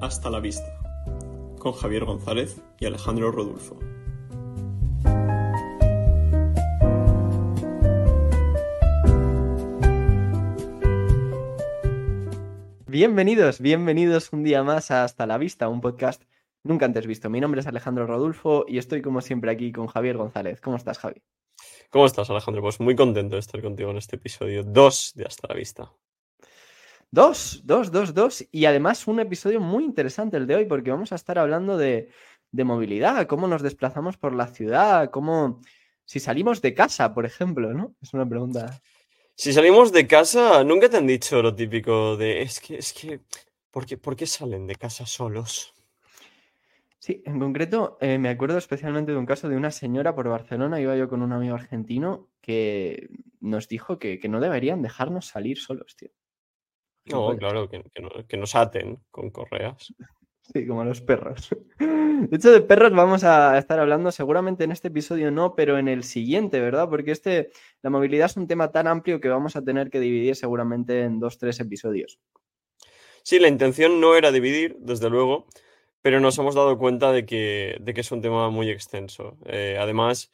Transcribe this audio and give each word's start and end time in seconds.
Hasta 0.00 0.30
la 0.30 0.40
vista, 0.40 0.78
con 1.58 1.72
Javier 1.72 2.06
González 2.06 2.62
y 2.78 2.86
Alejandro 2.86 3.30
Rodulfo. 3.30 3.78
Bienvenidos, 12.86 13.60
bienvenidos 13.60 14.32
un 14.32 14.42
día 14.42 14.62
más 14.62 14.90
a 14.90 15.04
Hasta 15.04 15.26
la 15.26 15.36
Vista, 15.36 15.68
un 15.68 15.82
podcast 15.82 16.22
nunca 16.64 16.86
antes 16.86 17.06
visto. 17.06 17.28
Mi 17.28 17.42
nombre 17.42 17.60
es 17.60 17.66
Alejandro 17.66 18.06
Rodulfo 18.06 18.64
y 18.66 18.78
estoy 18.78 19.02
como 19.02 19.20
siempre 19.20 19.50
aquí 19.50 19.70
con 19.70 19.86
Javier 19.86 20.16
González. 20.16 20.62
¿Cómo 20.62 20.78
estás, 20.78 20.98
Javi? 20.98 21.20
¿Cómo 21.90 22.06
estás, 22.06 22.30
Alejandro? 22.30 22.62
Pues 22.62 22.80
muy 22.80 22.96
contento 22.96 23.36
de 23.36 23.40
estar 23.40 23.60
contigo 23.60 23.90
en 23.90 23.98
este 23.98 24.16
episodio 24.16 24.62
2 24.62 25.12
de 25.14 25.24
Hasta 25.26 25.48
la 25.48 25.54
Vista. 25.56 25.92
Dos, 27.12 27.62
dos, 27.64 27.90
dos, 27.90 28.14
dos. 28.14 28.46
Y 28.52 28.66
además 28.66 29.06
un 29.08 29.18
episodio 29.20 29.60
muy 29.60 29.84
interesante 29.84 30.36
el 30.36 30.46
de 30.46 30.54
hoy 30.54 30.64
porque 30.66 30.90
vamos 30.90 31.10
a 31.12 31.16
estar 31.16 31.38
hablando 31.38 31.76
de, 31.76 32.10
de 32.52 32.64
movilidad, 32.64 33.26
cómo 33.26 33.48
nos 33.48 33.62
desplazamos 33.62 34.16
por 34.16 34.34
la 34.34 34.46
ciudad, 34.46 35.10
cómo... 35.10 35.60
Si 36.04 36.18
salimos 36.18 36.60
de 36.60 36.74
casa, 36.74 37.14
por 37.14 37.24
ejemplo, 37.24 37.72
¿no? 37.72 37.94
Es 38.02 38.14
una 38.14 38.28
pregunta. 38.28 38.80
Si 39.36 39.52
salimos 39.52 39.92
de 39.92 40.08
casa, 40.08 40.64
nunca 40.64 40.88
te 40.88 40.96
han 40.96 41.06
dicho 41.06 41.40
lo 41.40 41.54
típico 41.54 42.16
de 42.16 42.42
es 42.42 42.58
que, 42.60 42.76
es 42.76 42.92
que, 42.92 43.20
¿por 43.70 43.86
qué, 43.86 43.96
por 43.96 44.16
qué 44.16 44.26
salen 44.26 44.66
de 44.66 44.74
casa 44.74 45.06
solos? 45.06 45.72
Sí, 46.98 47.22
en 47.24 47.38
concreto 47.38 47.96
eh, 48.00 48.18
me 48.18 48.28
acuerdo 48.28 48.58
especialmente 48.58 49.12
de 49.12 49.18
un 49.18 49.24
caso 49.24 49.48
de 49.48 49.56
una 49.56 49.70
señora 49.70 50.14
por 50.14 50.28
Barcelona, 50.28 50.80
iba 50.80 50.96
yo 50.96 51.08
con 51.08 51.22
un 51.22 51.32
amigo 51.32 51.54
argentino 51.54 52.28
que 52.40 53.08
nos 53.40 53.68
dijo 53.68 53.98
que, 53.98 54.18
que 54.18 54.28
no 54.28 54.40
deberían 54.40 54.82
dejarnos 54.82 55.26
salir 55.26 55.58
solos, 55.58 55.96
tío. 55.96 56.10
No, 57.10 57.36
claro, 57.36 57.68
que, 57.68 57.82
que 57.92 58.02
no- 58.02 58.26
que 58.26 58.36
nos 58.36 58.54
aten 58.54 58.98
con 59.10 59.30
correas. 59.30 59.92
Sí, 60.52 60.66
como 60.66 60.80
a 60.80 60.84
los 60.84 61.00
perros. 61.00 61.48
De 61.78 62.36
hecho, 62.36 62.50
de 62.50 62.60
perros 62.60 62.90
vamos 62.92 63.22
a 63.22 63.56
estar 63.56 63.78
hablando 63.78 64.10
seguramente 64.10 64.64
en 64.64 64.72
este 64.72 64.88
episodio 64.88 65.30
no, 65.30 65.54
pero 65.54 65.78
en 65.78 65.86
el 65.86 66.02
siguiente, 66.02 66.60
¿verdad? 66.60 66.88
Porque 66.88 67.12
este, 67.12 67.50
la 67.82 67.90
movilidad 67.90 68.26
es 68.26 68.36
un 68.36 68.48
tema 68.48 68.72
tan 68.72 68.88
amplio 68.88 69.20
que 69.20 69.28
vamos 69.28 69.54
a 69.54 69.62
tener 69.62 69.90
que 69.90 70.00
dividir 70.00 70.34
seguramente 70.34 71.02
en 71.02 71.20
dos, 71.20 71.38
tres 71.38 71.60
episodios. 71.60 72.18
Sí, 73.22 73.38
la 73.38 73.48
intención 73.48 74.00
no 74.00 74.16
era 74.16 74.32
dividir, 74.32 74.76
desde 74.80 75.08
luego, 75.08 75.46
pero 76.02 76.18
nos 76.18 76.36
hemos 76.38 76.54
dado 76.56 76.76
cuenta 76.78 77.12
de 77.12 77.24
que, 77.26 77.76
de 77.80 77.94
que 77.94 78.00
es 78.00 78.10
un 78.10 78.20
tema 78.22 78.50
muy 78.50 78.70
extenso. 78.70 79.36
Eh, 79.46 79.76
además, 79.78 80.32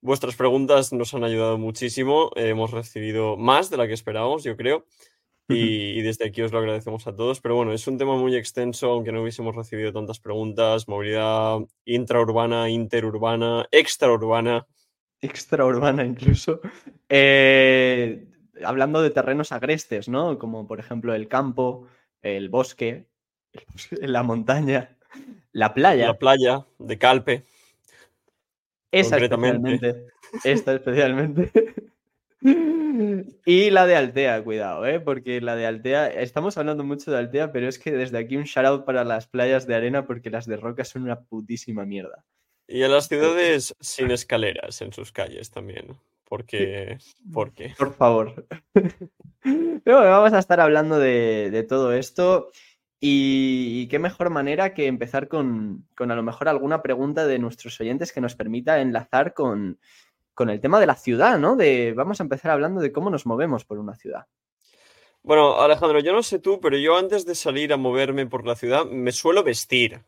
vuestras 0.00 0.34
preguntas 0.34 0.92
nos 0.92 1.14
han 1.14 1.22
ayudado 1.24 1.56
muchísimo. 1.58 2.30
eh, 2.34 2.48
hemos 2.48 2.72
recibido 2.72 3.36
más 3.36 3.70
de 3.70 3.76
la 3.76 3.86
que 3.86 3.92
esperábamos, 3.94 4.42
yo 4.42 4.56
creo. 4.56 4.86
Y, 5.48 5.98
y 5.98 6.02
desde 6.02 6.26
aquí 6.26 6.40
os 6.42 6.52
lo 6.52 6.58
agradecemos 6.58 7.06
a 7.06 7.14
todos. 7.14 7.40
Pero 7.40 7.56
bueno, 7.56 7.72
es 7.72 7.86
un 7.86 7.98
tema 7.98 8.16
muy 8.16 8.36
extenso, 8.36 8.90
aunque 8.90 9.12
no 9.12 9.22
hubiésemos 9.22 9.54
recibido 9.54 9.92
tantas 9.92 10.20
preguntas. 10.20 10.88
Movilidad 10.88 11.58
intraurbana, 11.84 12.68
interurbana, 12.70 13.66
extraurbana. 13.70 14.66
Extraurbana 15.20 16.04
incluso. 16.04 16.60
Eh, 17.08 18.26
hablando 18.64 19.02
de 19.02 19.10
terrenos 19.10 19.52
agrestes, 19.52 20.08
¿no? 20.08 20.38
Como 20.38 20.66
por 20.66 20.80
ejemplo 20.80 21.14
el 21.14 21.28
campo, 21.28 21.86
el 22.22 22.48
bosque, 22.48 23.06
la 24.00 24.22
montaña, 24.22 24.96
la 25.52 25.74
playa. 25.74 26.06
La 26.08 26.18
playa 26.18 26.66
de 26.78 26.98
Calpe. 26.98 27.44
Esa 28.90 29.16
especialmente. 29.16 30.06
Esta 30.44 30.74
especialmente. 30.74 31.50
Y 33.46 33.70
la 33.70 33.86
de 33.86 33.96
Altea, 33.96 34.42
cuidado, 34.42 34.86
¿eh? 34.86 35.00
porque 35.00 35.40
la 35.40 35.56
de 35.56 35.66
Altea, 35.66 36.08
estamos 36.08 36.58
hablando 36.58 36.84
mucho 36.84 37.10
de 37.10 37.18
Altea, 37.18 37.52
pero 37.52 37.68
es 37.68 37.78
que 37.78 37.92
desde 37.92 38.18
aquí 38.18 38.36
un 38.36 38.44
shout 38.44 38.66
out 38.66 38.84
para 38.84 39.04
las 39.04 39.26
playas 39.26 39.66
de 39.66 39.74
arena 39.74 40.06
porque 40.06 40.30
las 40.30 40.46
de 40.46 40.56
roca 40.56 40.84
son 40.84 41.02
una 41.02 41.20
putísima 41.20 41.84
mierda. 41.84 42.24
Y 42.68 42.82
a 42.82 42.88
las 42.88 43.08
ciudades 43.08 43.74
sin 43.80 44.10
escaleras 44.10 44.80
en 44.82 44.92
sus 44.92 45.12
calles 45.12 45.50
también. 45.50 45.96
Porque, 46.24 46.98
porque. 47.32 47.74
Por 47.76 47.94
favor. 47.94 48.46
Pero 49.84 50.00
vamos 50.00 50.32
a 50.32 50.38
estar 50.38 50.60
hablando 50.60 50.98
de, 50.98 51.50
de 51.50 51.62
todo 51.62 51.92
esto 51.92 52.50
y, 52.98 53.82
y 53.82 53.88
qué 53.88 53.98
mejor 53.98 54.30
manera 54.30 54.72
que 54.72 54.86
empezar 54.86 55.28
con, 55.28 55.86
con 55.94 56.10
a 56.10 56.14
lo 56.14 56.22
mejor 56.22 56.48
alguna 56.48 56.80
pregunta 56.80 57.26
de 57.26 57.38
nuestros 57.38 57.78
oyentes 57.80 58.12
que 58.12 58.20
nos 58.22 58.36
permita 58.36 58.80
enlazar 58.80 59.34
con, 59.34 59.78
con 60.34 60.50
el 60.50 60.60
tema 60.60 60.80
de 60.80 60.86
la 60.86 60.94
ciudad, 60.94 61.38
¿no? 61.38 61.56
De, 61.56 61.92
vamos 61.94 62.20
a 62.20 62.22
empezar 62.22 62.50
hablando 62.50 62.80
de 62.80 62.92
cómo 62.92 63.10
nos 63.10 63.26
movemos 63.26 63.64
por 63.64 63.78
una 63.78 63.94
ciudad. 63.94 64.26
Bueno, 65.22 65.60
Alejandro, 65.60 66.00
yo 66.00 66.12
no 66.12 66.22
sé 66.22 66.38
tú, 66.38 66.60
pero 66.60 66.76
yo 66.76 66.96
antes 66.96 67.24
de 67.24 67.34
salir 67.34 67.72
a 67.72 67.76
moverme 67.76 68.26
por 68.26 68.46
la 68.46 68.56
ciudad 68.56 68.86
me 68.86 69.12
suelo 69.12 69.42
vestir. 69.42 70.02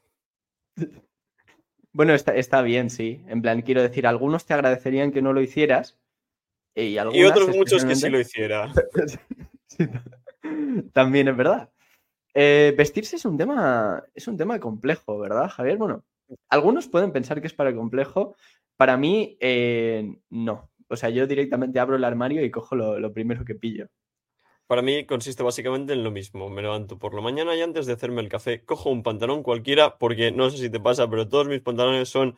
Bueno, 1.96 2.12
está, 2.12 2.34
está 2.34 2.60
bien, 2.60 2.90
sí. 2.90 3.22
En 3.28 3.40
plan, 3.40 3.62
quiero 3.62 3.80
decir, 3.80 4.04
algunos 4.08 4.44
te 4.44 4.52
agradecerían 4.52 5.12
que 5.12 5.22
no 5.22 5.32
lo 5.32 5.40
hicieras. 5.40 5.96
Y, 6.74 6.98
Y 6.98 6.98
otros 6.98 7.54
muchos 7.54 7.84
que 7.84 7.94
sí 7.94 8.10
lo 8.10 8.18
hiciera. 8.18 8.72
Sí, 9.68 9.86
También 10.92 11.28
es 11.28 11.36
verdad. 11.36 11.70
Eh, 12.34 12.74
vestirse 12.76 13.14
es 13.14 13.24
un 13.24 13.38
tema, 13.38 14.04
es 14.12 14.26
un 14.26 14.36
tema 14.36 14.58
complejo, 14.58 15.20
¿verdad, 15.20 15.48
Javier? 15.48 15.78
Bueno, 15.78 16.04
algunos 16.48 16.88
pueden 16.88 17.12
pensar 17.12 17.40
que 17.40 17.46
es 17.46 17.54
para 17.54 17.74
complejo. 17.74 18.36
Para 18.76 18.96
mí, 18.96 19.36
eh, 19.40 20.16
no. 20.30 20.70
O 20.88 20.96
sea, 20.96 21.10
yo 21.10 21.26
directamente 21.26 21.80
abro 21.80 21.96
el 21.96 22.04
armario 22.04 22.44
y 22.44 22.50
cojo 22.50 22.76
lo, 22.76 22.98
lo 22.98 23.12
primero 23.12 23.44
que 23.44 23.54
pillo. 23.54 23.88
Para 24.66 24.80
mí 24.82 25.04
consiste 25.04 25.42
básicamente 25.42 25.92
en 25.92 26.02
lo 26.04 26.10
mismo. 26.10 26.48
Me 26.48 26.62
levanto 26.62 26.98
por 26.98 27.14
la 27.14 27.20
mañana 27.20 27.54
y 27.54 27.60
antes 27.60 27.86
de 27.86 27.92
hacerme 27.92 28.22
el 28.22 28.28
café, 28.28 28.64
cojo 28.64 28.90
un 28.90 29.02
pantalón 29.02 29.42
cualquiera, 29.42 29.98
porque 29.98 30.32
no 30.32 30.48
sé 30.50 30.58
si 30.58 30.70
te 30.70 30.80
pasa, 30.80 31.08
pero 31.08 31.28
todos 31.28 31.48
mis 31.48 31.60
pantalones 31.60 32.08
son 32.08 32.36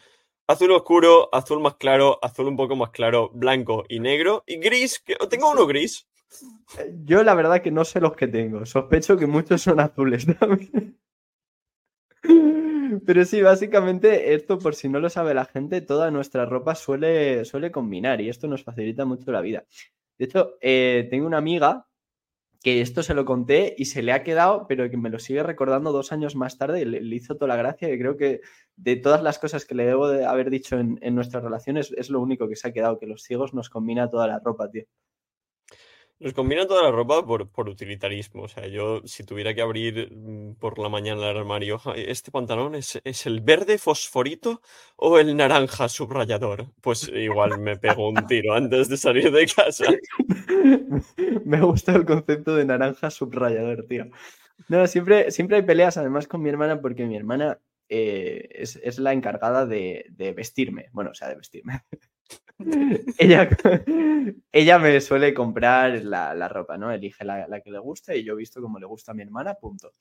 azul 0.48 0.72
oscuro, 0.72 1.28
azul 1.32 1.60
más 1.60 1.76
claro, 1.76 2.18
azul 2.22 2.48
un 2.48 2.56
poco 2.56 2.76
más 2.76 2.90
claro, 2.90 3.30
blanco 3.32 3.84
y 3.88 4.00
negro, 4.00 4.42
y 4.46 4.58
gris, 4.58 5.00
que 5.00 5.16
tengo 5.30 5.50
uno 5.50 5.66
gris. 5.66 6.08
Eh, 6.78 6.94
Yo 7.04 7.22
la 7.22 7.34
verdad 7.34 7.62
que 7.62 7.70
no 7.70 7.84
sé 7.84 8.00
los 8.00 8.16
que 8.16 8.26
tengo. 8.28 8.66
Sospecho 8.66 9.16
que 9.16 9.26
muchos 9.26 9.62
son 9.62 9.80
azules 9.80 10.26
también. 10.40 10.98
Pero 13.06 13.24
sí, 13.24 13.42
básicamente 13.42 14.34
esto, 14.34 14.58
por 14.58 14.74
si 14.74 14.88
no 14.88 15.00
lo 15.00 15.10
sabe 15.10 15.34
la 15.34 15.44
gente, 15.44 15.80
toda 15.80 16.10
nuestra 16.10 16.46
ropa 16.46 16.74
suele, 16.74 17.44
suele 17.44 17.70
combinar 17.70 18.20
y 18.20 18.28
esto 18.28 18.48
nos 18.48 18.64
facilita 18.64 19.04
mucho 19.04 19.32
la 19.32 19.40
vida. 19.40 19.64
De 20.18 20.24
hecho, 20.24 20.56
eh, 20.60 21.06
tengo 21.10 21.26
una 21.26 21.38
amiga 21.38 21.86
que 22.62 22.80
esto 22.80 23.02
se 23.02 23.14
lo 23.14 23.24
conté 23.24 23.74
y 23.78 23.84
se 23.84 24.02
le 24.02 24.12
ha 24.12 24.24
quedado, 24.24 24.66
pero 24.66 24.90
que 24.90 24.96
me 24.96 25.10
lo 25.10 25.18
sigue 25.18 25.42
recordando 25.42 25.92
dos 25.92 26.12
años 26.12 26.34
más 26.34 26.58
tarde 26.58 26.80
y 26.82 26.84
le, 26.84 27.16
hizo 27.16 27.36
toda 27.36 27.48
la 27.48 27.56
gracia. 27.56 27.92
Y 27.92 27.98
creo 27.98 28.16
que 28.16 28.40
de 28.76 28.96
todas 28.96 29.22
las 29.22 29.38
cosas 29.38 29.64
que 29.64 29.74
le 29.74 29.86
debo 29.86 30.08
de 30.08 30.24
haber 30.26 30.50
dicho 30.50 30.78
en, 30.78 30.98
en 31.02 31.14
nuestras 31.14 31.44
relaciones, 31.44 31.92
es 31.96 32.10
lo 32.10 32.20
único 32.20 32.48
que 32.48 32.56
se 32.56 32.68
ha 32.68 32.72
quedado, 32.72 32.98
que 32.98 33.06
los 33.06 33.22
ciegos 33.22 33.54
nos 33.54 33.70
combina 33.70 34.10
toda 34.10 34.26
la 34.26 34.40
ropa, 34.40 34.70
tío. 34.70 34.84
Nos 36.18 36.32
combina 36.32 36.66
toda 36.66 36.82
la 36.82 36.90
ropa 36.90 37.26
por, 37.26 37.50
por 37.50 37.68
utilitarismo. 37.68 38.42
O 38.42 38.48
sea, 38.48 38.66
yo 38.66 39.02
si 39.04 39.22
tuviera 39.22 39.54
que 39.54 39.60
abrir 39.60 40.10
mm, 40.10 40.54
por 40.54 40.78
la 40.78 40.88
mañana 40.88 41.28
el 41.30 41.36
armario, 41.36 41.78
"Ay, 41.84 42.04
¿este 42.08 42.30
pantalón 42.30 42.74
es, 42.74 42.98
es 43.04 43.26
el 43.26 43.42
verde 43.42 43.76
fosforito 43.76 44.62
o 44.96 45.18
el 45.18 45.36
naranja 45.36 45.88
subrayador? 45.90 46.72
Pues 46.80 47.08
igual 47.08 47.58
me 47.58 47.76
pego 47.76 48.08
un 48.08 48.26
tiro 48.26 48.54
antes 48.54 48.88
de 48.88 48.96
salir 48.96 49.30
de 49.30 49.46
casa. 49.46 49.84
Me 51.44 51.60
gusta 51.60 51.94
el 51.94 52.06
concepto 52.06 52.56
de 52.56 52.64
naranja 52.64 53.10
subrayador, 53.10 53.84
tío. 53.86 54.06
No, 54.68 54.86
siempre, 54.86 55.30
siempre 55.30 55.58
hay 55.58 55.62
peleas 55.62 55.98
además 55.98 56.26
con 56.26 56.40
mi 56.42 56.48
hermana 56.48 56.80
porque 56.80 57.04
mi 57.04 57.16
hermana 57.16 57.58
eh, 57.90 58.48
es, 58.52 58.76
es 58.76 58.98
la 58.98 59.12
encargada 59.12 59.66
de, 59.66 60.06
de 60.10 60.32
vestirme. 60.32 60.86
Bueno, 60.92 61.10
o 61.10 61.14
sea, 61.14 61.28
de 61.28 61.36
vestirme. 61.36 61.82
ella, 63.18 63.48
ella 64.52 64.78
me 64.78 65.00
suele 65.00 65.34
comprar 65.34 66.02
la, 66.04 66.34
la 66.34 66.48
ropa, 66.48 66.78
¿no? 66.78 66.90
Elige 66.90 67.24
la, 67.24 67.46
la 67.48 67.60
que 67.60 67.70
le 67.70 67.78
gusta 67.78 68.14
y 68.14 68.24
yo 68.24 68.32
he 68.32 68.36
visto 68.36 68.62
como 68.62 68.78
le 68.78 68.86
gusta 68.86 69.12
a 69.12 69.14
mi 69.14 69.22
hermana, 69.22 69.54
punto. 69.54 69.92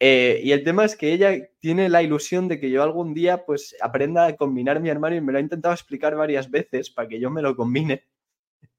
Eh, 0.00 0.40
y 0.42 0.52
el 0.52 0.64
tema 0.64 0.84
es 0.84 0.96
que 0.96 1.12
ella 1.12 1.32
tiene 1.60 1.88
la 1.88 2.02
ilusión 2.02 2.48
de 2.48 2.60
que 2.60 2.70
yo 2.70 2.82
algún 2.82 3.14
día 3.14 3.44
pues 3.46 3.76
aprenda 3.80 4.26
a 4.26 4.36
combinar 4.36 4.80
mi 4.80 4.90
armario 4.90 5.18
y 5.18 5.22
me 5.22 5.32
lo 5.32 5.38
ha 5.38 5.42
intentado 5.42 5.74
explicar 5.74 6.16
varias 6.16 6.50
veces 6.50 6.90
para 6.90 7.08
que 7.08 7.20
yo 7.20 7.30
me 7.30 7.42
lo 7.42 7.56
combine 7.56 8.04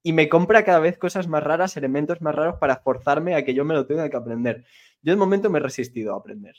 y 0.02 0.12
me 0.12 0.28
compra 0.28 0.64
cada 0.64 0.80
vez 0.80 0.98
cosas 0.98 1.28
más 1.28 1.42
raras, 1.42 1.76
elementos 1.76 2.20
más 2.22 2.34
raros 2.34 2.56
para 2.60 2.76
forzarme 2.78 3.34
a 3.36 3.44
que 3.44 3.54
yo 3.54 3.64
me 3.64 3.74
lo 3.74 3.86
tenga 3.86 4.10
que 4.10 4.16
aprender. 4.16 4.64
Yo 5.02 5.12
de 5.12 5.16
momento 5.18 5.50
me 5.50 5.58
he 5.58 5.62
resistido 5.62 6.14
a 6.14 6.18
aprender. 6.18 6.56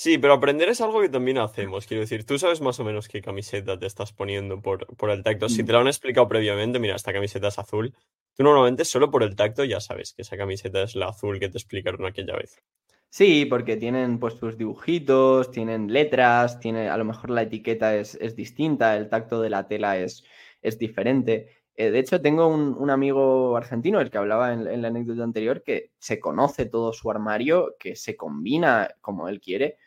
Sí, 0.00 0.16
pero 0.16 0.32
aprender 0.32 0.70
es 0.70 0.80
algo 0.80 1.02
que 1.02 1.10
también 1.10 1.36
hacemos. 1.36 1.86
Quiero 1.86 2.00
decir, 2.00 2.24
tú 2.24 2.38
sabes 2.38 2.62
más 2.62 2.80
o 2.80 2.84
menos 2.84 3.06
qué 3.06 3.20
camiseta 3.20 3.78
te 3.78 3.84
estás 3.84 4.14
poniendo 4.14 4.62
por, 4.62 4.86
por 4.96 5.10
el 5.10 5.22
tacto. 5.22 5.50
Si 5.50 5.62
Mm. 5.62 5.66
te 5.66 5.72
lo 5.72 5.80
han 5.80 5.88
explicado 5.88 6.26
previamente, 6.26 6.78
mira, 6.78 6.96
esta 6.96 7.12
camiseta 7.12 7.48
es 7.48 7.58
azul. 7.58 7.94
Tú 8.34 8.42
normalmente 8.42 8.86
solo 8.86 9.10
por 9.10 9.22
el 9.22 9.36
tacto 9.36 9.62
ya 9.62 9.78
sabes 9.78 10.14
que 10.14 10.22
esa 10.22 10.38
camiseta 10.38 10.82
es 10.84 10.96
la 10.96 11.08
azul 11.08 11.38
que 11.38 11.50
te 11.50 11.58
explicaron 11.58 12.06
aquella 12.06 12.34
vez. 12.34 12.62
Sí, 13.10 13.44
porque 13.44 13.76
tienen 13.76 14.18
pues 14.18 14.36
sus 14.36 14.56
dibujitos, 14.56 15.50
tienen 15.50 15.92
letras, 15.92 16.60
tiene, 16.60 16.88
a 16.88 16.96
lo 16.96 17.04
mejor 17.04 17.28
la 17.28 17.42
etiqueta 17.42 17.94
es, 17.94 18.14
es 18.14 18.34
distinta, 18.34 18.96
el 18.96 19.10
tacto 19.10 19.42
de 19.42 19.50
la 19.50 19.68
tela 19.68 19.98
es, 19.98 20.24
es 20.62 20.78
diferente. 20.78 21.60
Eh, 21.80 21.90
de 21.90 21.98
hecho, 21.98 22.20
tengo 22.20 22.46
un, 22.46 22.90
amigo 22.90 23.56
argentino, 23.56 24.00
el 24.00 24.10
que 24.10 24.18
hablaba 24.18 24.52
en, 24.52 24.82
la 24.82 24.88
anécdota 24.88 25.24
anterior, 25.24 25.62
que 25.62 25.92
se 25.98 26.20
conoce 26.20 26.66
todo 26.66 26.92
su 26.92 27.10
armario, 27.10 27.76
que 27.78 27.96
se 27.96 28.16
combina 28.16 28.90
como 29.00 29.28
él 29.28 29.40
quiere. 29.40 29.78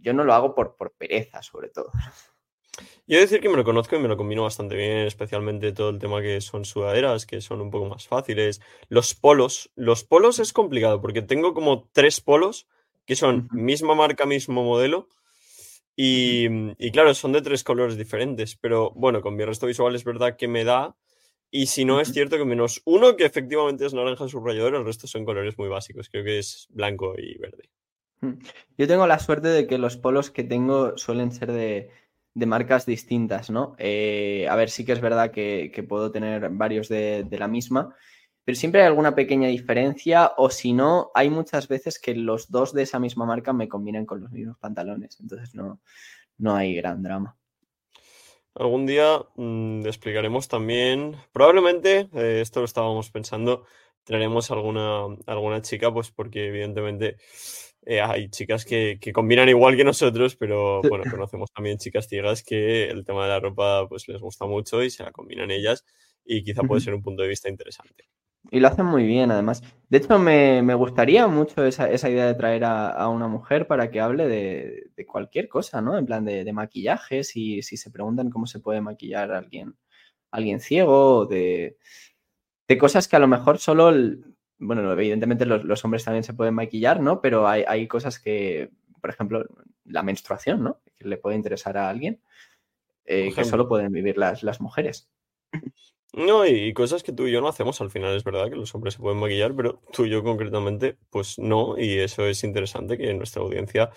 Yo 0.00 0.12
no 0.12 0.24
lo 0.24 0.34
hago 0.34 0.54
por, 0.54 0.76
por 0.76 0.92
pereza, 0.92 1.42
sobre 1.42 1.68
todo. 1.68 1.90
Yo 3.06 3.16
he 3.16 3.20
de 3.20 3.22
decir 3.22 3.40
que 3.40 3.48
me 3.48 3.56
lo 3.56 3.64
conozco 3.64 3.96
y 3.96 3.98
me 3.98 4.08
lo 4.08 4.16
combino 4.16 4.42
bastante 4.42 4.76
bien, 4.76 4.98
especialmente 4.98 5.72
todo 5.72 5.90
el 5.90 5.98
tema 5.98 6.20
que 6.20 6.40
son 6.40 6.64
sudaderas, 6.64 7.26
que 7.26 7.40
son 7.40 7.60
un 7.60 7.70
poco 7.70 7.86
más 7.86 8.06
fáciles. 8.06 8.60
Los 8.88 9.14
polos, 9.14 9.70
los 9.74 10.04
polos 10.04 10.38
es 10.38 10.52
complicado 10.52 11.00
porque 11.00 11.22
tengo 11.22 11.54
como 11.54 11.88
tres 11.92 12.20
polos 12.20 12.68
que 13.06 13.16
son 13.16 13.48
misma 13.50 13.94
marca, 13.94 14.26
mismo 14.26 14.62
modelo. 14.62 15.08
Y, 15.96 16.46
y, 16.78 16.92
claro, 16.92 17.12
son 17.14 17.32
de 17.32 17.42
tres 17.42 17.64
colores 17.64 17.96
diferentes, 17.96 18.54
pero 18.54 18.92
bueno, 18.94 19.20
con 19.20 19.34
mi 19.34 19.44
resto 19.44 19.66
visual 19.66 19.96
es 19.96 20.04
verdad 20.04 20.36
que 20.36 20.46
me 20.46 20.62
da. 20.62 20.94
Y 21.50 21.66
si 21.66 21.86
no, 21.86 22.00
es 22.00 22.12
cierto 22.12 22.36
que 22.36 22.44
menos 22.44 22.82
uno 22.84 23.16
que 23.16 23.24
efectivamente 23.24 23.86
es 23.86 23.94
naranja 23.94 24.28
subrayador, 24.28 24.74
el 24.74 24.84
resto 24.84 25.06
son 25.06 25.24
colores 25.24 25.56
muy 25.58 25.68
básicos. 25.68 26.10
Creo 26.10 26.22
que 26.22 26.38
es 26.38 26.68
blanco 26.70 27.14
y 27.18 27.38
verde. 27.38 27.70
Yo 28.76 28.88
tengo 28.88 29.06
la 29.06 29.18
suerte 29.18 29.48
de 29.48 29.66
que 29.66 29.78
los 29.78 29.96
polos 29.96 30.30
que 30.30 30.44
tengo 30.44 30.96
suelen 30.96 31.32
ser 31.32 31.52
de, 31.52 31.90
de 32.38 32.46
marcas 32.46 32.86
distintas, 32.86 33.50
¿no? 33.50 33.74
Eh, 33.78 34.46
a 34.48 34.54
ver, 34.54 34.70
sí 34.70 34.84
que 34.84 34.92
es 34.92 35.00
verdad 35.00 35.32
que, 35.32 35.84
puedo 35.88 36.12
tener 36.12 36.48
varios 36.50 36.88
de, 36.88 37.26
la 37.32 37.48
misma, 37.48 37.94
pero 38.44 38.56
siempre 38.56 38.80
hay 38.80 38.86
alguna 38.86 39.14
pequeña 39.16 39.48
diferencia 39.48 40.32
o 40.36 40.48
si 40.48 40.72
no, 40.72 41.10
hay 41.14 41.30
muchas 41.30 41.66
veces 41.66 41.98
que 41.98 42.14
los 42.14 42.50
dos 42.50 42.72
de 42.72 42.82
esa 42.82 43.00
misma 43.00 43.26
marca 43.26 43.52
me 43.52 43.68
combinan 43.68 44.06
con 44.06 44.20
los 44.20 44.30
mismos 44.30 44.56
pantalones, 44.58 45.18
entonces 45.20 45.54
no, 45.54 45.80
no 46.38 46.54
hay 46.54 46.76
gran 46.76 47.02
drama. 47.02 47.36
Algún 48.54 48.86
día 48.86 49.20
mm, 49.34 49.86
explicaremos 49.86 50.46
también, 50.46 51.16
probablemente, 51.32 52.08
eh, 52.12 52.40
esto 52.40 52.60
lo 52.60 52.66
estábamos 52.66 53.10
pensando, 53.10 53.64
traeremos 54.04 54.50
alguna, 54.52 55.06
alguna 55.26 55.60
chica, 55.60 55.92
pues 55.92 56.12
porque 56.12 56.46
evidentemente 56.46 57.16
eh, 57.90 58.02
hay 58.02 58.28
chicas 58.28 58.66
que, 58.66 59.00
combinan 59.14 59.48
igual 59.48 59.74
que 59.74 59.82
nosotros, 59.82 60.36
pero 60.36 60.82
bueno, 60.90 61.04
conocemos 61.10 61.50
también 61.50 61.78
chicas 61.78 62.06
ciegas 62.06 62.42
que 62.42 62.84
el 62.84 63.02
tema 63.02 63.22
de 63.22 63.30
la 63.30 63.40
ropa 63.40 63.88
pues 63.88 64.06
les 64.08 64.20
gusta 64.20 64.44
mucho 64.44 64.82
y 64.82 64.90
se 64.90 65.04
la 65.04 65.10
combinan 65.10 65.50
ellas 65.50 65.86
y 66.22 66.44
quizá 66.44 66.62
puede 66.64 66.82
ser 66.82 66.92
un 66.92 67.02
punto 67.02 67.22
de 67.22 67.30
vista 67.30 67.48
interesante. 67.48 68.04
Y 68.50 68.60
lo 68.60 68.68
hacen 68.68 68.84
muy 68.84 69.06
bien, 69.06 69.30
además. 69.30 69.62
De 69.88 69.98
hecho, 69.98 70.18
me, 70.18 70.74
gustaría 70.74 71.26
mucho 71.28 71.64
esa, 71.64 71.88
idea 71.88 72.26
de 72.26 72.34
traer 72.34 72.64
a, 72.64 73.08
una 73.08 73.26
mujer 73.26 73.66
para 73.66 73.90
que 73.90 74.00
hable 74.00 74.28
de, 74.28 75.06
cualquier 75.06 75.48
cosa, 75.48 75.80
¿no? 75.80 75.96
En 75.96 76.04
plan 76.04 76.26
de, 76.26 76.44
de 76.44 76.52
maquillaje, 76.52 77.24
si, 77.24 77.62
si, 77.62 77.78
se 77.78 77.90
preguntan 77.90 78.28
cómo 78.28 78.46
se 78.46 78.60
puede 78.60 78.82
maquillar 78.82 79.32
a 79.32 79.38
alguien, 79.38 79.76
alguien 80.30 80.60
ciego, 80.60 81.24
de, 81.24 81.78
de 82.68 82.78
cosas 82.78 83.08
que 83.08 83.16
a 83.16 83.20
lo 83.20 83.28
mejor 83.28 83.56
solo 83.56 83.90
bueno, 84.58 84.92
evidentemente 84.92 85.46
los, 85.46 85.84
hombres 85.84 86.04
también 86.04 86.24
se 86.24 86.34
pueden 86.34 86.54
maquillar, 86.54 87.00
¿no? 87.00 87.20
Pero 87.20 87.46
hay, 87.48 87.86
cosas 87.86 88.18
que, 88.18 88.70
por 89.00 89.10
ejemplo, 89.10 89.44
la 89.84 90.02
menstruación, 90.02 90.62
¿no? 90.62 90.80
Que 90.98 91.08
le 91.08 91.16
puede 91.16 91.36
interesar 91.36 91.76
a 91.76 91.88
alguien, 91.88 92.20
eh, 93.04 93.32
que 93.34 93.44
solo 93.44 93.68
pueden 93.68 93.92
vivir 93.92 94.18
las, 94.18 94.42
las 94.42 94.60
mujeres. 94.60 95.08
No, 96.14 96.46
y 96.46 96.72
cosas 96.72 97.02
que 97.02 97.12
tú 97.12 97.26
y 97.26 97.32
yo 97.32 97.40
no 97.40 97.48
hacemos 97.48 97.80
al 97.80 97.90
final, 97.90 98.16
es 98.16 98.24
verdad 98.24 98.48
que 98.48 98.56
los 98.56 98.74
hombres 98.74 98.94
se 98.94 99.00
pueden 99.00 99.20
maquillar, 99.20 99.54
pero 99.54 99.82
tú 99.92 100.06
y 100.06 100.10
yo 100.10 100.24
concretamente, 100.24 100.96
pues 101.10 101.38
no, 101.38 101.78
y 101.78 101.98
eso 101.98 102.26
es 102.26 102.42
interesante 102.44 102.96
que 102.96 103.12
nuestra 103.14 103.42
audiencia 103.42 103.90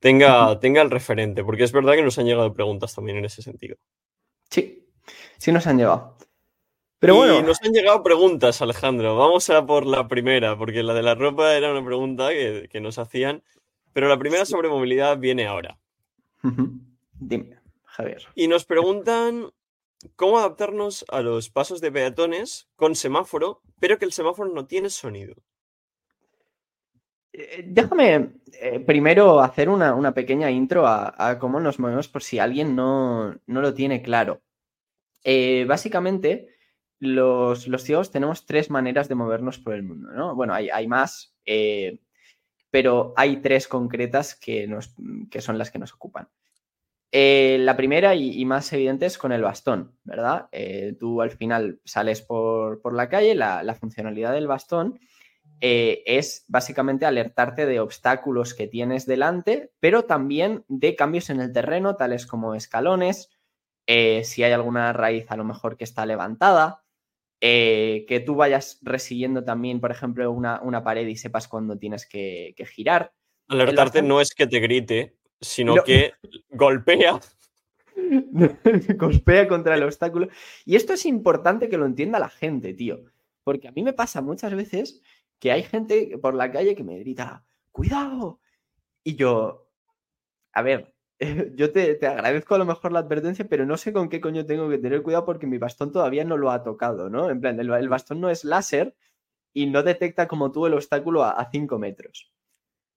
tenga, 0.00 0.58
tenga 0.60 0.82
el 0.82 0.90
referente, 0.90 1.44
porque 1.44 1.64
es 1.64 1.72
verdad 1.72 1.94
que 1.94 2.02
nos 2.02 2.18
han 2.18 2.26
llegado 2.26 2.52
preguntas 2.54 2.94
también 2.94 3.18
en 3.18 3.26
ese 3.26 3.42
sentido. 3.42 3.76
Sí, 4.50 4.88
sí 5.38 5.52
nos 5.52 5.66
han 5.66 5.78
llegado. 5.78 6.16
Pero 7.02 7.16
bueno. 7.16 7.42
nos 7.42 7.60
han 7.62 7.72
llegado 7.72 8.00
preguntas, 8.04 8.62
Alejandro. 8.62 9.16
Vamos 9.16 9.50
a 9.50 9.66
por 9.66 9.86
la 9.86 10.06
primera, 10.06 10.56
porque 10.56 10.84
la 10.84 10.94
de 10.94 11.02
la 11.02 11.16
ropa 11.16 11.52
era 11.56 11.72
una 11.72 11.84
pregunta 11.84 12.28
que, 12.28 12.80
nos 12.80 12.96
hacían. 12.96 13.42
Pero 13.92 14.06
la 14.06 14.16
primera 14.16 14.44
sobre 14.44 14.68
movilidad 14.68 15.18
viene 15.18 15.48
ahora. 15.48 15.80
Dime, 17.18 17.58
Javier. 17.86 18.22
Y 18.36 18.46
nos 18.46 18.64
preguntan 18.64 19.50
cómo 20.14 20.38
adaptarnos 20.38 21.04
a 21.08 21.22
los 21.22 21.50
pasos 21.50 21.80
de 21.80 21.90
peatones 21.90 22.68
con 22.76 22.94
semáforo, 22.94 23.62
pero 23.80 23.98
que 23.98 24.04
el 24.04 24.12
semáforo 24.12 24.54
no 24.54 24.66
tiene 24.66 24.88
sonido. 24.88 25.34
Eh, 27.32 27.64
déjame 27.66 28.34
eh, 28.60 28.78
primero 28.78 29.40
hacer 29.40 29.68
una, 29.68 30.14
pequeña 30.14 30.52
intro 30.52 30.86
a, 30.86 31.36
cómo 31.40 31.58
nos 31.58 31.80
movemos 31.80 32.06
por 32.06 32.22
si 32.22 32.38
alguien 32.38 32.76
no, 32.76 33.34
lo 33.46 33.74
tiene 33.74 34.02
claro. 34.02 34.40
Eh, 35.24 35.64
básicamente, 35.66 36.51
los, 37.02 37.64
ciegos 37.82 38.12
tenemos 38.12 38.46
tres 38.46 38.70
maneras 38.70 39.08
de 39.08 39.16
movernos 39.16 39.58
por 39.58 39.74
el 39.74 39.82
mundo, 39.82 40.12
¿no? 40.12 40.36
Bueno, 40.36 40.54
hay, 40.54 40.86
más, 40.86 41.34
eh, 41.44 41.98
pero 42.70 43.12
hay 43.16 43.38
tres 43.38 43.66
concretas 43.66 44.36
que 44.36 44.68
son 45.40 45.58
las 45.58 45.72
que 45.72 45.80
nos 45.80 45.92
ocupan. 45.92 46.28
Eh, 47.10 47.58
la 47.60 47.76
primera 47.76 48.14
y, 48.14 48.44
más 48.44 48.72
evidente 48.72 49.06
es 49.06 49.18
con 49.18 49.32
el 49.32 49.42
bastón, 49.42 49.96
¿verdad? 50.04 50.48
Eh, 50.52 50.94
tú 50.98 51.20
al 51.20 51.32
final 51.32 51.80
sales 51.84 52.22
por, 52.22 52.94
la 52.94 53.08
calle, 53.08 53.34
la, 53.34 53.74
funcionalidad 53.74 54.32
del 54.32 54.46
bastón 54.46 55.00
es 55.60 56.44
básicamente 56.48 57.04
alertarte 57.04 57.66
de 57.66 57.80
obstáculos 57.80 58.54
que 58.54 58.68
tienes 58.68 59.06
delante, 59.06 59.72
pero 59.80 60.04
también 60.04 60.64
de 60.68 60.94
cambios 60.94 61.30
en 61.30 61.40
el 61.40 61.52
terreno, 61.52 61.96
tales 61.96 62.26
como 62.26 62.54
escalones, 62.54 63.30
si 63.86 64.42
hay 64.42 64.52
alguna 64.52 64.92
raíz 64.92 65.30
a 65.30 65.36
lo 65.36 65.44
mejor 65.44 65.76
que 65.76 65.84
está 65.84 66.06
levantada, 66.06 66.81
eh, 67.44 68.04
que 68.06 68.20
tú 68.20 68.36
vayas 68.36 68.78
resiguiendo 68.82 69.42
también, 69.42 69.80
por 69.80 69.90
ejemplo, 69.90 70.30
una, 70.30 70.84
pared 70.84 71.08
y 71.08 71.16
sepas 71.16 71.48
cuándo 71.48 71.76
tienes 71.76 72.06
que, 72.06 72.54
girar. 72.72 73.12
Alertarte 73.48 74.00
no 74.00 74.20
es 74.20 74.32
que 74.32 74.46
te 74.46 74.60
grite, 74.60 75.16
sino 75.40 75.74
que 75.82 76.12
golpea. 76.50 77.18
golpea 78.96 79.48
contra 79.48 79.74
el 79.74 79.82
obstáculo. 79.82 80.28
Y 80.64 80.76
esto 80.76 80.92
es 80.92 81.04
importante 81.04 81.68
que 81.68 81.78
lo 81.78 81.86
entienda 81.86 82.20
la 82.20 82.28
gente, 82.28 82.74
tío. 82.74 83.06
Porque 83.42 83.66
a 83.66 83.72
mí 83.72 83.82
me 83.82 83.92
pasa 83.92 84.22
muchas 84.22 84.54
veces 84.54 85.02
que 85.40 85.50
hay 85.50 85.64
gente 85.64 86.16
por 86.18 86.34
la 86.34 86.52
calle 86.52 86.76
que 86.76 86.84
me 86.84 87.00
grita, 87.00 87.44
cuidado. 87.72 88.38
Y 89.02 89.16
yo, 89.16 89.68
a 90.52 90.62
ver, 90.62 90.94
yo 91.56 91.72
te, 91.72 91.98
agradezco 92.06 92.54
a 92.54 92.58
lo 92.58 92.64
mejor 92.64 92.92
la 92.92 93.00
advertencia, 93.00 93.46
pero 93.48 93.66
no 93.66 93.76
sé 93.76 93.92
con 93.92 94.08
qué 94.08 94.20
coño 94.20 94.46
tengo 94.46 94.68
que 94.68 94.78
tener 94.78 95.02
cuidado 95.02 95.24
porque 95.24 95.46
mi 95.46 95.58
bastón 95.58 95.92
todavía 95.92 96.24
no 96.24 96.36
lo 96.36 96.50
ha 96.50 96.62
tocado, 96.62 97.08
¿no? 97.08 97.30
En 97.30 97.40
plan, 97.40 97.58
el, 97.58 97.88
bastón 97.88 98.20
no 98.20 98.30
es 98.30 98.44
láser 98.44 98.94
y 99.52 99.66
no 99.66 99.82
detecta 99.82 100.28
como 100.28 100.50
tú 100.52 100.66
el 100.66 100.74
obstáculo 100.74 101.24
a 101.24 101.48
5 101.50 101.78
metros. 101.78 102.32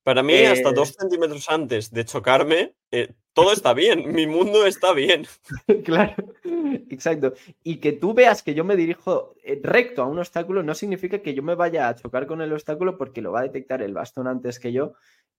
Para 0.04 0.22
mí, 0.22 0.36
hasta 0.36 0.72
2 0.72 0.90
eh, 0.90 0.94
centímetros 1.00 1.50
antes 1.50 1.92
de 1.92 2.06
chocarme, 2.06 2.76
eh, 2.92 3.14
todo 3.34 3.52
está 3.52 3.74
bien, 3.74 4.14
mi 4.14 4.28
mundo 4.28 4.66
está 4.68 4.94
bien. 4.94 5.26
claro, 5.84 6.16
exacto. 6.90 7.34
Y 7.64 7.78
que 7.78 7.92
tú 7.92 8.14
veas 8.14 8.44
que 8.44 8.54
yo 8.54 8.64
me 8.64 8.76
dirijo 8.76 9.34
eh, 9.44 9.60
recto 9.64 10.04
a 10.04 10.06
un 10.06 10.20
obstáculo 10.20 10.62
no 10.62 10.76
significa 10.76 11.20
que 11.20 11.34
yo 11.34 11.42
me 11.42 11.56
vaya 11.56 11.88
a 11.88 11.96
chocar 11.96 12.28
con 12.28 12.42
el 12.42 12.54
obstáculo 12.54 12.98
porque 12.98 13.22
lo 13.22 13.32
va 13.32 13.40
a 13.40 13.44
detectar 13.44 13.82
el 13.82 13.94
bastón 13.94 14.28
antes 14.28 14.60
que 14.60 14.72
yo 14.72 14.94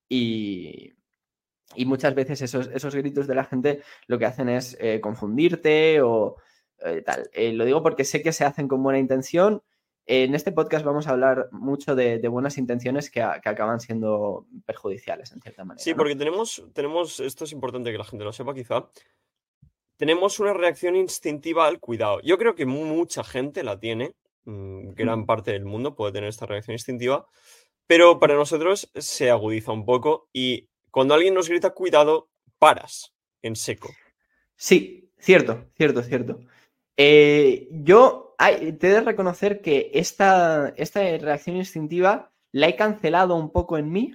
y, 0.08 0.94
y 1.74 1.84
muchas 1.84 2.14
veces 2.14 2.42
esos, 2.42 2.68
esos 2.68 2.94
gritos 2.94 3.26
de 3.26 3.34
la 3.34 3.44
gente 3.44 3.82
lo 4.06 4.18
que 4.18 4.26
hacen 4.26 4.48
es 4.48 4.76
eh, 4.80 5.00
confundirte 5.00 6.00
o 6.00 6.36
eh, 6.84 7.02
tal. 7.02 7.28
Eh, 7.32 7.52
lo 7.52 7.64
digo 7.64 7.82
porque 7.82 8.04
sé 8.04 8.22
que 8.22 8.32
se 8.32 8.44
hacen 8.44 8.68
con 8.68 8.82
buena 8.82 8.98
intención. 8.98 9.62
En 10.08 10.36
este 10.36 10.52
podcast 10.52 10.84
vamos 10.84 11.08
a 11.08 11.10
hablar 11.10 11.48
mucho 11.50 11.96
de, 11.96 12.18
buenas 12.28 12.58
intenciones 12.58 13.10
que, 13.10 13.22
acaban 13.22 13.80
siendo 13.80 14.46
perjudiciales 14.64 15.32
en 15.32 15.40
cierta 15.40 15.64
manera. 15.64 15.82
Sí, 15.82 15.94
porque 15.94 16.14
tenemos, 16.14 16.64
tenemos, 16.72 17.18
esto 17.18 17.44
es 17.44 17.50
importante 17.50 17.90
que 17.90 17.98
la 17.98 18.04
gente 18.04 18.24
lo 18.24 18.32
sepa 18.32 18.54
quizá, 18.54 18.88
tenemos 19.96 20.38
una 20.38 20.52
reacción 20.52 20.94
instintiva 20.94 21.66
al 21.66 21.80
cuidado. 21.80 22.20
Yo 22.20 22.38
creo 22.38 22.54
que 22.54 22.66
mucha 22.66 23.24
gente 23.24 23.64
la 23.64 23.80
tiene, 23.80 24.14
mm, 24.44 24.90
gran 24.92 25.26
parte 25.26 25.50
del 25.50 25.64
mundo 25.64 25.96
puede 25.96 26.12
tener 26.12 26.28
esta 26.28 26.46
reacción 26.46 26.74
instintiva, 26.74 27.26
pero 27.88 28.20
para 28.20 28.36
nosotros 28.36 28.88
se 28.94 29.30
agudiza 29.30 29.72
un 29.72 29.84
poco 29.84 30.28
y 30.32 30.68
cuando 30.96 31.12
alguien 31.12 31.34
nos 31.34 31.50
grita 31.50 31.74
cuidado, 31.74 32.30
paras 32.58 33.14
en 33.42 33.54
seco. 33.54 33.90
Sí, 34.54 35.12
cierto, 35.18 35.66
cierto, 35.76 36.02
cierto. 36.02 36.40
Eh, 36.96 37.68
yo 37.70 38.34
te 38.38 38.88
he 38.88 38.92
de 38.92 39.02
reconocer 39.02 39.60
que 39.60 39.90
esta, 39.92 40.72
esta 40.78 41.00
reacción 41.18 41.56
instintiva 41.56 42.32
la 42.50 42.68
he 42.68 42.76
cancelado 42.76 43.36
un 43.36 43.52
poco 43.52 43.76
en 43.76 43.92
mí 43.92 44.14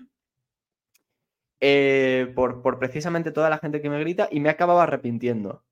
eh, 1.60 2.34
por, 2.34 2.80
precisamente 2.80 3.32
toda 3.32 3.52
la 3.52 3.60
gente 3.60 3.80
que 3.80 3.92
me 3.92 4.00
grita 4.00 4.28
y 4.32 4.40
me 4.40 4.50
acababa 4.50 4.82
arrepintiendo. 4.82 5.64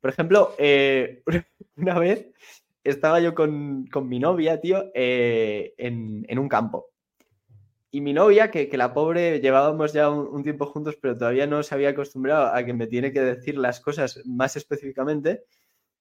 Por 0.00 0.10
ejemplo, 0.10 0.54
eh, 0.58 1.24
una 1.74 1.98
vez 1.98 2.28
estaba 2.84 3.18
yo 3.18 3.34
con, 3.34 3.88
mi 4.04 4.20
novia, 4.20 4.60
tío, 4.60 4.92
en, 4.94 6.24
en, 6.28 6.38
un 6.38 6.48
campo. 6.48 6.91
Y 7.94 8.00
mi 8.00 8.14
novia, 8.14 8.50
que, 8.50 8.70
la 8.72 8.94
pobre 8.94 9.38
llevábamos 9.40 9.92
ya 9.92 10.08
un, 10.08 10.42
tiempo 10.42 10.64
juntos, 10.64 10.96
pero 10.96 11.14
todavía 11.14 11.46
no 11.46 11.62
se 11.62 11.74
había 11.74 11.90
acostumbrado 11.90 12.46
a 12.46 12.64
que 12.64 12.72
me 12.72 12.86
tiene 12.86 13.12
que 13.12 13.20
decir 13.20 13.58
las 13.58 13.80
cosas 13.80 14.22
más 14.24 14.56
específicamente, 14.56 15.44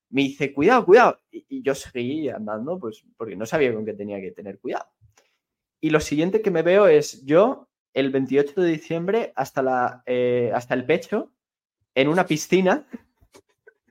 me 0.10 0.22
dice, 0.22 0.54
cuidado, 0.54 0.86
cuidado. 0.86 1.20
Y, 1.30 1.62
yo 1.62 1.76
seguí 1.76 2.30
andando, 2.30 2.80
pues 2.80 3.04
porque 3.18 3.36
no 3.36 3.46
sabía 3.46 3.74
con 3.74 3.86
qué 3.86 3.94
tenía 3.94 4.22
que 4.22 4.32
tener 4.32 4.58
cuidado. 4.60 4.86
Y 5.82 5.90
lo 5.90 6.00
siguiente 6.00 6.42
que 6.42 6.50
me 6.50 6.62
veo 6.62 6.88
es 6.88 7.26
yo, 7.26 7.68
el 7.94 8.10
28 8.10 8.62
de 8.62 8.72
diciembre, 8.72 9.34
hasta, 9.36 9.62
la, 9.62 10.02
eh, 10.06 10.50
hasta 10.56 10.76
el 10.76 10.86
pecho, 10.86 11.34
en 11.94 12.08
una 12.08 12.26
piscina, 12.26 12.88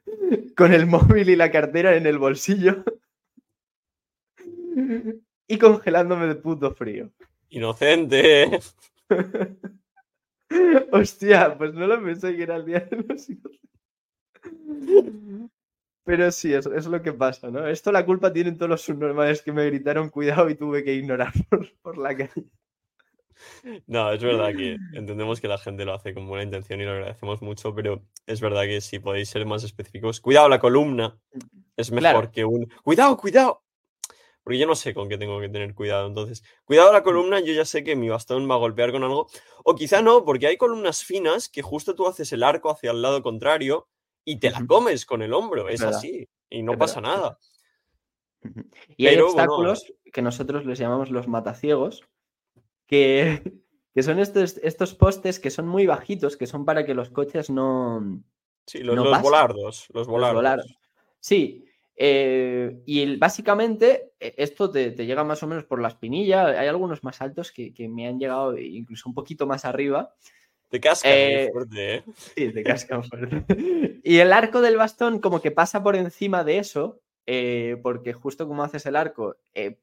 con 0.57 0.73
el 0.73 0.87
móvil 0.87 1.29
y 1.29 1.37
la 1.37 1.51
cartera 1.51 1.95
en 1.95 2.07
el 2.07 2.17
bolsillo 2.17 2.83
y 5.47 5.59
congelándome 5.59 6.29
de 6.29 6.37
puto 6.37 6.75
frío. 6.75 7.13
Inocente. 7.51 8.61
Hostia, 10.93 11.57
pues 11.57 11.75
no 11.75 11.87
lo 11.87 12.03
pensé 12.03 12.37
que 12.37 12.43
era 12.43 12.57
el 12.57 12.65
día 12.65 12.81
de 12.81 12.97
los 12.97 13.29
Pero 16.05 16.33
sí, 16.33 16.53
es, 16.53 16.67
es 16.67 16.87
lo 16.87 17.03
que 17.03 17.13
pasa, 17.13 17.51
¿no? 17.51 17.67
Esto 17.69 17.93
la 17.93 18.05
culpa 18.05 18.33
tienen 18.33 18.57
todos 18.57 18.71
los 18.71 18.83
subnormales 18.83 19.43
que 19.43 19.53
me 19.53 19.67
gritaron 19.67 20.11
cuidado 20.11 20.49
y 20.49 20.55
tuve 20.55 20.83
que 20.83 20.95
ignorar 20.95 21.33
por, 21.83 21.99
la 21.99 22.17
calle. 22.17 22.47
No, 23.87 24.13
es 24.13 24.23
verdad 24.23 24.55
que 24.55 24.77
entendemos 24.93 25.41
que 25.41 25.49
la 25.49 25.59
gente 25.59 25.85
lo 25.85 25.95
hace 25.95 26.13
con 26.13 26.27
buena 26.27 26.45
intención 26.45 26.81
y 26.81 26.85
lo 26.85 26.93
agradecemos 26.93 27.43
mucho, 27.43 27.75
pero 27.75 28.03
es 28.27 28.41
verdad 28.41 28.65
que 28.65 28.81
si 28.81 28.99
podéis 28.99 29.29
ser 29.29 29.47
más 29.47 29.65
específicos, 29.65 30.21
cuidado, 30.21 30.49
la 30.49 30.61
columna 30.61 31.19
es 31.77 31.91
mejor 31.91 32.31
que 32.31 32.45
un 32.45 32.67
cuidado, 32.83 33.17
cuidado. 33.17 33.63
Porque 34.43 34.59
yo 34.59 34.67
no 34.67 34.75
sé 34.75 34.95
con 34.95 35.09
qué 35.09 35.19
tengo 35.19 35.41
que 35.41 35.49
tener 35.49 35.75
cuidado. 35.75 36.07
Entonces, 36.07 36.43
cuidado 36.65 36.93
la 36.93 37.03
columna, 37.03 37.41
yo 37.41 37.53
ya 37.53 37.65
sé 37.65 37.85
que 37.85 37.97
mi 37.97 38.09
bastón 38.09 38.51
va 38.51 38.55
a 38.55 38.59
golpear 38.59 38.91
con 38.91 39.05
algo. 39.05 39.29
O 39.65 39.75
quizá 39.75 40.03
no, 40.03 40.25
porque 40.25 40.47
hay 40.47 40.57
columnas 40.57 41.05
finas 41.05 41.49
que 41.49 41.63
justo 41.63 41.95
tú 41.95 42.07
haces 42.07 42.33
el 42.33 42.43
arco 42.43 42.71
hacia 42.71 42.91
el 42.91 43.03
lado 43.03 43.23
contrario 43.23 43.89
y 44.25 44.39
te 44.39 44.51
la 44.51 44.65
comes 44.67 45.05
con 45.05 45.23
el 45.23 45.35
hombro. 45.35 45.69
Es, 45.69 45.83
así. 45.83 46.29
Y 46.49 46.63
no 46.63 46.79
pasa 46.79 47.01
nada. 47.01 47.39
Y 48.97 49.07
hay 49.07 49.19
obstáculos 49.19 49.93
que 50.13 50.23
nosotros 50.23 50.65
les 50.65 50.79
llamamos 50.79 51.11
los 51.11 51.29
mataciegos, 51.29 52.05
que, 52.87 53.43
que 53.95 54.03
son 54.03 54.19
estos, 54.19 54.59
estos 54.63 54.95
postes 54.95 55.39
que 55.39 55.51
son 55.51 55.69
muy 55.69 55.87
bajitos, 55.87 56.37
que 56.37 56.47
son 56.47 56.65
para 56.65 56.85
que 56.85 56.95
los 56.95 57.11
coches 57.11 57.51
no. 57.51 58.23
Sí, 58.67 58.79
los, 58.79 58.97
volardos. 59.21 59.89
Los 59.93 60.07
volardos. 60.07 60.65
Sí, 61.19 61.65
eh, 62.03 62.81
y 62.87 63.19
básicamente 63.19 64.15
e, 64.19 64.35
esto 64.39 64.71
te, 64.71 64.93
llega 64.93 65.23
más 65.23 65.43
o 65.43 65.47
menos 65.47 65.65
por 65.65 65.83
la 65.83 65.89
espinilla. 65.89 66.47
Hay 66.47 66.67
algunos 66.67 67.05
más 67.05 67.21
altos 67.21 67.53
que, 67.53 67.75
me 67.91 68.09
han 68.09 68.19
llegado 68.19 68.57
incluso 68.57 69.07
un 69.07 69.15
poquito 69.15 69.47
más 69.47 69.67
arriba. 69.67 70.15
Te 70.71 70.81
cascan 70.81 71.13
eh, 71.15 71.51
fuerte, 71.53 71.95
¿eh? 71.97 72.05
Sí, 72.17 72.53
te 72.55 72.63
cascan 72.63 73.05
fuerte. 73.05 74.01
y 74.03 74.17
el 74.17 74.33
arco 74.33 74.63
del 74.63 74.79
bastón 74.79 75.19
como 75.19 75.43
que 75.43 75.51
pasa 75.51 75.83
por 75.83 75.95
encima 75.95 76.43
de 76.43 76.57
eso, 76.57 77.03
eh, 77.27 77.77
porque 77.83 78.15
justo 78.15 78.49
como 78.49 78.63
haces 78.65 78.87
el 78.87 78.97
arco, 78.97 79.37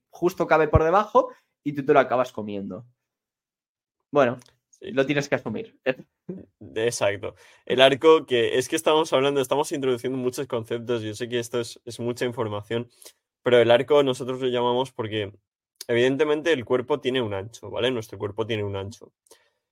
justo 0.10 0.48
cabe 0.48 0.68
por 0.68 0.84
debajo 0.84 1.30
y 1.64 1.74
tú 1.74 1.86
te 1.86 1.94
lo 1.94 2.00
acabas 2.00 2.32
comiendo. 2.32 2.84
Bueno, 4.10 4.40
lo 4.80 5.06
tienes 5.06 5.30
que 5.30 5.36
asumir. 5.36 5.80
Exacto. 6.76 7.36
El 7.66 7.82
arco, 7.82 8.26
que 8.26 8.58
es 8.58 8.68
que 8.68 8.76
estamos 8.76 9.12
hablando, 9.14 9.42
estamos 9.42 9.72
introduciendo 9.72 10.18
muchos 10.18 10.48
conceptos. 10.48 11.02
Yo 11.02 11.14
sé 11.14 11.28
que 11.30 11.40
esto 11.40 11.60
es, 11.60 11.80
mucha 12.00 12.26
información, 12.26 12.90
pero 13.44 13.60
el 13.60 13.72
arco 13.72 14.04
nosotros 14.04 14.42
lo 14.42 14.48
llamamos 14.48 14.92
porque 14.92 15.34
evidentemente 15.88 16.52
el 16.54 16.66
cuerpo 16.66 17.00
tiene 17.00 17.22
un 17.22 17.34
ancho, 17.34 17.70
¿vale? 17.70 17.92
Nuestro 17.92 18.18
cuerpo 18.18 18.46
tiene 18.46 18.64
un 18.64 18.76
ancho. 18.76 19.12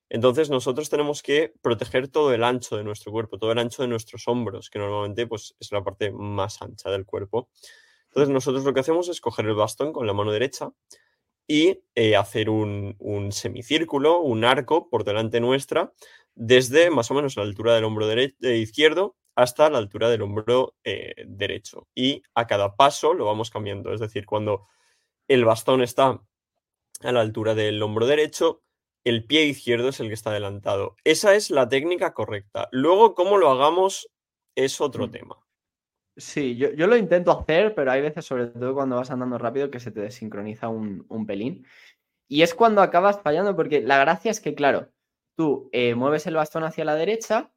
Entonces 0.08 0.50
nosotros 0.50 0.88
tenemos 0.88 1.22
que 1.22 1.52
proteger 1.62 2.08
todo 2.08 2.32
el 2.32 2.44
ancho 2.44 2.76
de 2.76 2.84
nuestro 2.84 3.10
cuerpo, 3.10 3.38
todo 3.38 3.52
el 3.52 3.58
ancho 3.58 3.82
de 3.82 3.88
nuestros 3.88 4.28
hombros, 4.28 4.70
que 4.70 4.78
normalmente 4.78 5.26
pues, 5.26 5.56
es 5.58 5.72
la 5.72 5.82
parte 5.82 6.12
más 6.12 6.62
ancha 6.62 6.90
del 6.90 7.04
cuerpo. 7.04 7.48
Entonces 8.08 8.32
nosotros 8.32 8.64
lo 8.64 8.72
que 8.72 8.80
hacemos 8.80 9.08
es 9.08 9.20
coger 9.20 9.46
el 9.46 9.54
bastón 9.54 9.92
con 9.92 10.06
la 10.06 10.14
mano 10.14 10.32
derecha, 10.32 10.70
y 11.46 11.80
eh, 11.94 12.16
hacer 12.16 12.50
un, 12.50 12.96
semicírculo, 13.30 14.20
un 14.20 14.44
arco 14.44 14.88
por 14.88 15.04
delante 15.04 15.40
nuestra, 15.40 15.92
desde 16.34 16.90
más 16.90 17.10
o 17.10 17.14
menos 17.14 17.36
la 17.36 17.42
altura 17.42 17.74
del 17.74 17.84
hombro 17.84 18.10
eh, 18.10 18.34
izquierdo 18.56 19.16
hasta 19.34 19.70
la 19.70 19.78
altura 19.78 20.08
del 20.08 20.22
hombro 20.22 20.74
eh, 20.84 21.14
derecho. 21.26 21.88
Y 21.94 22.22
a 22.34 22.46
cada 22.46 22.74
paso 22.74 23.14
lo 23.14 23.26
vamos 23.26 23.50
cambiando. 23.50 23.92
Es 23.92 24.00
decir, 24.00 24.26
cuando 24.26 24.66
el 25.28 25.44
bastón 25.44 25.82
está 25.82 26.22
a 27.02 27.12
la 27.12 27.20
altura 27.20 27.54
del 27.54 27.82
hombro 27.82 28.06
derecho, 28.06 28.62
el 29.04 29.24
pie 29.24 29.44
izquierdo 29.44 29.90
es 29.90 30.00
el 30.00 30.08
que 30.08 30.14
está 30.14 30.30
adelantado. 30.30 30.96
Esa 31.04 31.34
es 31.34 31.50
la 31.50 31.68
técnica 31.68 32.14
correcta. 32.14 32.68
Luego, 32.72 33.14
cómo 33.14 33.36
lo 33.36 33.50
hagamos 33.50 34.10
es 34.56 34.80
otro 34.80 35.06
mm. 35.06 35.10
tema. 35.10 35.45
Sí, 36.18 36.56
yo, 36.56 36.70
lo 36.86 36.96
intento 36.96 37.30
hacer, 37.30 37.74
pero 37.74 37.90
hay 37.92 38.00
veces, 38.00 38.24
sobre 38.24 38.46
todo 38.46 38.72
cuando 38.74 38.96
vas 38.96 39.10
andando 39.10 39.36
rápido, 39.36 39.70
que 39.70 39.80
se 39.80 39.90
te 39.90 40.00
desincroniza 40.00 40.68
un, 40.68 41.26
pelín. 41.26 41.66
Y 42.28 42.42
es 42.42 42.54
cuando 42.54 42.80
acabas 42.80 43.20
fallando, 43.20 43.54
porque 43.54 43.82
la 43.82 43.98
gracia 43.98 44.30
es 44.30 44.40
que, 44.40 44.54
claro, 44.54 44.90
tú 45.36 45.68
eh, 45.72 45.94
mueves 45.94 46.26
el 46.26 46.36
bastón 46.36 46.64
hacia 46.64 46.86
la 46.86 46.94
derecha 46.94 47.52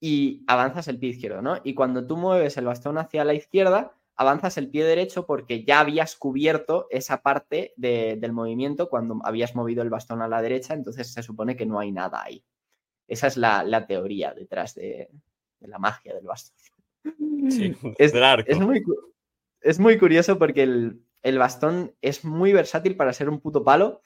y 0.00 0.44
avanzas 0.46 0.88
el 0.88 0.98
pie 0.98 1.10
izquierdo, 1.10 1.42
¿no? 1.42 1.58
Y 1.62 1.74
cuando 1.74 2.06
tú 2.06 2.16
mueves 2.16 2.56
el 2.56 2.64
bastón 2.66 2.96
hacia 2.98 3.24
la 3.24 3.34
izquierda, 3.34 3.94
avanzas 4.16 4.56
el 4.58 4.70
pie 4.70 4.84
derecho 4.84 5.26
porque 5.26 5.64
ya 5.64 5.80
habías 5.80 6.16
cubierto 6.16 6.86
esa 6.90 7.22
parte 7.22 7.74
del 7.76 8.32
movimiento 8.32 8.88
cuando 8.88 9.20
habías 9.24 9.54
movido 9.54 9.82
el 9.82 9.90
bastón 9.90 10.22
a 10.22 10.28
la 10.28 10.40
derecha, 10.42 10.74
entonces 10.74 11.12
se 11.12 11.22
supone 11.22 11.56
que 11.56 11.66
no 11.66 11.78
hay 11.80 11.92
nada 11.92 12.22
ahí. 12.22 12.44
Esa 13.08 13.26
es 13.26 13.36
la, 13.36 13.86
teoría 13.86 14.32
detrás 14.32 14.74
de 14.74 15.10
la 15.60 15.78
magia 15.78 16.14
del 16.14 16.24
bastón. 16.24 16.56
Es, 19.60 19.78
muy, 19.78 19.98
curioso 19.98 20.38
porque 20.38 20.62
el, 20.62 21.38
bastón 21.38 21.94
es 22.00 22.24
muy 22.24 22.52
versátil 22.52 22.96
para 22.96 23.12
ser 23.12 23.28
un 23.28 23.40
puto 23.40 23.64
palo. 23.64 24.02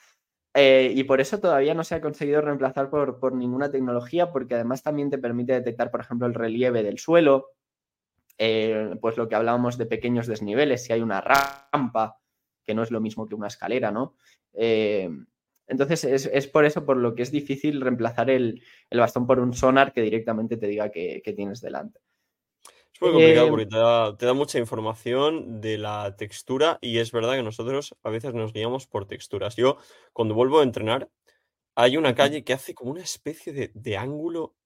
Eh, 0.55 0.93
y 0.95 1.05
por 1.05 1.21
eso 1.21 1.39
todavía 1.39 1.75
no 1.75 1.85
se 1.85 1.95
ha 1.95 2.01
conseguido 2.01 2.41
reemplazar 2.41 2.91
por, 2.91 3.35
ninguna 3.35 3.71
tecnología, 3.71 4.33
porque 4.33 4.55
además 4.55 4.83
también 4.83 5.11
te 5.11 5.19
permite 5.19 5.53
detectar, 5.53 5.91
por 5.91 6.01
ejemplo, 6.01 6.27
el 6.27 6.35
relieve 6.35 6.83
del 6.83 6.99
suelo, 6.99 7.51
eh, 8.39 8.97
pues 9.01 9.17
lo 9.17 9.29
que 9.29 9.35
hablábamos 9.35 9.79
de 9.79 9.87
pequeños 9.87 10.27
desniveles, 10.27 10.85
si 10.85 10.93
hay 10.93 11.01
una 11.01 11.21
rampa, 11.21 12.19
que 12.65 12.75
no 12.75 12.83
es 12.83 12.91
lo 12.91 13.01
mismo 13.01 13.27
que 13.27 13.35
una 13.35 13.49
escalera, 13.49 13.93
¿no? 13.93 14.17
Eh, 14.55 15.11
entonces 15.67 16.05
es, 16.05 16.47
por 16.49 16.65
eso 16.65 16.87
por 16.87 16.97
lo 16.97 17.15
que 17.15 17.23
es 17.23 17.31
difícil 17.31 17.81
reemplazar 17.81 18.31
el, 18.31 18.63
bastón 18.91 19.27
por 19.27 19.39
un 19.39 19.53
sonar 19.53 19.93
que 19.93 20.01
directamente 20.01 20.57
te 20.57 20.67
diga 20.67 20.91
que 20.91 21.35
tienes 21.37 21.61
delante. 21.61 22.01
Es 22.99 23.03
muy 23.03 23.13
complicado 23.13 23.47
eh, 23.47 23.51
porque 23.51 23.67
te 24.19 24.27
da, 24.27 24.35
mucha 24.35 24.59
información 24.59 25.61
de 25.61 25.79
la 25.79 26.17
textura 26.17 26.79
y 26.81 26.99
es 26.99 27.13
verdad 27.13 27.35
que 27.35 27.45
nosotros 27.45 27.95
a 28.03 28.11
veces 28.11 28.35
nos 28.35 28.53
guiamos 28.53 28.89
por 28.89 29.07
texturas. 29.07 29.55
Yo, 29.55 29.79
cuando 30.13 30.35
vuelvo 30.35 30.59
a 30.59 30.65
entrenar, 30.65 31.09
hay 31.77 31.97
una 31.97 32.17
calle 32.17 32.43
que 32.43 32.53
hace 32.53 32.75
como 32.75 32.91
una 32.91 33.03
especie 33.03 33.71
de, 33.73 33.97
ángulo 33.97 34.57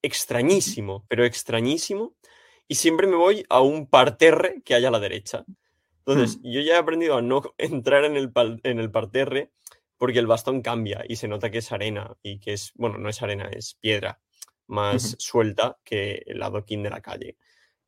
extrañísimo, 0.00 1.04
pero 1.06 1.26
extrañísimo, 1.26 2.16
y 2.66 2.76
siempre 2.76 3.06
me 3.06 3.16
voy 3.16 3.44
a 3.50 3.60
un 3.60 3.86
parterre 3.86 4.62
que 4.64 4.74
hay 4.74 4.86
a 4.86 4.90
la 4.90 4.98
derecha. 4.98 5.44
Entonces, 5.98 6.38
hmm. 6.38 6.50
yo 6.50 6.60
ya 6.62 6.74
he 6.74 6.78
aprendido 6.78 7.18
a 7.18 7.22
no 7.22 7.42
entrar 7.58 8.06
en 8.06 8.16
el, 8.16 8.32
en 8.62 8.80
el 8.80 8.90
parterre 8.90 9.50
porque 9.98 10.18
el 10.18 10.26
bastón 10.26 10.62
cambia 10.62 11.04
y 11.06 11.16
se 11.16 11.28
nota 11.28 11.50
que 11.50 11.58
es 11.58 11.72
arena 11.72 12.16
y 12.22 12.38
que 12.38 12.54
es, 12.54 12.72
bueno, 12.74 12.96
no 12.96 13.10
es 13.10 13.20
arena, 13.20 13.50
es 13.52 13.74
piedra 13.74 14.18
más 14.66 15.14
suelta 15.18 15.78
que 15.84 16.22
el 16.26 16.42
adoquín 16.42 16.82
de 16.82 16.90
la 16.90 17.00
calle. 17.00 17.36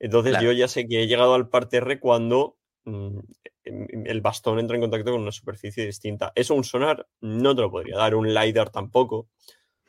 Entonces 0.00 0.36
yo 0.40 0.52
ya 0.52 0.68
sé 0.68 0.86
que 0.86 1.02
he 1.02 1.06
llegado 1.06 1.34
al 1.34 1.48
parterre 1.48 1.98
cuando 1.98 2.56
mm, 2.84 3.18
em, 3.64 4.06
el 4.06 4.20
bastón 4.20 4.58
entra 4.58 4.76
en 4.76 4.82
contacto 4.82 5.10
con 5.10 5.22
una 5.22 5.32
superficie 5.32 5.84
distinta. 5.84 6.32
Eso 6.34 6.54
un 6.54 6.64
sonar 6.64 7.06
no 7.20 7.54
te 7.54 7.62
lo 7.62 7.70
podría 7.70 7.96
dar, 7.96 8.14
un 8.14 8.32
LiDAR 8.32 8.70
tampoco. 8.70 9.28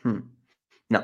Hmm. 0.04 0.20
No. 0.90 1.04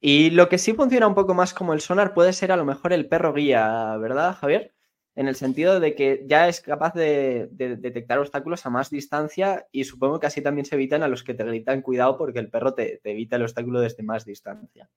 Y 0.00 0.30
lo 0.30 0.48
que 0.48 0.58
sí 0.58 0.72
funciona 0.72 1.06
un 1.06 1.14
poco 1.14 1.34
más 1.34 1.52
como 1.52 1.74
el 1.74 1.80
sonar 1.80 2.14
puede 2.14 2.32
ser 2.32 2.52
a 2.52 2.56
lo 2.56 2.64
mejor 2.64 2.92
el 2.92 3.08
perro 3.08 3.34
guía, 3.34 3.96
¿verdad, 3.98 4.36
Javier? 4.36 4.74
En 5.16 5.28
el 5.28 5.34
sentido 5.34 5.80
de 5.80 5.94
que 5.94 6.24
ya 6.26 6.48
es 6.48 6.60
capaz 6.60 6.94
de, 6.94 7.48
detectar 7.50 8.18
obstáculos 8.18 8.64
a 8.64 8.70
más 8.70 8.88
distancia 8.88 9.66
y 9.72 9.84
supongo 9.84 10.20
que 10.20 10.28
así 10.28 10.40
también 10.40 10.64
se 10.64 10.76
evitan 10.76 11.02
a 11.02 11.08
los 11.08 11.24
que 11.24 11.34
te 11.34 11.44
gritan 11.44 11.82
cuidado 11.82 12.16
porque 12.16 12.38
el 12.38 12.48
perro 12.48 12.74
te 12.74 13.00
evita 13.04 13.36
el 13.36 13.42
obstáculo 13.42 13.80
desde 13.80 14.04
más 14.04 14.24
distancia. 14.24 14.88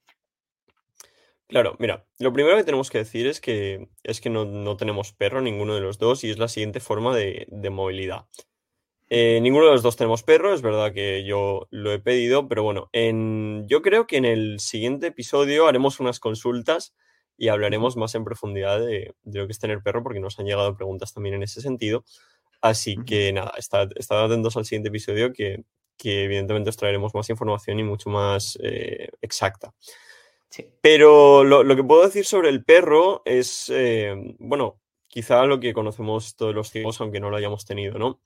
Claro, 1.54 1.76
mira, 1.78 2.04
lo 2.18 2.34
primero 2.34 2.58
que 2.58 2.64
tenemos 2.64 2.90
que 2.90 2.98
decir 2.98 3.28
es 3.28 3.40
que, 3.40 3.88
es 4.02 4.22
que 4.22 4.32
no, 4.32 4.76
tenemos 4.76 5.14
perro, 5.14 5.40
ninguno 5.40 5.76
de 5.76 5.82
los 5.82 6.00
dos, 6.00 6.24
y 6.24 6.32
es 6.32 6.40
la 6.40 6.48
siguiente 6.48 6.80
forma 6.80 7.16
de, 7.16 7.46
movilidad. 7.70 8.26
Eh, 9.08 9.38
ninguno 9.40 9.68
de 9.68 9.74
los 9.74 9.84
dos 9.84 9.96
tenemos 9.96 10.24
perro, 10.24 10.52
es 10.56 10.64
verdad 10.64 10.94
que 10.94 11.24
yo 11.26 11.68
lo 11.70 11.94
he 11.94 12.00
pedido, 12.00 12.48
pero 12.48 12.64
bueno, 12.64 12.90
en, 12.92 13.68
yo 13.68 13.84
creo 13.84 14.08
que 14.08 14.18
en 14.18 14.26
el 14.26 14.60
siguiente 14.60 15.06
episodio 15.06 15.68
haremos 15.68 16.00
unas 16.00 16.20
consultas 16.20 16.96
y 17.38 17.50
hablaremos 17.50 17.98
más 17.98 18.16
en 18.16 18.24
profundidad 18.26 18.80
de, 18.80 19.14
lo 19.24 19.46
que 19.46 19.52
es 19.52 19.60
tener 19.60 19.84
perro, 19.84 20.02
porque 20.02 20.20
nos 20.20 20.40
han 20.40 20.48
llegado 20.48 20.76
preguntas 20.76 21.14
también 21.14 21.36
en 21.36 21.44
ese 21.44 21.62
sentido. 21.62 22.04
Así 22.62 22.98
que 23.06 23.32
nada, 23.32 23.54
estad, 23.58 23.90
atentos 24.10 24.58
al 24.58 24.66
siguiente 24.66 24.90
episodio 24.90 25.32
que, 25.32 25.64
evidentemente 26.04 26.72
os 26.72 26.78
traeremos 26.78 27.14
más 27.14 27.30
información 27.30 27.80
y 27.80 27.84
mucho 27.84 28.10
más 28.10 28.58
eh, 28.64 29.10
exacta. 29.22 29.72
Sí. 30.54 30.70
Pero 30.82 31.44
lo, 31.44 31.64
lo 31.64 31.76
que 31.76 31.84
puedo 31.84 32.04
decir 32.04 32.26
sobre 32.26 32.50
el 32.50 32.64
perro 32.64 33.24
es, 33.26 33.72
eh, 33.74 34.14
bueno, 34.38 34.80
quizá 35.08 35.44
lo 35.46 35.60
que 35.60 35.74
conocemos 35.74 36.36
todos 36.36 36.54
los 36.54 36.70
ciegos, 36.70 37.02
aunque 37.02 37.20
no 37.20 37.32
lo 37.32 37.38
hayamos 37.38 37.66
tenido, 37.66 37.98
¿no? 37.98 38.22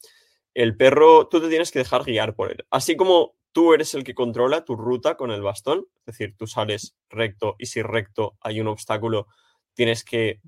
El 0.53 0.75
perro, 0.75 1.29
tú 1.29 1.39
te 1.39 1.48
tienes 1.48 1.72
que 1.72 1.79
dejar 1.79 2.03
guiar 2.03 2.36
por 2.36 2.51
él. 2.51 2.65
Así 2.69 2.98
como 2.98 3.38
tú 3.53 3.74
eres 3.74 3.93
el 3.93 4.03
que 4.03 4.13
controla 4.13 4.65
tu 4.65 4.75
ruta 4.75 5.15
con 5.15 5.31
el 5.31 5.41
bastón, 5.41 5.88
es 6.00 6.05
decir, 6.17 6.36
tú 6.38 6.48
sales 6.48 6.98
recto 7.10 7.55
y 7.60 7.67
si 7.67 7.81
recto 7.81 8.36
hay 8.41 8.60
un 8.60 8.67
obstáculo, 8.67 9.27
tienes 9.74 10.03
que 10.03 10.41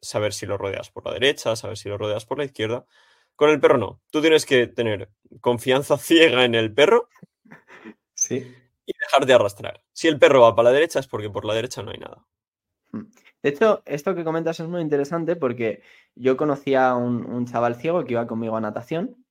saber 0.00 0.32
si 0.32 0.46
lo 0.46 0.56
rodeas 0.56 0.90
por 0.90 1.04
la 1.04 1.12
derecha, 1.12 1.54
saber 1.54 1.76
si 1.76 1.90
lo 1.90 1.98
rodeas 1.98 2.24
por 2.24 2.38
la 2.38 2.46
izquierda. 2.46 2.86
Con 3.36 3.50
el 3.50 3.60
perro 3.60 3.76
no. 3.76 4.00
Tú 4.10 4.22
tienes 4.22 4.46
que 4.46 4.68
tener 4.68 5.10
confianza 5.42 5.98
ciega 5.98 6.46
en 6.46 6.54
el 6.54 6.72
perro 6.72 7.10
Sí. 8.14 8.54
Dejar 9.04 9.26
de 9.26 9.34
arrastrar. 9.34 9.82
Si 9.92 10.08
el 10.08 10.18
perro 10.18 10.42
va 10.42 10.54
para 10.54 10.70
la 10.70 10.74
derecha 10.74 11.00
es 11.00 11.06
porque 11.08 11.30
por 11.30 11.44
la 11.44 11.54
derecha 11.54 11.82
no 11.82 11.90
hay 11.90 11.98
nada. 11.98 12.26
De 13.42 13.50
hecho, 13.50 13.82
esto 13.84 14.14
que 14.14 14.24
comentas 14.24 14.60
es 14.60 14.68
muy 14.68 14.80
interesante 14.80 15.36
porque 15.36 15.82
yo 16.14 16.36
conocía 16.36 16.90
a 16.90 16.96
un, 16.96 17.26
un 17.26 17.46
chaval 17.46 17.74
ciego 17.76 18.04
que 18.04 18.12
iba 18.12 18.26
conmigo 18.26 18.56
a 18.56 18.60
natación. 18.60 19.24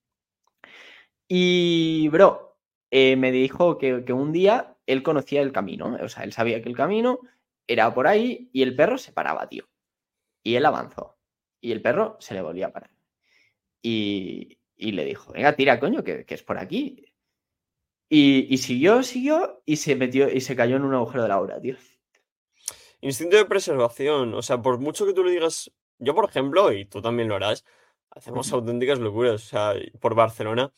Y, 1.27 2.09
bro, 2.09 2.57
eh, 2.91 3.15
me 3.15 3.31
dijo 3.31 3.77
que, 3.77 4.03
que 4.05 4.13
un 4.13 4.31
día 4.31 4.77
él 4.85 5.01
conocía 5.03 5.41
el 5.41 5.51
camino. 5.51 5.97
O 6.01 6.09
sea, 6.09 6.23
él 6.23 6.33
sabía 6.33 6.61
que 6.61 6.69
el 6.69 6.75
camino 6.75 7.19
era 7.67 7.93
por 7.93 8.07
ahí 8.07 8.49
y 8.53 8.61
el 8.61 8.75
perro 8.75 8.97
se 8.97 9.13
paraba, 9.13 9.47
tío. 9.49 9.65
Y 10.43 10.55
él 10.55 10.65
avanzó. 10.65 11.17
Y 11.61 11.71
el 11.71 11.81
perro 11.81 12.17
se 12.19 12.33
le 12.33 12.41
volvía 12.41 12.67
a 12.67 12.73
parar. 12.73 12.91
Y, 13.81 14.59
y 14.75 14.91
le 14.91 15.05
dijo, 15.05 15.31
venga, 15.33 15.55
tira, 15.55 15.79
coño, 15.79 16.03
que, 16.03 16.25
que 16.25 16.35
es 16.35 16.43
por 16.43 16.57
aquí. 16.57 17.12
Y, 18.15 18.45
y 18.47 18.59
siguió, 18.59 19.01
siguió 19.01 19.63
y 19.65 19.77
se 19.77 19.95
metió 19.95 20.29
y 20.31 20.39
se 20.39 20.55
cayó 20.55 20.75
en 20.75 20.83
un 20.83 20.93
agujero 20.93 21.23
de 21.23 21.29
la 21.29 21.41
obra, 21.41 21.59
tío. 21.59 21.77
Instinto 23.01 23.37
de 23.37 23.45
preservación. 23.45 24.35
O 24.35 24.43
sea, 24.43 24.61
por 24.61 24.77
mucho 24.77 25.07
que 25.07 25.13
tú 25.13 25.23
le 25.23 25.31
digas, 25.31 25.71
yo 25.97 26.13
por 26.13 26.29
ejemplo, 26.29 26.71
y 26.71 26.85
tú 26.85 27.01
también 27.01 27.27
lo 27.27 27.35
harás, 27.35 27.65
hacemos 28.11 28.53
auténticas 28.53 28.99
locuras. 28.99 29.33
O 29.33 29.47
sea, 29.47 29.73
por 29.99 30.13
Barcelona 30.13 30.71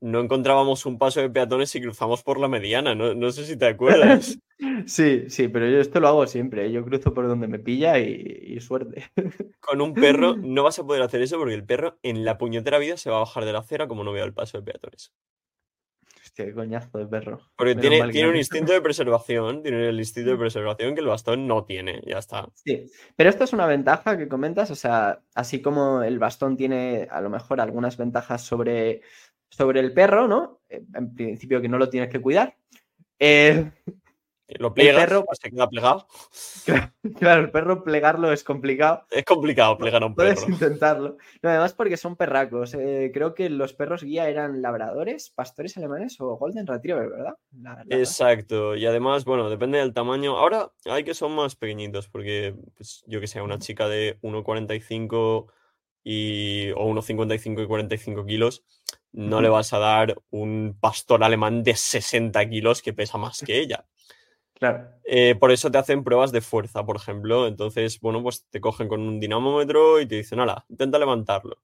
no 0.00 0.20
encontrábamos 0.20 0.86
un 0.86 0.96
paso 0.96 1.20
de 1.20 1.28
peatones 1.28 1.74
y 1.74 1.82
cruzamos 1.82 2.22
por 2.22 2.40
la 2.40 2.48
mediana. 2.48 2.94
No, 2.94 3.14
no 3.14 3.30
sé 3.30 3.44
si 3.44 3.58
te 3.58 3.66
acuerdas. 3.66 4.38
Sí, 4.86 5.24
sí, 5.30 5.48
pero 5.48 5.70
yo 5.70 5.78
esto 5.78 6.00
lo 6.00 6.08
hago 6.08 6.26
siempre. 6.26 6.66
¿eh? 6.66 6.72
Yo 6.72 6.84
cruzo 6.84 7.14
por 7.14 7.26
donde 7.26 7.48
me 7.48 7.58
pilla 7.58 7.98
y, 7.98 8.54
y 8.56 8.60
suerte. 8.60 9.10
Con 9.58 9.80
un 9.80 9.94
perro 9.94 10.36
no 10.38 10.62
vas 10.62 10.78
a 10.78 10.84
poder 10.84 11.00
hacer 11.00 11.22
eso 11.22 11.38
porque 11.38 11.54
el 11.54 11.64
perro 11.64 11.98
en 12.02 12.26
la 12.26 12.36
puñetera 12.36 12.78
vida 12.78 12.98
se 12.98 13.08
va 13.08 13.16
a 13.16 13.20
bajar 13.20 13.46
de 13.46 13.54
la 13.54 13.60
acera 13.60 13.88
como 13.88 14.04
no 14.04 14.12
vea 14.12 14.24
el 14.24 14.34
paso 14.34 14.58
de 14.58 14.64
peatones. 14.64 15.12
Qué 16.44 16.54
coñazo 16.54 16.98
de 16.98 17.06
perro. 17.06 17.40
Porque 17.56 17.74
Menos 17.74 17.90
tiene, 17.90 18.12
tiene 18.12 18.28
un 18.30 18.36
instinto 18.36 18.72
de 18.72 18.80
preservación, 18.80 19.62
tiene 19.62 19.88
el 19.88 19.98
instinto 19.98 20.30
de 20.30 20.36
preservación 20.38 20.94
que 20.94 21.00
el 21.00 21.06
bastón 21.06 21.46
no 21.46 21.64
tiene. 21.64 22.00
Ya 22.06 22.18
está. 22.18 22.48
Sí, 22.54 22.90
pero 23.16 23.30
esto 23.30 23.44
es 23.44 23.52
una 23.52 23.66
ventaja 23.66 24.16
que 24.16 24.28
comentas, 24.28 24.70
o 24.70 24.74
sea, 24.74 25.20
así 25.34 25.60
como 25.60 26.02
el 26.02 26.18
bastón 26.18 26.56
tiene 26.56 27.08
a 27.10 27.20
lo 27.20 27.28
mejor 27.28 27.60
algunas 27.60 27.96
ventajas 27.96 28.42
sobre, 28.42 29.02
sobre 29.50 29.80
el 29.80 29.92
perro, 29.92 30.28
¿no? 30.28 30.60
Eh, 30.68 30.82
En 30.94 31.14
principio 31.14 31.60
que 31.60 31.68
no 31.68 31.78
lo 31.78 31.90
tienes 31.90 32.10
que 32.10 32.20
cuidar. 32.20 32.56
Eh, 33.18 33.70
Lo 34.58 34.74
pliegas, 34.74 35.04
perro- 35.04 35.24
se 35.32 35.50
queda 35.50 35.68
plegado. 35.68 36.06
claro, 37.18 37.42
el 37.42 37.50
perro 37.50 37.82
plegarlo 37.84 38.32
es 38.32 38.44
complicado. 38.44 39.06
Es 39.10 39.24
complicado 39.24 39.76
plegar 39.78 40.02
a 40.02 40.06
un 40.06 40.14
perro. 40.14 40.34
Puedes 40.34 40.48
intentarlo. 40.48 41.16
No, 41.42 41.50
además 41.50 41.72
porque 41.74 41.96
son 41.96 42.16
perracos. 42.16 42.74
eh, 42.74 43.10
creo 43.12 43.34
que 43.34 43.48
los 43.50 43.72
perros 43.74 44.02
guía 44.02 44.28
eran 44.28 44.60
labradores, 44.62 45.30
pastores 45.30 45.76
alemanes 45.76 46.20
o 46.20 46.36
golden 46.36 46.66
retriever, 46.66 47.08
¿verdad? 47.08 47.34
La- 47.52 47.70
la 47.70 47.76
raza. 47.76 47.86
Exacto, 47.90 48.76
y 48.76 48.86
además, 48.86 49.24
bueno, 49.24 49.48
depende 49.50 49.78
del 49.78 49.92
tamaño. 49.94 50.36
Ahora 50.38 50.72
hay 50.86 51.04
que 51.04 51.14
son 51.14 51.32
más 51.34 51.56
pequeñitos, 51.56 52.08
porque 52.08 52.54
pues, 52.76 53.04
yo 53.06 53.20
que 53.20 53.26
sé, 53.26 53.40
una 53.40 53.58
chica 53.58 53.88
de 53.88 54.18
1,45 54.22 55.46
y, 56.02 56.70
o 56.76 56.86
1,55 56.88 57.62
y 57.62 57.66
45 57.66 58.24
kilos, 58.26 58.64
no 59.12 59.40
le 59.40 59.48
vas 59.48 59.72
a 59.72 59.78
dar 59.78 60.16
un 60.30 60.76
pastor 60.80 61.24
alemán 61.24 61.62
de 61.62 61.74
60 61.74 62.48
kilos 62.48 62.80
que 62.80 62.92
pesa 62.92 63.18
más 63.18 63.40
que 63.44 63.58
ella. 63.58 63.84
Claro. 64.60 64.90
Eh, 65.04 65.34
por 65.36 65.50
eso 65.50 65.70
te 65.70 65.78
hacen 65.78 66.04
pruebas 66.04 66.32
de 66.32 66.42
fuerza, 66.42 66.84
por 66.84 66.96
ejemplo. 66.96 67.46
Entonces, 67.48 67.98
bueno, 68.00 68.22
pues 68.22 68.46
te 68.50 68.60
cogen 68.60 68.88
con 68.88 69.00
un 69.00 69.18
dinamómetro 69.18 70.00
y 70.00 70.06
te 70.06 70.16
dicen, 70.16 70.38
hala, 70.38 70.64
intenta 70.68 70.98
levantarlo. 70.98 71.56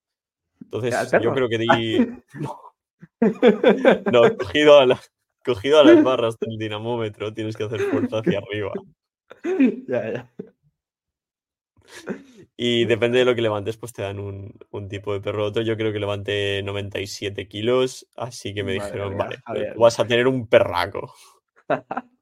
Entonces, 0.62 1.12
¿Al 1.12 1.22
yo 1.22 1.32
creo 1.32 1.48
que 1.48 1.58
di. 1.58 1.98
No, 4.10 4.36
cogido 4.38 4.78
a, 4.80 4.86
la- 4.86 5.00
cogido 5.44 5.78
a 5.78 5.84
las 5.84 6.02
barras 6.02 6.38
del 6.38 6.56
dinamómetro, 6.58 7.32
tienes 7.34 7.54
que 7.56 7.64
hacer 7.64 7.80
fuerza 7.80 8.18
hacia 8.18 8.38
arriba. 8.38 8.72
ya, 9.86 10.12
ya. 10.12 10.32
Y 12.56 12.86
depende 12.86 13.18
de 13.18 13.26
lo 13.26 13.34
que 13.34 13.42
levantes, 13.42 13.76
pues 13.76 13.92
te 13.92 14.02
dan 14.02 14.18
un, 14.18 14.54
un 14.70 14.88
tipo 14.88 15.12
de 15.12 15.20
perro. 15.20 15.44
Otro, 15.44 15.62
yo 15.62 15.76
creo 15.76 15.92
que 15.92 15.98
levanté 16.00 16.62
97 16.62 17.46
kilos, 17.48 18.08
así 18.16 18.54
que 18.54 18.64
me 18.64 18.74
Madre 18.76 18.86
dijeron, 18.86 19.16
mía, 19.16 19.42
vale, 19.46 19.74
vas 19.76 20.00
a 20.00 20.06
tener 20.06 20.26
un 20.26 20.46
perraco. 20.48 21.12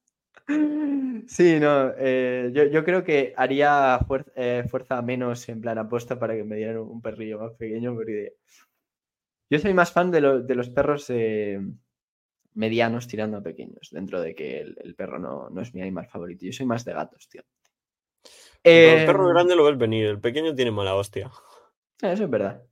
Sí, 1.26 1.58
no, 1.60 1.92
eh, 1.96 2.50
yo, 2.52 2.64
yo 2.64 2.84
creo 2.84 3.02
que 3.04 3.32
haría 3.36 3.98
fuer- 4.00 4.30
eh, 4.36 4.64
fuerza 4.68 5.00
menos 5.02 5.48
en 5.48 5.60
plan 5.60 5.78
apuesta 5.78 6.18
para 6.18 6.34
que 6.34 6.44
me 6.44 6.56
dieran 6.56 6.78
un 6.78 7.00
perrillo 7.00 7.38
más 7.38 7.52
pequeño, 7.52 7.94
porque 7.94 8.34
yo 9.50 9.58
soy 9.58 9.74
más 9.74 9.92
fan 9.92 10.10
de, 10.10 10.20
lo- 10.20 10.40
de 10.42 10.54
los 10.54 10.70
perros 10.70 11.06
eh, 11.10 11.60
medianos 12.54 13.08
tirando 13.08 13.38
a 13.38 13.42
pequeños, 13.42 13.90
dentro 13.92 14.20
de 14.22 14.34
que 14.34 14.60
el, 14.60 14.76
el 14.82 14.94
perro 14.94 15.18
no, 15.18 15.50
no 15.50 15.60
es 15.62 15.74
mi 15.74 15.82
animal 15.82 16.08
favorito. 16.08 16.46
Yo 16.46 16.52
soy 16.52 16.66
más 16.66 16.84
de 16.84 16.94
gatos, 16.94 17.28
tío. 17.28 17.42
El 18.62 19.04
perro 19.04 19.28
grande 19.28 19.56
lo 19.56 19.64
ves 19.64 19.78
venir, 19.78 20.06
el 20.06 20.20
pequeño 20.20 20.54
tiene 20.54 20.70
mala 20.70 20.94
hostia. 20.94 21.30
Eso 22.02 22.24
es 22.24 22.30
verdad. 22.30 22.62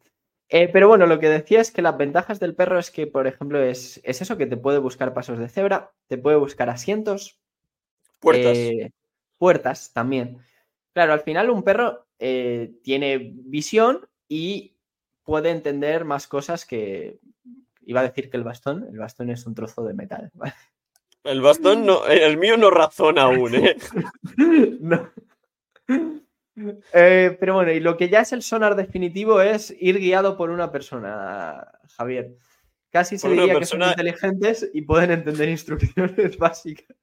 Eh, 0.51 0.69
pero 0.73 0.89
bueno, 0.89 1.07
lo 1.07 1.21
que 1.21 1.29
decía 1.31 1.61
es 1.61 1.73
que 1.73 1.83
las 1.83 1.99
ventajas 1.99 2.41
del 2.41 2.55
perro 2.57 2.79
es 2.79 2.91
que, 2.91 3.07
por 3.09 3.27
ejemplo, 3.27 3.63
es, 3.63 4.01
es 4.05 4.23
eso, 4.23 4.39
que 4.39 4.47
te 4.47 4.57
puede 4.59 4.79
buscar 4.79 5.15
pasos 5.15 5.39
de 5.39 5.49
cebra, 5.49 5.93
te 6.09 6.19
puede 6.19 6.39
buscar 6.39 6.71
asientos, 6.71 7.42
Puertas. 8.23 8.57
eh, 8.57 8.93
puertas 9.37 9.93
también. 9.93 10.39
Claro, 10.95 11.13
al 11.13 11.21
final 11.21 11.51
un 11.51 11.63
perro 11.63 12.07
eh, 12.19 12.73
tiene 12.83 13.33
visión 13.35 14.07
y 14.29 14.77
puede 15.25 15.51
entender 15.51 16.05
más 16.05 16.27
cosas 16.27 16.65
que... 16.65 17.19
Iba 17.85 18.01
a 18.01 18.05
decir 18.05 18.31
que 18.31 18.37
el 18.37 18.45
bastón, 18.45 18.87
el 18.89 18.99
bastón 18.99 19.31
es 19.31 19.45
un 19.45 19.55
trozo 19.55 19.85
de 19.85 19.95
metal. 19.95 20.31
¿vale? 20.35 20.55
El 21.25 21.41
bastón 21.41 21.85
no, 21.85 22.07
el 22.07 22.37
mío 22.37 22.57
no 22.57 22.71
razona 22.71 23.23
aún, 23.23 23.55
¿eh? 23.55 23.77
No. 24.81 25.11
Eh, 26.93 27.37
pero 27.41 27.55
bueno, 27.55 27.73
y 27.73 27.81
lo 27.81 27.97
que 27.97 28.09
ya 28.09 28.21
es 28.21 28.33
el 28.33 28.43
sonar 28.43 28.77
definitivo 28.77 29.41
es 29.41 29.75
ir 29.81 29.99
guiado 29.99 30.37
por 30.37 30.51
una 30.51 30.71
persona, 30.71 31.67
Javier. 31.97 32.37
Casi 32.91 33.19
se 33.19 33.27
Por 33.27 33.37
diría 33.37 33.59
que 33.59 33.67
son 33.67 33.83
inteligentes 33.83 34.71
y 34.73 34.83
pueden 34.83 35.11
entender 35.11 35.49
instrucciones 35.49 36.37
básicas. 36.39 36.97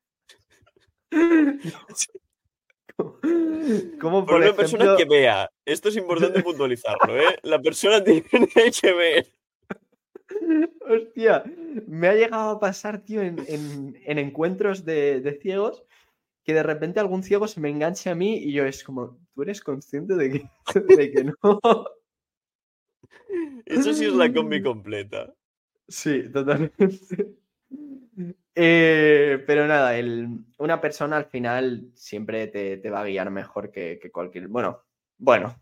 Como 4.00 4.26
Por 4.26 4.28
por 4.28 4.42
una 4.42 4.54
persona 4.54 4.96
que 4.98 5.06
vea. 5.06 5.50
Esto 5.66 5.90
es 5.90 5.96
importante 5.96 6.42
puntualizarlo, 6.44 7.18
¿eh? 7.18 7.38
La 7.44 7.62
persona 7.62 8.04
tiene 8.04 8.26
que 8.82 8.94
ver. 8.94 9.28
hostia, 10.90 11.44
me 11.88 12.08
ha 12.08 12.14
llegado 12.16 12.50
a 12.52 12.60
pasar, 12.60 13.02
tío, 13.04 13.22
en, 13.22 13.38
en- 13.48 13.98
en 14.06 14.18
encuentros 14.18 14.84
de, 14.86 15.22
de 15.22 15.34
ciegos, 15.40 15.84
que 16.44 16.54
de 16.54 16.64
repente 16.64 17.00
algún 17.00 17.24
ciego 17.24 17.48
se 17.48 17.60
me 17.62 17.70
enganche 17.70 18.10
a 18.10 18.16
mí 18.16 18.38
y 18.38 18.52
yo 18.54 18.66
es 18.66 18.84
como, 18.84 19.18
¿tú 19.34 19.44
eres 19.44 19.62
consciente 19.62 20.16
de 20.16 20.32
que, 20.32 20.50
de 20.98 21.12
que 21.12 21.24
no? 21.24 21.60
Eso 23.66 23.94
sí 23.94 24.06
es 24.06 24.14
la 24.14 24.34
combi 24.34 24.62
completa. 24.62 25.34
Sí, 25.88 26.30
totalmente. 26.32 27.39
Eh, 28.62 29.42
pero 29.48 29.66
nada, 29.68 29.98
el- 29.98 30.28
una 30.58 30.82
persona 30.82 31.16
al 31.16 31.26
final 31.26 31.92
siempre 31.94 32.48
te, 32.48 32.76
te 32.78 32.90
va 32.90 33.00
a 33.02 33.06
guiar 33.06 33.30
mejor 33.32 33.72
que, 33.72 33.98
que 34.02 34.12
cualquier. 34.12 34.50
Bueno, 34.50 34.84
bueno, 35.18 35.56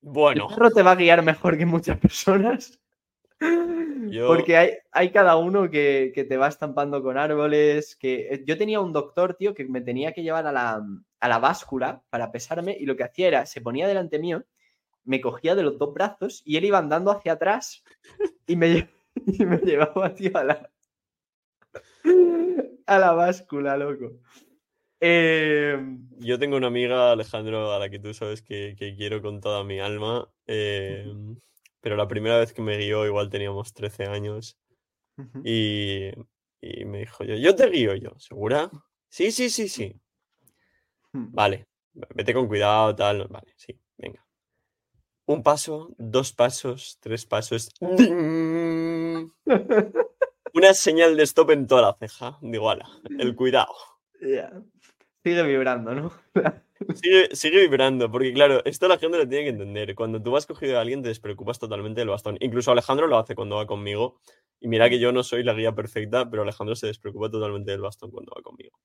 Bueno, 0.00 0.48
el 0.48 0.54
perro 0.56 0.70
te 0.72 0.82
va 0.82 0.90
a 0.92 0.96
guiar 0.96 1.22
mejor 1.22 1.56
que 1.56 1.66
muchas 1.66 1.98
personas. 2.00 2.80
Yo- 4.10 4.26
Porque 4.26 4.56
hay, 4.56 4.70
hay 4.90 5.10
cada 5.12 5.36
uno 5.36 5.70
que, 5.70 6.10
que 6.14 6.24
te 6.24 6.36
va 6.36 6.48
estampando 6.48 7.00
con 7.00 7.16
árboles. 7.16 7.94
Que... 7.94 8.34
eh, 8.34 8.44
Yo 8.44 8.58
tenía 8.58 8.80
un 8.80 8.92
doctor, 8.92 9.34
tío, 9.34 9.54
que 9.54 9.64
me 9.64 9.80
tenía 9.80 10.12
que 10.12 10.24
llevar 10.24 10.44
a 10.48 10.52
la, 10.52 10.82
a 11.20 11.28
la 11.28 11.38
báscula 11.38 12.02
para 12.10 12.32
pesarme 12.32 12.76
y 12.78 12.86
lo 12.86 12.96
que 12.96 13.04
hacía 13.04 13.28
era, 13.28 13.46
se 13.46 13.60
ponía 13.60 13.86
delante 13.86 14.18
mío, 14.18 14.42
me 15.04 15.20
cogía 15.20 15.54
de 15.54 15.62
los 15.62 15.78
dos 15.78 15.94
brazos 15.94 16.42
y 16.44 16.56
él 16.56 16.64
iba 16.64 16.78
andando 16.78 17.12
hacia 17.12 17.34
atrás 17.34 17.84
y 18.48 18.56
me, 18.56 18.88
y 19.26 19.46
me 19.46 19.58
llevaba, 19.58 20.12
tío, 20.12 20.36
a 20.36 20.42
la, 20.44 20.70
a 22.96 22.98
la 22.98 23.12
báscula, 23.12 23.76
loco. 23.76 24.20
Eh, 25.00 25.76
yo 26.18 26.38
tengo 26.38 26.56
una 26.56 26.68
amiga, 26.68 27.12
Alejandro, 27.12 27.72
a 27.72 27.78
la 27.78 27.90
que 27.90 27.98
tú 27.98 28.14
sabes 28.14 28.42
que, 28.42 28.76
que 28.78 28.94
quiero 28.94 29.20
con 29.20 29.40
toda 29.40 29.64
mi 29.64 29.80
alma. 29.80 30.28
eh, 30.46 31.12
pero 31.80 31.96
la 31.96 32.06
primera 32.06 32.38
vez 32.38 32.52
que 32.52 32.62
me 32.62 32.78
guió, 32.78 33.04
igual 33.04 33.28
teníamos 33.28 33.74
13 33.74 34.06
años. 34.06 34.56
Y, 35.44 36.10
y 36.60 36.84
me 36.84 37.00
dijo 37.00 37.24
yo, 37.24 37.34
yo 37.34 37.54
te 37.54 37.68
guío 37.68 37.94
yo, 37.96 38.10
¿segura? 38.18 38.70
Sí, 39.08 39.32
sí, 39.32 39.50
sí, 39.50 39.68
sí. 39.68 40.00
Hmm. 41.12 41.32
Vale, 41.32 41.66
vete 42.14 42.32
con 42.32 42.46
cuidado, 42.46 42.94
tal. 42.94 43.26
Vale, 43.28 43.52
sí, 43.56 43.78
venga. 43.98 44.24
Un 45.26 45.42
paso, 45.42 45.94
dos 45.98 46.32
pasos, 46.32 46.98
tres 47.00 47.26
pasos. 47.26 47.70
Una 50.54 50.74
señal 50.74 51.16
de 51.16 51.22
stop 51.22 51.50
en 51.50 51.66
toda 51.66 51.82
la 51.82 51.94
ceja. 51.94 52.38
Digo, 52.42 52.70
ala, 52.70 52.88
el 53.18 53.34
cuidado. 53.36 53.74
Ya. 54.20 54.52
Sigue 55.24 55.42
vibrando, 55.44 55.94
¿no? 55.94 56.12
Sigue, 56.96 57.28
sigue 57.36 57.60
vibrando, 57.60 58.10
porque 58.10 58.32
claro, 58.32 58.60
esto 58.64 58.88
la 58.88 58.98
gente 58.98 59.16
lo 59.16 59.28
tiene 59.28 59.44
que 59.44 59.50
entender. 59.50 59.94
Cuando 59.94 60.20
tú 60.20 60.32
vas 60.32 60.46
cogido 60.46 60.78
a 60.78 60.80
alguien, 60.80 61.00
te 61.00 61.10
despreocupas 61.10 61.60
totalmente 61.60 62.00
del 62.00 62.08
bastón. 62.08 62.36
Incluso 62.40 62.72
Alejandro 62.72 63.06
lo 63.06 63.18
hace 63.18 63.36
cuando 63.36 63.54
va 63.54 63.66
conmigo. 63.66 64.18
Y 64.58 64.66
mira 64.66 64.90
que 64.90 64.98
yo 64.98 65.12
no 65.12 65.22
soy 65.22 65.44
la 65.44 65.54
guía 65.54 65.72
perfecta, 65.72 66.28
pero 66.28 66.42
Alejandro 66.42 66.74
se 66.74 66.88
despreocupa 66.88 67.30
totalmente 67.30 67.70
del 67.70 67.82
bastón 67.82 68.10
cuando 68.10 68.32
va 68.36 68.42
conmigo. 68.42 68.76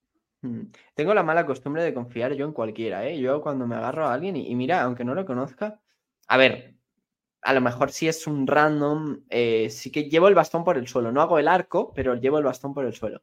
Mm. 0.44 0.72
Tengo 0.94 1.16
la 1.16 1.24
mala 1.24 1.48
costumbre 1.48 1.84
de 1.84 1.94
confiar 1.96 2.34
yo 2.36 2.46
en 2.46 2.54
cualquiera, 2.54 3.08
¿eh? 3.08 3.20
Yo 3.20 3.42
cuando 3.42 3.66
me 3.66 3.76
agarro 3.76 4.06
a 4.06 4.14
alguien 4.14 4.36
y, 4.36 4.48
y 4.48 4.56
mira, 4.56 4.84
aunque 4.84 5.04
no 5.04 5.16
lo 5.16 5.26
conozca, 5.26 5.82
a 6.28 6.38
ver, 6.38 6.77
a 7.48 7.54
lo 7.54 7.62
mejor 7.62 7.92
si 7.92 8.10
es 8.10 8.28
un 8.28 8.46
random, 8.46 9.22
eh, 9.30 9.70
sí 9.70 9.90
que 9.90 10.10
llevo 10.10 10.28
el 10.28 10.36
bastón 10.36 10.66
por 10.66 10.78
el 10.78 10.86
suelo. 10.86 11.14
No 11.14 11.22
hago 11.22 11.40
el 11.40 11.48
arco, 11.48 11.94
pero 11.96 12.14
llevo 12.14 12.40
el 12.40 12.44
bastón 12.44 12.74
por 12.74 12.84
el 12.84 12.94
suelo. 12.94 13.22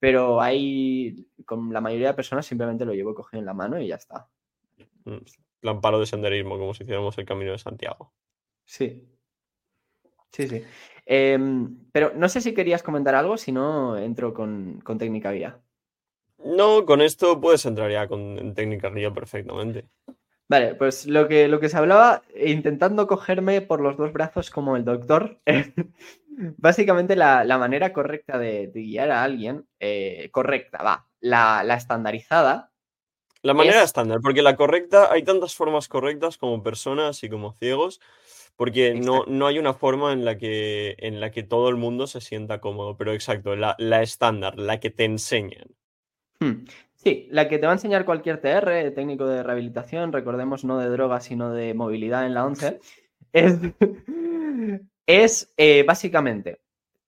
Pero 0.00 0.40
hay, 0.40 1.28
con 1.46 1.72
la 1.72 1.80
mayoría 1.80 2.08
de 2.08 2.14
personas 2.14 2.46
simplemente 2.46 2.84
lo 2.84 2.94
llevo 2.94 3.14
cogido 3.14 3.38
en 3.38 3.46
la 3.46 3.54
mano 3.54 3.80
y 3.80 3.86
ya 3.86 3.94
está. 3.94 4.28
Mm, 5.04 5.18
Plan 5.60 5.80
palo 5.80 6.00
de 6.00 6.06
senderismo, 6.06 6.58
como 6.58 6.74
si 6.74 6.82
hiciéramos 6.82 7.16
el 7.16 7.26
camino 7.26 7.52
de 7.52 7.58
Santiago. 7.58 8.12
Sí. 8.64 9.08
Sí, 10.32 10.48
sí. 10.48 10.64
Em, 11.06 11.78
pero 11.92 12.12
no 12.16 12.28
sé 12.28 12.40
si 12.40 12.54
querías 12.54 12.82
comentar 12.82 13.14
algo, 13.14 13.36
si 13.36 13.52
no 13.52 13.96
entro 13.96 14.34
con, 14.34 14.80
con 14.80 14.98
técnica 14.98 15.30
guía. 15.30 15.60
No, 16.44 16.84
con 16.84 17.02
esto 17.02 17.40
puedes 17.40 17.64
entrar 17.66 17.88
ya 17.88 18.08
con, 18.08 18.36
en 18.36 18.52
técnica 18.54 18.90
guía 18.90 19.12
perfectamente. 19.12 19.86
Vale, 20.48 20.74
pues 20.74 21.06
lo 21.06 21.28
que, 21.28 21.46
lo 21.48 21.60
que 21.60 21.68
se 21.68 21.76
hablaba, 21.76 22.22
intentando 22.34 23.06
cogerme 23.06 23.60
por 23.60 23.80
los 23.80 23.96
dos 23.98 24.12
brazos 24.12 24.50
como 24.50 24.76
el 24.76 24.84
doctor, 24.84 25.40
básicamente 26.56 27.16
la, 27.16 27.44
la 27.44 27.58
manera 27.58 27.92
correcta 27.92 28.38
de, 28.38 28.68
de 28.68 28.80
guiar 28.82 29.10
a 29.10 29.22
alguien, 29.24 29.66
eh, 29.78 30.30
correcta, 30.32 30.82
va, 30.82 31.06
la, 31.20 31.62
la 31.64 31.74
estandarizada, 31.74 32.72
La 33.42 33.52
manera 33.54 33.78
Es- 33.78 33.86
estándar, 33.86 34.20
porque 34.22 34.42
la 34.42 34.54
correcta, 34.56 35.12
hay 35.12 35.24
tantas 35.24 35.54
formas 35.56 35.88
correctas 35.88 36.38
como 36.38 36.62
personas 36.62 37.22
y 37.24 37.28
como 37.28 37.52
ciegos, 37.52 38.00
porque 38.56 38.94
no, 38.94 39.24
no 39.26 39.46
hay 39.48 39.58
una 39.58 39.74
forma 39.74 40.12
en 40.12 40.24
la 40.24 40.38
que, 40.38 40.94
en 40.98 41.20
la 41.20 41.30
que 41.32 41.42
todo 41.42 41.68
el 41.68 41.76
mundo 41.76 42.06
se 42.06 42.20
sienta 42.20 42.60
cómodo, 42.60 42.96
pero 42.96 43.12
exacto, 43.12 43.56
la, 43.56 43.74
la 43.78 44.02
estándar, 44.02 44.56
la 44.58 44.78
que 44.80 44.90
te 44.90 45.04
enseñan. 45.04 45.68
Hmm. 46.40 46.64
Sí, 46.98 47.28
la 47.30 47.48
que 47.48 47.58
te 47.58 47.66
va 47.66 47.72
a 47.72 47.76
enseñar 47.76 48.04
cualquier 48.04 48.40
TR, 48.40 48.90
técnico 48.92 49.24
de 49.26 49.44
rehabilitación, 49.44 50.12
recordemos 50.12 50.64
no 50.64 50.78
de 50.78 50.88
drogas, 50.88 51.24
sino 51.24 51.52
de 51.52 51.72
movilidad 51.72 52.26
en 52.26 52.34
la 52.34 52.44
11, 52.44 52.80
es, 55.06 55.54
eh, 55.56 55.84
básicamente, 55.84 56.60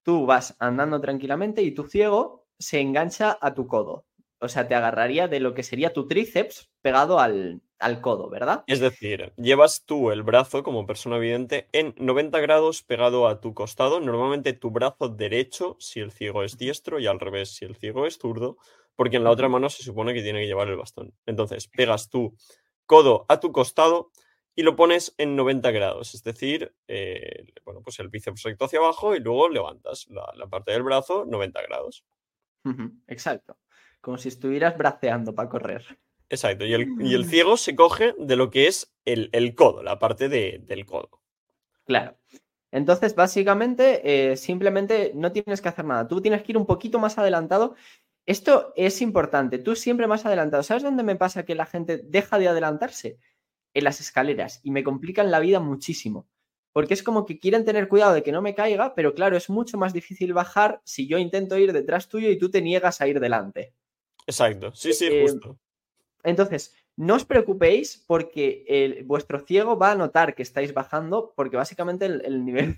tú 0.04 0.26
vas 0.26 0.54
andando 0.60 1.00
tranquilamente 1.00 1.62
y 1.62 1.72
tu 1.72 1.88
ciego 1.88 2.46
se 2.56 2.80
engancha 2.80 3.36
a 3.40 3.52
tu 3.52 3.66
codo. 3.66 4.06
O 4.38 4.48
sea, 4.48 4.68
te 4.68 4.76
agarraría 4.76 5.26
de 5.26 5.40
lo 5.40 5.54
que 5.54 5.64
sería 5.64 5.92
tu 5.92 6.06
tríceps 6.06 6.70
pegado 6.82 7.18
al, 7.18 7.60
al 7.80 8.00
codo, 8.00 8.30
¿verdad? 8.30 8.62
Es 8.68 8.78
decir, 8.78 9.32
llevas 9.36 9.84
tú 9.84 10.12
el 10.12 10.22
brazo 10.22 10.62
como 10.62 10.86
persona 10.86 11.18
vidente 11.18 11.66
en 11.72 11.94
90 11.98 12.38
grados 12.38 12.82
pegado 12.82 13.26
a 13.26 13.40
tu 13.40 13.54
costado, 13.54 13.98
normalmente 13.98 14.52
tu 14.52 14.70
brazo 14.70 15.08
derecho 15.08 15.76
si 15.80 15.98
el 15.98 16.12
ciego 16.12 16.44
es 16.44 16.56
diestro 16.56 17.00
y 17.00 17.06
al 17.06 17.18
revés 17.18 17.56
si 17.56 17.64
el 17.64 17.74
ciego 17.74 18.06
es 18.06 18.18
zurdo, 18.18 18.56
porque 19.00 19.16
en 19.16 19.24
la 19.24 19.30
otra 19.30 19.48
mano 19.48 19.70
se 19.70 19.82
supone 19.82 20.12
que 20.12 20.20
tiene 20.20 20.40
que 20.40 20.46
llevar 20.46 20.68
el 20.68 20.76
bastón. 20.76 21.14
Entonces, 21.24 21.68
pegas 21.68 22.10
tu 22.10 22.36
codo 22.84 23.24
a 23.30 23.40
tu 23.40 23.50
costado 23.50 24.10
y 24.54 24.62
lo 24.62 24.76
pones 24.76 25.14
en 25.16 25.36
90 25.36 25.70
grados, 25.70 26.14
es 26.14 26.22
decir, 26.22 26.74
eh, 26.86 27.46
bueno, 27.64 27.80
pues 27.82 27.98
el 27.98 28.10
bíceps 28.10 28.42
recto 28.42 28.66
hacia 28.66 28.78
abajo 28.78 29.16
y 29.16 29.20
luego 29.20 29.48
levantas 29.48 30.06
la, 30.10 30.30
la 30.36 30.46
parte 30.48 30.72
del 30.72 30.82
brazo 30.82 31.24
90 31.24 31.62
grados. 31.62 32.04
Exacto. 33.08 33.56
Como 34.02 34.18
si 34.18 34.28
estuvieras 34.28 34.76
braceando 34.76 35.34
para 35.34 35.48
correr. 35.48 35.98
Exacto, 36.28 36.66
y 36.66 36.74
el, 36.74 36.86
y 37.00 37.14
el 37.14 37.24
ciego 37.24 37.56
se 37.56 37.74
coge 37.74 38.14
de 38.18 38.36
lo 38.36 38.50
que 38.50 38.66
es 38.66 38.94
el, 39.06 39.30
el 39.32 39.54
codo, 39.54 39.82
la 39.82 39.98
parte 39.98 40.28
de- 40.28 40.60
del 40.62 40.84
codo. 40.84 41.22
Claro. 41.86 42.18
Entonces, 42.72 43.16
básicamente, 43.16 44.30
eh, 44.32 44.36
simplemente 44.36 45.10
no 45.16 45.32
tienes 45.32 45.60
que 45.60 45.68
hacer 45.68 45.84
nada. 45.84 46.06
Tú 46.06 46.20
tienes 46.20 46.44
que 46.44 46.52
ir 46.52 46.56
un 46.56 46.66
poquito 46.66 47.00
más 47.00 47.18
adelantado. 47.18 47.74
Esto 48.30 48.72
es 48.76 49.02
importante. 49.02 49.58
Tú 49.58 49.74
siempre 49.74 50.06
más 50.06 50.24
adelantado. 50.24 50.62
¿Sabes 50.62 50.84
dónde 50.84 51.02
me 51.02 51.16
pasa 51.16 51.44
que 51.44 51.56
la 51.56 51.66
gente 51.66 51.98
deja 52.04 52.38
de 52.38 52.46
adelantarse? 52.46 53.18
En 53.74 53.82
las 53.82 54.00
escaleras. 54.00 54.60
Y 54.62 54.70
me 54.70 54.84
complican 54.84 55.32
la 55.32 55.40
vida 55.40 55.58
muchísimo. 55.58 56.28
Porque 56.72 56.94
es 56.94 57.02
como 57.02 57.26
que 57.26 57.40
quieren 57.40 57.64
tener 57.64 57.88
cuidado 57.88 58.14
de 58.14 58.22
que 58.22 58.30
no 58.30 58.40
me 58.40 58.54
caiga, 58.54 58.94
pero 58.94 59.14
claro, 59.14 59.36
es 59.36 59.50
mucho 59.50 59.76
más 59.78 59.92
difícil 59.92 60.32
bajar 60.32 60.80
si 60.84 61.08
yo 61.08 61.18
intento 61.18 61.58
ir 61.58 61.72
detrás 61.72 62.08
tuyo 62.08 62.30
y 62.30 62.38
tú 62.38 62.52
te 62.52 62.62
niegas 62.62 63.00
a 63.00 63.08
ir 63.08 63.18
delante. 63.18 63.74
Exacto, 64.28 64.72
sí, 64.76 64.92
sí, 64.92 65.08
Eh, 65.10 65.22
justo. 65.22 65.58
Entonces, 66.22 66.72
no 66.96 67.16
os 67.16 67.24
preocupéis 67.24 68.04
porque 68.06 68.64
el- 68.68 69.02
vuestro 69.02 69.40
ciego 69.40 69.76
va 69.76 69.90
a 69.90 69.96
notar 69.96 70.36
que 70.36 70.44
estáis 70.44 70.72
bajando 70.72 71.32
porque 71.34 71.56
básicamente 71.56 72.06
el, 72.06 72.24
el 72.24 72.44
nivel, 72.44 72.76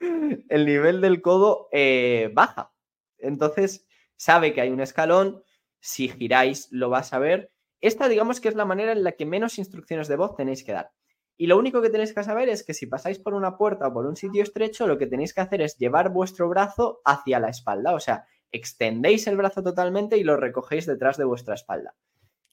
el 0.50 0.66
nivel 0.66 1.00
del 1.00 1.22
codo 1.22 1.68
eh, 1.72 2.30
baja. 2.34 2.74
Entonces, 3.16 3.86
sabe 4.16 4.52
que 4.52 4.60
hay 4.60 4.70
un 4.70 4.80
escalón, 4.80 5.42
si 5.80 6.08
giráis 6.08 6.68
lo 6.70 6.90
va 6.90 6.98
a 6.98 7.04
saber. 7.04 7.50
Esta 7.80 8.08
digamos 8.08 8.40
que 8.40 8.48
es 8.48 8.54
la 8.54 8.64
manera 8.64 8.92
en 8.92 9.02
la 9.02 9.12
que 9.12 9.26
menos 9.26 9.58
instrucciones 9.58 10.08
de 10.08 10.16
voz 10.16 10.36
tenéis 10.36 10.64
que 10.64 10.72
dar. 10.72 10.92
Y 11.36 11.46
lo 11.46 11.58
único 11.58 11.82
que 11.82 11.90
tenéis 11.90 12.14
que 12.14 12.22
saber 12.22 12.48
es 12.48 12.64
que 12.64 12.74
si 12.74 12.86
pasáis 12.86 13.18
por 13.18 13.34
una 13.34 13.56
puerta 13.56 13.88
o 13.88 13.92
por 13.92 14.06
un 14.06 14.16
sitio 14.16 14.42
estrecho, 14.42 14.86
lo 14.86 14.98
que 14.98 15.06
tenéis 15.06 15.34
que 15.34 15.40
hacer 15.40 15.60
es 15.60 15.76
llevar 15.76 16.10
vuestro 16.10 16.48
brazo 16.48 17.00
hacia 17.04 17.40
la 17.40 17.48
espalda. 17.48 17.94
O 17.94 18.00
sea, 18.00 18.26
extendéis 18.52 19.26
el 19.26 19.36
brazo 19.36 19.62
totalmente 19.62 20.16
y 20.18 20.24
lo 20.24 20.36
recogéis 20.36 20.86
detrás 20.86 21.16
de 21.16 21.24
vuestra 21.24 21.54
espalda. 21.54 21.96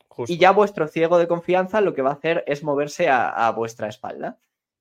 justo. 0.07 0.33
Y 0.33 0.37
ya 0.37 0.51
vuestro 0.51 0.87
ciego 0.87 1.19
de 1.19 1.27
confianza 1.27 1.81
lo 1.81 1.93
que 1.93 2.01
va 2.01 2.11
a 2.11 2.13
hacer 2.13 2.43
es 2.47 2.63
moverse 2.63 3.09
a, 3.09 3.29
a 3.29 3.51
vuestra 3.51 3.87
espalda 3.89 4.39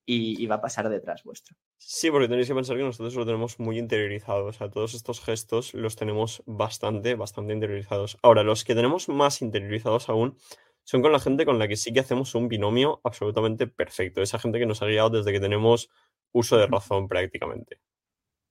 y, 0.09 0.43
y 0.43 0.47
va 0.47 0.55
a 0.55 0.61
pasar 0.63 0.89
detrás 0.89 1.23
vuestro. 1.23 1.55
Sí, 1.77 2.11
porque 2.11 2.29
tenéis 2.29 2.49
que 2.49 2.55
pensar 2.55 2.79
que 2.79 2.83
nosotros 2.83 3.15
lo 3.15 3.27
tenemos 3.27 3.61
muy 3.61 3.79
interiorizado. 3.79 4.47
O 4.47 4.53
sea, 4.55 4.71
todos 4.71 4.95
estos 4.95 5.21
gestos 5.21 5.75
los 5.75 5.97
tenemos 5.97 6.43
bastante, 6.47 7.15
bastante 7.15 7.53
interiorizados. 7.53 8.17
Ahora, 8.23 8.43
los 8.43 8.65
que 8.65 8.75
tenemos 8.75 9.11
más 9.11 9.43
interiorizados 9.43 10.09
aún 10.09 10.39
son 10.83 11.03
con 11.03 11.13
la 11.13 11.21
gente 11.21 11.45
con 11.45 11.59
la 11.59 11.69
que 11.69 11.77
sí 11.77 11.93
que 11.93 12.01
hacemos 12.01 12.35
un 12.35 12.49
binomio 12.49 13.03
absolutamente 13.05 13.67
perfecto. 13.67 14.23
Esa 14.23 14.39
gente 14.39 14.59
que 14.59 14.65
nos 14.65 14.81
ha 14.81 14.87
guiado 14.87 15.11
desde 15.11 15.31
que 15.31 15.41
tenemos 15.41 15.91
uso 16.33 16.57
de 16.57 16.67
razón 16.67 17.07
prácticamente. 17.07 17.79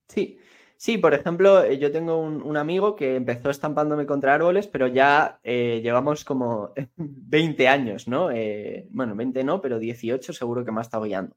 Sí, 0.08 0.38
sí, 0.78 0.96
por 0.96 1.12
ejemplo, 1.12 1.62
eh, 1.62 1.78
yo 1.78 1.92
tengo 1.92 2.16
un, 2.18 2.40
un 2.42 2.56
amigo 2.56 2.96
que 2.96 3.16
empezó 3.16 3.50
estampándome 3.50 4.06
contra 4.06 4.34
árboles, 4.34 4.66
pero 4.66 4.86
ya 4.86 5.40
eh, 5.44 5.80
llevamos 5.82 6.24
como 6.24 6.72
20 6.96 7.68
años, 7.68 8.08
¿no? 8.08 8.30
Eh, 8.30 8.86
bueno, 8.90 9.14
20 9.14 9.44
no, 9.44 9.60
pero 9.60 9.78
18 9.78 10.32
seguro 10.32 10.64
que 10.64 10.72
me 10.72 10.78
ha 10.80 10.82
estado 10.82 11.04
guiando. 11.04 11.36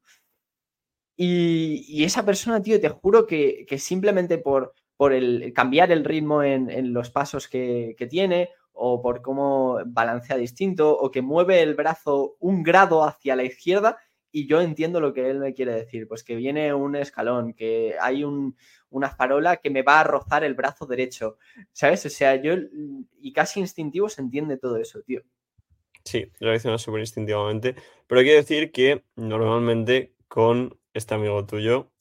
Y, 1.18 1.86
y 1.88 2.04
esa 2.04 2.26
persona, 2.26 2.62
tío, 2.62 2.80
te 2.80 2.90
juro 2.90 3.28
que, 3.28 3.66
que 3.68 3.78
simplemente 3.78 4.38
por, 4.38 4.74
por 4.98 5.14
el 5.14 5.54
cambiar 5.54 5.92
el 5.92 6.06
ritmo 6.06 6.44
en, 6.44 6.70
en 6.70 6.94
los 6.94 7.10
pasos 7.12 7.48
que, 7.48 7.96
que 7.98 8.08
tiene, 8.08 8.50
o 8.74 9.02
por 9.02 9.22
cómo 9.22 9.80
balancea 9.86 10.38
distinto, 10.38 10.98
o 10.98 11.12
que 11.12 11.22
mueve 11.22 11.62
el 11.62 11.76
brazo 11.76 12.38
un 12.40 12.64
grado 12.64 13.04
hacia 13.04 13.36
la 13.36 13.44
izquierda, 13.44 13.98
y 14.32 14.48
yo 14.48 14.62
entiendo 14.62 15.00
lo 15.00 15.14
que 15.14 15.30
él 15.30 15.40
me 15.40 15.54
quiere 15.54 15.74
decir, 15.74 16.08
pues 16.08 16.24
que 16.24 16.36
viene 16.36 16.74
un 16.74 16.96
escalón, 16.96 17.54
que 17.54 17.96
hay 18.00 18.24
un, 18.24 18.56
una 18.90 19.10
farola 19.10 19.58
que 19.58 19.70
me 19.70 19.84
va 19.84 20.00
a 20.00 20.04
rozar 20.04 20.44
el 20.44 20.54
brazo 20.54 20.86
derecho, 20.86 21.38
¿sabes? 21.74 22.06
O 22.06 22.10
sea, 22.10 22.36
yo, 22.36 22.54
y 23.20 23.34
casi 23.34 23.60
instintivo 23.60 24.10
se 24.10 24.22
entiende 24.22 24.58
todo 24.58 24.78
eso, 24.78 25.02
tío. 25.02 25.22
Sí, 26.04 26.32
reacciona 26.40 26.78
súper 26.78 27.02
instintivamente. 27.02 27.76
Pero 28.08 28.20
hay 28.20 28.26
que 28.28 28.34
decir 28.36 28.72
que 28.72 29.04
normalmente 29.16 30.14
con 30.28 30.78
este 30.94 31.14
amigo 31.14 31.46
tuyo, 31.46 31.92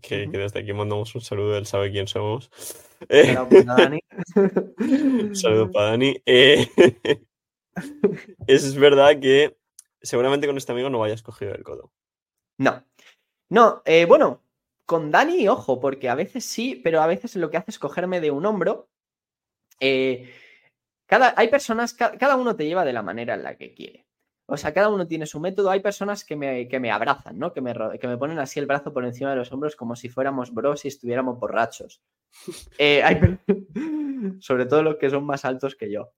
que, 0.00 0.30
que 0.30 0.38
desde 0.38 0.60
aquí 0.60 0.72
mandamos 0.72 1.14
un 1.14 1.20
saludo, 1.20 1.56
él 1.56 1.66
sabe 1.66 1.90
quién 1.90 2.06
somos. 2.06 2.50
Eh, 3.08 3.24
Pero, 3.26 3.48
pues, 3.48 3.66
Dani. 3.66 3.98
un 4.36 5.34
saludo 5.34 5.72
para 5.72 5.86
Dani. 5.90 6.22
Eh, 6.24 6.68
es 8.46 8.76
verdad 8.76 9.18
que 9.18 9.56
seguramente 10.02 10.46
con 10.46 10.56
este 10.56 10.72
amigo 10.72 10.90
no 10.90 10.98
vayas 10.98 11.22
cogido 11.22 11.54
el 11.54 11.62
codo. 11.62 11.92
No. 12.58 12.84
No, 13.50 13.82
eh, 13.84 14.06
bueno, 14.06 14.42
con 14.86 15.10
Dani, 15.10 15.48
ojo, 15.48 15.80
porque 15.80 16.08
a 16.08 16.14
veces 16.14 16.44
sí, 16.44 16.80
pero 16.82 17.02
a 17.02 17.06
veces 17.06 17.36
lo 17.36 17.50
que 17.50 17.58
hace 17.58 17.70
es 17.70 17.78
cogerme 17.78 18.20
de 18.20 18.30
un 18.30 18.46
hombro. 18.46 18.88
Eh, 19.80 20.30
cada, 21.06 21.34
hay 21.36 21.48
personas, 21.48 21.94
ca- 21.94 22.16
cada 22.18 22.36
uno 22.36 22.56
te 22.56 22.66
lleva 22.66 22.84
de 22.84 22.92
la 22.92 23.02
manera 23.02 23.34
en 23.34 23.42
la 23.42 23.56
que 23.56 23.74
quiere. 23.74 24.06
O 24.48 24.56
sea, 24.56 24.74
cada 24.74 24.88
uno 24.90 25.06
tiene 25.06 25.26
su 25.26 25.40
método. 25.40 25.70
Hay 25.70 25.80
personas 25.80 26.24
que 26.24 26.36
me, 26.36 26.68
que 26.68 26.80
me 26.80 26.90
abrazan, 26.90 27.38
¿no? 27.38 27.52
Que 27.52 27.60
me, 27.60 27.74
que 27.98 28.08
me 28.08 28.18
ponen 28.18 28.38
así 28.38 28.60
el 28.60 28.66
brazo 28.66 28.92
por 28.92 29.04
encima 29.04 29.30
de 29.30 29.36
los 29.36 29.52
hombros 29.52 29.76
como 29.76 29.96
si 29.96 30.08
fuéramos 30.08 30.52
bros 30.52 30.84
y 30.84 30.88
estuviéramos 30.88 31.38
borrachos. 31.38 32.02
Eh, 32.78 33.02
sobre 34.40 34.66
todo 34.66 34.82
los 34.82 34.96
que 34.96 35.10
son 35.10 35.24
más 35.24 35.44
altos 35.44 35.74
que 35.76 35.90
yo. 35.90 36.12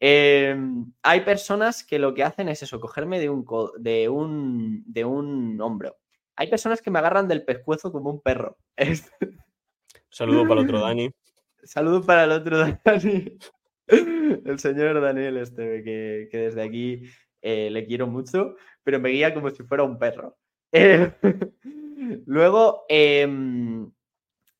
Em, 0.00 0.92
hay 1.02 1.22
personas 1.22 1.82
que 1.82 1.98
lo 1.98 2.14
que 2.14 2.22
hacen 2.22 2.48
es 2.48 2.62
eso, 2.62 2.78
cogerme 2.80 3.18
de 3.18 3.28
un, 3.30 3.44
de 3.78 4.08
un, 4.08 4.84
de 4.86 5.04
un 5.04 5.60
hombro. 5.60 5.96
Hay 6.36 6.48
personas 6.48 6.80
que 6.80 6.90
me 6.90 7.00
agarran 7.00 7.26
del 7.26 7.44
pescuezo 7.44 7.90
como 7.90 8.10
un 8.10 8.20
perro. 8.20 8.56
Saludo 10.10 10.46
para 10.46 10.60
el 10.60 10.66
otro 10.66 10.80
Dani. 10.80 11.10
Saludo 11.64 12.04
para 12.04 12.24
el 12.24 12.32
otro 12.32 12.58
Dani. 12.58 13.38
El 13.88 14.58
señor 14.58 15.00
Daniel 15.00 15.38
este, 15.38 15.82
que, 15.82 16.28
desde 16.30 16.62
aquí 16.62 17.02
eh, 17.40 17.70
le 17.70 17.86
quiero 17.86 18.06
mucho, 18.06 18.54
pero 18.84 19.00
me 19.00 19.08
guía 19.08 19.34
como 19.34 19.50
si 19.50 19.62
fuera 19.64 19.82
un 19.82 19.98
perro. 19.98 20.36
Eh, 20.72 21.10
luego, 22.26 22.84
em, 22.88 23.90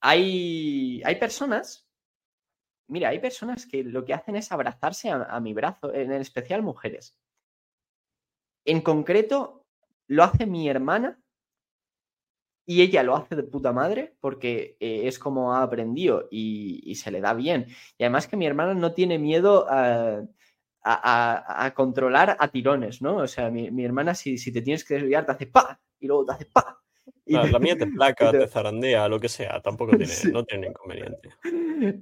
hay, 0.00 1.02
hay 1.04 1.16
personas 1.16 1.87
Mira, 2.88 3.10
hay 3.10 3.18
personas 3.18 3.66
que 3.66 3.84
lo 3.84 4.04
que 4.04 4.14
hacen 4.14 4.36
es 4.36 4.50
abrazarse 4.50 5.10
a, 5.10 5.40
mi 5.40 5.52
brazo, 5.52 5.92
en 5.92 6.10
especial 6.12 6.62
mujeres. 6.62 7.16
En 8.64 8.80
concreto, 8.80 9.66
lo 10.06 10.24
hace 10.24 10.46
mi 10.46 10.68
hermana 10.68 11.20
y 12.66 12.82
ella 12.82 13.02
lo 13.02 13.16
hace 13.16 13.36
de 13.36 13.42
puta 13.42 13.72
madre 13.72 14.16
porque 14.20 14.76
eh, 14.80 15.02
es 15.06 15.18
como 15.18 15.54
ha 15.54 15.62
aprendido 15.62 16.28
y, 16.30 16.94
se 16.94 17.10
le 17.10 17.20
da 17.20 17.34
bien. 17.34 17.66
Y 17.98 18.04
además 18.04 18.26
que 18.26 18.36
mi 18.36 18.46
hermana 18.46 18.74
no 18.74 18.94
tiene 18.94 19.18
miedo 19.18 19.66
a, 19.68 20.24
controlar 21.74 22.36
a 22.40 22.48
tirones, 22.48 23.02
¿no? 23.02 23.16
O 23.16 23.26
sea, 23.26 23.50
mi, 23.50 23.84
hermana 23.84 24.14
si, 24.14 24.38
si, 24.38 24.50
te 24.52 24.62
tienes 24.62 24.84
que 24.84 24.94
desviar 24.94 25.26
te 25.26 25.32
hace 25.32 25.46
pa 25.46 25.78
y 26.00 26.06
luego 26.06 26.24
te 26.24 26.32
hace 26.32 26.46
pa 26.46 26.77
la 27.26 27.58
mía 27.58 27.76
te 27.76 27.86
placa, 27.94 28.30
te... 28.30 28.46
zarandea, 28.48 29.08
lo 29.08 29.20
que 29.20 29.28
sea, 29.28 29.60
tampoco 29.60 29.92
tiene, 29.96 30.12
no 30.32 30.44
tiene 30.44 30.68
inconveniente. 30.68 31.30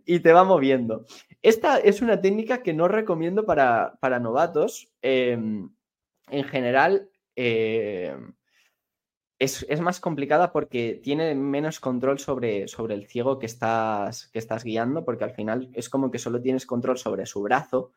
Y 0.05 0.21
te 0.21 0.33
va 0.33 0.45
moviendo. 0.45 1.05
Esta 1.43 1.79
es 1.79 2.03
una 2.03 2.21
técnica 2.21 2.63
que 2.63 2.73
no 2.73 2.89
recomiendo 2.89 3.45
para, 3.45 3.99
novatos. 4.21 4.93
Em, 5.03 5.71
en 6.29 6.45
general, 6.45 7.09
em, 7.35 8.35
es, 9.39 9.81
más 9.81 10.01
complicada 10.01 10.53
porque 10.53 11.01
tiene 11.03 11.35
menos 11.35 11.81
control 11.81 12.19
sobre, 12.19 12.69
sobre 12.69 12.95
el 12.95 13.07
ciego 13.07 13.39
que 13.39 13.47
estás, 13.47 14.29
que 14.29 14.39
estás 14.39 14.65
guiando, 14.65 15.05
porque 15.05 15.25
al 15.25 15.33
final 15.33 15.71
es 15.75 15.89
como 15.89 16.11
que 16.11 16.19
solo 16.19 16.41
tienes 16.41 16.67
control 16.67 16.99
sobre 16.99 17.27
su 17.27 17.43
brazo 17.43 17.93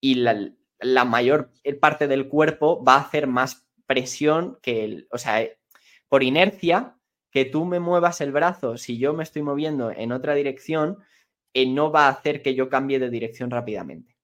y 0.00 0.14
la, 0.16 0.52
la 0.80 1.04
mayor 1.04 1.52
parte 1.80 2.08
del 2.08 2.28
cuerpo 2.28 2.82
va 2.82 2.94
a 2.94 3.00
hacer 3.00 3.26
más 3.26 3.66
presión 3.86 4.58
que 4.62 4.84
el, 4.84 5.08
o 5.10 5.18
sea, 5.18 5.46
por 6.10 6.24
inercia, 6.24 6.96
que 7.30 7.44
tú 7.44 7.64
me 7.64 7.78
muevas 7.78 8.20
el 8.20 8.32
brazo, 8.32 8.76
si 8.76 8.98
yo 8.98 9.14
me 9.14 9.22
estoy 9.22 9.42
moviendo 9.42 9.92
en 9.92 10.10
otra 10.10 10.34
dirección, 10.34 10.98
eh, 11.54 11.66
no 11.66 11.92
va 11.92 12.06
a 12.06 12.10
hacer 12.10 12.42
que 12.42 12.54
yo 12.56 12.68
cambie 12.68 12.98
de 12.98 13.10
dirección 13.10 13.48
rápidamente. 13.48 14.16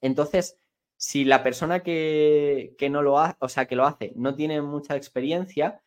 Entonces, 0.00 0.58
si 0.96 1.26
la 1.26 1.42
persona 1.42 1.82
que, 1.82 2.74
no 2.90 3.02
lo 3.02 3.18
hace, 3.18 3.36
o 3.38 3.50
sea, 3.50 3.66
que 3.66 3.76
lo 3.76 3.84
hace, 3.84 4.12
no 4.16 4.34
tiene 4.34 4.62
mucha 4.62 4.96
experiencia, 4.96 5.82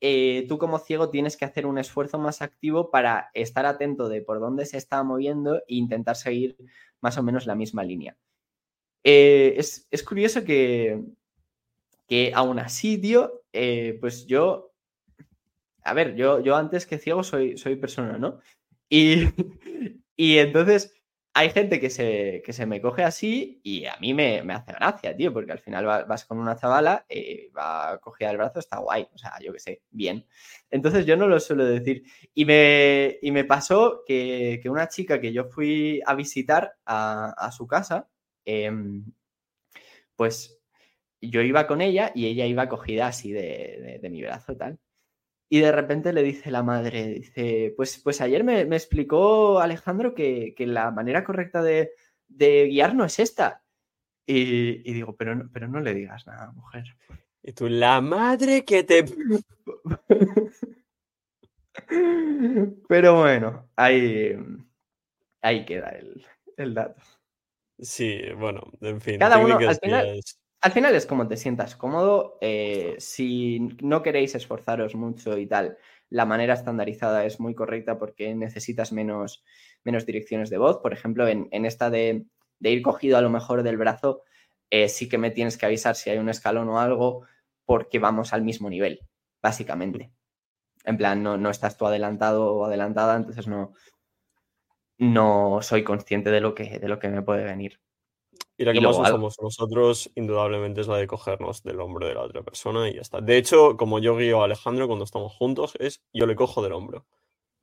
eh, 0.00 0.46
tú 0.48 0.56
como 0.56 0.78
ciego 0.78 1.10
tienes 1.10 1.36
que 1.36 1.44
hacer 1.44 1.66
un 1.66 1.76
esfuerzo 1.76 2.18
más 2.18 2.40
activo 2.40 2.90
para 2.90 3.30
estar 3.34 3.66
atento 3.66 4.08
de 4.08 4.22
por 4.22 4.40
dónde 4.40 4.64
se 4.64 4.78
está 4.78 5.02
moviendo 5.02 5.58
e 5.58 5.74
intentar 5.74 6.16
seguir 6.16 6.56
más 7.02 7.18
o 7.18 7.22
menos 7.22 7.46
la 7.46 7.54
misma 7.54 7.84
línea. 7.84 8.16
Eh, 9.04 9.54
es, 9.58 9.86
es, 9.90 10.02
curioso 10.02 10.44
que, 10.44 11.02
que 12.12 12.30
aún 12.34 12.58
así, 12.58 12.98
tío, 12.98 13.42
eh, 13.54 13.96
pues 13.98 14.26
yo, 14.26 14.74
a 15.82 15.94
ver, 15.94 16.14
yo, 16.14 16.40
yo 16.40 16.56
antes 16.56 16.84
que 16.84 16.98
ciego 16.98 17.22
soy, 17.22 17.56
soy 17.56 17.76
persona, 17.76 18.18
¿no? 18.18 18.38
Y, 18.90 19.28
y 20.14 20.36
entonces 20.36 20.92
hay 21.32 21.48
gente 21.48 21.80
que 21.80 21.88
se, 21.88 22.42
que 22.44 22.52
se 22.52 22.66
me 22.66 22.82
coge 22.82 23.02
así 23.02 23.62
y 23.64 23.86
a 23.86 23.96
mí 23.98 24.12
me, 24.12 24.40
hace 24.52 24.74
gracia, 24.74 25.16
tío, 25.16 25.32
porque 25.32 25.52
al 25.52 25.60
final 25.60 25.86
vas, 25.86 26.26
con 26.26 26.38
una 26.38 26.54
chavala, 26.54 27.06
eh, 27.08 27.50
va 27.56 27.98
cogida 28.02 28.30
el 28.30 28.36
brazo, 28.36 28.58
está 28.58 28.76
guay, 28.80 29.08
o 29.14 29.16
sea, 29.16 29.32
yo 29.40 29.50
qué 29.54 29.58
sé, 29.58 29.82
bien. 29.88 30.26
Entonces 30.68 31.06
yo 31.06 31.16
no 31.16 31.26
lo 31.28 31.40
suelo 31.40 31.64
decir. 31.64 32.02
Y 32.34 32.44
me, 32.44 33.16
y 33.22 33.30
me 33.30 33.44
pasó 33.44 34.02
que, 34.06 34.60
una 34.66 34.88
chica 34.88 35.18
que 35.18 35.32
yo 35.32 35.46
fui 35.46 36.02
a 36.04 36.14
visitar 36.14 36.74
a, 36.84 37.50
su 37.56 37.66
casa, 37.66 38.10
em, 38.44 39.02
pues 40.14 40.61
yo 41.22 41.40
iba 41.40 41.66
con 41.66 41.80
ella 41.80 42.12
y 42.14 42.26
ella 42.26 42.46
iba 42.46 42.68
cogida 42.68 43.06
así 43.06 43.32
de, 43.32 44.00
mi 44.10 44.22
brazo 44.22 44.56
tal. 44.56 44.78
Y 45.48 45.60
de 45.60 45.70
repente 45.70 46.12
le 46.12 46.22
dice 46.22 46.50
la 46.50 46.62
madre, 46.62 47.08
dice, 47.08 47.74
pues, 47.76 48.00
pues 48.02 48.20
ayer 48.20 48.42
me, 48.42 48.62
explicó 48.62 49.60
Alejandro 49.60 50.14
que, 50.14 50.54
la 50.58 50.90
manera 50.90 51.24
correcta 51.24 51.62
de, 51.62 51.92
guiar 52.28 52.94
no 52.94 53.04
es 53.04 53.18
esta. 53.18 53.62
Y, 54.26 54.92
digo, 54.92 55.16
pero 55.16 55.34
no, 55.34 55.50
pero 55.52 55.68
no 55.68 55.80
le 55.80 55.94
digas 55.94 56.26
nada, 56.26 56.52
mujer. 56.52 56.84
Y 57.42 57.52
tú, 57.52 57.68
la 57.68 58.00
madre 58.00 58.64
que 58.64 58.84
te... 58.84 59.04
pero 62.88 63.20
bueno, 63.20 63.68
ahí, 63.76 64.36
ahí 65.42 65.64
queda 65.64 65.90
el, 65.90 66.24
el 66.56 66.74
dato. 66.74 67.02
Sí, 67.78 68.20
bueno, 68.38 68.62
en 68.80 69.00
fin. 69.00 69.18
Cada 69.18 69.38
uno, 69.38 69.56
al 69.56 69.76
final, 69.76 70.20
al 70.62 70.70
final 70.70 70.94
es 70.94 71.06
como 71.06 71.26
te 71.26 71.36
sientas 71.36 71.76
cómodo. 71.76 72.38
Eh, 72.40 72.94
si 72.98 73.58
no 73.82 74.02
queréis 74.02 74.36
esforzaros 74.36 74.94
mucho 74.94 75.36
y 75.36 75.46
tal, 75.46 75.76
la 76.08 76.24
manera 76.24 76.54
estandarizada 76.54 77.24
es 77.24 77.40
muy 77.40 77.54
correcta 77.54 77.98
porque 77.98 78.34
necesitas 78.34 78.92
menos, 78.92 79.44
menos 79.82 80.06
direcciones 80.06 80.50
de 80.50 80.58
voz. 80.58 80.78
Por 80.78 80.92
ejemplo, 80.92 81.26
en, 81.26 81.48
esta 81.66 81.90
de, 81.90 82.26
ir 82.60 82.82
cogido 82.82 83.18
a 83.18 83.22
lo 83.22 83.28
mejor 83.28 83.64
del 83.64 83.76
brazo, 83.76 84.22
eh, 84.70 84.88
sí 84.88 85.08
que 85.08 85.18
me 85.18 85.32
tienes 85.32 85.58
que 85.58 85.66
avisar 85.66 85.96
si 85.96 86.10
hay 86.10 86.18
un 86.18 86.28
escalón 86.28 86.68
o 86.68 86.78
algo 86.78 87.26
porque 87.64 87.98
vamos 87.98 88.32
al 88.32 88.42
mismo 88.42 88.70
nivel, 88.70 89.00
básicamente. 89.42 90.12
En 90.84 90.96
plan, 90.96 91.22
no, 91.24 91.36
no 91.38 91.50
estás 91.50 91.76
tú 91.76 91.86
adelantado 91.86 92.54
o 92.54 92.64
adelantada, 92.66 93.16
entonces 93.16 93.48
no, 93.48 93.72
no 94.98 95.60
soy 95.62 95.82
consciente 95.82 96.30
de 96.30 96.40
lo 96.40 96.54
que, 96.54 96.78
de 96.78 96.88
lo 96.88 97.00
que 97.00 97.08
me 97.08 97.22
puede 97.22 97.44
venir. 97.44 97.81
Y 98.62 98.64
la 98.64 98.72
que 98.72 98.80
más 98.80 98.96
usamos 98.96 99.36
nosotros, 99.42 100.08
indudablemente, 100.14 100.82
es 100.82 100.86
la 100.86 100.96
de 100.96 101.08
cogernos 101.08 101.64
del 101.64 101.80
hombro 101.80 102.06
de 102.06 102.14
la 102.14 102.20
otra 102.20 102.42
persona 102.42 102.88
y 102.88 102.94
ya 102.94 103.00
está. 103.00 103.20
De 103.20 103.36
hecho, 103.36 103.76
como 103.76 103.98
yo 103.98 104.16
guío 104.16 104.40
a 104.40 104.44
Alejandro 104.44 104.86
cuando 104.86 105.04
estamos 105.04 105.32
juntos, 105.32 105.74
es 105.80 106.00
yo 106.12 106.26
le 106.26 106.36
cojo 106.36 106.62
del 106.62 106.72
hombro. 106.72 107.04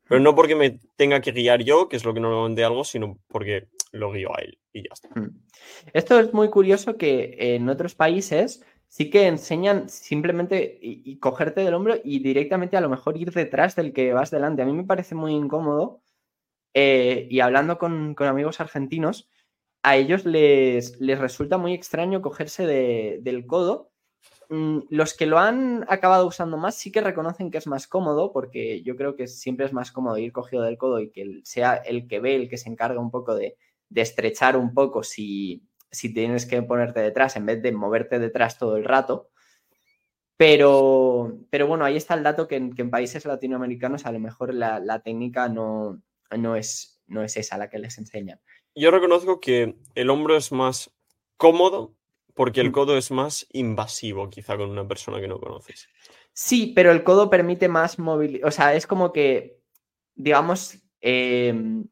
Pero 0.09 0.19
no 0.19 0.35
porque 0.35 0.55
me 0.55 0.77
tenga 0.97 1.21
que 1.21 1.31
guiar 1.31 1.63
yo, 1.63 1.87
que 1.87 1.95
es 1.95 2.03
lo 2.03 2.13
que 2.13 2.19
normalmente 2.19 2.65
hago, 2.65 2.83
sino 2.83 3.17
porque 3.29 3.69
lo 3.93 4.11
guío 4.11 4.35
a 4.35 4.41
él 4.41 4.59
y 4.73 4.81
ya 4.81 4.89
está. 4.91 5.07
Hmm. 5.17 5.39
Esto 5.93 6.19
es 6.19 6.33
muy 6.33 6.49
curioso 6.49 6.97
que 6.97 7.37
en 7.55 7.69
otros 7.69 7.95
países 7.95 8.61
sí 8.89 9.09
que 9.09 9.27
enseñan 9.27 9.87
simplemente 9.87 10.79
y, 10.81 11.17
cogerte 11.19 11.61
del 11.61 11.75
hombro 11.75 11.95
y 12.03 12.19
directamente 12.19 12.75
a 12.75 12.81
lo 12.81 12.89
mejor 12.89 13.15
ir 13.15 13.31
detrás 13.31 13.77
del 13.77 13.93
que 13.93 14.11
vas 14.11 14.31
delante. 14.31 14.63
A 14.63 14.65
mí 14.65 14.73
me 14.73 14.83
parece 14.83 15.15
muy 15.15 15.31
incómodo. 15.31 16.01
Eh, 16.73 17.25
y 17.31 17.39
hablando 17.39 17.77
con, 17.77 18.15
con 18.15 18.27
amigos 18.27 18.59
argentinos, 18.59 19.29
a 19.83 19.95
ellos 19.95 20.25
les, 20.25 20.99
les 20.99 21.19
resulta 21.19 21.57
muy 21.57 21.73
extraño 21.73 22.21
cogerse 22.21 22.65
del 22.67 23.45
codo. 23.47 23.91
Mm, 24.49 24.79
los 24.89 25.13
que 25.13 25.27
lo 25.27 25.37
han 25.37 25.85
acabado 25.89 26.25
usando 26.25 26.57
más 26.57 26.75
sí 26.75 26.91
que 26.91 27.01
reconocen 27.01 27.51
que 27.51 27.59
es 27.59 27.67
más 27.67 27.87
cómodo, 27.87 28.31
porque 28.33 28.81
yo 28.83 28.95
creo 28.95 29.15
que 29.15 29.27
siempre 29.27 29.65
es 29.65 29.73
más 29.73 29.91
cómodo 29.91 30.17
ir 30.17 30.31
cogido 30.33 30.63
del 30.63 30.77
codo 30.77 30.99
y 30.99 31.11
que 31.11 31.41
sea 31.43 31.75
el 31.75 32.07
que 32.07 32.19
ve, 32.19 32.35
el 32.35 32.49
que 32.49 32.57
se 32.57 32.69
encarga 32.69 32.99
un 32.99 33.11
poco 33.11 33.35
de, 33.35 33.57
estrechar 33.95 34.57
un 34.57 34.73
poco 34.73 35.03
si, 35.03 35.63
si, 35.91 36.13
tienes 36.13 36.45
que 36.45 36.61
ponerte 36.63 36.99
detrás 37.01 37.35
en 37.35 37.45
vez 37.45 37.61
de 37.61 37.71
moverte 37.71 38.19
detrás 38.19 38.57
todo 38.57 38.77
el 38.77 38.85
rato. 38.85 39.29
Pero, 40.37 41.37
pero 41.49 41.67
bueno, 41.67 41.85
ahí 41.85 41.97
está 41.97 42.13
el 42.13 42.23
dato 42.23 42.47
que 42.47 42.55
en, 42.55 42.89
países 42.89 43.25
latinoamericanos 43.25 44.05
a 44.05 44.11
lo 44.11 44.19
mejor 44.19 44.53
la, 44.53 45.01
técnica 45.03 45.49
no, 45.49 46.01
no, 46.37 46.55
es, 46.55 47.01
no 47.07 47.23
es 47.23 47.37
esa 47.37 47.57
la 47.57 47.69
que 47.69 47.79
les 47.79 47.97
enseñan 47.97 48.39
yo 48.75 48.91
reconozco 48.91 49.39
que 49.39 49.75
el 49.95 50.09
hombro 50.09 50.35
es 50.37 50.51
más 50.51 50.91
cómodo 51.37 51.93
porque 52.33 52.61
el 52.61 52.71
codo 52.71 52.97
es 52.97 53.11
más 53.11 53.47
invasivo, 53.51 54.29
quizá 54.29 54.55
con 54.55 54.69
una 54.69 54.87
persona 54.87 55.19
que 55.19 55.27
no 55.27 55.41
conoces. 55.41 55.89
Sí, 56.31 56.71
pero 56.73 56.91
el 56.91 57.03
codo 57.03 57.29
permite 57.29 57.67
más 57.67 57.99
movilidad. 57.99 58.47
O 58.47 58.51
sea, 58.51 58.73
es 58.75 58.87
como 58.87 59.11
que, 59.11 59.59
digamos, 60.15 60.77
em, 61.01 61.85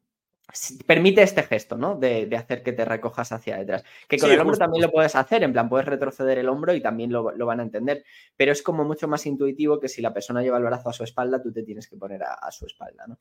permite 0.86 1.22
este 1.22 1.44
gesto, 1.44 1.76
¿no? 1.78 1.96
De, 1.96 2.34
hacer 2.38 2.64
que 2.64 2.72
te 2.72 2.86
recojas 2.86 3.34
hacia 3.34 3.58
detrás. 3.58 3.84
Que 4.08 4.18
con 4.18 4.32
el 4.32 4.40
hombro 4.40 4.56
también 4.56 4.84
lo 4.84 4.90
puedes 4.90 5.16
hacer, 5.16 5.44
en 5.44 5.52
plan, 5.52 5.68
puedes 5.68 5.86
retroceder 5.86 6.38
el 6.38 6.48
hombro 6.48 6.74
y 6.74 6.82
también 6.82 7.12
lo, 7.12 7.24
van 7.24 7.60
a 7.60 7.64
entender. 7.64 8.06
Pero 8.38 8.54
es 8.54 8.62
como 8.62 8.86
mucho 8.86 9.10
más 9.10 9.26
intuitivo 9.26 9.82
que 9.82 9.90
si 9.90 10.02
la 10.02 10.14
persona 10.14 10.42
lleva 10.42 10.58
el 10.58 10.64
brazo 10.64 10.90
a 10.90 10.94
su 10.94 11.04
espalda, 11.04 11.42
tú 11.42 11.52
te 11.52 11.64
tienes 11.64 11.90
que 11.90 11.98
poner 11.98 12.24
a 12.24 12.50
su 12.52 12.66
espalda, 12.66 13.06
¿no? 13.06 13.20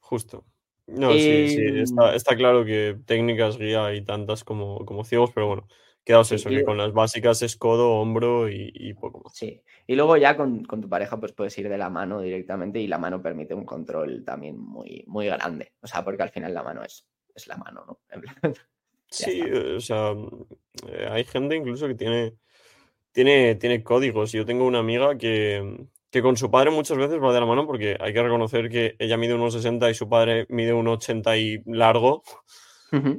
Justo. 0.00 0.44
No, 0.86 1.12
sí, 1.12 1.48
sí, 1.48 1.62
em, 1.62 1.84
está, 2.14 2.36
claro 2.36 2.64
que 2.64 2.96
técnicas 3.06 3.58
guía 3.58 3.86
hay 3.86 4.02
tantas 4.02 4.44
como, 4.44 4.84
como 4.84 5.04
ciegos, 5.04 5.30
pero 5.32 5.46
bueno, 5.46 5.68
quedaos 6.04 6.32
eso, 6.32 6.48
que 6.48 6.64
con 6.64 6.78
las 6.78 6.92
básicas 6.92 7.42
es 7.42 7.56
codo, 7.56 7.92
hombro 7.92 8.48
y, 8.48 8.94
poco 8.94 9.22
más. 9.24 9.34
Sí, 9.34 9.62
y 9.86 9.94
luego 9.94 10.16
ya 10.16 10.36
con, 10.36 10.64
tu 10.64 10.88
pareja 10.88 11.18
pues 11.20 11.32
puedes 11.32 11.56
ir 11.58 11.68
de 11.68 11.78
la 11.78 11.90
mano 11.90 12.20
directamente 12.20 12.80
y 12.80 12.86
la 12.86 12.98
mano 12.98 13.22
permite 13.22 13.54
un 13.54 13.64
control 13.64 14.24
también 14.24 14.58
muy, 14.58 15.04
muy 15.06 15.26
grande, 15.26 15.72
o 15.80 15.86
sea, 15.86 16.04
porque 16.04 16.22
al 16.22 16.30
final 16.30 16.52
la 16.52 16.62
mano 16.62 16.82
es, 16.82 17.06
es 17.34 17.46
la 17.46 17.56
mano, 17.56 17.84
¿no? 17.86 18.00
Sí, 19.12 19.42
o 19.42 19.80
sea, 19.80 20.12
eh, 20.86 21.08
hay 21.10 21.24
gente 21.24 21.56
incluso 21.56 21.88
que 21.88 21.96
tiene, 21.96 22.34
tiene, 23.10 23.56
tiene 23.56 23.82
códigos. 23.82 24.30
Yo 24.30 24.46
tengo 24.46 24.64
una 24.64 24.78
amiga 24.78 25.18
que, 25.18 25.88
que 26.10 26.22
con 26.22 26.36
su 26.36 26.50
padre 26.50 26.70
muchas 26.70 26.98
veces 26.98 27.22
va 27.22 27.32
de 27.32 27.40
la 27.40 27.46
mano 27.46 27.66
porque 27.66 27.96
hay 28.00 28.12
que 28.12 28.22
reconocer 28.22 28.68
que 28.68 28.96
ella 28.98 29.16
mide 29.16 29.34
unos 29.34 29.54
60 29.54 29.90
y 29.90 29.94
su 29.94 30.08
padre 30.08 30.46
mide 30.48 30.72
unos 30.72 30.96
80 30.96 31.36
y 31.36 31.62
largo. 31.66 32.22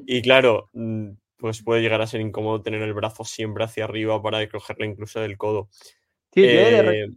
Y 0.06 0.22
claro, 0.22 0.70
mm, 0.74 1.12
pues 1.38 1.64
puede 1.64 1.82
llegar 1.82 2.02
a 2.02 2.08
ser 2.08 2.20
incómodo 2.20 2.62
tener 2.62 2.82
el 2.82 2.94
brazo 2.94 3.24
siempre 3.24 3.64
hacia 3.64 3.86
arriba 3.86 4.22
para 4.22 4.48
cogerle 4.50 4.88
incluso 4.88 5.22
del 5.22 5.38
codo. 5.38 5.70
Sí, 6.34 6.44
eh, 6.46 7.08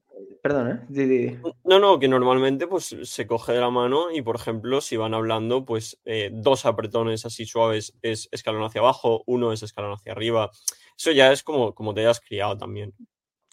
Perdón, 0.45 0.87
¿eh? 0.95 1.41
No, 1.65 1.79
no, 1.79 1.99
que 1.99 2.07
normalmente 2.07 2.67
pues 2.67 2.95
se 3.03 3.27
coge 3.27 3.53
de 3.53 3.61
la 3.61 3.71
mano 3.71 4.11
y, 4.13 4.21
por 4.21 4.37
ejemplo, 4.37 4.83
si 4.83 4.97
van 4.97 5.15
hablando, 5.15 5.65
pues 5.65 5.99
eh, 6.05 6.31
dos 6.35 6.67
apretones 6.67 7.25
así 7.25 7.47
suaves 7.47 7.97
es 8.03 8.29
escalón 8.31 8.63
hacia 8.63 8.83
abajo, 8.83 9.23
uno 9.27 9.53
es 9.53 9.63
escalón 9.63 9.93
hacia 9.93 10.13
arriba. 10.13 10.51
Eso 10.99 11.13
ya 11.13 11.33
es 11.33 11.43
como, 11.43 11.75
como 11.75 11.95
te 11.95 12.01
hayas 12.03 12.21
criado 12.21 12.59
también. 12.59 12.93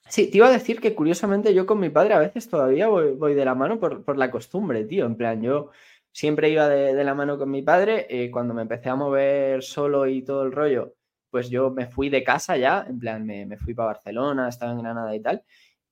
Sí, 0.09 0.29
te 0.29 0.37
iba 0.37 0.47
a 0.47 0.51
decir 0.51 0.81
que 0.81 0.93
curiosamente 0.93 1.53
yo 1.53 1.65
con 1.65 1.79
mi 1.79 1.89
padre 1.89 2.13
a 2.13 2.19
veces 2.19 2.49
todavía 2.49 2.87
voy, 2.89 3.33
de 3.33 3.45
la 3.45 3.55
mano 3.55 3.79
por, 3.79 4.17
la 4.17 4.29
costumbre, 4.29 4.83
tío. 4.85 5.05
En 5.05 5.15
plan, 5.15 5.41
yo 5.41 5.71
siempre 6.11 6.49
iba 6.49 6.67
de, 6.67 7.03
la 7.03 7.15
mano 7.15 7.37
con 7.37 7.49
mi 7.49 7.61
padre. 7.61 8.07
Eh, 8.09 8.29
cuando 8.31 8.53
me 8.53 8.63
empecé 8.63 8.89
a 8.89 8.95
mover 8.95 9.63
solo 9.63 10.07
y 10.07 10.21
todo 10.23 10.43
el 10.43 10.51
rollo, 10.51 10.95
pues 11.29 11.49
yo 11.49 11.71
me 11.71 11.87
fui 11.87 12.09
de 12.09 12.23
casa 12.23 12.57
ya. 12.57 12.85
En 12.89 12.99
plan, 12.99 13.25
me, 13.25 13.45
me 13.45 13.57
fui 13.57 13.73
para 13.73 13.87
Barcelona, 13.87 14.49
estaba 14.49 14.73
en 14.73 14.79
Granada 14.79 15.15
y 15.15 15.21
tal. 15.21 15.43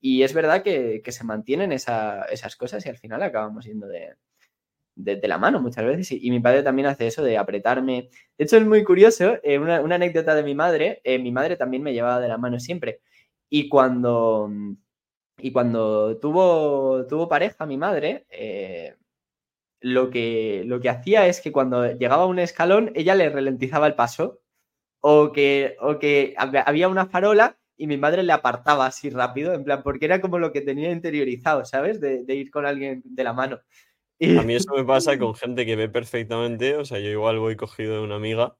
Y 0.01 0.23
es 0.23 0.33
verdad 0.33 0.63
que, 0.63 1.01
se 1.05 1.23
mantienen 1.23 1.71
esas 1.71 2.55
cosas 2.57 2.85
y 2.85 2.89
al 2.89 2.97
final 2.97 3.21
acabamos 3.21 3.65
yendo 3.65 3.87
de, 3.87 4.15
la 5.27 5.37
mano 5.37 5.61
muchas 5.61 5.85
veces. 5.85 6.11
Y, 6.11 6.29
mi 6.31 6.39
padre 6.39 6.63
también 6.63 6.87
hace 6.87 7.07
eso 7.07 7.23
de 7.23 7.37
apretarme. 7.37 8.09
De 8.37 8.45
hecho, 8.45 8.57
es 8.57 8.65
muy 8.65 8.83
curioso, 8.83 9.37
eh, 9.43 9.59
una, 9.59 9.77
anécdota 9.77 10.35
de 10.35 10.43
mi 10.43 10.55
madre, 10.55 11.01
eh, 11.03 11.19
mi 11.19 11.31
madre 11.31 11.57
también 11.57 11.83
me 11.83 11.93
llevaba 11.93 12.19
de 12.21 12.29
la 12.29 12.37
mano 12.37 12.59
siempre. 12.59 13.01
Y 13.49 13.69
cuando, 13.69 14.49
y 15.37 15.51
cuando 15.51 16.17
tuvo, 16.19 17.05
tuvo 17.07 17.27
pareja 17.27 17.65
mi 17.65 17.77
madre, 17.77 18.25
eh, 18.29 18.95
lo, 19.81 20.09
que, 20.09 20.63
lo 20.65 20.79
que 20.79 20.89
hacía 20.89 21.27
es 21.27 21.41
que 21.41 21.51
cuando 21.51 21.91
llegaba 21.93 22.23
a 22.23 22.27
un 22.27 22.39
escalón, 22.39 22.91
ella 22.95 23.15
le 23.15 23.29
ralentizaba 23.29 23.87
el 23.87 23.95
paso. 23.95 24.41
O 25.01 25.31
que, 25.31 25.77
o 25.79 25.97
que 25.97 26.35
había 26.37 26.89
una 26.89 27.05
farola 27.05 27.57
y 27.79 27.87
mi 27.87 27.95
madre 27.95 28.21
le 28.23 28.33
apartaba 28.33 28.85
así 28.85 29.09
rápido, 29.09 29.53
en 29.53 29.63
plan, 29.63 29.81
porque 29.81 30.05
era 30.05 30.19
como 30.19 30.37
lo 30.37 30.51
que 30.51 30.59
tenía 30.59 30.91
interiorizado, 30.91 31.63
¿sabes? 31.63 32.01
De, 32.01 32.25
ir 32.27 32.51
con 32.51 32.65
alguien 32.65 33.01
de 33.05 33.23
la 33.23 33.31
mano. 33.31 33.61
A 34.21 34.41
mí 34.43 34.53
eso 34.53 34.75
me 34.75 34.83
pasa 34.83 35.17
con 35.19 35.33
gente 35.33 35.65
que 35.65 35.77
ve 35.77 35.87
perfectamente, 35.87 36.75
o 36.75 36.83
sea, 36.83 36.99
yo 36.99 37.09
igual 37.09 37.39
voy 37.39 37.55
cogido 37.55 37.95
de 37.95 38.01
una 38.01 38.17
amiga. 38.17 38.57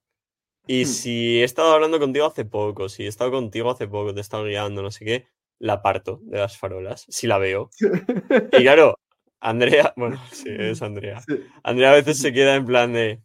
Y 0.71 0.83
hmm. 0.83 0.87
si 0.87 1.41
he 1.41 1.43
estado 1.43 1.73
hablando 1.73 1.99
contigo 1.99 2.27
hace 2.27 2.45
poco, 2.45 2.89
si 2.89 3.03
he 3.03 3.07
estado 3.07 3.31
contigo 3.31 3.71
hace 3.71 3.87
poco, 3.87 4.13
te 4.13 4.19
he 4.19 4.21
estado 4.21 4.45
guiando, 4.45 4.83
no 4.83 4.91
sé 4.91 5.03
qué, 5.03 5.27
la 5.57 5.73
aparto 5.73 6.19
de 6.21 6.37
las 6.37 6.59
farolas, 6.59 7.07
si 7.09 7.25
la 7.25 7.39
veo. 7.39 7.71
Y 8.53 8.61
claro, 8.61 8.99
Andrea, 9.39 9.91
bueno, 9.97 10.21
sí, 10.31 10.49
es 10.51 10.79
Andrea. 10.83 11.23
Andrea 11.63 11.89
a 11.89 11.95
veces 11.95 12.19
se 12.19 12.31
queda 12.31 12.53
en 12.53 12.67
plan 12.67 12.93
de, 12.93 13.19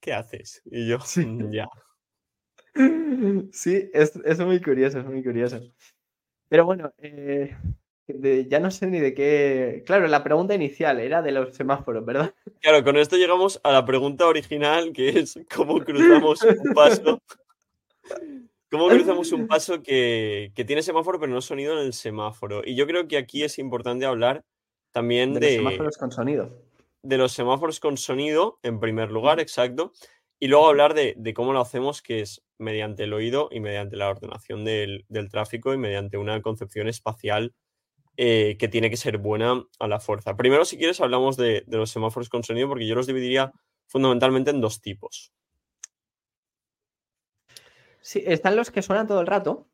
¿qué 0.00 0.12
haces? 0.12 0.60
Y 0.64 0.88
yo, 0.88 0.98
mm, 0.98 1.52
ya. 1.52 1.68
Sí, 3.52 3.88
es, 3.94 4.40
muy 4.40 4.60
curioso, 4.60 4.98
es 4.98 5.06
muy 5.06 5.22
curioso. 5.22 5.60
Pero 6.48 6.64
bueno, 6.64 6.92
eh, 6.98 7.56
ya 8.48 8.60
no 8.60 8.70
sé 8.70 8.86
ni 8.86 9.00
de 9.00 9.14
qué. 9.14 9.82
Claro, 9.86 10.06
la 10.06 10.24
pregunta 10.24 10.54
inicial 10.54 11.00
era 11.00 11.22
de 11.22 11.32
los 11.32 11.54
semáforos, 11.54 12.04
¿verdad? 12.04 12.34
Claro, 12.60 12.82
con 12.84 12.96
esto 12.96 13.16
llegamos 13.16 13.60
a 13.62 13.72
la 13.72 13.84
pregunta 13.84 14.26
original, 14.26 14.92
que 14.92 15.10
es 15.10 15.38
cómo 15.54 15.80
cruzamos 15.80 16.42
un 16.42 16.74
paso. 16.74 17.22
¿Cómo 18.70 18.88
cruzamos 18.88 19.32
un 19.32 19.46
paso 19.46 19.82
que, 19.82 20.52
tiene 20.66 20.82
semáforo 20.82 21.18
pero 21.18 21.32
no 21.32 21.40
sonido 21.40 21.72
en 21.72 21.86
el 21.86 21.92
semáforo? 21.92 22.62
Y 22.64 22.74
yo 22.74 22.86
creo 22.86 23.08
que 23.08 23.16
aquí 23.16 23.42
es 23.42 23.58
importante 23.58 24.04
hablar 24.04 24.44
también 24.92 25.34
de, 25.34 25.40
de 25.40 25.46
los 25.46 25.56
semáforos 25.56 25.96
con 25.96 26.12
sonido. 26.12 26.62
De 27.02 27.16
los 27.16 27.32
semáforos 27.32 27.80
con 27.80 27.96
sonido, 27.96 28.58
en 28.62 28.80
primer 28.80 29.10
lugar, 29.10 29.40
exacto. 29.40 29.92
Y 30.40 30.46
luego 30.46 30.68
hablar 30.68 30.94
de, 30.94 31.34
cómo 31.34 31.52
lo 31.52 31.60
hacemos, 31.60 32.00
que 32.00 32.20
es 32.20 32.44
mediante 32.58 33.04
el 33.04 33.12
oído 33.12 33.48
y 33.50 33.60
mediante 33.60 33.96
la 33.96 34.08
ordenación 34.08 34.64
del, 34.64 35.04
tráfico 35.30 35.74
y 35.74 35.78
mediante 35.78 36.16
una 36.16 36.40
concepción 36.42 36.88
espacial 36.88 37.54
eh, 38.20 38.56
que 38.58 38.66
tiene 38.66 38.90
que 38.90 38.96
ser 38.96 39.18
buena 39.18 39.64
a 39.78 39.86
la 39.86 40.00
fuerza. 40.00 40.36
Primero, 40.36 40.64
si 40.64 40.76
quieres, 40.76 41.00
hablamos 41.00 41.36
de, 41.36 41.62
los 41.68 41.90
semáforos 41.90 42.28
con 42.28 42.42
sonido, 42.42 42.68
porque 42.68 42.84
yo 42.84 42.96
los 42.96 43.06
dividiría 43.06 43.52
fundamentalmente 43.86 44.50
en 44.50 44.60
dos 44.60 44.82
tipos. 44.82 45.32
Sí, 48.00 48.20
están 48.26 48.56
los 48.56 48.72
que 48.72 48.82
suenan 48.82 49.06
todo 49.06 49.20
el 49.20 49.28
rato. 49.28 49.68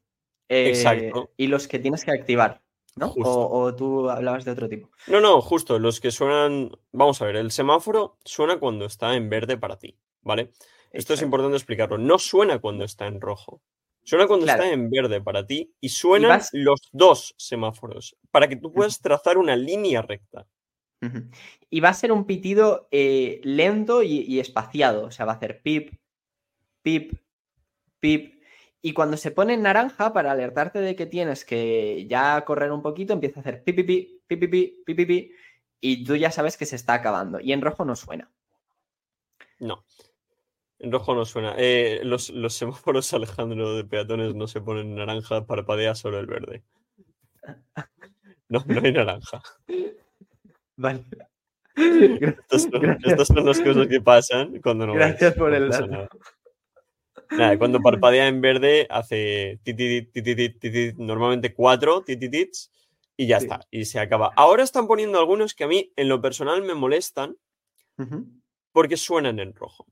Eh, 0.51 0.69
Exacto. 0.69 1.33
Y 1.39 1.47
los 1.47 1.67
que 1.67 1.79
tienes 1.79 2.05
que 2.05 2.11
activar. 2.11 2.61
¿no? 2.97 3.15
O, 3.17 3.75
tú 3.75 4.11
hablabas 4.11 4.45
de 4.45 4.51
otro 4.51 4.69
tipo. 4.69 4.91
No, 5.07 5.23
no, 5.23 5.41
justo, 5.41 5.79
los 5.79 5.99
que 5.99 6.11
suenan. 6.11 6.71
Vamos 6.93 7.23
a 7.23 7.25
ver, 7.25 7.37
el 7.37 7.51
semáforo 7.51 8.19
suena 8.27 8.59
cuando 8.59 8.85
está 8.85 9.15
en 9.15 9.31
verde 9.31 9.57
para 9.57 9.79
ti. 9.79 9.99
¿vale? 10.21 10.53
Esto 10.91 11.15
es 11.15 11.23
importante 11.23 11.57
explicarlo. 11.57 11.97
No 11.97 12.19
suena 12.19 12.59
cuando 12.59 12.85
está 12.85 13.07
en 13.07 13.23
rojo. 13.23 13.63
Suena 14.05 14.27
cuando 14.27 14.47
está 14.47 14.71
en 14.71 14.91
verde 14.91 15.21
para 15.21 15.47
ti 15.47 15.75
y 15.81 15.89
suenan 15.89 16.41
los 16.53 16.81
dos 16.93 17.35
semáforos 17.39 18.17
para 18.31 18.49
que 18.49 18.57
tú 18.57 18.71
puedas 18.71 19.01
trazar 19.01 19.39
una 19.39 19.57
línea 19.57 20.03
recta. 20.03 20.47
Y 21.69 21.81
va 21.81 21.91
a 21.91 21.95
ser 21.95 22.13
un 22.13 22.25
pitido 22.25 22.89
eh, 22.91 23.41
lento 23.45 24.03
y, 24.03 24.41
espaciado. 24.41 25.05
O 25.05 25.11
sea, 25.11 25.27
va 25.27 25.33
a 25.33 25.37
hacer 25.37 25.61
pip, 25.61 25.93
pip, 26.83 27.13
pip. 28.01 28.43
Y 28.81 28.93
cuando 28.93 29.17
se 29.17 29.31
pone 29.31 29.55
en 29.55 29.63
naranja, 29.63 30.13
para 30.13 30.33
alertarte 30.33 30.79
de 30.79 30.97
que 30.97 31.07
tienes 31.07 31.45
que 31.45 32.07
ya 32.09 32.43
correr 32.45 32.73
un 32.73 32.83
poquito, 32.83 33.13
empieza 33.13 33.41
a 33.41 33.43
hacer 33.43 33.65
pip, 33.65 33.77
pip, 33.77 33.87
pip, 33.87 34.41
pip, 34.41 34.51
pip, 34.51 34.85
pip, 34.85 35.09
pip, 35.09 35.33
y 35.81 36.05
tú 36.05 36.17
ya 36.17 36.31
sabes 36.31 36.57
que 36.57 36.67
se 36.67 36.77
está 36.77 36.95
acabando. 36.95 37.41
Y 37.41 37.53
en 37.53 37.61
rojo 37.61 37.85
no 37.85 37.97
suena. 37.97 38.31
No. 39.59 39.85
En 40.85 40.93
rojo 40.93 41.15
no 41.15 41.25
suena. 41.25 41.55
Eh, 41.57 42.03
los, 42.05 42.31
semáforos, 42.51 43.13
Alejandro, 43.15 43.75
de 43.75 43.85
peatones 43.85 44.35
no 44.35 44.47
se 44.47 44.61
ponen 44.61 44.95
naranja, 44.95 45.47
parpadea 45.47 45.95
solo 45.95 46.21
el 46.21 46.27
verde. 46.27 46.63
No, 48.51 48.63
no 48.67 48.81
hay 48.85 48.93
naranja. 48.93 49.43
Vale. 50.77 51.05
Estas 51.75 52.69
son, 53.29 53.47
las 53.47 53.61
cosas 53.61 53.89
que 53.89 54.01
pasan 54.03 54.61
cuando 54.61 54.87
no. 54.87 54.93
Gracias 54.93 55.35
por 55.35 55.55
el 55.55 55.71
Nada, 57.31 57.59
cuando 57.59 57.81
parpadea 57.81 58.29
en 58.29 58.43
verde 58.43 58.87
hace 58.91 59.59
tititit, 59.65 60.99
normalmente 60.99 61.55
cuatro 61.55 62.03
tititits 62.03 62.71
y 63.17 63.27
ya 63.27 63.39
está, 63.39 63.61
y 63.71 63.87
se 63.87 63.99
acaba. 63.99 64.33
Ahora 64.37 64.63
están 64.63 64.87
poniendo 64.87 65.19
algunos 65.19 65.55
que 65.55 65.65
a 65.65 65.69
mí 65.69 65.91
en 65.97 66.11
lo 66.11 66.21
personal 66.21 66.63
me 66.63 66.75
molestan 66.75 67.37
porque 68.71 68.99
suenan 68.99 69.41
en 69.41 69.55
rojo. 69.55 69.87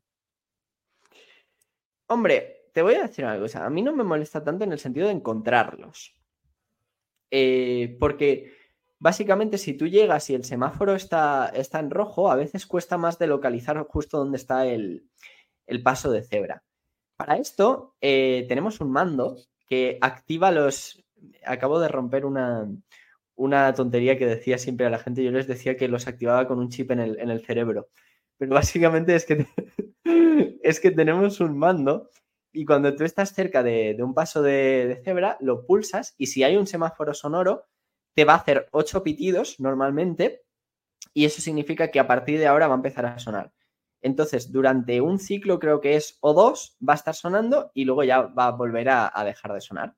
Hombre, 2.12 2.68
te 2.72 2.82
voy 2.82 2.94
a 2.94 3.02
decir 3.02 3.24
una 3.24 3.38
cosa. 3.38 3.64
A 3.64 3.70
mí 3.70 3.80
no 3.80 3.94
me 3.94 4.04
molesta 4.04 4.44
tanto 4.44 4.64
en 4.64 4.72
el 4.72 4.78
sentido 4.78 5.06
de 5.06 5.14
encontrarlos. 5.14 6.14
Eh, 7.30 7.96
porque 7.98 8.52
básicamente 8.98 9.56
si 9.56 9.72
tú 9.72 9.86
llegas 9.86 10.28
y 10.28 10.34
el 10.34 10.44
semáforo 10.44 10.94
está, 10.94 11.50
está, 11.54 11.80
en 11.80 11.90
rojo, 11.90 12.30
a 12.30 12.36
veces 12.36 12.66
cuesta 12.66 12.98
más 12.98 13.18
de 13.18 13.28
localizar 13.28 13.82
justo 13.88 14.18
donde 14.18 14.36
está 14.36 14.66
el, 14.66 15.08
paso 15.82 16.10
de 16.10 16.22
cebra. 16.22 16.62
Para 17.16 17.38
esto 17.38 17.96
eh, 18.02 18.44
tenemos 18.46 18.80
un 18.80 18.90
mando 18.90 19.38
que 19.66 19.96
activa 20.02 20.50
los... 20.50 21.02
Acabo 21.46 21.80
de 21.80 21.88
romper 21.88 22.26
una, 22.26 22.68
una, 23.36 23.72
tontería 23.72 24.18
que 24.18 24.26
decía 24.26 24.58
siempre 24.58 24.84
a 24.84 24.90
la 24.90 24.98
gente. 24.98 25.24
Yo 25.24 25.30
les 25.30 25.46
decía 25.46 25.78
que 25.78 25.88
los 25.88 26.06
activaba 26.08 26.46
con 26.46 26.58
un 26.58 26.68
chip 26.68 26.90
en 26.90 27.00
el, 27.00 27.18
en 27.18 27.30
el 27.30 27.40
cerebro. 27.40 27.88
Pero 28.42 28.56
básicamente 28.56 29.14
es 29.14 29.24
que, 29.24 29.46
es 30.64 30.80
que 30.80 30.90
tenemos 30.90 31.38
un 31.38 31.56
mando 31.56 32.10
y 32.52 32.64
cuando 32.64 32.92
tú 32.96 33.04
estás 33.04 33.32
cerca 33.32 33.62
de, 33.62 33.96
un 34.00 34.14
paso 34.14 34.42
de, 34.42 35.00
cebra, 35.04 35.36
lo 35.38 35.64
pulsas 35.64 36.16
y 36.18 36.26
si 36.26 36.42
hay 36.42 36.56
un 36.56 36.66
semáforo 36.66 37.14
sonoro, 37.14 37.68
te 38.16 38.24
va 38.24 38.32
a 38.32 38.38
hacer 38.38 38.68
ocho 38.72 39.04
pitidos 39.04 39.60
normalmente 39.60 40.42
y 41.14 41.24
eso 41.24 41.40
significa 41.40 41.92
que 41.92 42.00
a 42.00 42.08
partir 42.08 42.40
de 42.40 42.48
ahora 42.48 42.66
va 42.66 42.74
a 42.74 42.78
empezar 42.78 43.06
a 43.06 43.20
sonar. 43.20 43.52
Entonces, 44.00 44.50
durante 44.50 45.00
un 45.00 45.20
ciclo, 45.20 45.60
creo 45.60 45.80
que 45.80 45.94
es 45.94 46.18
o 46.20 46.34
dos, 46.34 46.76
va 46.80 46.94
a 46.94 46.96
estar 46.96 47.14
sonando 47.14 47.70
y 47.74 47.84
luego 47.84 48.02
ya 48.02 48.22
va 48.22 48.48
a 48.48 48.50
volver 48.50 48.88
a 48.88 49.22
dejar 49.24 49.52
de 49.52 49.60
sonar. 49.60 49.94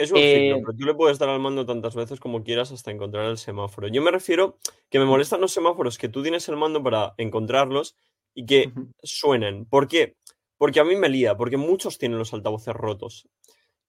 Es 0.00 0.10
un 0.12 0.16
eh, 0.16 0.56
pero 0.64 0.72
tú 0.74 0.86
le 0.86 0.94
puedes 0.94 1.18
dar 1.18 1.28
al 1.28 1.40
mando 1.40 1.66
tantas 1.66 1.94
veces 1.94 2.18
como 2.18 2.42
quieras 2.42 2.72
hasta 2.72 2.90
encontrar 2.90 3.26
el 3.26 3.36
semáforo. 3.36 3.86
Yo 3.86 4.00
me 4.00 4.10
refiero 4.10 4.56
que 4.88 4.98
me 4.98 5.04
molestan 5.04 5.42
los 5.42 5.52
semáforos 5.52 5.98
que 5.98 6.08
tú 6.08 6.22
tienes 6.22 6.48
el 6.48 6.56
mando 6.56 6.82
para 6.82 7.12
encontrarlos 7.18 7.98
y 8.32 8.46
que 8.46 8.72
suenen. 9.02 9.66
¿Por 9.66 9.88
qué? 9.88 10.16
Porque 10.56 10.80
a 10.80 10.84
mí 10.84 10.96
me 10.96 11.10
lía, 11.10 11.36
porque 11.36 11.58
muchos 11.58 11.98
tienen 11.98 12.16
los 12.16 12.32
altavoces 12.32 12.72
rotos. 12.72 13.28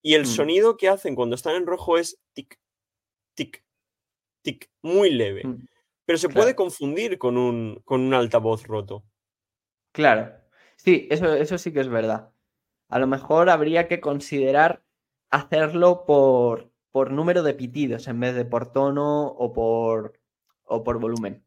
Y 0.02 0.16
el 0.16 0.24
mm. 0.24 0.26
sonido 0.26 0.76
que 0.76 0.90
hacen 0.90 1.16
cuando 1.16 1.38
están 1.38 1.56
en 1.56 1.66
rojo 1.66 1.98
es 1.98 2.20
tic, 2.34 2.60
tic, 3.34 3.64
tic, 4.42 4.70
muy 4.82 5.12
leve. 5.12 5.48
Mm. 5.48 5.66
Pero 6.04 6.18
se 6.18 6.28
puede 6.28 6.58
confundir 6.58 7.18
con 7.20 7.38
un, 7.38 7.82
con 7.86 8.02
un 8.02 8.14
altavoz 8.14 8.68
roto. 8.68 9.06
Claro. 9.94 10.34
Sí, 10.76 11.08
eso, 11.10 11.34
eso 11.36 11.58
sí 11.58 11.72
que 11.72 11.80
es 11.80 11.88
verdad. 11.88 12.34
a 12.90 13.00
lo 13.00 13.08
mejor 13.08 13.50
habría 13.50 13.88
que 13.88 14.02
considerar 14.02 14.84
hacerlo 15.32 16.06
por, 16.06 16.72
por 16.92 17.12
número 17.12 17.42
de 17.42 17.54
pitidos 17.54 18.08
en 18.08 18.20
vez 18.20 18.36
de 18.36 18.46
por 18.46 18.72
tono 18.72 19.28
o 19.28 19.54
por, 19.54 20.20
o 20.64 20.84
por 20.84 21.00
volumen. 21.00 21.44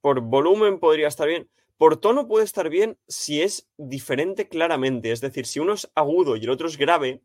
Por 0.00 0.20
volumen 0.20 0.78
podría 0.78 1.08
estar 1.08 1.28
bien. 1.28 1.48
Por 1.76 1.96
tono 1.96 2.28
puede 2.28 2.44
estar 2.44 2.68
bien 2.68 2.98
si 3.08 3.40
es 3.40 3.70
diferente 3.78 4.48
claramente. 4.48 5.12
Es 5.12 5.20
decir, 5.20 5.46
si 5.46 5.60
uno 5.60 5.72
es 5.72 5.90
agudo 5.94 6.36
y 6.36 6.44
el 6.44 6.50
otro 6.50 6.66
es 6.66 6.76
grave, 6.76 7.22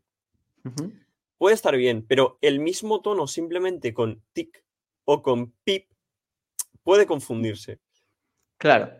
puede 1.36 1.54
estar 1.54 1.76
bien, 1.76 2.06
pero 2.06 2.38
el 2.40 2.60
mismo 2.60 3.02
tono 3.02 3.26
simplemente 3.26 3.92
con 3.92 4.22
tic 4.32 4.64
o 5.04 5.22
con 5.22 5.52
pip 5.64 5.90
puede 6.82 7.06
confundirse. 7.06 7.80
Claro. 8.58 8.90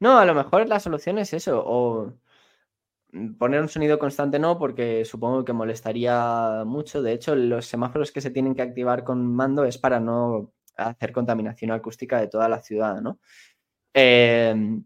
No, 0.00 0.18
a 0.18 0.24
lo 0.24 0.34
mejor 0.34 0.66
la 0.68 0.80
solución 0.80 1.18
es 1.18 1.32
eso, 1.32 1.62
o 1.64 2.12
poner 3.38 3.60
un 3.60 3.68
sonido 3.68 3.98
constante 3.98 4.38
no, 4.38 4.58
porque 4.58 5.04
supongo 5.04 5.44
que 5.44 5.52
molestaría 5.52 6.64
mucho. 6.66 7.02
De 7.02 7.12
hecho, 7.12 7.34
los 7.34 7.66
semáforos 7.66 8.12
que 8.12 8.20
se 8.20 8.30
tienen 8.30 8.54
que 8.54 8.62
activar 8.62 9.04
con 9.04 9.34
mando 9.34 9.64
es 9.64 9.78
para 9.78 10.00
no 10.00 10.52
hacer 10.76 11.12
contaminación 11.12 11.70
acústica 11.70 12.20
de 12.20 12.28
toda 12.28 12.48
la 12.48 12.60
ciudad, 12.60 13.00
¿no? 13.00 13.20
Em, 13.92 14.84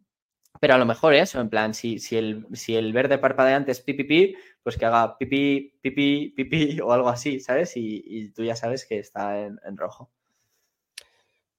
pero 0.61 0.75
a 0.75 0.79
lo 0.79 0.87
mejor 0.87 1.15
eso, 1.15 1.41
en 1.41 1.49
plan, 1.49 1.73
si, 1.73 1.99
si, 1.99 2.17
el, 2.17 2.47
si 2.53 2.77
el 2.77 2.93
verde 2.93 3.19
parpadeante 3.19 3.73
es 3.73 3.81
pipipi, 3.81 4.37
pues 4.63 4.77
que 4.77 4.85
haga 4.85 5.17
pipi, 5.17 5.79
pipi, 5.81 6.31
pipi 6.37 6.81
o 6.83 6.93
algo 6.93 7.09
así, 7.09 7.41
¿sabes? 7.41 7.77
Y, 7.77 8.03
y 8.05 8.31
tú 8.31 8.45
ya 8.45 8.57
sabes 8.57 8.85
que 8.85 8.99
está 8.99 9.41
en, 9.41 9.59
en 9.65 9.77
rojo. 9.77 10.11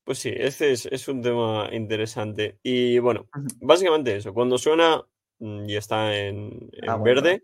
Pues 0.03 0.19
sí, 0.19 0.33
este 0.35 0.71
es, 0.71 0.85
es 0.87 1.07
un 1.07 1.21
tema 1.21 1.69
interesante. 1.71 2.59
Y 2.63 2.99
bueno, 2.99 3.27
básicamente 3.61 4.15
eso. 4.15 4.33
Cuando 4.33 4.57
suena 4.57 5.03
y 5.39 5.75
está 5.75 6.15
en, 6.17 6.69
en 6.73 6.89
Ah, 6.89 6.95
bueno. 6.95 7.21
verde, 7.21 7.43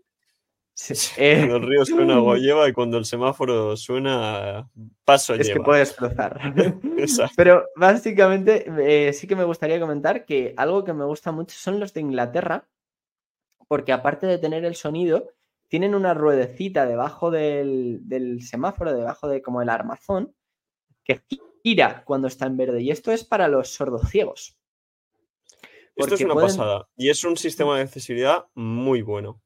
Sí, 0.78 0.92
eh, 1.16 1.36
cuando 1.38 1.56
el 1.56 1.62
río 1.62 1.84
suena 1.86 2.16
agua 2.16 2.36
lleva 2.38 2.68
y 2.68 2.72
cuando 2.72 2.98
el 2.98 3.06
semáforo 3.06 3.76
suena 3.76 4.68
paso 5.04 5.34
es 5.34 5.50
que 5.50 5.54
lleva. 5.54 5.64
puedes 5.64 5.92
cruzar. 5.94 6.38
Pero 7.36 7.64
básicamente 7.76 8.66
eh, 9.08 9.12
sí 9.14 9.26
que 9.26 9.36
me 9.36 9.44
gustaría 9.44 9.80
comentar 9.80 10.26
que 10.26 10.52
algo 10.56 10.84
que 10.84 10.92
me 10.92 11.04
gusta 11.06 11.32
mucho 11.32 11.56
son 11.58 11.80
los 11.80 11.94
de 11.94 12.00
Inglaterra, 12.02 12.68
porque 13.68 13.92
aparte 13.92 14.26
de 14.26 14.38
tener 14.38 14.64
el 14.64 14.76
sonido, 14.76 15.32
tienen 15.68 15.94
una 15.94 16.14
ruedecita 16.14 16.84
debajo 16.86 17.30
del, 17.30 18.00
del 18.02 18.42
semáforo, 18.42 18.92
debajo 18.94 19.28
de 19.28 19.40
como 19.42 19.62
el 19.62 19.70
armazón, 19.70 20.34
que 21.04 21.22
gira 21.62 22.04
cuando 22.04 22.28
está 22.28 22.46
en 22.46 22.56
verde. 22.58 22.82
Y 22.82 22.90
esto 22.90 23.12
es 23.12 23.24
para 23.24 23.48
los 23.48 23.70
sordociegos. 23.70 24.56
Esto 25.96 26.14
es 26.14 26.20
una 26.20 26.34
pueden- 26.34 26.48
pasada. 26.50 26.88
Y 26.96 27.10
es 27.10 27.24
un 27.24 27.36
sistema 27.36 27.76
de 27.76 27.82
accesibilidad 27.82 28.46
muy 28.54 29.02
bueno. 29.02 29.40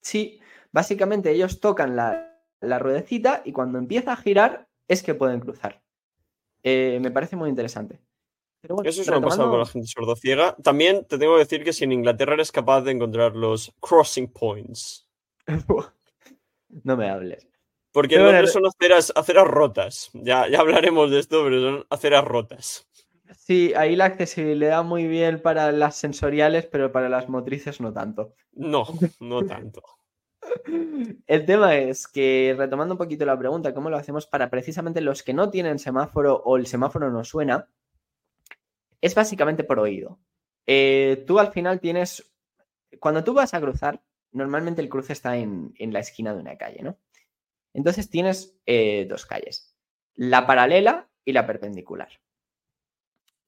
Sí, 0.00 0.40
básicamente 0.72 1.30
ellos 1.30 1.60
tocan 1.60 1.96
la, 1.96 2.40
la 2.60 2.78
ruedecita 2.78 3.42
y 3.44 3.52
cuando 3.52 3.78
empieza 3.78 4.12
a 4.12 4.16
girar 4.16 4.68
es 4.88 5.02
que 5.02 5.14
pueden 5.14 5.40
cruzar. 5.40 5.82
Eh, 6.62 6.98
me 7.00 7.10
parece 7.10 7.36
muy 7.36 7.48
interesante. 7.48 8.00
Pero 8.60 8.74
bueno, 8.74 8.90
Eso 8.90 9.02
es 9.02 9.08
una 9.08 9.20
pasada 9.20 9.48
con 9.48 9.60
la 9.60 9.66
gente 9.66 9.86
sordociega. 9.86 10.56
También 10.56 11.04
te 11.06 11.16
tengo 11.18 11.34
que 11.34 11.40
decir 11.44 11.62
que 11.62 11.72
si 11.72 11.84
en 11.84 11.92
Inglaterra 11.92 12.34
eres 12.34 12.50
capaz 12.50 12.80
de 12.82 12.90
encontrar 12.90 13.36
los 13.36 13.72
crossing 13.80 14.32
points. 14.32 15.08
no 16.84 16.96
me 16.96 17.08
hables. 17.08 17.46
Porque 17.92 18.16
en 18.16 18.24
Londres 18.24 18.52
son 18.52 18.66
aceras, 18.66 19.12
aceras 19.14 19.46
rotas. 19.46 20.10
Ya, 20.12 20.48
ya 20.48 20.60
hablaremos 20.60 21.10
de 21.10 21.20
esto, 21.20 21.42
pero 21.44 21.60
son 21.60 21.86
aceras 21.88 22.24
rotas. 22.24 22.88
Sí, 23.36 23.72
ahí 23.74 23.96
la 23.96 24.06
accesibilidad 24.06 24.84
muy 24.84 25.06
bien 25.06 25.40
para 25.40 25.72
las 25.72 25.96
sensoriales, 25.96 26.66
pero 26.66 26.92
para 26.92 27.08
las 27.08 27.28
motrices 27.28 27.80
no 27.80 27.92
tanto. 27.92 28.34
No, 28.52 28.84
no 29.20 29.44
tanto. 29.44 29.82
El 31.26 31.44
tema 31.44 31.76
es 31.76 32.08
que, 32.08 32.54
retomando 32.56 32.94
un 32.94 32.98
poquito 32.98 33.26
la 33.26 33.38
pregunta, 33.38 33.74
¿cómo 33.74 33.90
lo 33.90 33.96
hacemos 33.96 34.26
para 34.26 34.50
precisamente 34.50 35.00
los 35.00 35.22
que 35.22 35.34
no 35.34 35.50
tienen 35.50 35.78
semáforo 35.78 36.36
o 36.36 36.56
el 36.56 36.66
semáforo 36.66 37.10
no 37.10 37.24
suena? 37.24 37.68
Es 39.00 39.14
básicamente 39.14 39.64
por 39.64 39.78
oído. 39.78 40.18
Eh, 40.66 41.24
tú 41.26 41.38
al 41.38 41.52
final 41.52 41.80
tienes, 41.80 42.32
cuando 42.98 43.24
tú 43.24 43.34
vas 43.34 43.54
a 43.54 43.60
cruzar, 43.60 44.02
normalmente 44.32 44.80
el 44.80 44.88
cruce 44.88 45.12
está 45.12 45.36
en, 45.36 45.74
en 45.78 45.92
la 45.92 46.00
esquina 46.00 46.34
de 46.34 46.40
una 46.40 46.56
calle, 46.56 46.82
¿no? 46.82 46.98
Entonces 47.74 48.10
tienes 48.10 48.58
eh, 48.66 49.06
dos 49.08 49.26
calles, 49.26 49.76
la 50.14 50.46
paralela 50.46 51.08
y 51.24 51.32
la 51.32 51.46
perpendicular. 51.46 52.08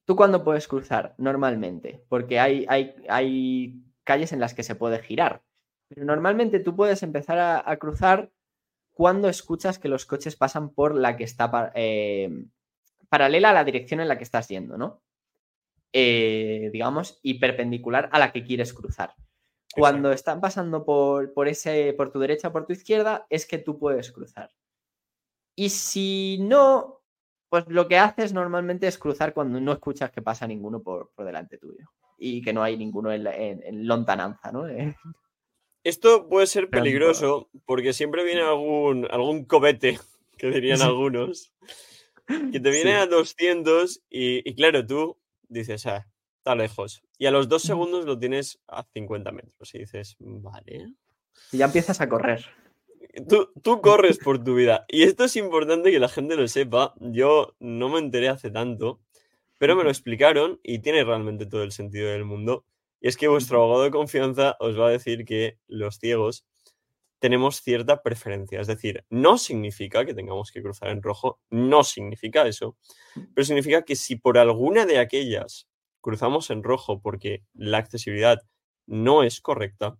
¿Tú 0.05 0.15
cuándo 0.15 0.43
puedes 0.43 0.67
cruzar? 0.67 1.15
Normalmente, 1.17 2.03
porque 2.09 2.39
hay, 2.39 2.65
hay, 2.67 2.95
hay 3.07 3.83
calles 4.03 4.33
en 4.33 4.39
las 4.39 4.53
que 4.53 4.63
se 4.63 4.75
puede 4.75 4.99
girar. 4.99 5.43
Pero 5.87 6.05
normalmente 6.05 6.59
tú 6.59 6.75
puedes 6.75 7.03
empezar 7.03 7.37
a, 7.37 7.69
a 7.69 7.77
cruzar 7.77 8.31
cuando 8.93 9.29
escuchas 9.29 9.79
que 9.79 9.89
los 9.89 10.05
coches 10.05 10.35
pasan 10.35 10.69
por 10.69 10.95
la 10.95 11.17
que 11.17 11.23
está 11.23 11.71
eh, 11.75 12.29
paralela 13.09 13.49
a 13.49 13.53
la 13.53 13.63
dirección 13.63 13.99
en 13.99 14.07
la 14.07 14.17
que 14.17 14.23
estás 14.23 14.47
yendo, 14.47 14.77
¿no? 14.77 15.01
Eh, 15.93 16.69
digamos, 16.71 17.19
y 17.21 17.39
perpendicular 17.39 18.09
a 18.13 18.19
la 18.19 18.31
que 18.31 18.43
quieres 18.43 18.73
cruzar. 18.73 19.15
Cuando 19.75 20.11
están 20.11 20.39
pasando 20.39 20.85
por, 20.85 21.33
por, 21.33 21.47
ese, 21.47 21.93
por 21.93 22.11
tu 22.11 22.19
derecha 22.19 22.49
o 22.49 22.51
por 22.51 22.65
tu 22.65 22.73
izquierda, 22.73 23.25
es 23.29 23.45
que 23.45 23.57
tú 23.57 23.79
puedes 23.79 24.11
cruzar. 24.11 24.51
Y 25.55 25.69
si 25.69 26.37
no, 26.41 27.00
pues 27.51 27.65
lo 27.67 27.89
que 27.89 27.97
haces 27.97 28.31
normalmente 28.31 28.87
es 28.87 28.97
cruzar 28.97 29.33
cuando 29.33 29.59
no 29.59 29.73
escuchas 29.73 30.09
que 30.09 30.21
pasa 30.21 30.47
ninguno 30.47 30.81
por, 30.81 31.11
por 31.13 31.25
delante 31.25 31.57
tuyo. 31.57 31.85
Y 32.17 32.41
que 32.41 32.53
no 32.53 32.63
hay 32.63 32.77
ninguno 32.77 33.11
en, 33.11 33.27
en- 33.27 33.61
en 33.63 33.85
lontananza, 33.87 34.53
¿no? 34.53 34.63
Esto 35.83 36.29
puede 36.29 36.47
ser 36.47 36.69
peligroso 36.69 37.49
porque 37.65 37.91
siempre 37.93 38.23
viene 38.23 38.41
algún, 38.41 39.05
algún 39.11 39.43
cobete, 39.45 39.99
que 40.37 40.49
dirían 40.49 40.77
Sí. 40.77 40.83
algunos, 40.83 41.51
que 42.27 42.59
te 42.59 42.69
viene 42.71 42.91
Sí. 42.91 42.97
a 42.97 43.05
200 43.07 44.01
y, 44.09 44.47
y 44.49 44.55
claro, 44.55 44.85
tú 44.85 45.17
dices, 45.49 45.85
ah, 45.87 46.07
está 46.37 46.55
lejos. 46.55 47.03
Y 47.17 47.25
a 47.25 47.31
los 47.31 47.49
dos 47.49 47.63
segundos 47.63 48.05
lo 48.05 48.17
tienes 48.17 48.61
a 48.69 48.83
50 48.93 49.31
metros 49.33 49.75
y 49.75 49.79
dices, 49.79 50.15
vale. 50.19 50.85
Y 51.51 51.57
ya 51.57 51.65
empiezas 51.65 51.99
a 51.99 52.07
correr. 52.07 52.45
Tú, 53.27 53.51
tú 53.61 53.81
corres 53.81 54.19
por 54.19 54.43
tu 54.43 54.55
vida. 54.55 54.85
Y 54.87 55.03
esto 55.03 55.25
es 55.25 55.35
importante 55.35 55.91
que 55.91 55.99
la 55.99 56.09
gente 56.09 56.35
lo 56.35 56.47
sepa. 56.47 56.93
Yo 56.99 57.55
no 57.59 57.89
me 57.89 57.99
enteré 57.99 58.29
hace 58.29 58.51
tanto, 58.51 59.01
pero 59.57 59.75
me 59.75 59.83
lo 59.83 59.89
explicaron 59.89 60.59
y 60.63 60.79
tiene 60.79 61.03
realmente 61.03 61.45
todo 61.45 61.63
el 61.63 61.71
sentido 61.71 62.09
del 62.09 62.25
mundo. 62.25 62.65
Y 62.99 63.07
es 63.07 63.17
que 63.17 63.27
vuestro 63.27 63.61
abogado 63.61 63.83
de 63.83 63.91
confianza 63.91 64.55
os 64.59 64.79
va 64.79 64.87
a 64.87 64.91
decir 64.91 65.25
que 65.25 65.57
los 65.67 65.97
ciegos 65.97 66.45
tenemos 67.21 67.61
cierta 67.61 68.01
preferencia. 68.01 68.59
Es 68.59 68.67
decir, 68.67 69.05
no 69.09 69.37
significa 69.37 70.05
que 70.05 70.15
tengamos 70.15 70.51
que 70.51 70.63
cruzar 70.63 70.89
en 70.89 71.03
rojo, 71.03 71.39
no 71.51 71.83
significa 71.83 72.47
eso, 72.47 72.77
pero 73.35 73.45
significa 73.45 73.83
que 73.83 73.95
si 73.95 74.15
por 74.15 74.39
alguna 74.39 74.87
de 74.87 74.97
aquellas 74.97 75.67
cruzamos 76.01 76.49
en 76.49 76.63
rojo 76.63 76.99
porque 76.99 77.43
la 77.53 77.77
accesibilidad 77.77 78.41
no 78.87 79.21
es 79.21 79.39
correcta, 79.39 79.99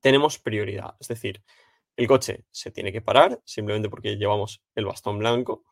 tenemos 0.00 0.38
prioridad. 0.38 0.96
Es 1.00 1.08
decir, 1.08 1.42
el 1.96 2.06
coche 2.06 2.44
se 2.50 2.70
tiene 2.70 2.92
que 2.92 3.00
parar 3.00 3.40
simplemente 3.44 3.88
porque 3.88 4.16
llevamos 4.16 4.62
el 4.74 4.86
bastón 4.86 5.18
blanco. 5.18 5.64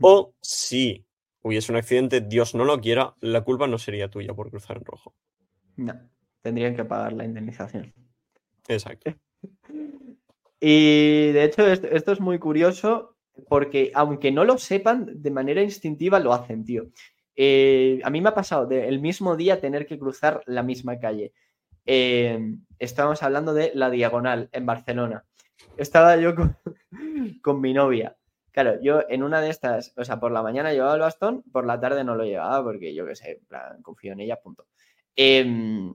O 0.00 0.34
si 0.40 1.04
hubiese 1.42 1.72
un 1.72 1.78
accidente, 1.78 2.20
Dios 2.20 2.54
no 2.54 2.64
lo 2.64 2.80
quiera, 2.80 3.14
la 3.20 3.42
culpa 3.42 3.66
no 3.66 3.78
sería 3.78 4.08
tuya 4.08 4.32
por 4.32 4.50
cruzar 4.50 4.76
en 4.78 4.84
rojo. 4.84 5.14
No, 5.76 5.94
tendrían 6.40 6.76
que 6.76 6.84
pagar 6.84 7.12
la 7.12 7.24
indemnización. 7.24 7.92
Exacto. 8.68 9.14
Y 10.64 11.32
de 11.32 11.42
hecho, 11.42 11.66
esto, 11.66 11.88
esto 11.88 12.12
es 12.12 12.20
muy 12.20 12.38
curioso 12.38 13.16
porque, 13.48 13.90
aunque 13.94 14.30
no 14.30 14.44
lo 14.44 14.58
sepan, 14.58 15.20
de 15.20 15.30
manera 15.32 15.60
instintiva 15.60 16.20
lo 16.20 16.32
hacen, 16.32 16.64
tío. 16.64 16.84
Eh, 17.34 18.00
a 18.04 18.10
mí 18.10 18.20
me 18.20 18.28
ha 18.28 18.34
pasado 18.34 18.66
de 18.66 18.86
el 18.88 19.00
mismo 19.00 19.36
día 19.36 19.60
tener 19.60 19.86
que 19.86 19.98
cruzar 19.98 20.42
la 20.46 20.62
misma 20.62 20.98
calle. 20.98 21.32
Eh, 21.84 22.38
estábamos 22.78 23.22
hablando 23.22 23.54
de 23.54 23.72
la 23.74 23.90
diagonal 23.90 24.48
en 24.52 24.66
Barcelona. 24.66 25.24
Estaba 25.76 26.16
yo 26.16 26.34
con, 27.42 27.60
mi 27.60 27.72
novia. 27.72 28.16
Claro, 28.50 28.80
yo 28.82 29.02
en 29.08 29.22
una 29.22 29.40
de 29.40 29.50
estas, 29.50 29.92
o 29.96 30.04
sea, 30.04 30.20
por 30.20 30.32
la 30.32 30.42
mañana 30.42 30.72
llevaba 30.72 30.94
el 30.94 31.00
bastón, 31.00 31.42
por 31.52 31.66
la 31.66 31.80
tarde 31.80 32.04
no 32.04 32.14
lo 32.14 32.24
llevaba 32.24 32.62
porque 32.62 32.94
yo 32.94 33.06
qué 33.06 33.16
sé, 33.16 33.40
plan, 33.48 33.82
confío 33.82 34.12
en 34.12 34.20
ella, 34.20 34.40
punto. 34.40 34.66
Em, 35.16 35.94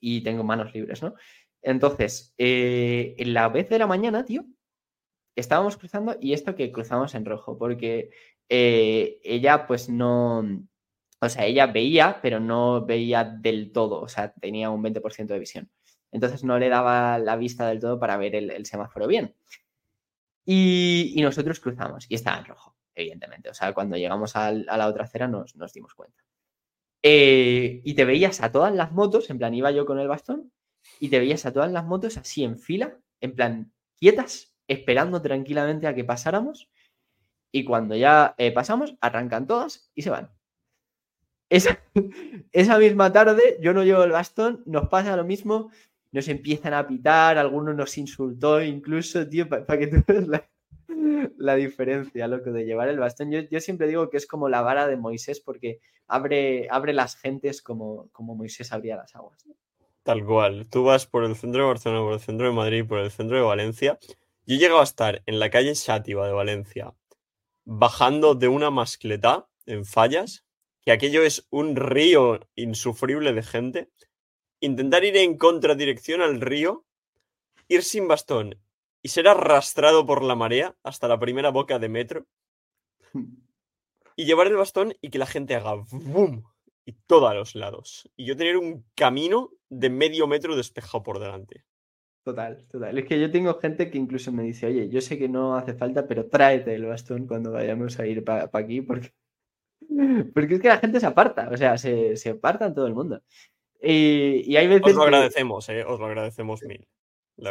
y 0.00 0.22
tengo 0.22 0.44
manos 0.44 0.72
libres, 0.74 1.02
¿no? 1.02 1.14
Entonces, 1.62 2.34
eh, 2.38 3.14
en 3.18 3.34
la 3.34 3.48
vez 3.48 3.68
de 3.68 3.78
la 3.78 3.86
mañana, 3.86 4.24
tío, 4.24 4.44
estábamos 5.36 5.76
cruzando 5.76 6.16
y 6.20 6.32
esto 6.32 6.54
que 6.54 6.72
cruzamos 6.72 7.14
en 7.14 7.24
rojo, 7.24 7.58
porque 7.58 8.10
eh, 8.48 9.20
ella 9.22 9.66
pues 9.66 9.88
no, 9.88 10.40
o 11.20 11.28
sea, 11.28 11.46
ella 11.46 11.66
veía, 11.66 12.20
pero 12.22 12.40
no 12.40 12.84
veía 12.86 13.24
del 13.24 13.72
todo, 13.72 14.00
o 14.00 14.08
sea, 14.08 14.32
tenía 14.32 14.70
un 14.70 14.82
20% 14.82 15.26
de 15.26 15.38
visión. 15.38 15.70
Entonces 16.10 16.44
no 16.44 16.58
le 16.58 16.68
daba 16.68 17.18
la 17.18 17.36
vista 17.36 17.68
del 17.68 17.80
todo 17.80 17.98
para 17.98 18.16
ver 18.16 18.34
el, 18.34 18.66
semáforo 18.66 19.06
bien. 19.06 19.34
Y, 20.44 21.16
nosotros 21.20 21.60
cruzamos 21.60 22.06
y 22.08 22.14
estaba 22.14 22.38
en 22.38 22.46
rojo, 22.46 22.76
evidentemente. 22.94 23.50
O 23.50 23.54
sea, 23.54 23.74
cuando 23.74 23.96
llegamos 23.96 24.34
a 24.36 24.52
la 24.52 24.86
otra 24.86 25.04
acera 25.04 25.28
nos, 25.28 25.54
dimos 25.72 25.94
cuenta. 25.94 26.24
Eh, 27.02 27.80
y 27.84 27.94
te 27.94 28.04
veías 28.04 28.40
a 28.40 28.50
todas 28.50 28.74
las 28.74 28.92
motos, 28.92 29.30
en 29.30 29.38
plan 29.38 29.54
iba 29.54 29.70
yo 29.70 29.86
con 29.86 29.98
el 29.98 30.08
bastón, 30.08 30.52
y 30.98 31.08
te 31.08 31.18
veías 31.18 31.46
a 31.46 31.52
todas 31.52 31.70
las 31.70 31.84
motos 31.84 32.16
así 32.16 32.44
en 32.44 32.58
fila, 32.58 32.98
en 33.20 33.34
plan, 33.34 33.72
quietas, 33.96 34.56
esperando 34.66 35.20
tranquilamente 35.20 35.86
a 35.86 35.94
que 35.94 36.04
pasáramos. 36.04 36.70
Y 37.52 37.64
cuando 37.64 37.96
ya 37.96 38.34
eh, 38.38 38.52
pasamos, 38.52 38.96
arrancan 39.00 39.46
todas 39.46 39.90
y 39.94 40.02
se 40.02 40.10
van. 40.10 40.30
Esa 41.50 41.78
misma 42.78 43.12
tarde, 43.12 43.58
yo 43.60 43.72
no 43.72 43.82
llevo 43.82 44.04
el 44.04 44.12
bastón, 44.12 44.62
nos 44.66 44.88
pasa 44.88 45.16
lo 45.16 45.24
mismo, 45.24 45.70
nos 46.12 46.28
empiezan 46.28 46.74
a 46.74 46.86
pitar, 46.86 47.38
algunos 47.38 47.74
nos 47.74 47.96
insultó 47.98 48.62
incluso, 48.62 49.28
tío, 49.28 49.48
para 49.48 49.78
que 49.78 49.86
tú 49.86 49.96
veas 50.06 50.26
la, 50.26 50.48
la, 51.36 51.54
diferencia, 51.54 52.26
loco, 52.28 52.50
de 52.50 52.64
llevar 52.64 52.88
el 52.88 52.98
bastón. 52.98 53.30
Yo, 53.30 53.40
yo, 53.50 53.60
siempre 53.60 53.88
digo 53.88 54.08
que 54.10 54.16
es 54.16 54.26
como 54.26 54.48
la 54.48 54.62
vara 54.62 54.86
de 54.86 54.96
Moisés 54.96 55.40
porque 55.40 55.80
abre, 56.06 56.66
abre 56.70 56.92
las 56.92 57.16
gentes 57.16 57.62
como, 57.62 58.08
como 58.12 58.34
Moisés 58.34 58.72
abría 58.72 58.96
las 58.96 59.14
aguas. 59.14 59.46
Tal 60.02 60.24
cual. 60.24 60.66
Tú 60.70 60.84
vas 60.84 61.06
por 61.06 61.24
el 61.24 61.36
centro 61.36 61.62
de 61.62 61.68
Barcelona, 61.68 62.02
por 62.02 62.14
el 62.14 62.20
centro 62.20 62.46
de 62.46 62.52
Madrid, 62.54 62.86
por 62.86 62.98
el 62.98 63.10
centro 63.10 63.36
de 63.36 63.42
Valencia. 63.42 63.98
Yo 64.46 64.54
he 64.54 64.58
llegado 64.58 64.80
a 64.80 64.84
estar 64.84 65.22
en 65.26 65.38
la 65.38 65.50
calle 65.50 65.74
Sátiva 65.74 66.26
de 66.26 66.32
Valencia, 66.32 66.94
bajando 67.66 68.34
de 68.34 68.48
una 68.48 68.70
mascleta 68.70 69.46
en 69.66 69.84
fallas, 69.84 70.46
que 70.80 70.92
aquello 70.92 71.22
es 71.22 71.46
un 71.50 71.76
río 71.76 72.40
insufrible 72.54 73.34
de 73.34 73.42
gente. 73.42 73.90
Intentar 74.60 75.04
ir 75.04 75.16
en 75.16 75.38
contradirección 75.38 76.20
al 76.20 76.40
río, 76.40 76.84
ir 77.68 77.82
sin 77.82 78.08
bastón 78.08 78.56
y 79.02 79.08
ser 79.08 79.28
arrastrado 79.28 80.04
por 80.06 80.22
la 80.22 80.34
marea 80.34 80.74
hasta 80.82 81.08
la 81.08 81.18
primera 81.18 81.50
boca 81.50 81.78
de 81.78 81.88
metro. 81.88 82.26
Y 84.16 84.24
llevar 84.24 84.48
el 84.48 84.56
bastón 84.56 84.94
y 85.00 85.10
que 85.10 85.18
la 85.18 85.26
gente 85.26 85.54
haga 85.54 85.74
boom 85.90 86.44
y 86.88 86.92
todo 87.06 87.28
a 87.28 87.34
los 87.34 87.54
lados. 87.54 88.10
Y 88.16 88.24
yo 88.24 88.34
tener 88.34 88.56
un 88.56 88.82
camino 88.94 89.50
de 89.68 89.90
medio 89.90 90.26
metro 90.26 90.56
despejado 90.56 91.02
por 91.02 91.18
delante. 91.20 91.64
Total, 92.24 92.66
total. 92.66 92.96
Es 92.96 93.04
que 93.04 93.20
yo 93.20 93.30
tengo 93.30 93.58
gente 93.58 93.90
que 93.90 93.98
incluso 93.98 94.32
me 94.32 94.42
dice, 94.42 94.66
oye, 94.66 94.88
yo 94.88 95.02
sé 95.02 95.18
que 95.18 95.28
no 95.28 95.54
hace 95.54 95.74
falta, 95.74 96.06
pero 96.06 96.26
tráete 96.28 96.74
el 96.74 96.86
bastón 96.86 97.26
cuando 97.26 97.52
vayamos 97.52 97.98
a 97.98 98.06
ir 98.06 98.24
para 98.24 98.50
aquí, 98.52 98.80
porque... 98.80 99.12
porque 100.34 100.54
es 100.54 100.60
que 100.60 100.68
la 100.68 100.78
gente 100.78 100.98
se 100.98 101.06
aparta, 101.06 101.50
o 101.50 101.56
sea, 101.58 101.76
se, 101.76 102.16
se 102.16 102.30
aparta 102.30 102.72
todo 102.72 102.86
el 102.86 102.94
mundo. 102.94 103.22
Y, 103.80 104.50
y 104.50 104.56
hay 104.56 104.66
veces... 104.66 104.88
Os 104.88 104.94
lo 104.94 105.02
agradecemos, 105.02 105.68
eh, 105.68 105.84
os 105.84 106.00
lo 106.00 106.06
agradecemos 106.06 106.62
mil. 106.62 106.86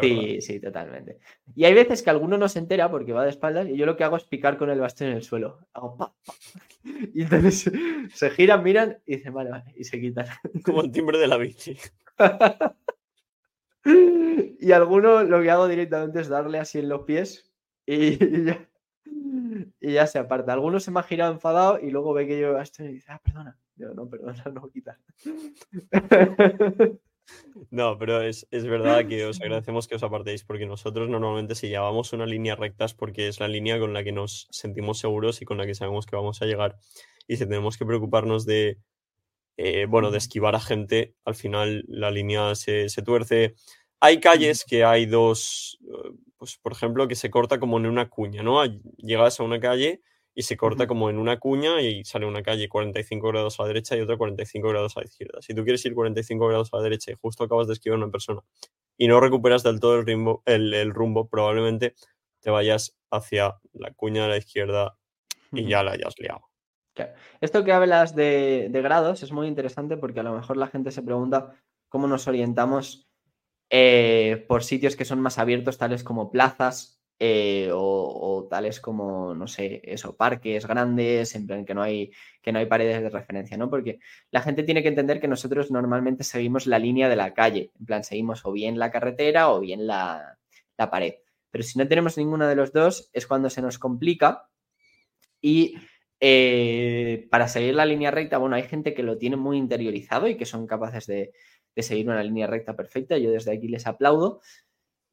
Sí, 0.01 0.15
verdad. 0.15 0.41
sí, 0.41 0.59
totalmente. 0.59 1.17
Y 1.55 1.63
hay 1.63 1.73
veces 1.73 2.03
que 2.03 2.09
alguno 2.09 2.37
no 2.37 2.49
se 2.49 2.59
entera 2.59 2.91
porque 2.91 3.13
va 3.13 3.23
de 3.23 3.29
espaldas 3.29 3.69
y 3.69 3.77
yo 3.77 3.85
lo 3.85 3.95
que 3.95 4.03
hago 4.03 4.17
es 4.17 4.25
picar 4.25 4.57
con 4.57 4.69
el 4.69 4.81
bastón 4.81 5.07
en 5.07 5.13
el 5.13 5.23
suelo. 5.23 5.59
Hago 5.73 5.95
pa, 5.95 6.13
pa. 6.25 6.33
Y 7.13 7.23
entonces 7.23 7.71
se 8.13 8.29
giran, 8.31 8.63
miran 8.63 8.97
y 9.05 9.17
dicen, 9.17 9.33
vale, 9.33 9.49
vale, 9.49 9.73
y 9.75 9.85
se 9.85 9.99
quitan. 9.99 10.27
Como 10.65 10.81
el 10.81 10.91
timbre 10.91 11.17
de 11.17 11.27
la 11.27 11.37
bici. 11.37 11.77
y 14.59 14.71
alguno 14.71 15.23
lo 15.23 15.41
que 15.41 15.51
hago 15.51 15.67
directamente 15.67 16.19
es 16.19 16.27
darle 16.27 16.59
así 16.59 16.79
en 16.79 16.89
los 16.89 17.03
pies 17.03 17.49
y, 17.85 18.45
ya, 18.45 18.67
y 19.79 19.93
ya, 19.93 20.07
se 20.07 20.19
aparta. 20.19 20.51
Algunos 20.51 20.83
se 20.83 20.91
me 20.91 20.99
ha 20.99 21.03
girado 21.03 21.31
enfadado 21.31 21.79
y 21.79 21.91
luego 21.91 22.13
ve 22.13 22.27
que 22.27 22.39
yo 22.39 22.53
bastón 22.53 22.87
y 22.87 22.93
dice, 22.93 23.11
ah, 23.11 23.21
perdona. 23.23 23.57
Yo, 23.77 23.93
no, 23.93 24.09
perdona, 24.09 24.43
no 24.53 24.69
quita. 24.69 24.99
No, 27.71 27.97
pero 27.97 28.21
es, 28.21 28.47
es, 28.51 28.65
verdad 28.65 29.05
que 29.05 29.25
os 29.25 29.41
agradecemos 29.41 29.85
que 29.85 29.95
os 29.95 30.03
apartéis 30.03 30.45
porque 30.45 30.65
nosotros 30.65 31.09
normalmente 31.09 31.55
si 31.55 31.67
llevamos 31.67 32.13
una 32.13 32.25
línea 32.25 32.55
recta 32.55 32.85
es 32.85 32.93
porque 32.93 33.27
es 33.27 33.41
la 33.41 33.49
línea 33.49 33.79
con 33.79 33.93
la 33.93 34.01
que 34.01 34.13
nos 34.13 34.47
sentimos 34.49 34.99
seguros 34.99 35.41
y 35.41 35.45
con 35.45 35.57
la 35.57 35.65
que 35.65 35.75
sabemos 35.75 36.05
que 36.05 36.15
vamos 36.15 36.41
a 36.41 36.45
llegar. 36.45 36.77
Y 37.27 37.35
si 37.35 37.43
tenemos 37.43 37.77
que 37.77 37.85
preocuparnos 37.85 38.45
de, 38.45 38.77
eh, 39.57 39.87
bueno, 39.87 40.09
de 40.09 40.19
esquivar 40.19 40.55
a 40.55 40.61
gente, 40.61 41.15
al 41.25 41.35
final 41.35 41.83
la 41.89 42.11
línea 42.11 42.55
se, 42.55 42.87
se, 42.87 43.01
tuerce. 43.01 43.55
Hay 43.99 44.21
calles 44.21 44.63
que 44.63 44.85
hay 44.85 45.05
dos, 45.05 45.79
pues 46.37 46.57
por 46.57 46.71
ejemplo, 46.71 47.09
que 47.09 47.15
se 47.15 47.29
corta 47.29 47.59
como 47.59 47.77
en 47.77 47.87
una 47.87 48.07
cuña, 48.07 48.41
¿no? 48.41 48.63
Llegas 48.95 49.41
a 49.41 49.43
una 49.43 49.59
calle 49.59 50.01
y 50.37 50.43
se 50.43 50.55
corta 50.55 50.85
como 50.85 51.09
en 51.09 51.17
una 51.17 51.39
cuña 51.39 51.81
y 51.81 52.03
sale 52.03 52.27
una 52.27 52.43
calle 52.43 52.69
45 52.69 53.27
grados 53.29 53.59
a 53.59 53.63
la 53.63 53.69
derecha 53.69 53.97
y 53.97 54.01
otra 54.01 54.17
45 54.17 54.69
grados 54.69 54.95
a 54.95 54.99
la 54.99 55.07
izquierda. 55.07 55.41
Si 55.41 55.55
tú 55.55 55.63
quieres 55.63 55.83
ir 55.83 55.95
45 55.95 56.47
grados 56.47 56.69
a 56.71 56.77
la 56.77 56.83
derecha 56.83 57.11
y 57.11 57.15
justo 57.15 57.43
acabas 57.43 57.65
de 57.65 57.73
esquivar 57.73 57.95
a 57.95 58.03
una 58.03 58.11
persona 58.11 58.41
y 58.99 59.07
no 59.07 59.19
recuperas 59.19 59.63
del 59.63 59.79
todo 59.79 59.99
el, 59.99 60.07
el, 60.45 60.73
el 60.75 60.93
rumbo, 60.93 61.27
probablemente 61.27 61.95
te 62.39 62.51
vayas 62.51 62.95
hacia 63.09 63.55
la 63.73 63.91
cuña 63.95 64.25
de 64.25 64.29
la 64.29 64.37
izquierda 64.37 64.95
y 65.51 65.67
ya 65.67 65.81
la 65.81 65.93
hayas 65.93 66.13
liado. 66.19 66.41
Claro. 66.93 67.13
Esto 67.41 67.63
que 67.63 67.71
hablas 67.71 68.15
de, 68.15 68.67
de, 68.69 68.81
grados 68.83 69.23
es 69.23 69.31
muy 69.31 69.47
interesante 69.47 69.97
porque 69.97 70.19
a 70.19 70.23
lo 70.23 70.35
mejor 70.35 70.57
la 70.57 70.67
gente 70.67 70.91
se 70.91 71.01
pregunta 71.01 71.55
cómo 71.89 72.05
nos 72.05 72.27
orientamos 72.27 73.07
eh, 73.71 74.45
por 74.47 74.63
sitios 74.63 74.95
que 74.95 75.05
son 75.05 75.19
más 75.19 75.39
abiertos, 75.39 75.79
tales 75.79 76.03
como 76.03 76.29
plazas 76.29 76.96
eh, 77.19 77.69
o, 77.73 78.47
tales 78.49 78.79
como, 78.79 79.33
no 79.33 79.47
sé, 79.47 79.81
eso, 79.83 80.15
parques 80.15 80.67
grandes, 80.67 81.35
en 81.35 81.47
plan 81.47 81.65
que 81.65 81.73
no 81.73 81.81
hay, 81.81 82.11
que 82.41 82.51
no 82.51 82.59
hay 82.59 82.67
paredes 82.67 83.01
de 83.01 83.09
referencia, 83.09 83.57
¿no? 83.57 83.69
Porque 83.69 83.99
la 84.31 84.41
gente 84.41 84.63
tiene 84.63 84.83
que 84.83 84.89
entender 84.89 85.19
que 85.19 85.27
nosotros 85.27 85.71
normalmente 85.71 86.23
seguimos 86.23 86.67
la 86.67 86.79
línea 86.79 87.09
de 87.09 87.15
la 87.15 87.33
calle, 87.33 87.71
en 87.79 87.85
plan, 87.85 88.03
seguimos 88.03 88.45
o 88.45 88.51
bien 88.51 88.77
la 88.77 88.91
carretera 88.91 89.51
o 89.51 89.59
bien 89.59 89.87
la, 89.87 90.37
la 90.77 90.89
pared. 90.91 91.15
Pero 91.49 91.63
si 91.63 91.79
no 91.79 91.87
tenemos 91.87 92.17
ninguno 92.17 92.47
de 92.47 92.55
los 92.55 92.71
dos, 92.71 93.09
es 93.13 93.25
cuando 93.25 93.49
se 93.49 93.61
nos 93.61 93.79
complica 93.79 94.47
y 95.41 95.75
eh, 96.19 97.27
para 97.29 97.47
seguir 97.47 97.75
la 97.75 97.85
línea 97.85 98.11
recta, 98.11 98.37
bueno, 98.37 98.55
hay 98.55 98.63
gente 98.63 98.93
que 98.93 99.03
lo 99.03 99.17
tiene 99.17 99.37
muy 99.37 99.57
interiorizado 99.57 100.27
y 100.27 100.37
que 100.37 100.45
son 100.45 100.67
capaces 100.67 101.07
de, 101.07 101.33
de 101.75 101.83
seguir 101.83 102.09
una 102.09 102.23
línea 102.23 102.47
recta 102.47 102.75
perfecta. 102.75 103.17
Yo 103.17 103.31
desde 103.31 103.53
aquí 103.53 103.67
les 103.67 103.87
aplaudo. 103.87 104.41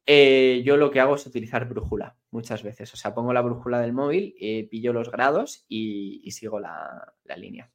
Eh, 0.07 0.63
yo 0.65 0.77
lo 0.77 0.91
que 0.91 1.01
hago 1.01 1.15
es 1.15 1.27
utilizar 1.27 1.67
brújula 1.67 2.17
muchas 2.31 2.63
veces. 2.63 2.93
O 2.93 2.97
sea, 2.97 3.15
pongo 3.15 3.33
la 3.33 3.41
brújula 3.41 3.81
del 3.81 3.93
móvil, 3.93 4.35
eh, 4.39 4.69
pillo 4.71 4.93
los 4.93 5.11
grados 5.11 5.65
y, 5.69 6.21
y 6.25 6.33
sigo 6.33 6.61
la, 6.61 7.15
la, 7.25 7.37
línea. 7.37 7.71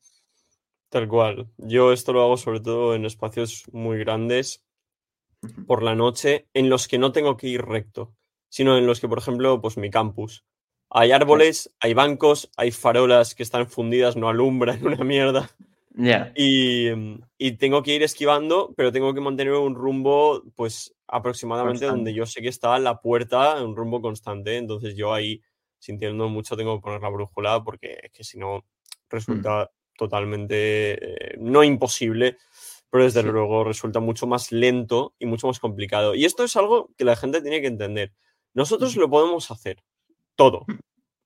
Tal 0.89 1.07
cual. 1.07 1.49
Yo 1.57 1.91
esto 1.91 2.13
lo 2.13 2.21
hago 2.21 2.37
sobre 2.37 2.59
todo 2.59 2.93
en 2.93 3.05
espacios 3.05 3.63
muy 3.71 3.97
grandes 3.97 4.63
uh 5.41 5.47
-huh. 5.47 5.65
por 5.65 5.81
la 5.81 5.95
noche, 5.95 6.47
en 6.53 6.69
los 6.69 6.87
que 6.87 6.99
no 6.99 7.11
tengo 7.11 7.35
que 7.35 7.47
ir 7.47 7.63
recto, 7.63 8.13
sino 8.49 8.77
en 8.77 8.85
los 8.85 8.99
que, 8.99 9.07
por 9.07 9.17
ejemplo, 9.17 9.59
pues 9.61 9.77
mi 9.77 9.89
campus. 9.89 10.45
Hay 10.91 11.11
árboles, 11.11 11.71
hay 11.79 11.93
bancos, 11.93 12.51
hay 12.57 12.71
farolas 12.71 13.35
que 13.35 13.43
están 13.43 13.67
fundidas, 13.67 14.15
no 14.15 14.29
alumbran 14.29 14.79
una 14.85 15.03
mierda. 15.03 15.49
Yeah. 15.99 16.31
Y, 16.33 16.87
y, 17.37 17.57
tengo 17.57 17.83
que 17.83 17.93
ir 17.93 18.03
esquivando, 18.03 18.73
pero 18.77 18.91
tengo 18.91 19.13
que 19.13 19.19
mantener 19.19 19.53
un 19.53 19.75
rumbo, 19.75 20.43
pues 20.55 20.95
aproximadamente 21.07 21.79
constante. 21.79 21.97
donde 21.97 22.13
yo 22.13 22.25
sé 22.25 22.41
que 22.41 22.47
está 22.47 22.79
la 22.79 23.01
puerta, 23.01 23.61
un 23.61 23.75
rumbo 23.75 24.01
constante. 24.01 24.55
Entonces 24.55 24.95
yo 24.95 25.13
ahí, 25.13 25.41
sintiendo 25.77 26.29
mucho, 26.29 26.55
tengo 26.55 26.77
que 26.77 26.83
poner 26.83 27.01
la 27.01 27.09
brújula 27.09 27.61
porque 27.65 27.99
es 28.01 28.11
que 28.13 28.23
si 28.23 28.39
no 28.39 28.63
resulta 29.09 29.63
mm. 29.63 29.97
totalmente, 29.97 31.33
eh, 31.33 31.37
no 31.37 31.65
imposible, 31.65 32.37
pero 32.89 33.03
desde 33.03 33.21
sí. 33.21 33.27
luego 33.27 33.65
resulta 33.65 33.99
mucho 33.99 34.25
más 34.25 34.53
lento 34.53 35.15
y 35.19 35.25
mucho 35.25 35.47
más 35.47 35.59
complicado. 35.59 36.15
Y 36.15 36.23
esto 36.23 36.45
es 36.45 36.55
algo 36.55 36.91
que 36.97 37.03
la 37.03 37.17
gente 37.17 37.41
tiene 37.41 37.59
que 37.59 37.67
entender. 37.67 38.13
Nosotros 38.53 38.95
mm. 38.95 38.99
lo 39.01 39.09
podemos 39.09 39.51
hacer, 39.51 39.83
todo. 40.35 40.65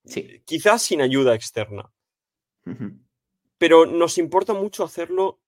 Sí. 0.03 0.41
Quizás 0.45 0.81
sin 0.81 1.01
ayuda 1.01 1.35
externa. 1.35 1.91
Uh 2.65 2.71
-huh 2.71 3.02
pero 3.57 3.85
nos 3.85 4.17
importa 4.17 4.53
mucho 4.53 4.83
hacerlo 4.83 5.39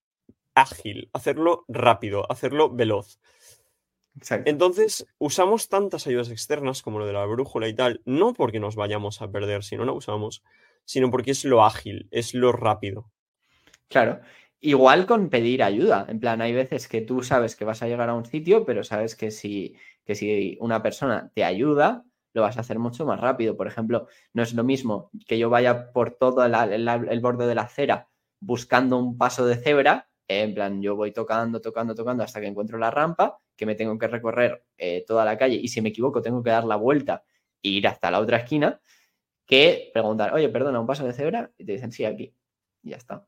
ágil, 0.54 1.10
hacerlo 1.14 1.66
rápido, 1.68 2.30
hacerlo 2.32 2.70
veloz. 2.74 3.20
Exacto. 4.18 4.50
Entonces, 4.50 5.06
usamos 5.18 5.68
tantas 5.68 6.08
ayudas 6.08 6.30
externas 6.30 6.82
como 6.82 7.00
lo 7.00 7.06
de 7.06 7.14
la 7.14 7.26
brújula 7.26 7.68
y 7.68 7.76
tal, 7.76 8.02
no 8.06 8.34
porque 8.34 8.60
nos 8.60 8.76
vayamos 8.76 9.22
a 9.22 9.30
perder 9.30 9.64
si 9.64 9.76
no 9.76 9.84
la 9.84 9.92
usamos, 9.92 10.44
sino 10.86 11.12
porque 11.12 11.32
es 11.32 11.44
lo 11.44 11.66
ágil, 11.66 12.08
es 12.12 12.34
lo 12.34 12.52
rápido. 12.52 13.12
Claro. 13.90 14.22
Igual 14.62 15.06
con 15.06 15.30
pedir 15.30 15.62
ayuda. 15.62 16.06
En 16.10 16.20
plan, 16.20 16.42
hay 16.42 16.54
veces 16.54 16.88
que 16.88 17.02
tú 17.02 17.22
sabes 17.22 17.56
que 17.56 17.66
vas 17.66 17.84
a 17.84 17.88
llegar 17.88 18.10
a 18.10 18.16
un 18.16 18.26
sitio, 18.26 18.66
pero 18.66 18.84
sabes 18.84 19.16
que 19.16 19.30
si, 19.30 19.76
que 20.06 20.16
si 20.16 20.58
una 20.60 20.82
persona 20.82 21.32
te 21.36 21.44
ayuda, 21.44 22.04
lo 22.36 22.42
vas 22.42 22.58
a 22.58 22.60
hacer 22.60 22.78
mucho 22.80 23.06
más 23.06 23.20
rápido. 23.20 23.56
Por 23.56 23.66
ejemplo, 23.66 24.08
no 24.34 24.44
es 24.44 24.54
lo 24.54 24.64
mismo 24.64 25.10
que 25.26 25.40
yo 25.40 25.50
vaya 25.50 25.92
por 25.94 26.12
todo 26.12 26.46
el, 26.46 27.20
borde 27.22 27.48
de 27.48 27.56
la 27.56 27.62
acera 27.64 28.10
buscando 28.42 28.98
un 28.98 29.18
paso 29.18 29.48
de 29.48 29.56
cebra, 29.56 30.10
eh, 30.28 30.42
en 30.42 30.54
plan, 30.54 30.82
yo 30.82 30.98
voy 30.98 31.14
tocando, 31.14 31.62
tocando, 31.62 31.96
tocando 31.96 32.24
hasta 32.24 32.42
que 32.42 32.48
encuentro 32.48 32.78
la 32.78 32.92
rampa, 32.92 33.40
que 33.56 33.66
me 33.66 33.76
tengo 33.76 33.98
que 33.98 34.08
recorrer 34.08 34.66
eh, 34.78 35.06
toda 35.08 35.24
la 35.24 35.38
calle 35.38 35.56
y 35.56 35.70
si 35.70 35.82
me 35.82 35.90
equivoco 35.90 36.22
tengo 36.22 36.44
que 36.44 36.50
dar 36.50 36.66
la 36.66 36.76
vuelta 36.76 37.24
e 37.64 37.70
ir 37.70 37.88
hasta 37.88 38.12
la 38.12 38.20
otra 38.20 38.38
esquina, 38.38 38.82
que 39.46 39.90
preguntar, 39.94 40.34
oye, 40.34 40.50
perdona, 40.50 40.82
un 40.82 40.86
paso 40.86 41.06
de 41.06 41.14
cebra, 41.14 41.52
y 41.58 41.66
te 41.66 41.72
dicen, 41.72 41.94
sí, 41.94 42.04
aquí, 42.04 42.36
y 42.84 42.90
ya 42.90 42.98
está. 42.98 43.26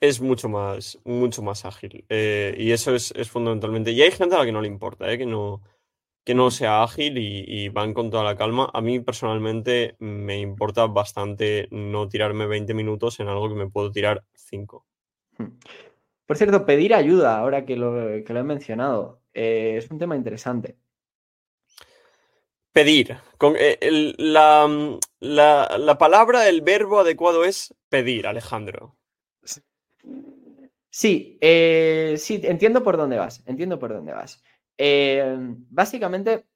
Es 0.00 0.20
mucho 0.20 0.48
más, 0.48 1.00
mucho 1.04 1.42
más 1.42 1.64
ágil. 1.64 2.04
Eh, 2.08 2.54
y 2.56 2.70
eso 2.70 2.94
es, 2.94 3.12
es, 3.16 3.28
fundamentalmente. 3.28 3.90
Y 3.90 4.00
hay 4.00 4.12
gente 4.12 4.36
a 4.36 4.38
la 4.38 4.44
que 4.44 4.52
no 4.52 4.62
le 4.62 4.68
importa, 4.68 5.18
que 5.18 5.26
no, 5.26 5.62
que 6.28 6.34
no 6.34 6.50
sea 6.50 6.82
ágil 6.82 7.16
y, 7.16 7.42
y, 7.46 7.70
van 7.70 7.94
con 7.94 8.10
toda 8.10 8.22
la 8.22 8.36
calma. 8.36 8.68
A 8.74 8.82
mí 8.82 9.00
personalmente 9.00 9.96
me 9.98 10.38
importa 10.38 10.86
bastante 10.86 11.68
no 11.70 12.06
tirarme 12.06 12.46
20 12.46 12.74
minutos 12.74 13.18
en 13.20 13.28
algo 13.28 13.48
que 13.48 13.54
me 13.54 13.70
puedo 13.70 13.90
tirar 13.90 14.24
5. 14.34 14.84
Por 16.26 16.36
cierto, 16.36 16.66
pedir 16.66 16.92
ayuda, 16.92 17.38
ahora 17.38 17.64
que 17.64 17.76
lo, 17.76 18.22
que 18.26 18.34
lo 18.34 18.40
he 18.40 18.42
mencionado, 18.42 19.22
eh, 19.32 19.76
es 19.78 19.90
un 19.90 19.98
tema 19.98 20.16
interesante. 20.16 20.76
Pedir. 22.74 23.16
Con, 23.38 23.56
eh, 23.56 23.78
el- 23.80 24.14
la, 24.18 24.68
la- 25.20 25.78
la 25.78 25.96
palabra, 25.96 26.46
el 26.46 26.60
verbo 26.60 27.00
adecuado 27.00 27.46
es 27.46 27.74
pedir, 27.88 28.26
Alejandro. 28.26 28.98
Sí, 30.90 31.38
eh, 31.40 32.16
sí, 32.18 32.38
entiendo 32.44 32.82
por 32.82 32.98
dónde 32.98 33.16
vas, 33.16 33.42
entiendo 33.46 33.78
por 33.78 33.94
dónde 33.94 34.12
vas. 34.12 34.42
Eh, 34.78 35.36
básicamente, 35.70 36.46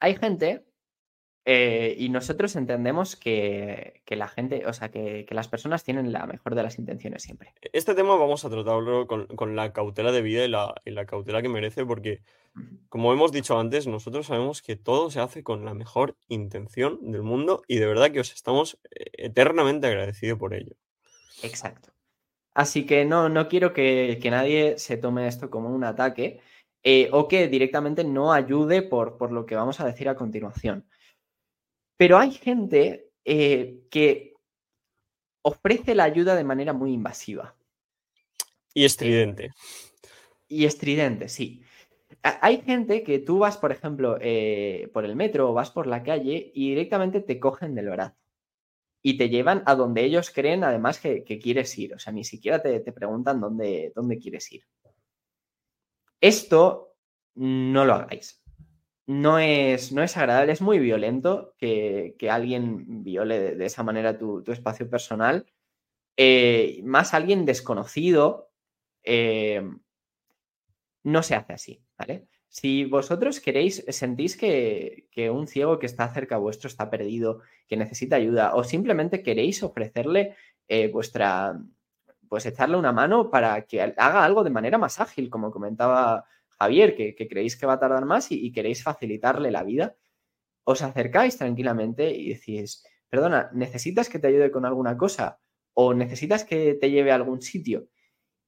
hay 0.00 0.16
gente 0.16 0.64
eh, 1.46 1.94
y 1.98 2.08
nosotros 2.08 2.56
entendemos 2.56 3.16
que, 3.16 4.00
que 4.06 4.16
la 4.16 4.28
gente, 4.28 4.64
o 4.66 4.72
sea, 4.72 4.90
que, 4.90 5.26
que 5.26 5.34
las 5.34 5.48
personas 5.48 5.84
tienen 5.84 6.10
la 6.10 6.26
mejor 6.26 6.54
de 6.54 6.62
las 6.62 6.78
intenciones 6.78 7.22
siempre. 7.22 7.52
Este 7.72 7.94
tema 7.94 8.16
vamos 8.16 8.46
a 8.46 8.50
tratarlo 8.50 9.06
con, 9.06 9.26
con 9.26 9.54
la 9.54 9.74
cautela 9.74 10.10
debida 10.10 10.44
y 10.44 10.48
la, 10.48 10.74
y 10.86 10.92
la 10.92 11.04
cautela 11.04 11.42
que 11.42 11.50
merece, 11.50 11.84
porque, 11.84 12.22
como 12.88 13.12
hemos 13.12 13.30
dicho 13.30 13.58
antes, 13.58 13.86
nosotros 13.86 14.26
sabemos 14.26 14.62
que 14.62 14.76
todo 14.76 15.10
se 15.10 15.20
hace 15.20 15.42
con 15.42 15.66
la 15.66 15.74
mejor 15.74 16.16
intención 16.28 16.98
del 17.12 17.22
mundo 17.22 17.62
y 17.68 17.76
de 17.76 17.86
verdad 17.86 18.10
que 18.10 18.20
os 18.20 18.32
estamos 18.32 18.78
eh, 18.90 19.10
eternamente 19.12 19.86
agradecidos 19.86 20.38
por 20.38 20.54
ello. 20.54 20.76
Exacto. 21.42 21.90
Así 22.54 22.86
que 22.86 23.04
no, 23.04 23.28
no 23.28 23.48
quiero 23.48 23.74
que, 23.74 24.18
que 24.22 24.30
nadie 24.30 24.78
se 24.78 24.96
tome 24.96 25.26
esto 25.26 25.50
como 25.50 25.68
un 25.68 25.84
ataque 25.84 26.40
eh, 26.84 27.08
o 27.12 27.26
que 27.28 27.48
directamente 27.48 28.04
no 28.04 28.32
ayude 28.32 28.82
por, 28.82 29.16
por 29.18 29.32
lo 29.32 29.46
que 29.46 29.56
vamos 29.56 29.80
a 29.80 29.86
decir 29.86 30.08
a 30.08 30.16
continuación. 30.16 30.86
Pero 31.96 32.18
hay 32.18 32.32
gente 32.32 33.10
eh, 33.24 33.82
que 33.90 34.34
ofrece 35.42 35.94
la 35.94 36.04
ayuda 36.04 36.34
de 36.34 36.44
manera 36.44 36.72
muy 36.72 36.92
invasiva 36.92 37.56
Y 38.74 38.84
estridente. 38.84 39.50
y 40.48 40.64
estridente, 40.66 41.28
sí. 41.28 41.62
Hay 42.22 42.62
gente 42.62 43.02
que 43.02 43.18
tú 43.18 43.38
vas, 43.40 43.56
por 43.58 43.72
ejemplo, 43.72 44.18
eh, 44.20 44.90
por 44.94 45.04
el 45.04 45.16
metro 45.16 45.50
o 45.50 45.54
vas 45.54 45.70
por 45.70 45.86
la 45.86 46.02
calle 46.02 46.50
y 46.54 46.70
directamente 46.70 47.20
te 47.20 47.38
cogen 47.40 47.74
del 47.74 47.90
brazo 47.90 48.16
y 49.02 49.18
te 49.18 49.28
llevan 49.30 49.62
a 49.66 49.74
donde 49.76 50.04
ellos 50.04 50.30
creen 50.30 50.64
además 50.64 51.00
que, 51.00 51.24
que 51.24 51.38
quieres 51.38 51.76
ir. 51.78 51.94
O 51.94 51.98
sea, 51.98 52.12
ni 52.12 52.24
siquiera 52.24 52.62
te, 52.62 52.80
te 52.80 52.92
preguntan 52.92 53.40
dónde, 53.40 53.92
dónde 53.94 54.18
quieres 54.18 54.50
ir. 54.52 54.64
Esto 56.24 56.96
no 57.34 57.84
lo 57.84 57.92
hagáis. 57.92 58.42
No 59.06 59.38
es, 59.38 59.92
no 59.92 60.02
es 60.02 60.16
agradable, 60.16 60.52
es 60.52 60.62
muy 60.62 60.78
violento 60.78 61.54
que, 61.58 62.16
que 62.18 62.30
alguien 62.30 63.04
viole 63.04 63.56
de, 63.56 63.66
esa 63.66 63.82
manera 63.82 64.16
tu, 64.16 64.42
tu 64.42 64.50
espacio 64.50 64.88
personal. 64.88 65.44
Eh, 66.16 66.80
más 66.82 67.12
alguien 67.12 67.44
desconocido. 67.44 68.50
eh, 69.02 69.62
no 71.02 71.22
se 71.22 71.34
hace 71.34 71.52
así, 71.52 71.84
¿vale? 71.98 72.26
Si 72.48 72.86
vosotros 72.86 73.40
queréis, 73.40 73.84
sentís 73.88 74.38
que, 74.38 75.08
que 75.10 75.28
un 75.28 75.46
ciego 75.46 75.78
que 75.78 75.84
está 75.84 76.08
cerca 76.14 76.38
vuestro 76.38 76.68
está 76.68 76.88
perdido, 76.88 77.42
que 77.66 77.76
necesita 77.76 78.16
ayuda, 78.16 78.54
o 78.54 78.64
simplemente 78.64 79.22
queréis 79.22 79.62
ofrecerle 79.62 80.36
eh, 80.68 80.88
vuestra, 80.90 81.60
pues 82.34 82.46
echarle 82.46 82.76
una 82.76 82.90
mano 82.90 83.30
para 83.30 83.64
que 83.64 83.80
haga 83.80 84.24
algo 84.24 84.42
de 84.42 84.50
manera 84.50 84.76
más 84.76 84.98
ágil, 84.98 85.30
como 85.30 85.52
comentaba 85.52 86.24
Javier, 86.58 86.96
que, 86.96 87.14
creéis 87.28 87.56
que 87.56 87.64
va 87.64 87.74
a 87.74 87.78
tardar 87.78 88.04
más 88.06 88.32
y, 88.32 88.50
queréis 88.50 88.82
facilitarle 88.82 89.52
la 89.52 89.62
vida, 89.62 89.94
os 90.64 90.82
acercáis 90.82 91.38
tranquilamente 91.38 92.10
y 92.10 92.30
decís, 92.30 92.82
perdona, 93.08 93.50
¿necesitas 93.52 94.08
que 94.08 94.18
te 94.18 94.26
ayude 94.26 94.50
con 94.50 94.66
alguna 94.66 94.96
cosa? 94.96 95.38
¿O 95.74 95.94
necesitas 95.94 96.42
que 96.42 96.74
te 96.74 96.90
lleve 96.90 97.12
a 97.12 97.14
algún 97.14 97.40
sitio? 97.40 97.86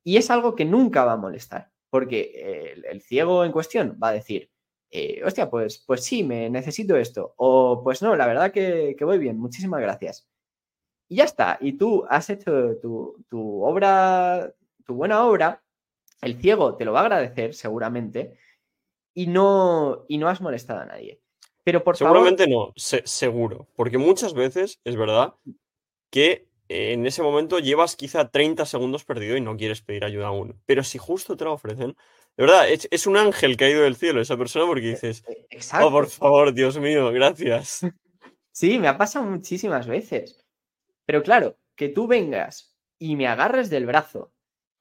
Y 0.03 0.17
es 0.17 0.33
algo 0.33 0.57
que 0.57 0.65
nunca 0.65 1.05
va 1.05 1.13
a 1.13 1.17
molestar, 1.17 1.71
porque 1.89 2.83
el, 2.91 3.03
ciego 3.03 3.45
en 3.45 3.53
cuestión 3.53 4.01
va 4.03 4.09
a 4.09 4.15
decir, 4.15 4.51
eh, 4.91 5.23
hostia, 5.25 5.49
pues, 5.49 5.85
pues 5.87 6.03
sí, 6.03 6.25
me 6.25 6.51
necesito 6.51 6.97
esto. 6.97 7.35
O 7.37 7.83
pues 7.85 8.03
no, 8.03 8.17
la 8.17 8.27
verdad 8.27 8.51
que 8.51 8.97
voy 9.03 9.19
bien, 9.19 9.39
muchísimas 9.39 9.81
gracias. 9.81 10.27
Y 11.09 11.17
ya 11.17 11.25
está. 11.25 11.59
Y 11.61 11.75
tú 11.75 12.05
has 12.09 12.29
hecho 12.31 12.77
tu, 12.83 13.25
tu 13.29 13.63
obra, 13.65 14.53
tu 14.85 14.95
buena 14.95 15.25
obra, 15.25 15.63
el 16.23 16.41
ciego 16.41 16.77
te 16.77 16.85
lo 16.85 16.93
va 16.93 17.01
a 17.01 17.03
agradecer 17.05 17.55
seguramente 17.55 18.39
y 19.15 19.27
no, 19.29 20.05
y 20.09 20.19
no 20.19 20.29
has 20.29 20.41
molestado 20.41 20.81
a 20.81 20.87
nadie. 20.87 21.21
Pero 21.65 21.83
por 21.83 21.97
Seguramente 21.97 22.45
favor, 22.45 22.69
no, 22.69 22.73
se- 22.77 23.07
seguro. 23.07 23.67
Porque 23.77 23.99
muchas 23.99 24.35
veces 24.35 24.81
es 24.85 24.97
verdad 24.97 25.35
que 26.11 26.49
eh, 26.69 26.93
en 26.93 27.07
ese 27.07 27.23
momento 27.23 27.59
llevas 27.59 27.97
quizá 27.97 28.31
30 28.31 28.67
segundos 28.67 29.05
perdido 29.05 29.37
y 29.37 29.41
no 29.41 29.57
quieres 29.57 29.83
pedir 29.83 30.05
ayuda 30.05 30.29
aún. 30.29 30.61
Pero 30.67 30.83
si 30.85 30.99
justo 30.99 31.37
te 31.37 31.45
la 31.45 31.51
ofrecen, 31.53 31.97
de 32.37 32.45
verdad, 32.45 32.69
es, 32.69 32.89
es 32.91 33.07
un 33.07 33.17
ángel 33.17 33.57
caído 33.57 33.83
del 33.83 33.97
cielo 33.97 34.21
esa 34.21 34.37
persona 34.37 34.67
porque 34.67 34.89
dices, 34.89 35.25
eh, 35.29 35.39
oh, 35.43 35.47
exacto. 35.51 35.91
por 35.91 36.07
favor, 36.09 36.53
Dios 36.53 36.79
mío, 36.79 37.11
gracias. 37.13 37.81
Sí, 38.53 38.79
me 38.79 38.89
ha 38.89 38.97
pasado 38.97 39.27
muchísimas 39.27 39.87
veces. 39.87 40.46
Pero 41.07 41.23
claro, 41.23 41.59
que 41.77 41.89
tú 41.91 42.07
vengas 42.07 42.77
y 42.99 43.17
me 43.17 43.29
agarres 43.29 43.71
del 43.71 43.87
brazo 43.87 44.33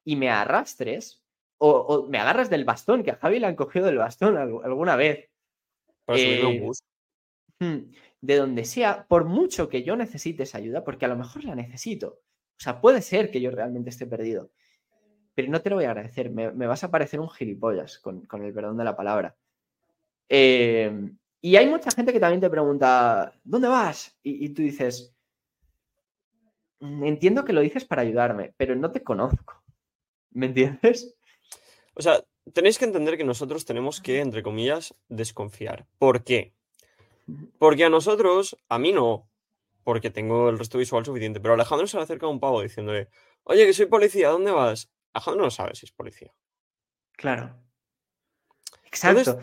y 0.06 0.16
me 0.18 0.30
arrastres, 0.30 1.24
o, 1.60 1.72
o 1.72 2.08
me 2.10 2.20
agarres 2.20 2.50
del 2.50 2.66
bastón, 2.66 3.04
que 3.04 3.12
a 3.12 3.18
Javi 3.18 3.40
le 3.40 3.48
han 3.48 3.56
cogido 3.56 3.86
del 3.88 3.98
bastón 3.98 4.38
al- 4.38 4.62
alguna 4.64 4.96
vez, 4.96 5.30
Para 6.06 6.20
un 6.50 6.58
Eh, 6.58 6.60
bus. 6.60 6.80
hmm, 7.60 7.78
de 8.22 8.36
donde 8.38 8.66
sea, 8.66 9.08
por 9.08 9.26
mucho 9.26 9.70
que 9.70 9.84
yo 9.84 9.96
necesite 9.96 10.44
esa 10.44 10.58
ayuda, 10.60 10.84
porque 10.84 11.06
a 11.06 11.10
lo 11.10 11.18
mejor 11.18 11.44
la 11.46 11.56
necesito. 11.56 12.08
O 12.60 12.64
sea, 12.64 12.82
puede 12.82 13.02
ser 13.02 13.32
que 13.32 13.42
yo 13.42 13.52
realmente 13.52 13.90
esté 13.90 14.08
perdido, 14.08 14.52
pero 15.36 15.50
no 15.52 15.62
te 15.62 15.70
lo 15.72 15.78
voy 15.78 15.86
a 15.86 15.92
agradecer. 15.92 16.32
Me, 16.32 16.52
me 16.54 16.68
vas 16.68 16.84
a 16.84 16.92
parecer 16.92 17.20
un 17.22 17.30
gilipollas, 17.32 18.00
con, 18.00 18.26
con 18.28 18.44
el 18.44 18.54
perdón 18.54 18.78
de 18.78 18.86
la 18.86 18.98
palabra. 18.98 19.38
Eh, 20.30 20.92
y 21.42 21.56
hay 21.58 21.68
mucha 21.70 21.92
gente 21.92 22.14
que 22.14 22.20
también 22.20 22.42
te 22.42 22.50
pregunta, 22.50 23.34
¿dónde 23.44 23.68
vas? 23.68 24.18
Y, 24.24 24.46
y 24.46 24.50
tú 24.50 24.62
dices, 24.64 25.15
"Mm, 25.15 25.15
entiendo 27.04 27.46
que 27.46 27.54
lo 27.54 27.62
dices 27.62 27.86
para 27.86 28.02
ayudarme, 28.02 28.54
pero 28.58 28.76
no 28.76 28.92
te 28.92 29.04
conozco. 29.04 29.64
¿Me 30.32 30.48
entiendes? 30.48 31.16
O 31.94 32.02
sea, 32.02 32.24
tenéis 32.54 32.78
que 32.78 32.86
entender 32.86 33.18
que 33.18 33.24
nosotros 33.24 33.66
tenemos 33.66 34.02
que, 34.02 34.20
entre 34.20 34.44
comillas, 34.44 34.94
desconfiar. 35.08 35.86
¿Por 35.98 36.24
qué? 36.24 36.54
Porque 37.58 37.86
a 37.86 37.90
nosotros, 37.90 38.58
a 38.70 38.78
mí 38.78 38.92
no, 38.92 39.30
porque 39.84 40.10
tengo 40.10 40.50
el 40.50 40.60
resto 40.60 40.78
visual 40.78 41.06
suficiente, 41.06 41.40
pero 41.40 41.54
Alejandro 41.54 41.88
se 41.88 41.98
le 41.98 42.04
acerca 42.04 42.26
a 42.26 42.30
un 42.30 42.40
pavo 42.40 42.62
diciéndole, 42.62 43.08
oye, 43.44 43.66
que 43.66 43.74
soy 43.74 43.86
policía, 43.86 44.30
¿dónde 44.30 44.52
vas? 44.52 44.92
Alejandro 45.14 45.44
no 45.46 45.52
sabe 45.52 45.76
si 45.76 45.86
es 45.86 45.92
policía. 45.92 46.34
Claro. 47.14 47.56
Exacto. 48.84 49.40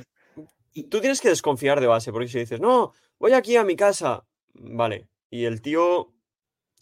Y- 0.75 0.85
Tú 0.85 1.01
tienes 1.01 1.21
que 1.21 1.29
desconfiar 1.29 1.81
de 1.81 1.87
base, 1.87 2.13
porque 2.13 2.29
si 2.29 2.39
dices, 2.39 2.61
no, 2.61 2.93
voy 3.19 3.33
aquí 3.33 3.57
a 3.57 3.65
mi 3.65 3.77
casa, 3.77 4.25
vale, 4.55 5.09
y 5.31 5.45
el 5.45 5.61
tío, 5.61 6.13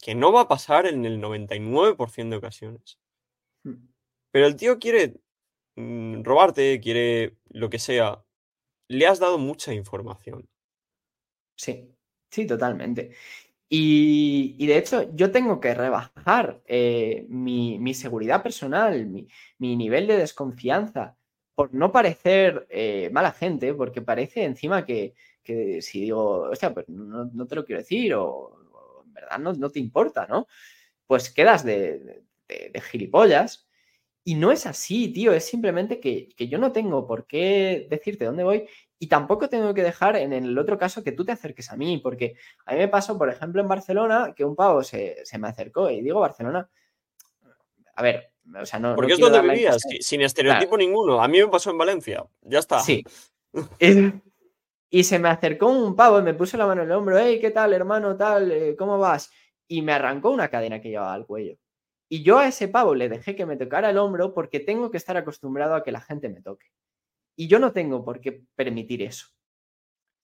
que 0.01 0.15
no 0.15 0.31
va 0.33 0.41
a 0.41 0.47
pasar 0.49 0.85
en 0.87 1.05
el 1.05 1.19
99% 1.21 2.35
de 2.35 2.37
ocasiones, 2.37 2.99
Hmm. 3.65 3.91
pero 4.31 4.45
el 4.47 4.55
tío 4.55 4.79
quiere 4.79 5.21
mm, 5.77 6.23
robarte, 6.23 6.79
quiere 6.81 7.37
lo 7.49 7.69
que 7.69 7.79
sea, 7.79 8.25
le 8.89 9.07
has 9.07 9.19
dado 9.19 9.37
mucha 9.39 9.73
información. 9.73 10.49
Sí, 11.55 11.95
sí, 12.29 12.47
totalmente. 12.47 13.11
Y, 13.69 14.55
y 14.59 14.67
de 14.67 14.77
hecho, 14.77 15.13
yo 15.15 15.31
tengo 15.31 15.59
que 15.59 15.73
rebajar 15.75 16.61
eh, 16.67 17.25
mi, 17.29 17.79
mi 17.79 17.93
seguridad 17.95 18.43
personal, 18.43 19.07
mi, 19.07 19.27
mi 19.59 19.75
nivel 19.77 20.07
de 20.07 20.17
desconfianza, 20.17 21.17
por 21.55 21.73
no 21.73 21.91
parecer 21.91 22.67
eh, 22.69 23.09
mala 23.11 23.31
gente, 23.33 23.73
porque 23.73 24.01
parece 24.01 24.43
encima 24.45 24.85
que, 24.85 25.15
que 25.43 25.81
si 25.81 26.01
digo, 26.01 26.49
hostia, 26.51 26.73
pues 26.73 26.89
no, 26.89 27.25
no 27.25 27.47
te 27.47 27.55
lo 27.55 27.65
quiero 27.65 27.81
decir, 27.81 28.13
o, 28.15 28.25
o 28.27 28.60
verdad 29.21 29.39
no, 29.39 29.53
no 29.53 29.69
te 29.69 29.79
importa, 29.79 30.27
¿no? 30.27 30.47
Pues 31.07 31.29
quedas 31.33 31.63
de, 31.63 31.99
de- 32.47 32.69
de 32.73 32.81
gilipollas. 32.81 33.67
Y 34.23 34.35
no 34.35 34.51
es 34.51 34.67
así, 34.67 35.11
tío, 35.11 35.33
es 35.33 35.45
simplemente 35.45 35.99
que, 35.99 36.29
que 36.37 36.47
yo 36.47 36.59
no 36.59 36.71
tengo 36.71 37.07
por 37.07 37.25
qué 37.25 37.87
decirte 37.89 38.25
dónde 38.25 38.43
voy 38.43 38.67
y 38.99 39.07
tampoco 39.07 39.49
tengo 39.49 39.73
que 39.73 39.81
dejar 39.81 40.15
en 40.15 40.31
el 40.31 40.55
otro 40.59 40.77
caso 40.77 41.03
que 41.03 41.11
tú 41.11 41.25
te 41.25 41.31
acerques 41.31 41.71
a 41.71 41.75
mí, 41.75 41.97
porque 41.97 42.35
a 42.65 42.73
mí 42.73 42.77
me 42.79 42.87
pasó, 42.87 43.17
por 43.17 43.29
ejemplo, 43.29 43.61
en 43.61 43.67
Barcelona, 43.67 44.33
que 44.35 44.45
un 44.45 44.55
pavo 44.55 44.83
se, 44.83 45.25
se 45.25 45.39
me 45.39 45.47
acercó 45.47 45.89
y 45.89 46.01
digo 46.03 46.19
Barcelona, 46.19 46.69
a 47.95 48.01
ver, 48.03 48.31
o 48.61 48.63
sea, 48.65 48.79
no... 48.79 48.89
no 48.89 48.95
Porque 48.95 49.13
es 49.13 49.17
quiero 49.17 49.33
donde 49.33 49.53
vivías, 49.53 49.77
sin 50.01 50.21
estereotipo 50.21 50.77
ninguno. 50.77 51.19
A 51.23 51.27
mí 51.27 51.39
me 51.39 51.47
pasó 51.47 51.71
en 51.71 51.79
Valencia, 51.79 52.23
ya 52.41 52.59
está. 52.59 52.79
Sí. 52.81 53.03
Y 54.93 55.05
se 55.05 55.17
me 55.19 55.29
acercó 55.29 55.67
un 55.67 55.95
pavo 55.95 56.19
y 56.19 56.21
me 56.21 56.33
puso 56.33 56.57
la 56.57 56.67
mano 56.67 56.83
en 56.83 56.89
el 56.89 56.97
hombro, 56.97 57.17
hey, 57.17 57.39
¿qué 57.39 57.49
tal, 57.49 57.71
hermano? 57.71 58.17
Tal, 58.17 58.51
eh, 58.51 58.75
¿cómo 58.75 58.99
vas? 58.99 59.31
Y 59.65 59.81
me 59.81 59.93
arrancó 59.93 60.31
una 60.31 60.49
cadena 60.49 60.81
que 60.81 60.89
llevaba 60.89 61.13
al 61.13 61.25
cuello. 61.25 61.55
Y 62.09 62.23
yo 62.23 62.37
a 62.37 62.47
ese 62.47 62.67
pavo 62.67 62.93
le 62.93 63.07
dejé 63.07 63.33
que 63.33 63.45
me 63.45 63.55
tocara 63.55 63.89
el 63.89 63.97
hombro 63.97 64.33
porque 64.33 64.59
tengo 64.59 64.91
que 64.91 64.97
estar 64.97 65.15
acostumbrado 65.15 65.75
a 65.75 65.83
que 65.83 65.93
la 65.93 66.01
gente 66.01 66.27
me 66.27 66.41
toque. 66.41 66.67
Y 67.37 67.47
yo 67.47 67.57
no 67.57 67.71
tengo 67.71 68.03
por 68.03 68.19
qué 68.19 68.43
permitir 68.53 69.01
eso. 69.01 69.27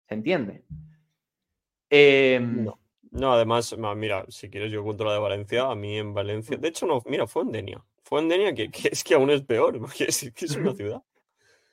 ¿Se 0.05 0.15
entiende? 0.15 0.65
Em, 1.89 2.65
No. 2.65 2.77
No, 3.11 3.33
además, 3.33 3.73
mira, 3.95 4.25
si 4.27 4.49
quieres 4.49 4.69
yo 4.69 4.83
cuento 4.83 5.05
la 5.05 5.13
de 5.13 5.19
Valencia, 5.19 5.71
a 5.71 5.75
mí 5.75 5.97
en 5.97 6.13
Valencia, 6.13 6.57
de 6.57 6.67
hecho 6.67 6.85
no, 6.85 7.01
mira, 7.05 7.25
fue 7.25 7.43
en 7.43 7.51
Denia, 7.53 7.85
fue 8.03 8.19
en 8.19 8.27
Denia, 8.27 8.53
que, 8.53 8.69
es 8.91 9.01
que 9.01 9.13
aún 9.13 9.29
es 9.29 9.41
peor, 9.43 9.79
porque 9.79 10.05
es, 10.05 10.29
que 10.35 10.45
es 10.45 10.55
una 10.57 10.73
ciudad. 10.73 11.01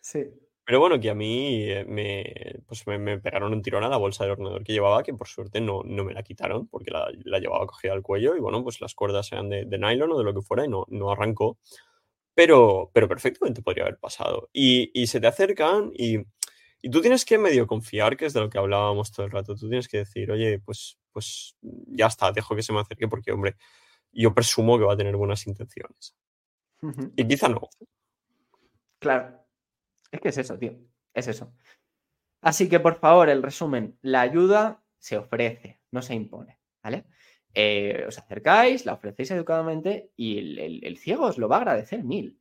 Sí. 0.00 0.24
Pero 0.66 0.80
bueno, 0.80 0.98
que 0.98 1.10
a 1.10 1.14
mí 1.14 1.62
eh, 1.64 1.84
me, 1.86 2.62
pues 2.66 2.86
me, 2.86 3.18
pegaron 3.18 3.52
un 3.52 3.60
tirón 3.60 3.84
a 3.84 3.88
la 3.88 3.98
bolsa 3.98 4.24
del 4.24 4.32
ordenador 4.32 4.64
que 4.64 4.72
llevaba, 4.72 5.02
que 5.02 5.12
por 5.12 5.28
suerte 5.28 5.60
no, 5.60 5.82
no 5.84 6.04
me 6.04 6.14
la 6.14 6.22
quitaron, 6.22 6.68
porque 6.68 6.90
la, 6.90 7.10
la, 7.24 7.38
llevaba 7.38 7.66
cogida 7.66 7.92
al 7.92 8.02
cuello 8.02 8.34
y 8.34 8.40
bueno, 8.40 8.62
pues 8.62 8.80
las 8.80 8.94
cuerdas 8.94 9.30
eran 9.32 9.50
de, 9.50 9.66
de, 9.66 9.78
nylon 9.78 10.12
o 10.12 10.18
de 10.18 10.24
lo 10.24 10.32
que 10.34 10.40
fuera 10.40 10.64
y 10.64 10.68
no, 10.68 10.86
no 10.88 11.10
arrancó. 11.10 11.58
Pero, 12.34 12.90
pero 12.94 13.08
perfectamente 13.08 13.62
podría 13.62 13.84
haber 13.84 13.98
pasado. 13.98 14.48
Y, 14.52 14.90
y 14.98 15.06
se 15.06 15.20
te 15.20 15.26
acercan 15.26 15.92
y, 15.94 16.18
y, 16.82 16.90
tú 16.90 17.00
tienes 17.02 17.24
que 17.26 17.38
medio 17.38 17.66
confiar, 17.66 18.16
que 18.16 18.26
es 18.26 18.32
de 18.32 18.40
lo 18.40 18.48
que 18.50 18.58
hablábamos 18.58 19.12
todo 19.12 19.26
el 19.26 19.32
rato. 19.32 19.54
Tú 19.54 19.68
tienes 19.68 19.86
que 19.86 19.98
decir, 19.98 20.30
oye, 20.30 20.58
pues, 20.60 20.98
pues 21.12 21.56
ya 21.60 22.06
está, 22.06 22.32
dejo 22.32 22.56
que 22.56 22.62
se 22.62 22.72
me 22.72 22.80
acerque 22.80 23.06
porque, 23.06 23.32
hombre, 23.32 23.56
yo 24.12 24.34
presumo 24.34 24.78
que 24.78 24.84
va 24.84 24.94
a 24.94 24.96
tener 24.96 25.16
buenas 25.16 25.46
intenciones. 25.46 26.16
Y 27.16 27.26
quizá 27.26 27.48
no. 27.48 27.68
Claro. 28.98 29.43
Es 30.14 30.20
que 30.20 30.28
es 30.28 30.38
eso, 30.38 30.56
tío. 30.56 30.76
Es 31.12 31.26
eso. 31.26 31.52
Así 32.40 32.68
que, 32.68 32.78
por 32.78 33.00
favor, 33.00 33.28
el 33.28 33.42
resumen. 33.42 33.98
La 34.00 34.20
ayuda 34.20 34.84
se 34.98 35.18
ofrece, 35.18 35.80
no 35.90 36.02
se 36.02 36.14
impone. 36.14 36.60
¿Vale? 36.84 37.04
Eh, 37.52 38.04
os 38.06 38.16
acercáis, 38.18 38.86
la 38.86 38.92
ofrecéis 38.92 39.32
educadamente 39.32 40.12
y 40.16 40.60
el, 40.86 40.98
ciego 40.98 41.26
os 41.26 41.38
lo 41.38 41.48
va 41.48 41.56
a 41.56 41.60
agradecer 41.60 42.04
mil. 42.04 42.40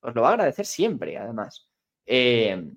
Os 0.00 0.14
lo 0.14 0.22
va 0.22 0.30
a 0.30 0.32
agradecer 0.32 0.66
siempre, 0.66 1.16
además. 1.16 1.68
Eh, 2.06 2.72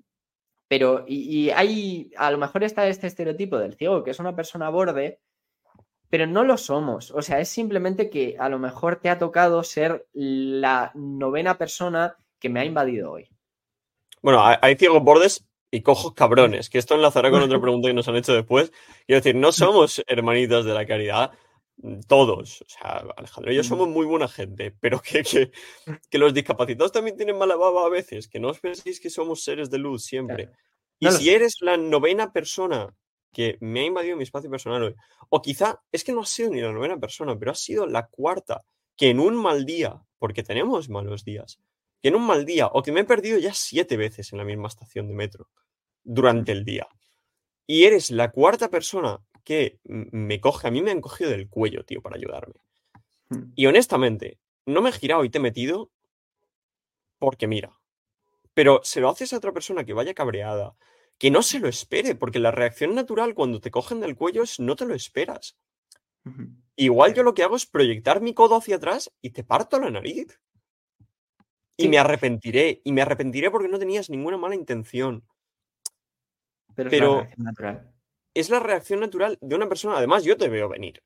pero, 0.68 1.04
y, 1.08 1.46
y, 1.46 1.50
hay, 1.50 2.12
a 2.16 2.30
lo 2.30 2.38
mejor 2.38 2.62
está 2.62 2.86
este 2.86 3.08
estereotipo 3.08 3.58
del 3.58 3.74
ciego, 3.74 4.04
que 4.04 4.12
es 4.12 4.20
una 4.20 4.36
persona 4.36 4.68
borde, 4.68 5.20
pero 6.08 6.26
no 6.28 6.44
lo 6.44 6.56
somos. 6.56 7.10
O 7.10 7.20
sea, 7.20 7.40
es 7.40 7.48
simplemente 7.48 8.10
que 8.10 8.36
a 8.38 8.48
lo 8.48 8.60
mejor 8.60 8.96
te 9.00 9.10
ha 9.10 9.18
tocado 9.18 9.64
ser 9.64 10.06
la 10.12 10.92
novena 10.94 11.58
persona 11.58 12.16
que 12.38 12.48
me 12.48 12.60
ha 12.60 12.64
invadido 12.64 13.10
hoy. 13.10 13.35
Bueno, 14.26 14.42
hay 14.42 14.74
ciegos 14.74 15.04
bordes 15.04 15.46
y 15.70 15.82
cojos 15.82 16.12
cabrones, 16.14 16.68
que 16.68 16.78
esto 16.78 16.96
enlazará 16.96 17.30
con 17.30 17.42
otra 17.42 17.60
pregunta 17.62 17.86
que 17.86 17.94
nos 17.94 18.08
han 18.08 18.16
hecho 18.16 18.34
después. 18.34 18.72
Quiero 19.06 19.20
decir, 19.20 19.36
no 19.36 19.52
somos 19.52 20.02
hermanitos 20.08 20.64
de 20.64 20.74
la 20.74 20.84
caridad, 20.84 21.30
mm, 21.76 22.00
todos. 22.08 22.62
O 22.62 22.64
sea, 22.68 23.04
Alejandro 23.16 23.52
y 23.52 23.54
yo 23.54 23.62
somos 23.62 23.86
muy 23.86 24.04
buena 24.04 24.26
gente, 24.26 24.74
pero 24.80 25.00
que, 25.00 25.22
que, 26.10 26.18
los 26.18 26.34
discapacitados 26.34 26.90
también 26.90 27.16
tienen 27.16 27.38
mala 27.38 27.54
baba 27.54 27.86
a 27.86 27.88
veces, 27.88 28.26
que 28.26 28.40
no 28.40 28.48
os 28.48 28.58
penséis 28.58 28.98
que 28.98 29.10
somos 29.10 29.44
seres 29.44 29.70
de 29.70 29.78
luz 29.78 30.04
siempre. 30.04 30.50
Y 30.98 31.08
si 31.12 31.30
eres 31.30 31.58
la 31.60 31.76
novena 31.76 32.32
persona 32.32 32.92
que 33.32 33.58
me 33.60 33.82
ha 33.82 33.84
invadido 33.84 34.16
mi 34.16 34.24
espacio 34.24 34.50
personal 34.50 34.82
hoy, 34.82 34.96
o 35.28 35.40
quizá 35.40 35.80
es 35.92 36.02
que 36.02 36.10
no 36.10 36.22
ha 36.22 36.26
sido 36.26 36.50
ni 36.50 36.60
la 36.60 36.72
novena 36.72 36.98
persona, 36.98 37.38
pero 37.38 37.52
ha 37.52 37.54
sido 37.54 37.86
la 37.86 38.08
cuarta, 38.08 38.64
que 38.96 39.10
en 39.10 39.20
un 39.20 39.36
mal 39.36 39.64
día, 39.64 40.02
porque 40.18 40.42
tenemos 40.42 40.88
malos 40.88 41.22
días, 41.22 41.60
en 42.08 42.16
un 42.16 42.26
mal 42.26 42.44
día, 42.44 42.66
o 42.66 42.82
que 42.82 42.92
me 42.92 43.00
he 43.00 43.04
perdido 43.04 43.38
ya 43.38 43.54
siete 43.54 43.96
veces 43.96 44.32
en 44.32 44.38
la 44.38 44.44
misma 44.44 44.68
estación 44.68 45.08
de 45.08 45.14
metro 45.14 45.48
durante 46.02 46.52
el 46.52 46.64
día. 46.64 46.86
Y 47.66 47.84
eres 47.84 48.10
la 48.10 48.30
cuarta 48.30 48.70
persona 48.70 49.20
que 49.44 49.80
me 49.84 50.40
coge, 50.40 50.68
a 50.68 50.70
mí 50.70 50.82
me 50.82 50.90
han 50.90 51.00
cogido 51.00 51.30
del 51.30 51.48
cuello, 51.48 51.84
tío, 51.84 52.02
para 52.02 52.16
ayudarme. 52.16 52.54
Hmm. 53.28 53.52
Y 53.54 53.66
honestamente, 53.66 54.38
no 54.66 54.82
me 54.82 54.90
he 54.90 54.92
girado 54.92 55.24
y 55.24 55.30
te 55.30 55.38
he 55.38 55.40
metido 55.40 55.90
porque 57.18 57.46
mira, 57.46 57.72
pero 58.54 58.80
se 58.82 59.00
lo 59.00 59.08
haces 59.08 59.32
a 59.32 59.38
otra 59.38 59.52
persona 59.52 59.84
que 59.84 59.92
vaya 59.92 60.14
cabreada, 60.14 60.74
que 61.18 61.30
no 61.30 61.42
se 61.42 61.58
lo 61.58 61.68
espere, 61.68 62.14
porque 62.14 62.38
la 62.38 62.50
reacción 62.50 62.94
natural 62.94 63.34
cuando 63.34 63.60
te 63.60 63.70
cogen 63.70 64.00
del 64.00 64.16
cuello 64.16 64.42
es 64.42 64.60
no 64.60 64.76
te 64.76 64.86
lo 64.86 64.94
esperas. 64.94 65.56
Igual 66.74 67.14
yo 67.14 67.22
lo 67.22 67.34
que 67.34 67.44
hago 67.44 67.56
es 67.56 67.66
proyectar 67.66 68.20
mi 68.20 68.34
codo 68.34 68.56
hacia 68.56 68.76
atrás 68.76 69.12
y 69.22 69.30
te 69.30 69.44
parto 69.44 69.78
la 69.78 69.90
nariz. 69.90 70.40
Y 71.76 71.88
me 71.88 71.98
arrepentiré, 71.98 72.80
y 72.84 72.92
me 72.92 73.02
arrepentiré 73.02 73.50
porque 73.50 73.68
no 73.68 73.78
tenías 73.78 74.08
ninguna 74.08 74.36
mala 74.36 74.54
intención. 74.54 75.24
Pero, 76.74 76.88
es 76.88 77.00
la 77.00 77.10
reacción 77.16 77.44
natural. 77.44 77.92
Es 78.34 78.50
la 78.50 78.60
reacción 78.60 79.00
natural 79.00 79.38
de 79.40 79.54
una 79.54 79.68
persona, 79.68 79.96
además 79.96 80.24
yo 80.24 80.36
te 80.36 80.48
veo 80.48 80.68
venir, 80.68 81.02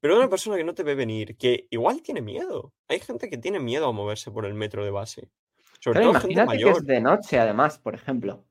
pero 0.00 0.14
de 0.14 0.20
una 0.20 0.30
persona 0.30 0.56
que 0.56 0.64
no 0.64 0.74
te 0.74 0.82
ve 0.82 0.94
venir, 0.94 1.36
que 1.36 1.66
igual 1.70 2.02
tiene 2.02 2.20
miedo. 2.20 2.72
Hay 2.88 3.00
gente 3.00 3.30
que 3.30 3.38
tiene 3.38 3.60
miedo 3.60 3.86
a 3.86 3.92
moverse 3.92 4.30
por 4.30 4.44
el 4.44 4.54
metro 4.54 4.84
de 4.84 4.90
base. 4.90 5.30
Sobre 5.80 6.00
todo 6.00 6.14
gente 6.14 6.44
mayor. 6.44 6.72
que 6.72 6.78
es 6.78 6.86
de 6.86 7.00
noche, 7.00 7.38
además, 7.38 7.78
por 7.78 7.94
ejemplo. 7.94 8.44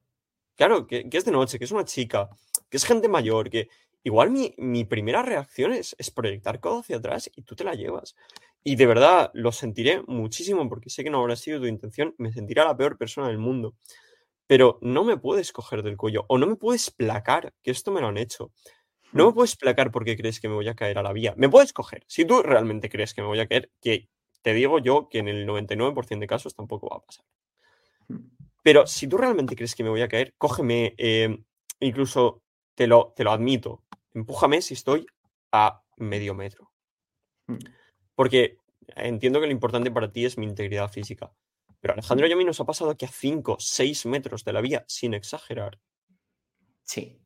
Claro, 0.56 0.88
que, 0.88 1.08
es 1.12 1.26
de 1.26 1.32
noche, 1.32 1.58
que 1.58 1.66
es 1.66 1.72
una 1.72 1.86
chica, 1.86 2.30
que 2.70 2.78
es 2.78 2.86
gente 2.86 3.08
mayor, 3.08 3.50
que 3.50 3.70
igual 4.04 4.30
mi, 4.32 4.54
mi 4.58 4.86
primera 4.86 5.22
reacción 5.22 5.74
es, 5.74 5.96
es, 5.98 6.12
proyectar 6.12 6.60
codo 6.60 6.80
hacia 6.80 6.98
atrás 6.98 7.30
y 7.36 7.42
tú 7.42 7.56
te 7.56 7.64
la 7.64 7.74
llevas. 7.74 8.16
Y 8.64 8.76
de 8.76 8.86
verdad 8.86 9.32
lo 9.34 9.52
sentiré 9.52 10.02
muchísimo 10.08 10.68
porque 10.70 10.90
sé 10.90 11.04
que 11.04 11.10
no 11.10 11.20
habrá 11.20 11.36
sido 11.36 11.60
tu 11.60 11.66
intención, 11.66 12.16
me 12.18 12.32
sentirá 12.32 12.64
la 12.64 12.78
peor 12.78 12.98
persona 12.98 13.28
del 13.28 13.38
mundo. 13.38 13.76
Pero 14.48 14.80
no 14.82 15.04
me 15.04 15.18
puedes 15.18 15.52
coger 15.52 15.84
del 15.84 15.98
cuello 15.98 16.26
o 16.30 16.38
no 16.38 16.48
me 16.48 16.56
puedes 16.56 16.92
placar, 16.92 17.54
que 17.62 17.72
esto 17.72 17.92
me 17.92 18.02
lo 18.02 18.08
han 18.08 18.18
hecho. 18.18 18.52
No 19.12 19.26
me 19.26 19.32
hmm. 19.32 19.36
puedes 19.36 19.56
placar 19.56 19.92
porque 19.92 20.16
crees 20.16 20.40
que 20.40 20.48
me 20.48 20.56
voy 20.56 20.68
a 20.68 20.76
caer 20.76 20.98
a 20.98 21.04
la 21.04 21.14
vía. 21.14 21.34
Me 21.38 21.50
puedes 21.50 21.74
coger. 21.74 22.04
Si 22.08 22.26
tú 22.26 22.42
realmente 22.42 22.90
crees 22.90 23.14
que 23.14 23.22
me 23.22 23.28
voy 23.28 23.40
a 23.40 23.48
caer, 23.48 23.72
que 23.82 24.10
te 24.42 24.54
digo 24.54 24.80
yo 24.80 25.08
que 25.10 25.20
en 25.20 25.28
el 25.28 25.48
99% 25.48 26.20
de 26.20 26.28
casos 26.28 26.56
tampoco 26.56 26.90
va 26.90 26.98
a 26.98 27.02
pasar. 27.02 27.26
Hmm. 28.08 28.30
Pero 28.64 28.88
si 28.88 29.08
tú 29.08 29.18
realmente 29.18 29.56
crees 29.56 29.76
que 29.76 29.84
me 29.84 29.90
voy 29.90 30.02
a 30.02 30.08
caer, 30.08 30.34
cógeme, 30.38 30.96
eh, 30.98 31.38
incluso 31.82 32.42
te 32.76 32.88
lo, 32.88 33.14
te 33.16 33.26
lo 33.26 33.32
admito, 33.32 33.84
empújame 34.14 34.62
si 34.62 34.74
estoy 34.74 35.06
a 35.52 35.84
medio 35.98 36.34
metro. 36.34 36.72
Hmm. 37.48 37.58
Porque 38.16 38.58
entiendo 38.96 39.40
que 39.40 39.48
lo 39.48 39.52
importante 39.52 39.92
para 39.92 40.12
ti 40.12 40.26
es 40.26 40.38
mi 40.38 40.46
integridad 40.46 40.92
física. 40.92 41.32
Pero 41.80 41.94
Alejandro 41.94 42.28
y 42.28 42.32
a 42.32 42.36
mí 42.36 42.46
nos 42.46 42.60
ha 42.60 42.66
pasado 42.66 42.96
que 42.96 43.06
a 43.06 43.10
5, 43.10 43.58
6 43.60 44.06
metros 44.06 44.46
de 44.46 44.54
la 44.54 44.62
vía, 44.62 44.86
sin 44.88 45.14
exagerar. 45.14 45.80
Sí. 46.84 47.20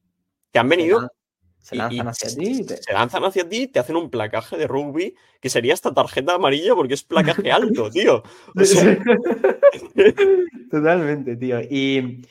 Te 0.51 0.59
han 0.59 0.69
venido. 0.69 1.11
Se 1.59 1.75
lanzan 1.75 2.07
hacia 2.07 2.29
ti. 2.29 2.63
Se 2.63 2.93
lanzan 2.93 3.23
hacia 3.25 3.47
ti, 3.47 3.67
te 3.67 3.79
hacen 3.79 3.97
un 3.97 4.09
placaje 4.09 4.57
de 4.57 4.67
rugby 4.67 5.15
que 5.41 5.49
sería 5.49 5.73
esta 5.73 5.93
tarjeta 5.93 6.35
amarilla 6.35 6.73
porque 6.73 6.93
es 6.93 7.03
placaje 7.03 7.51
alto, 7.51 7.89
tío. 7.91 8.23
Totalmente, 10.71 11.35
tío. 11.35 11.59
Y 11.61 12.25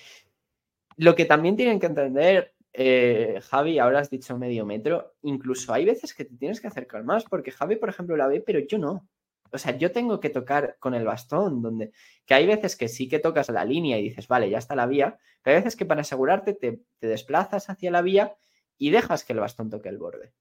lo 0.96 1.14
que 1.14 1.26
también 1.26 1.54
tienen 1.54 1.78
que 1.78 1.86
entender 1.86 2.55
eh, 2.78 3.40
Javi, 3.40 3.78
ahora 3.78 4.00
has 4.00 4.10
dicho 4.10 4.36
medio 4.36 4.66
metro, 4.66 5.14
incluso 5.22 5.72
hay 5.72 5.86
veces 5.86 6.12
que 6.12 6.26
te 6.26 6.36
tienes 6.36 6.60
que 6.60 6.66
acercar 6.66 7.04
más, 7.04 7.24
porque 7.24 7.50
Javi, 7.50 7.76
por 7.76 7.88
ejemplo, 7.88 8.18
la 8.18 8.26
ve, 8.26 8.42
pero 8.42 8.58
yo 8.58 8.76
no. 8.76 9.08
O 9.50 9.56
sea, 9.56 9.78
yo 9.78 9.92
tengo 9.92 10.20
que 10.20 10.28
tocar 10.28 10.76
con 10.78 10.92
el 10.94 11.06
bastón, 11.06 11.62
donde 11.62 11.92
que 12.26 12.34
hay 12.34 12.46
veces 12.46 12.76
que 12.76 12.88
sí 12.88 13.08
que 13.08 13.18
tocas 13.18 13.48
la 13.48 13.64
línea 13.64 13.98
y 13.98 14.02
dices, 14.02 14.28
vale, 14.28 14.50
ya 14.50 14.58
está 14.58 14.74
la 14.74 14.86
vía, 14.86 15.16
pero 15.42 15.56
hay 15.56 15.62
veces 15.62 15.74
que 15.74 15.86
para 15.86 16.02
asegurarte 16.02 16.52
te, 16.52 16.82
desplazas 17.00 17.70
hacia 17.70 17.90
la 17.90 18.02
vía 18.02 18.36
y 18.76 18.90
dejas 18.90 19.24
que 19.24 19.32
el 19.32 19.40
bastón 19.40 19.70
toque 19.70 19.88
el 19.88 19.96
borde. 19.96 20.34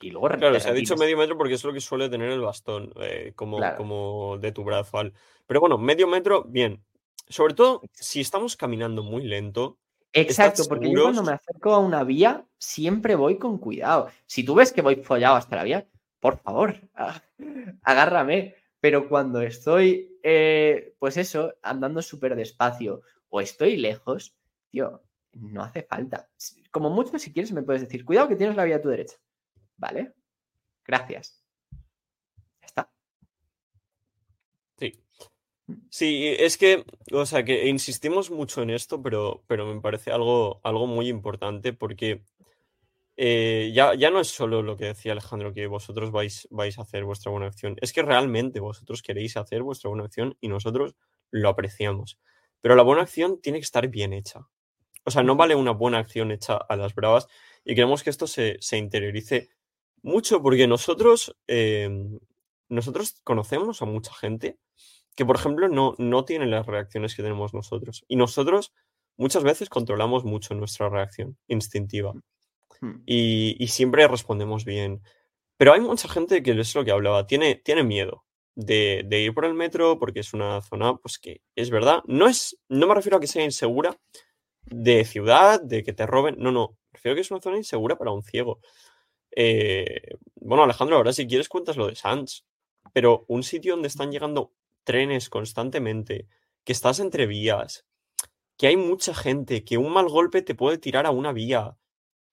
Y 0.00 0.10
luego 0.10 0.28
Claro, 0.28 0.60
se 0.60 0.68
ha 0.68 0.72
dicho 0.72 0.96
medio 0.96 1.16
metro 1.16 1.36
porque 1.36 1.54
es 1.54 1.64
lo 1.64 1.72
que 1.72 1.80
suele 1.80 2.08
tener 2.08 2.30
el 2.30 2.40
bastón, 2.40 2.92
eh, 3.00 3.32
como, 3.34 3.58
como 3.76 4.38
de 4.38 4.52
tu 4.52 4.62
brazo. 4.62 4.98
Al... 4.98 5.12
Pero 5.48 5.58
bueno, 5.58 5.76
medio 5.76 6.06
metro, 6.06 6.44
bien. 6.44 6.84
Sobre 7.28 7.54
todo 7.54 7.82
si 7.94 8.20
estamos 8.20 8.56
caminando 8.56 9.02
muy 9.02 9.24
lento, 9.24 9.78
Exacto, 10.14 10.64
porque 10.68 10.90
yo 10.92 11.02
cuando 11.04 11.22
me 11.22 11.32
acerco 11.32 11.72
a 11.72 11.78
una 11.78 12.04
vía 12.04 12.46
siempre 12.58 13.14
voy 13.14 13.38
con 13.38 13.58
cuidado. 13.58 14.08
Si 14.26 14.44
tú 14.44 14.54
ves 14.54 14.72
que 14.72 14.82
voy 14.82 14.96
follado 14.96 15.36
hasta 15.36 15.56
la 15.56 15.64
vía, 15.64 15.88
por 16.20 16.38
favor, 16.38 16.76
agárrame. 17.82 18.54
Pero 18.80 19.08
cuando 19.08 19.40
estoy, 19.40 20.18
eh, 20.22 20.94
pues 20.98 21.16
eso, 21.16 21.54
andando 21.62 22.02
súper 22.02 22.34
despacio 22.34 23.02
o 23.28 23.40
estoy 23.40 23.76
lejos, 23.76 24.34
tío, 24.70 25.02
no 25.34 25.62
hace 25.62 25.82
falta. 25.84 26.28
Como 26.70 26.90
mucho, 26.90 27.18
si 27.18 27.32
quieres, 27.32 27.52
me 27.52 27.62
puedes 27.62 27.82
decir, 27.82 28.04
cuidado 28.04 28.28
que 28.28 28.36
tienes 28.36 28.56
la 28.56 28.64
vía 28.64 28.76
a 28.76 28.82
tu 28.82 28.88
derecha. 28.88 29.16
¿Vale? 29.76 30.14
Gracias. 30.86 31.42
Ya 32.60 32.66
está. 32.66 32.90
Sí. 34.78 34.92
Sí, 35.94 36.34
es 36.38 36.56
que, 36.56 36.86
o 37.12 37.26
sea, 37.26 37.44
que 37.44 37.68
insistimos 37.68 38.30
mucho 38.30 38.62
en 38.62 38.70
esto, 38.70 39.02
pero, 39.02 39.44
pero 39.46 39.66
me 39.66 39.78
parece 39.82 40.10
algo, 40.10 40.58
algo 40.64 40.86
muy 40.86 41.06
importante 41.08 41.74
porque 41.74 42.22
eh, 43.16 43.72
ya, 43.74 43.94
ya 43.94 44.10
no 44.10 44.20
es 44.20 44.28
solo 44.28 44.62
lo 44.62 44.76
que 44.76 44.86
decía 44.86 45.12
Alejandro, 45.12 45.52
que 45.54 45.66
vosotros 45.66 46.10
vais, 46.10 46.48
vais 46.50 46.78
a 46.78 46.82
hacer 46.82 47.04
vuestra 47.04 47.30
buena 47.32 47.46
acción, 47.48 47.76
es 47.82 47.92
que 47.92 48.02
realmente 48.02 48.60
vosotros 48.60 49.02
queréis 49.02 49.36
hacer 49.36 49.62
vuestra 49.62 49.90
buena 49.90 50.04
acción 50.04 50.36
y 50.40 50.48
nosotros 50.48 50.96
lo 51.30 51.48
apreciamos. 51.50 52.18
Pero 52.62 52.76
la 52.76 52.82
buena 52.82 53.02
acción 53.02 53.40
tiene 53.42 53.58
que 53.58 53.64
estar 53.64 53.88
bien 53.88 54.12
hecha. 54.14 54.48
O 55.04 55.10
sea, 55.10 55.22
no 55.22 55.36
vale 55.36 55.54
una 55.56 55.72
buena 55.72 55.98
acción 55.98 56.32
hecha 56.32 56.56
a 56.56 56.76
las 56.76 56.94
bravas 56.94 57.28
y 57.64 57.74
queremos 57.74 58.02
que 58.02 58.10
esto 58.10 58.26
se, 58.26 58.56
se 58.60 58.78
interiorice 58.78 59.50
mucho 60.02 60.42
porque 60.42 60.66
nosotros, 60.68 61.36
em, 61.48 62.18
nosotros 62.68 63.20
conocemos 63.24 63.82
a 63.82 63.86
mucha 63.86 64.14
gente 64.14 64.58
que, 65.16 65.26
por 65.26 65.36
ejemplo, 65.36 65.68
no, 65.68 65.94
no 65.98 66.24
tienen 66.24 66.50
las 66.50 66.66
reacciones 66.66 67.14
que 67.14 67.22
tenemos 67.22 67.54
nosotros. 67.54 68.04
Y 68.08 68.16
nosotros 68.16 68.72
muchas 69.16 69.42
veces 69.42 69.68
controlamos 69.68 70.24
mucho 70.24 70.54
nuestra 70.54 70.88
reacción 70.88 71.36
instintiva. 71.48 72.14
Hmm. 72.80 73.02
Y, 73.06 73.66
siempre 73.68 74.08
respondemos 74.08 74.64
bien. 74.64 75.02
Pero 75.56 75.72
hay 75.74 75.80
mucha 75.80 76.08
gente 76.08 76.42
que 76.42 76.52
es 76.52 76.74
lo 76.74 76.84
que 76.84 76.90
hablaba, 76.92 77.26
tiene, 77.26 77.56
tiene 77.56 77.84
miedo. 77.84 78.24
de, 78.54 79.02
de, 79.06 79.20
ir 79.20 79.34
por 79.34 79.44
el 79.46 79.54
metro 79.54 79.98
porque 79.98 80.20
es 80.20 80.34
una 80.34 80.60
zona, 80.60 80.96
pues 80.96 81.18
que 81.18 81.40
es 81.56 81.70
verdad, 81.70 82.02
no 82.06 82.28
es, 82.28 82.58
no 82.68 82.86
me 82.86 82.94
refiero 82.94 83.16
a 83.16 83.20
que 83.20 83.26
sea 83.26 83.44
insegura 83.44 83.96
de 84.66 85.04
ciudad, 85.04 85.60
de 85.62 85.82
que 85.82 85.92
te 85.94 86.06
roben, 86.06 86.36
no, 86.38 86.52
no, 86.52 86.76
me 86.92 86.98
refiero 86.98 87.14
a 87.14 87.16
que 87.16 87.20
es 87.22 87.30
una 87.30 87.40
zona 87.40 87.56
insegura 87.56 87.96
para 87.96 88.12
un 88.12 88.22
ciego. 88.22 88.60
Eh, 89.34 90.16
bueno, 90.36 90.64
Alejandro, 90.64 90.96
ahora 90.96 91.12
si 91.12 91.26
quieres 91.26 91.48
cuentas 91.48 91.76
lo 91.76 91.86
de 91.86 91.96
Sanz, 91.96 92.44
pero 92.92 93.24
un 93.28 93.42
sitio 93.42 93.72
donde 93.72 93.88
están 93.88 94.12
llegando 94.12 94.52
trenes 94.84 95.28
constantemente, 95.28 96.28
que 96.64 96.72
estás 96.72 97.00
entre 97.00 97.26
vías, 97.26 97.86
que 98.56 98.66
hay 98.68 98.76
mucha 98.76 99.14
gente, 99.14 99.64
que 99.64 99.78
un 99.78 99.92
mal 99.92 100.08
golpe 100.08 100.42
te 100.42 100.54
puede 100.54 100.78
tirar 100.78 101.06
a 101.06 101.10
una 101.10 101.32
vía, 101.32 101.76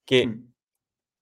que 0.05 0.27
mm. 0.27 0.53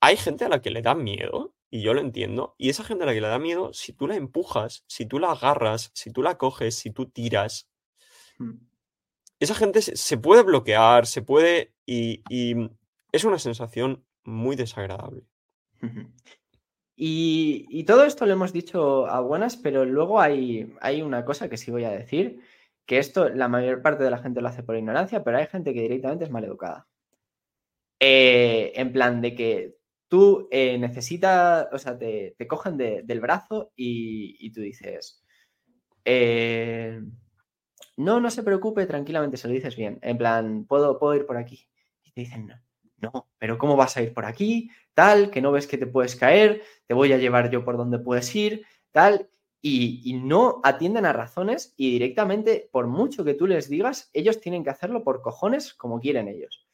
hay 0.02 0.18
gente 0.18 0.46
a 0.46 0.50
la 0.50 0.62
que 0.62 0.72
le 0.72 0.82
da 0.82 0.96
miedo, 0.96 1.56
y 1.70 1.82
yo 1.82 1.94
lo 1.94 2.02
entiendo, 2.02 2.56
y 2.58 2.70
esa 2.70 2.84
gente 2.84 3.04
a 3.04 3.08
la 3.08 3.14
que 3.14 3.22
le 3.22 3.28
da 3.28 3.40
miedo, 3.40 3.74
si 3.74 3.94
tú 3.94 4.08
la 4.08 4.16
empujas, 4.16 4.84
si 4.88 5.06
tú 5.06 5.20
la 5.20 5.32
agarras, 5.32 5.92
si 5.94 6.12
tú 6.12 6.22
la 6.22 6.38
coges, 6.38 6.76
si 6.76 6.92
tú 6.92 7.08
tiras, 7.08 7.70
mm. 8.38 8.54
esa 9.40 9.56
gente 9.56 9.82
se 9.82 10.18
puede 10.18 10.44
bloquear, 10.44 11.06
se 11.08 11.22
puede, 11.22 11.74
y, 11.86 12.24
y 12.30 12.56
es 13.12 13.24
una 13.24 13.40
sensación 13.40 14.06
muy 14.24 14.56
desagradable. 14.56 15.26
Y, 17.00 17.84
todo 17.86 18.06
esto 18.06 18.26
lo 18.26 18.34
hemos 18.34 18.54
dicho 18.54 19.06
a 19.08 19.22
buenas, 19.22 19.56
pero 19.56 19.86
luego 19.86 20.20
hay, 20.20 20.74
hay 20.82 21.04
una 21.04 21.26
cosa 21.26 21.48
que 21.48 21.58
sí 21.58 21.70
voy 21.70 21.84
a 21.84 21.92
decir, 21.92 22.42
que 22.88 22.98
esto 22.98 23.30
la 23.30 23.48
mayor 23.48 23.84
parte 23.84 24.04
de 24.04 24.12
la 24.12 24.18
gente 24.18 24.42
lo 24.42 24.48
hace 24.48 24.64
por 24.64 24.76
ignorancia, 24.78 25.24
pero 25.24 25.38
hay 25.38 25.48
gente 25.48 25.74
que 25.74 25.82
directamente 25.82 26.26
es 26.26 26.32
maleducada. 26.32 26.88
Eh, 28.00 28.74
en 28.76 28.92
plan 28.94 29.22
de 29.22 29.36
que 29.36 29.78
tú 30.08 30.48
eh, 30.52 30.78
necesitas, 30.80 31.68
o 31.72 31.78
sea, 31.78 31.98
te, 31.98 32.36
cogen 32.48 32.78
del 32.78 33.22
brazo 33.22 33.72
y, 33.76 34.52
tú 34.52 34.62
dices, 34.62 35.24
eh, 36.06 37.02
no, 37.98 38.20
no 38.20 38.32
se 38.32 38.44
preocupe, 38.44 38.86
tranquilamente, 38.88 39.38
se 39.38 39.48
lo 39.48 39.54
dices 39.54 39.76
bien. 39.76 40.00
En 40.02 40.18
plan, 40.18 40.66
puedo, 40.66 40.98
puedo 41.00 41.16
ir 41.16 41.26
por 41.28 41.38
aquí. 41.38 41.70
Y 42.04 42.12
te 42.12 42.22
dicen, 42.22 42.48
no, 42.48 42.56
no, 43.00 43.28
pero 43.38 43.58
¿cómo 43.58 43.76
vas 43.76 43.98
a 43.98 44.02
ir 44.02 44.14
por 44.14 44.26
aquí? 44.26 44.72
Tal, 44.94 45.30
que 45.30 45.42
no 45.42 45.52
ves 45.52 45.68
que 45.68 45.78
te 45.78 45.88
puedes 45.88 46.16
caer, 46.16 46.64
te 46.86 46.94
voy 46.94 47.14
a 47.14 47.18
llevar 47.18 47.50
yo 47.52 47.64
por 47.64 47.78
donde 47.78 48.00
puedes 48.00 48.34
ir, 48.36 48.66
tal. 48.92 49.30
Y, 49.62 50.14
no 50.24 50.62
atienden 50.64 51.06
a 51.06 51.12
razones 51.12 51.74
y 51.76 51.92
directamente, 51.92 52.70
por 52.72 52.88
mucho 52.88 53.26
que 53.26 53.34
tú 53.34 53.48
les 53.48 53.70
digas, 53.70 54.10
ellos 54.14 54.40
tienen 54.40 54.64
que 54.64 54.70
hacerlo 54.70 55.04
por 55.04 55.22
cojones 55.22 55.74
como 55.74 56.00
quieren 56.00 56.30
ellos. 56.30 56.66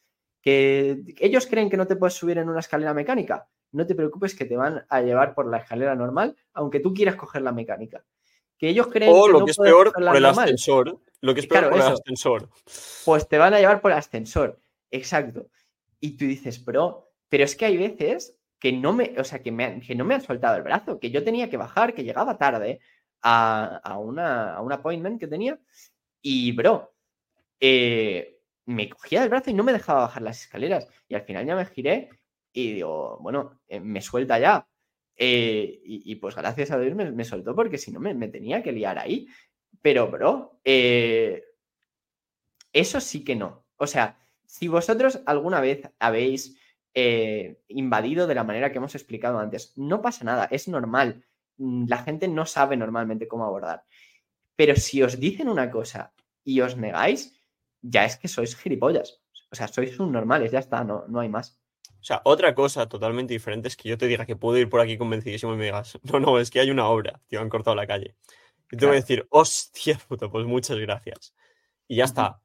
Que 0.41 1.01
ellos 1.19 1.47
creen 1.47 1.71
que 1.71 1.77
no 1.77 1.87
te 1.87 1.95
puedes 1.95 2.13
subir 2.13 2.37
en 2.37 2.49
una 2.49 2.59
escalera 2.59 2.93
mecánica, 2.93 3.47
no 3.71 3.87
te 3.87 3.95
preocupes 3.95 4.35
que 4.35 4.45
te 4.45 4.55
van 4.55 4.85
a 4.87 5.01
llevar 5.01 5.33
por 5.33 5.49
la 5.49 5.57
escalera 5.57 5.95
normal, 5.95 6.35
aunque 6.53 6.79
tú 6.79 6.93
quieras 6.93 7.15
coger 7.15 7.41
la 7.41 7.51
mecánica. 7.51 8.05
Que 8.57 8.69
ellos 8.69 8.87
creen 8.87 9.11
o 9.13 9.27
lo 9.27 9.43
que 9.43 9.51
es 9.51 9.57
peor, 9.57 9.91
por 9.91 10.15
el 10.15 10.25
ascensor. 10.25 10.99
Lo 11.21 11.33
que 11.33 11.39
es 11.39 11.47
peor 11.47 11.69
por 11.69 11.79
el 11.79 11.81
ascensor. 11.81 12.49
Pues 13.05 13.27
te 13.27 13.39
van 13.39 13.55
a 13.55 13.59
llevar 13.59 13.81
por 13.81 13.91
el 13.91 13.97
ascensor. 13.97 14.59
Exacto. 14.91 15.47
Y 16.03 16.17
tú 16.17 16.25
dices, 16.25 16.59
pero, 16.59 17.13
pero 17.29 17.45
es 17.45 17.55
que 17.55 17.63
hay 17.63 17.77
veces 17.77 18.37
que 18.59 18.73
no 18.73 18.91
me, 18.91 19.15
o 19.17 19.23
sea, 19.23 19.41
que, 19.41 19.53
me, 19.53 19.79
que 19.79 19.95
no 19.95 20.03
me 20.03 20.15
han 20.15 20.21
soltado 20.21 20.57
el 20.57 20.63
brazo, 20.63 20.99
que 20.99 21.09
yo 21.09 21.23
tenía 21.23 21.49
que 21.49 21.55
bajar, 21.55 21.93
que 21.93 22.03
llegaba 22.03 22.37
tarde 22.37 22.81
a, 23.21 23.97
una, 23.97 24.53
a 24.53 24.61
un 24.61 24.73
appointment 24.73 25.17
que 25.17 25.27
tenía. 25.29 25.57
Y, 26.21 26.51
bro, 26.51 26.93
eh, 27.57 28.41
me 28.65 28.89
cogía 28.89 29.23
el 29.23 29.29
brazo 29.29 29.49
y 29.49 29.53
no 29.53 29.63
me 29.63 29.71
dejaba 29.71 30.01
bajar 30.01 30.23
las 30.23 30.41
escaleras. 30.41 30.89
Y 31.07 31.15
al 31.15 31.21
final 31.21 31.45
ya 31.45 31.55
me 31.55 31.65
giré 31.67 32.09
y 32.51 32.73
digo, 32.73 33.17
bueno, 33.21 33.61
eh, 33.69 33.79
me 33.79 34.01
suelta 34.01 34.37
ya. 34.39 34.67
Eh, 35.15 35.79
y, 35.85 36.15
pues 36.15 36.35
gracias 36.35 36.71
a 36.71 36.79
Dios 36.79 36.95
me, 36.95 37.23
soltó 37.23 37.55
porque 37.55 37.77
si 37.77 37.93
no 37.93 38.01
me, 38.01 38.13
me, 38.13 38.27
tenía 38.27 38.61
que 38.61 38.73
liar 38.73 38.99
ahí. 38.99 39.25
Pero, 39.81 40.11
bro, 40.11 40.59
eso 42.73 42.99
sí 42.99 43.23
que 43.23 43.37
no. 43.37 43.65
O 43.77 43.87
sea, 43.87 44.19
si 44.53 44.67
vosotros 44.67 45.19
alguna 45.25 45.61
vez 45.61 45.81
habéis 45.97 46.55
eh, 46.93 47.59
invadido 47.69 48.27
de 48.27 48.35
la 48.35 48.43
manera 48.43 48.71
que 48.71 48.77
hemos 48.77 48.93
explicado 48.93 49.39
antes, 49.39 49.73
no 49.77 49.99
pasa 50.03 50.25
nada, 50.25 50.47
es 50.51 50.67
normal. 50.67 51.25
Mm, 51.57 51.87
la 51.87 51.97
gente 52.03 52.27
no 52.27 52.45
sabe 52.45 52.77
normalmente 52.77 53.27
cómo 53.27 53.45
abordar. 53.45 53.83
Pero 54.55 54.75
si 54.75 55.01
os 55.01 55.19
dicen 55.19 55.49
una 55.49 55.71
cosa 55.71 56.13
y 56.43 56.61
os 56.61 56.77
negáis, 56.77 57.33
ya 57.81 58.05
es 58.05 58.15
que 58.15 58.27
sois 58.27 58.55
gilipollas. 58.55 59.23
O 59.51 59.55
sea, 59.55 59.67
sois 59.67 59.99
un 59.99 60.11
normales, 60.11 60.51
ya 60.51 60.59
está, 60.59 60.83
no, 60.83 61.05
no 61.07 61.19
hay 61.21 61.29
más. 61.29 61.59
O 61.99 62.03
sea, 62.03 62.21
otra 62.23 62.53
cosa 62.53 62.87
totalmente 62.87 63.33
diferente 63.33 63.69
es 63.69 63.75
que 63.75 63.89
yo 63.89 63.97
te 63.97 64.05
diga 64.05 64.27
que 64.27 64.35
puedo 64.35 64.59
ir 64.59 64.69
por 64.69 64.81
aquí 64.81 64.99
convencidísimo 64.99 65.55
y 65.55 65.57
me 65.57 65.65
digas, 65.65 65.97
no, 66.03 66.19
no, 66.19 66.37
es 66.37 66.51
que 66.51 66.59
hay 66.59 66.69
una 66.69 66.87
obra, 66.89 67.19
te 67.27 67.39
han 67.39 67.49
cortado 67.49 67.75
la 67.75 67.87
calle. 67.87 68.17
Y 68.71 68.77
te 68.77 68.85
voy 68.85 68.97
a 68.97 68.99
decir, 68.99 69.25
hostia 69.31 69.99
puta, 70.07 70.29
pues 70.29 70.45
muchas 70.45 70.77
gracias. 70.77 71.33
Y 71.87 71.95
ya 71.95 72.03
está. 72.03 72.42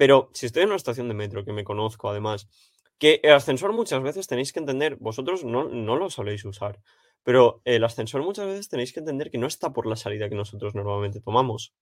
Pero 0.00 0.30
si 0.32 0.46
estoy 0.46 0.62
en 0.62 0.70
una 0.70 0.76
estación 0.76 1.08
de 1.08 1.14
metro, 1.14 1.44
que 1.44 1.52
me 1.52 1.62
conozco 1.62 2.08
además, 2.08 2.48
que 2.96 3.20
el 3.22 3.34
ascensor 3.34 3.74
muchas 3.74 4.02
veces 4.02 4.26
tenéis 4.26 4.50
que 4.50 4.58
entender, 4.58 4.96
vosotros 4.96 5.44
no, 5.44 5.68
no 5.68 5.96
lo 5.96 6.08
soléis 6.08 6.42
usar, 6.46 6.80
pero 7.22 7.60
el 7.66 7.84
ascensor 7.84 8.22
muchas 8.22 8.46
veces 8.46 8.70
tenéis 8.70 8.94
que 8.94 9.00
entender 9.00 9.30
que 9.30 9.36
no 9.36 9.46
está 9.46 9.74
por 9.74 9.84
la 9.84 9.96
salida 9.96 10.30
que 10.30 10.36
nosotros 10.36 10.74
normalmente 10.74 11.20
tomamos, 11.20 11.74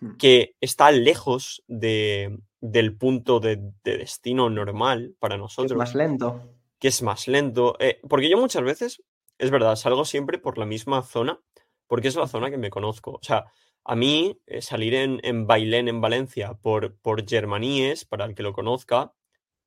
hmm. 0.00 0.16
que 0.16 0.56
está 0.60 0.90
lejos 0.90 1.62
de, 1.68 2.40
del 2.60 2.96
punto 2.96 3.38
de, 3.38 3.60
destino 3.84 4.50
normal 4.50 5.14
para 5.20 5.36
nosotros. 5.36 5.70
Es 5.70 5.78
más 5.78 5.94
lento. 5.94 6.42
Que 6.80 6.88
es 6.88 7.02
más 7.02 7.28
lento. 7.28 7.76
Eh, 7.78 8.00
porque 8.08 8.28
yo 8.28 8.36
muchas 8.36 8.64
veces, 8.64 9.04
es 9.38 9.52
verdad, 9.52 9.76
salgo 9.76 10.04
siempre 10.04 10.38
por 10.38 10.58
la 10.58 10.66
misma 10.66 11.02
zona, 11.02 11.38
porque 11.86 12.08
es 12.08 12.16
la 12.16 12.26
zona 12.26 12.50
que 12.50 12.58
me 12.58 12.70
conozco. 12.70 13.12
O 13.12 13.22
sea, 13.22 13.44
a 13.84 13.96
mí, 13.96 14.38
eh, 14.46 14.62
salir 14.62 14.94
en, 14.94 15.20
en, 15.22 15.46
Bailén, 15.46 15.88
en 15.88 16.00
Valencia, 16.00 16.54
por, 16.54 16.96
por 16.96 17.28
Germaníes, 17.28 18.04
para 18.04 18.24
el 18.24 18.34
que 18.34 18.42
lo 18.42 18.52
conozca, 18.52 19.12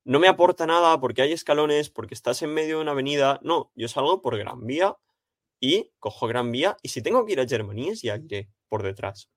no 0.04 0.20
me 0.20 0.28
aporta 0.28 0.66
nada 0.66 1.00
porque 1.00 1.22
hay 1.22 1.32
escalones, 1.32 1.90
porque 1.90 2.14
estás 2.14 2.42
en 2.42 2.52
medio 2.52 2.76
de 2.76 2.82
una 2.82 2.92
avenida. 2.92 3.40
No, 3.42 3.72
yo 3.74 3.88
salgo 3.88 4.20
por 4.20 4.36
Gran 4.36 4.66
Vía 4.66 4.96
y 5.60 5.92
cojo 5.98 6.26
Gran 6.26 6.52
Vía 6.52 6.76
y 6.82 6.90
si 6.90 7.02
tengo 7.02 7.24
que 7.24 7.32
ir 7.32 7.40
a 7.40 7.46
Germaníes, 7.46 8.02
ya 8.02 8.16
iré 8.16 8.50
por 8.68 8.82
detrás. 8.82 9.30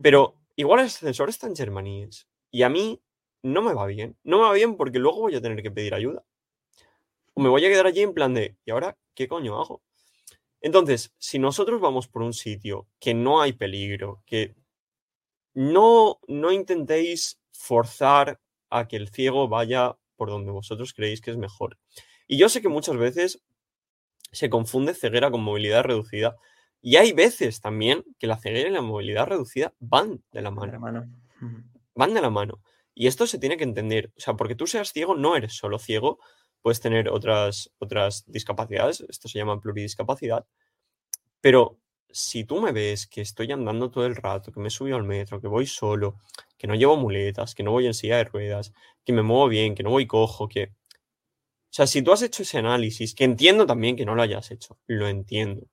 Pero 0.00 0.36
igual 0.56 0.80
el 0.80 0.86
ascensor 0.86 1.28
está 1.28 1.46
en 1.46 1.54
Germaníes 1.54 2.26
y 2.50 2.62
a 2.62 2.68
mí 2.68 3.00
no 3.42 3.62
me 3.62 3.72
va 3.72 3.86
bien. 3.86 4.16
No 4.24 4.38
me 4.38 4.44
va 4.44 4.52
bien 4.54 4.76
porque 4.76 4.98
luego 4.98 5.20
voy 5.20 5.36
a 5.36 5.40
tener 5.40 5.62
que 5.62 5.70
pedir 5.70 5.94
ayuda. 5.94 6.24
O 7.34 7.40
me 7.40 7.48
voy 7.48 7.64
a 7.64 7.68
quedar 7.68 7.86
allí 7.86 8.00
en 8.02 8.14
plan 8.14 8.34
de, 8.34 8.56
¿y 8.64 8.70
ahora 8.72 8.98
qué 9.14 9.28
coño 9.28 9.60
hago? 9.60 9.82
Entonces, 10.60 11.12
si 11.18 11.38
nosotros 11.38 11.80
vamos 11.80 12.08
por 12.08 12.22
un 12.22 12.32
sitio 12.32 12.86
que 12.98 13.14
no 13.14 13.40
hay 13.40 13.52
peligro, 13.52 14.22
que 14.26 14.54
no, 15.54 16.20
no 16.28 16.52
intentéis 16.52 17.40
forzar 17.52 18.40
a 18.68 18.86
que 18.88 18.96
el 18.96 19.08
ciego 19.08 19.48
vaya 19.48 19.96
por 20.16 20.28
donde 20.28 20.52
vosotros 20.52 20.92
creéis 20.92 21.20
que 21.20 21.30
es 21.30 21.36
mejor. 21.36 21.78
Y 22.26 22.38
yo 22.38 22.48
sé 22.48 22.62
que 22.62 22.68
muchas 22.68 22.96
veces 22.96 23.42
se 24.32 24.50
confunde 24.50 24.94
ceguera 24.94 25.30
con 25.30 25.42
movilidad 25.42 25.82
reducida. 25.82 26.36
Y 26.82 26.96
hay 26.96 27.12
veces 27.12 27.60
también 27.60 28.04
que 28.18 28.26
la 28.26 28.38
ceguera 28.38 28.68
y 28.68 28.72
la 28.72 28.82
movilidad 28.82 29.26
reducida 29.26 29.74
van 29.80 30.22
de 30.32 30.42
la 30.42 30.50
mano. 30.50 30.78
mano. 30.78 31.10
Van 31.94 32.14
de 32.14 32.20
la 32.20 32.30
mano. 32.30 32.60
Y 32.94 33.06
esto 33.06 33.26
se 33.26 33.38
tiene 33.38 33.56
que 33.56 33.64
entender. 33.64 34.12
O 34.16 34.20
sea, 34.20 34.34
porque 34.34 34.54
tú 34.54 34.66
seas 34.66 34.92
ciego, 34.92 35.14
no 35.14 35.36
eres 35.36 35.54
solo 35.54 35.78
ciego, 35.78 36.18
puedes 36.62 36.80
tener 36.80 37.08
otras, 37.08 37.70
otras 37.78 38.24
discapacidades, 38.26 39.00
esto 39.08 39.28
se 39.28 39.38
llama 39.38 39.60
pluridiscapacidad, 39.60 40.46
pero 41.40 41.78
si 42.12 42.44
tú 42.44 42.60
me 42.60 42.72
ves 42.72 43.06
que 43.06 43.20
estoy 43.20 43.52
andando 43.52 43.90
todo 43.90 44.06
el 44.06 44.16
rato, 44.16 44.52
que 44.52 44.60
me 44.60 44.68
he 44.68 44.70
subido 44.70 44.96
al 44.96 45.04
metro, 45.04 45.40
que 45.40 45.48
voy 45.48 45.66
solo, 45.66 46.18
que 46.58 46.66
no 46.66 46.74
llevo 46.74 46.96
muletas, 46.96 47.54
que 47.54 47.62
no 47.62 47.72
voy 47.72 47.86
en 47.86 47.94
silla 47.94 48.16
de 48.16 48.24
ruedas, 48.24 48.72
que 49.04 49.12
me 49.12 49.22
muevo 49.22 49.48
bien, 49.48 49.74
que 49.74 49.82
no 49.82 49.90
voy 49.90 50.06
cojo, 50.06 50.48
que... 50.48 50.64
O 50.64 51.72
sea, 51.72 51.86
si 51.86 52.02
tú 52.02 52.12
has 52.12 52.22
hecho 52.22 52.42
ese 52.42 52.58
análisis, 52.58 53.14
que 53.14 53.24
entiendo 53.24 53.64
también 53.64 53.96
que 53.96 54.04
no 54.04 54.14
lo 54.14 54.22
hayas 54.22 54.50
hecho, 54.50 54.78
lo 54.86 55.08
entiendo. 55.08 55.66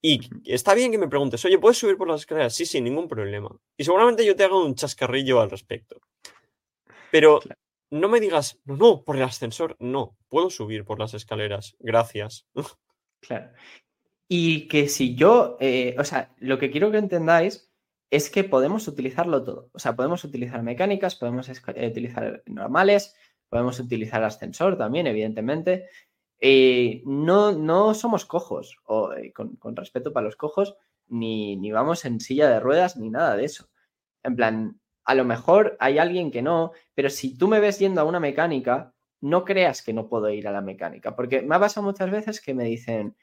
Y 0.00 0.20
está 0.46 0.74
bien 0.74 0.90
que 0.90 0.98
me 0.98 1.06
preguntes, 1.06 1.44
oye, 1.44 1.58
¿puedes 1.58 1.78
subir 1.78 1.96
por 1.96 2.08
las 2.08 2.22
escaleras? 2.22 2.54
Sí, 2.54 2.66
sin 2.66 2.84
ningún 2.84 3.06
problema. 3.06 3.54
Y 3.76 3.84
seguramente 3.84 4.24
yo 4.24 4.34
te 4.34 4.44
hago 4.44 4.64
un 4.64 4.74
chascarrillo 4.74 5.40
al 5.40 5.50
respecto. 5.50 6.00
Pero 7.10 7.40
no 7.92 8.08
me 8.08 8.20
digas, 8.20 8.58
no, 8.64 8.76
no, 8.76 9.04
por 9.04 9.16
el 9.16 9.22
ascensor, 9.22 9.76
no, 9.78 10.16
puedo 10.28 10.48
subir 10.48 10.84
por 10.84 10.98
las 10.98 11.14
escaleras, 11.14 11.76
gracias. 11.78 12.46
Claro. 13.24 13.52
Y 14.26 14.66
que 14.66 14.88
si 14.88 15.14
yo, 15.14 15.56
eh, 15.60 15.94
o 15.96 16.02
sea, 16.02 16.34
lo 16.38 16.58
que 16.58 16.72
quiero 16.72 16.90
que 16.90 16.98
entendáis 16.98 17.70
es 18.10 18.30
que 18.30 18.42
podemos 18.42 18.88
utilizarlo 18.88 19.44
todo. 19.44 19.70
O 19.72 19.78
sea, 19.78 19.94
podemos 19.94 20.24
utilizar 20.24 20.60
mecánicas, 20.64 21.14
podemos 21.14 21.48
eh, 21.48 21.86
utilizar 21.86 22.42
normales, 22.46 23.14
podemos 23.48 23.78
utilizar 23.78 24.24
ascensor 24.24 24.76
también, 24.76 25.06
evidentemente. 25.06 25.88
Eh, 26.40 27.02
no, 27.06 27.52
no 27.52 27.94
somos 27.94 28.24
cojos, 28.24 28.76
o 28.86 29.10
con, 29.32 29.54
con, 29.54 29.76
respeto 29.76 30.12
para 30.12 30.26
los 30.26 30.34
cojos, 30.34 30.74
ni, 31.06 31.54
ni 31.54 31.70
vamos 31.70 32.04
en 32.04 32.18
silla 32.18 32.50
de 32.50 32.58
ruedas, 32.58 32.96
ni 32.96 33.08
nada 33.08 33.36
de 33.36 33.44
eso. 33.44 33.68
En 34.24 34.34
plan, 34.34 34.80
a 35.04 35.14
lo 35.14 35.24
mejor 35.24 35.76
hay 35.80 35.98
alguien 35.98 36.30
que 36.30 36.42
no, 36.42 36.72
pero 36.94 37.10
si 37.10 37.36
tú 37.36 37.48
me 37.48 37.60
ves 37.60 37.78
yendo 37.78 38.00
a 38.00 38.04
una 38.04 38.20
mecánica, 38.20 38.94
no 39.20 39.44
creas 39.44 39.82
que 39.82 39.92
no 39.92 40.08
puedo 40.08 40.28
ir 40.30 40.48
a 40.48 40.52
la 40.52 40.60
mecánica, 40.60 41.14
porque 41.16 41.42
me 41.42 41.54
ha 41.54 41.60
pasado 41.60 41.86
muchas 41.86 42.10
veces 42.10 42.40
que 42.40 42.54
me 42.54 42.64
dicen, 42.64 43.16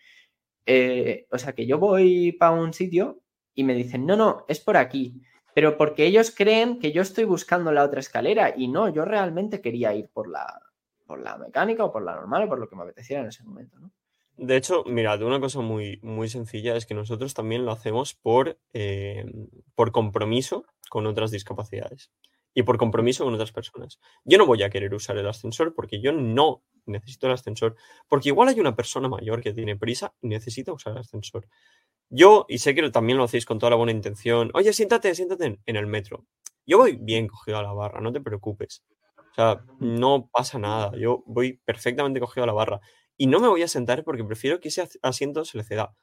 eh, 0.66 1.28
o 1.32 1.38
sea, 1.38 1.54
que 1.54 1.66
yo 1.66 1.78
voy 1.78 2.32
para 2.34 2.52
un 2.52 2.74
sitio 2.74 3.22
y 3.54 3.64
me 3.64 3.74
dicen, 3.74 4.06
no, 4.06 4.16
no, 4.16 4.46
es 4.48 4.60
por 4.60 4.78
aquí, 4.78 5.22
pero 5.54 5.78
porque 5.78 6.06
ellos 6.06 6.32
creen 6.32 6.80
que 6.80 6.92
yo 6.92 7.02
estoy 7.02 7.26
buscando 7.26 7.72
la 7.72 7.84
otra 7.84 8.00
escalera 8.00 8.54
y 8.56 8.68
no, 8.68 8.88
yo 8.90 9.04
realmente 9.04 9.62
quería 9.62 9.94
ir 9.94 10.10
por 10.14 10.30
la, 10.30 10.62
por 11.06 11.20
la 11.20 11.38
mecánica 11.38 11.84
o 11.84 11.92
por 11.92 12.04
la 12.04 12.16
normal 12.16 12.44
o 12.44 12.50
por 12.50 12.60
lo 12.60 12.70
que 12.70 12.76
me 12.76 12.84
apeteciera 12.84 13.24
en 13.24 13.30
ese 13.30 13.44
momento, 13.44 13.80
¿no? 13.80 13.92
De 14.38 14.56
hecho, 14.56 14.86
mirad, 14.86 15.22
una 15.22 15.42
cosa 15.42 15.60
muy, 15.60 16.00
muy 16.02 16.30
sencilla 16.30 16.78
es 16.78 16.86
que 16.86 16.94
nosotros 16.94 17.34
también 17.34 17.66
lo 17.66 17.74
hacemos 17.74 18.14
por, 18.14 18.58
eh, 18.72 19.26
por 19.76 19.92
compromiso 19.92 20.64
con 20.90 21.08
otras 21.08 21.32
discapacidades 21.32 22.12
y 22.54 22.64
por 22.64 22.78
compromiso 22.78 23.24
con 23.24 23.34
otras 23.34 23.52
personas. 23.52 24.00
Yo 24.26 24.38
no 24.38 24.46
voy 24.46 24.64
a 24.64 24.70
querer 24.70 24.94
usar 24.94 25.18
el 25.18 25.28
ascensor 25.28 25.74
porque 25.74 26.02
yo 26.02 26.12
no 26.12 26.64
necesito 26.86 27.28
el 27.28 27.34
ascensor, 27.34 27.76
porque 28.08 28.30
igual 28.30 28.50
hay 28.50 28.60
una 28.60 28.76
persona 28.76 29.08
mayor 29.08 29.42
que 29.42 29.54
tiene 29.54 29.78
prisa 29.78 30.14
y 30.22 30.28
necesita 30.28 30.74
usar 30.74 30.94
el 30.94 31.00
ascensor. 31.00 31.48
Yo, 32.10 32.46
y 32.50 32.58
sé 32.58 32.74
que 32.74 32.90
también 32.90 33.18
lo 33.18 33.24
hacéis 33.24 33.46
con 33.46 33.60
toda 33.60 33.70
la 33.70 33.76
buena 33.76 33.92
intención, 33.92 34.50
oye, 34.56 34.74
siéntate, 34.74 35.14
siéntate 35.14 35.60
en 35.66 35.76
el 35.76 35.86
metro. 35.86 36.26
Yo 36.66 36.78
voy 36.80 36.98
bien 37.00 37.28
cogido 37.28 37.60
a 37.60 37.64
la 37.64 37.74
barra, 37.74 38.02
no 38.02 38.12
te 38.12 38.20
preocupes. 38.20 38.84
O 39.32 39.34
sea, 39.36 39.64
no 39.80 40.30
pasa 40.32 40.58
nada, 40.58 40.92
yo 40.98 41.24
voy 41.28 41.62
perfectamente 41.64 42.20
cogido 42.20 42.44
a 42.44 42.48
la 42.48 42.54
barra. 42.54 42.82
Y 43.16 43.28
no 43.28 43.40
me 43.40 43.48
voy 43.48 43.62
a 43.62 43.68
sentar 43.68 44.04
porque 44.04 44.24
prefiero 44.24 44.60
que 44.60 44.70
ese 44.70 44.88
asiento 45.04 45.46
se 45.46 45.58
le 45.58 45.64
ceda 45.64 45.96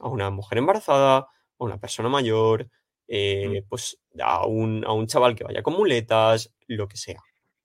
a 0.00 0.08
una 0.08 0.30
mujer 0.30 0.58
embarazada, 0.58 1.18
a 1.18 1.28
una 1.58 1.78
persona 1.78 2.08
mayor, 2.08 2.68
eh, 3.14 3.60
Mm. 3.62 3.68
pues 3.68 3.98
a 4.20 4.46
un, 4.46 4.84
a 4.86 4.92
un 4.92 5.06
chaval 5.06 5.34
que 5.34 5.44
vaya 5.44 5.62
con 5.62 5.74
muletas, 5.74 6.50
lo 6.66 6.88
que 6.88 6.96
sea. 6.96 7.20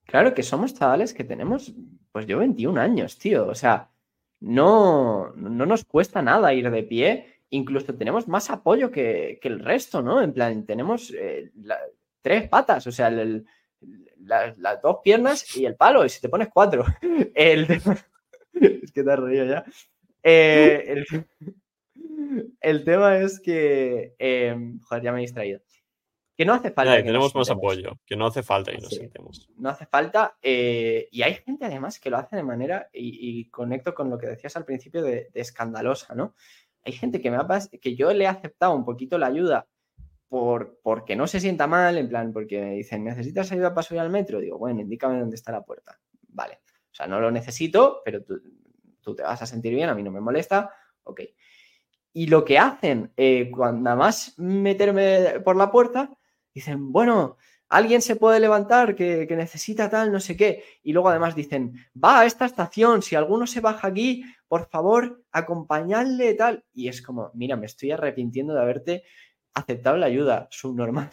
Claro 0.06 0.34
que 0.34 0.44
somos 0.44 0.74
chavales 0.74 1.14
que 1.14 1.24
tenemos, 1.24 1.74
pues 2.12 2.26
yo 2.28 2.38
21 2.40 2.78
años, 2.78 3.18
tío. 3.18 3.48
O 3.48 3.56
sea, 3.56 3.90
no, 4.42 5.32
no 5.36 5.66
nos 5.66 5.84
cuesta 5.86 6.22
nada 6.22 6.54
ir 6.54 6.70
de 6.70 6.84
pie. 6.84 7.42
Incluso 7.50 7.96
tenemos 7.96 8.28
más 8.28 8.50
apoyo 8.50 8.92
que, 8.92 9.40
que 9.42 9.48
el 9.48 9.60
resto, 9.60 10.02
¿no? 10.02 10.22
En 10.22 10.34
plan, 10.34 10.66
tenemos 10.66 11.14
eh, 11.18 11.52
la- 11.64 11.80
tres 12.22 12.50
patas, 12.50 12.86
o 12.88 12.92
sea, 12.92 13.08
el- 13.08 13.46
el- 13.82 14.12
la- 14.26 14.54
las 14.58 14.82
dos 14.82 14.98
piernas 15.04 15.56
y 15.56 15.66
el 15.66 15.76
palo, 15.76 16.04
y 16.06 16.10
si 16.10 16.20
te 16.22 16.30
pones 16.30 16.50
cuatro. 16.54 16.84
El 17.36 17.68
Es 18.54 18.92
que 18.92 19.04
te 19.04 19.12
has 19.12 19.20
reído 19.20 19.46
ya. 19.46 19.64
Eh, 20.24 20.84
el, 20.88 21.06
el 22.62 22.84
tema 22.84 23.18
es 23.18 23.40
que... 23.40 24.16
eh, 24.20 24.56
joder, 24.84 25.04
ya 25.04 25.12
me 25.12 25.20
he 25.20 25.22
distraído. 25.22 25.62
Que 26.36 26.46
no 26.46 26.54
hace 26.54 26.70
falta. 26.72 26.92
Ya, 26.92 26.98
que 26.98 27.08
tenemos 27.08 27.34
más 27.34 27.50
apoyo, 27.50 27.94
que 28.06 28.16
no 28.16 28.28
hace 28.28 28.44
falta 28.44 28.72
que 28.72 28.78
nos 28.78 28.90
Sí. 28.90 28.98
sentemos. 28.98 29.50
no 29.58 29.70
hace 29.70 29.86
falta. 29.88 30.38
eh, 30.42 31.08
y 31.12 31.24
hay 31.24 31.34
gente 31.36 31.66
además 31.66 32.00
que 32.00 32.10
lo 32.12 32.18
hace 32.18 32.36
de 32.36 32.44
manera, 32.44 32.90
y, 32.94 33.40
y 33.40 33.50
conecto 33.50 33.96
con 33.96 34.10
lo 34.12 34.18
que 34.20 34.28
decías 34.28 34.56
al 34.56 34.66
principio 34.66 35.02
de, 35.02 35.30
de 35.34 35.42
escandalosa, 35.42 36.14
¿no? 36.14 36.36
Hay 36.84 36.94
gente 36.94 37.20
que 37.22 37.32
me 37.32 37.38
ha 37.38 37.48
que 37.82 37.96
yo 37.96 38.14
le 38.14 38.26
he 38.26 38.28
aceptado 38.28 38.74
un 38.76 38.86
poquito 38.86 39.18
la 39.18 39.28
ayuda 39.28 39.68
por, 40.30 40.80
porque 40.84 41.16
no 41.16 41.26
se 41.26 41.40
sienta 41.40 41.66
mal, 41.68 41.98
en 41.98 42.08
plan, 42.08 42.32
porque 42.32 42.62
me 42.62 42.72
dicen, 42.76 43.04
¿necesitas 43.04 43.52
ayuda 43.52 43.74
para 43.74 43.84
subir 43.84 44.02
al 44.02 44.10
metro? 44.12 44.40
Digo, 44.40 44.58
bueno, 44.60 44.82
indícame 44.82 45.20
dónde 45.20 45.36
está 45.36 45.52
la 45.52 45.64
puerta. 45.64 46.00
Vale. 46.30 46.60
O 46.92 46.94
sea, 46.98 47.08
no 47.08 47.20
lo 47.20 47.32
necesito, 47.32 48.02
pero 48.06 48.24
tú, 48.24 48.40
tú 49.02 49.16
te 49.16 49.24
vas 49.24 49.42
a 49.42 49.46
sentir 49.46 49.74
bien, 49.74 49.90
a 49.90 49.96
mí 49.96 50.04
no 50.04 50.12
me 50.12 50.20
molesta, 50.22 50.72
ok. 51.04 51.22
Y 52.20 52.26
lo 52.26 52.44
que 52.44 52.58
hacen, 52.58 53.12
eh, 53.16 53.52
cuando 53.52 53.82
nada 53.82 53.96
más 53.96 54.34
meterme 54.40 55.40
por 55.42 55.56
la 55.56 55.70
puerta, 55.72 56.10
dicen, 56.52 56.92
bueno, 56.92 57.38
alguien 57.70 58.02
se 58.02 58.16
puede 58.16 58.40
levantar 58.40 58.96
que, 58.96 59.28
que 59.28 59.36
necesita 59.36 59.88
tal, 59.88 60.12
no 60.12 60.20
sé 60.20 60.36
qué. 60.36 60.64
Y 60.82 60.94
luego 60.94 61.10
además 61.10 61.36
dicen, 61.36 61.74
va 61.94 62.22
a 62.22 62.26
esta 62.26 62.46
estación, 62.48 63.04
si 63.04 63.16
alguno 63.16 63.46
se 63.46 63.62
baja 63.62 63.88
aquí, 63.90 64.24
por 64.48 64.68
favor, 64.68 65.22
acompañadle 65.32 66.34
tal. 66.34 66.66
Y 66.74 66.88
es 66.88 67.04
como, 67.04 67.30
mira, 67.36 67.56
me 67.56 67.68
estoy 67.68 67.92
arrepintiendo 67.92 68.56
de 68.56 68.62
haberte 68.62 69.04
aceptado 69.54 69.98
la 69.98 70.08
ayuda 70.08 70.48
subnormal. 70.50 71.12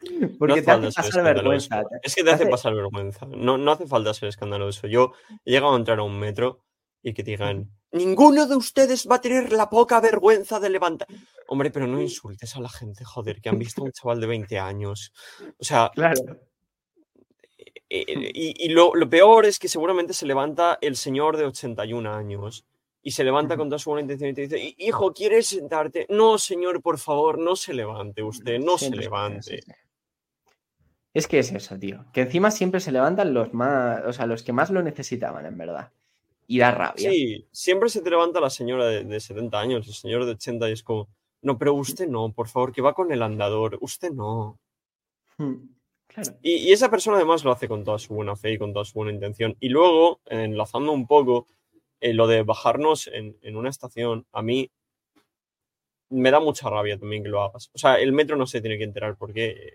Porque 0.38 0.56
No 0.60 0.62
te 0.62 0.70
hace 0.70 0.92
pasar 0.92 1.24
vergüenza. 1.24 1.82
Es 2.02 2.14
que 2.14 2.20
te 2.20 2.26
te 2.28 2.34
hace 2.34 2.42
hace- 2.42 2.50
pasar 2.50 2.74
vergüenza. 2.74 3.24
No, 3.24 3.56
no 3.56 3.72
hace 3.72 3.86
falta 3.86 4.12
ser 4.12 4.28
escandaloso. 4.28 4.86
Yo 4.86 5.12
he 5.46 5.52
llegado 5.52 5.72
a 5.72 5.78
entrar 5.78 5.98
a 5.98 6.02
un 6.02 6.18
metro 6.18 6.60
y 7.02 7.14
que 7.14 7.22
digan, 7.22 7.70
ninguno 7.92 8.46
de 8.46 8.56
ustedes 8.56 9.06
va 9.10 9.16
a 9.16 9.20
tener 9.20 9.52
la 9.52 9.68
poca 9.70 10.00
vergüenza 10.00 10.60
de 10.60 10.70
levantar. 10.70 11.08
Hombre, 11.48 11.70
pero 11.70 11.86
no 11.86 12.00
insultes 12.00 12.56
a 12.56 12.60
la 12.60 12.68
gente, 12.68 13.04
joder, 13.04 13.40
que 13.40 13.48
han 13.48 13.58
visto 13.58 13.80
a 13.82 13.84
un 13.84 13.92
chaval 13.92 14.20
de 14.20 14.26
20 14.26 14.58
años. 14.58 15.12
O 15.58 15.64
sea, 15.64 15.90
Claro. 15.94 16.38
eh, 17.88 18.04
y, 18.34 18.64
y 18.66 18.68
lo, 18.70 18.94
lo 18.94 19.08
peor 19.08 19.46
es 19.46 19.58
que 19.58 19.68
seguramente 19.68 20.12
se 20.12 20.26
levanta 20.26 20.78
el 20.80 20.96
señor 20.96 21.36
de 21.36 21.44
81 21.44 22.06
años 22.06 22.66
y 23.02 23.12
se 23.12 23.22
levanta 23.22 23.56
con 23.56 23.68
toda 23.68 23.78
su 23.78 23.90
buena 23.90 24.02
intención 24.02 24.30
y 24.30 24.34
te 24.34 24.40
dice, 24.42 24.58
"Hi- 24.58 24.74
hijo, 24.78 25.12
¿quieres 25.12 25.46
sentarte? 25.46 26.06
No, 26.10 26.38
señor, 26.38 26.82
por 26.82 26.98
favor, 26.98 27.38
no 27.38 27.54
se 27.54 27.72
levante 27.72 28.22
usted, 28.24 28.58
no 28.58 28.76
se 28.76 28.86
Siempre 28.86 29.02
levante. 29.04 29.60
Es 31.14 31.28
que 31.28 31.38
es 31.38 31.52
eso, 31.52 31.78
tío. 31.78 32.04
Que 32.12 32.22
encima 32.22 32.50
siempre 32.50 32.80
se 32.80 32.90
levantan 32.92 33.32
los 33.32 33.54
más, 33.54 34.04
o 34.04 34.12
sea, 34.12 34.26
los 34.26 34.42
que 34.42 34.52
más 34.52 34.70
lo 34.70 34.82
necesitaban, 34.82 35.46
en 35.46 35.56
verdad. 35.56 35.92
Y 36.46 36.58
da 36.58 36.70
rabia. 36.70 37.10
Sí, 37.10 37.46
siempre 37.50 37.88
se 37.88 38.02
te 38.02 38.10
levanta 38.10 38.40
la 38.40 38.50
señora 38.50 38.86
de, 38.86 39.04
de 39.04 39.20
70 39.20 39.58
años, 39.58 39.86
el 39.88 39.94
señor 39.94 40.24
de 40.24 40.32
80 40.32 40.68
y 40.68 40.72
es 40.72 40.82
como, 40.82 41.08
no, 41.42 41.58
pero 41.58 41.74
usted 41.74 42.08
no, 42.08 42.32
por 42.32 42.48
favor, 42.48 42.72
que 42.72 42.82
va 42.82 42.94
con 42.94 43.12
el 43.12 43.22
andador, 43.22 43.78
usted 43.80 44.10
no. 44.12 44.58
Mm, 45.38 45.76
Claro. 46.08 46.38
Y, 46.40 46.56
y 46.68 46.72
esa 46.72 46.90
persona 46.90 47.16
además 47.16 47.44
lo 47.44 47.50
hace 47.50 47.68
con 47.68 47.84
toda 47.84 47.98
su 47.98 48.14
buena 48.14 48.36
fe 48.36 48.52
y 48.52 48.58
con 48.58 48.72
toda 48.72 48.84
su 48.84 48.94
buena 48.94 49.12
intención. 49.12 49.56
Y 49.60 49.68
luego, 49.68 50.20
enlazando 50.26 50.92
un 50.92 51.06
poco, 51.06 51.46
eh, 52.00 52.14
lo 52.14 52.26
de 52.26 52.42
bajarnos 52.42 53.08
en, 53.08 53.36
en 53.42 53.56
una 53.56 53.68
estación, 53.68 54.24
a 54.32 54.40
mí 54.40 54.70
me 56.08 56.30
da 56.30 56.40
mucha 56.40 56.70
rabia 56.70 56.98
también 56.98 57.22
que 57.22 57.28
lo 57.28 57.42
hagas. 57.42 57.70
O 57.74 57.78
sea, 57.78 57.96
el 58.00 58.12
metro 58.12 58.36
no 58.36 58.46
se 58.46 58.60
tiene 58.60 58.78
que 58.78 58.84
enterar 58.84 59.16
por 59.16 59.32
qué, 59.32 59.74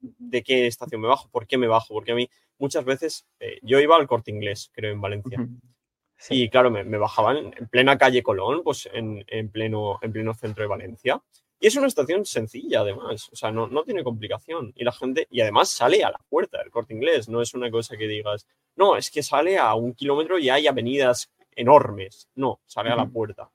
de 0.00 0.42
qué 0.42 0.66
estación 0.66 1.00
me 1.00 1.08
bajo, 1.08 1.28
por 1.28 1.46
qué 1.46 1.58
me 1.58 1.66
bajo, 1.66 1.94
porque 1.94 2.12
a 2.12 2.14
mí 2.14 2.28
muchas 2.58 2.84
veces, 2.84 3.26
eh, 3.40 3.58
yo 3.62 3.78
iba 3.78 3.96
al 3.96 4.06
corte 4.06 4.30
inglés, 4.30 4.70
creo, 4.72 4.92
en 4.92 5.00
Valencia. 5.00 5.46
Sí. 6.18 6.42
Y 6.44 6.48
claro, 6.48 6.70
me, 6.70 6.82
me 6.84 6.98
bajaban 6.98 7.52
en 7.56 7.68
plena 7.68 7.98
calle 7.98 8.22
Colón, 8.22 8.62
pues 8.64 8.88
en, 8.92 9.24
en 9.28 9.50
pleno, 9.50 9.98
en 10.02 10.12
pleno 10.12 10.34
centro 10.34 10.62
de 10.62 10.68
Valencia. 10.68 11.22
Y 11.58 11.68
es 11.68 11.76
una 11.76 11.86
estación 11.86 12.24
sencilla, 12.26 12.80
además. 12.80 13.28
O 13.32 13.36
sea, 13.36 13.50
no, 13.50 13.66
no 13.66 13.82
tiene 13.82 14.04
complicación. 14.04 14.72
Y 14.76 14.84
la 14.84 14.92
gente, 14.92 15.26
y 15.30 15.40
además 15.40 15.70
sale 15.70 16.04
a 16.04 16.10
la 16.10 16.20
puerta 16.28 16.58
del 16.58 16.70
corte 16.70 16.94
inglés. 16.94 17.28
No 17.28 17.40
es 17.40 17.54
una 17.54 17.70
cosa 17.70 17.96
que 17.96 18.06
digas, 18.06 18.46
no, 18.76 18.96
es 18.96 19.10
que 19.10 19.22
sale 19.22 19.56
a 19.58 19.74
un 19.74 19.94
kilómetro 19.94 20.38
y 20.38 20.48
hay 20.50 20.66
avenidas 20.66 21.30
enormes. 21.54 22.28
No, 22.34 22.60
sale 22.66 22.90
a 22.90 22.96
la 22.96 23.06
puerta. 23.06 23.50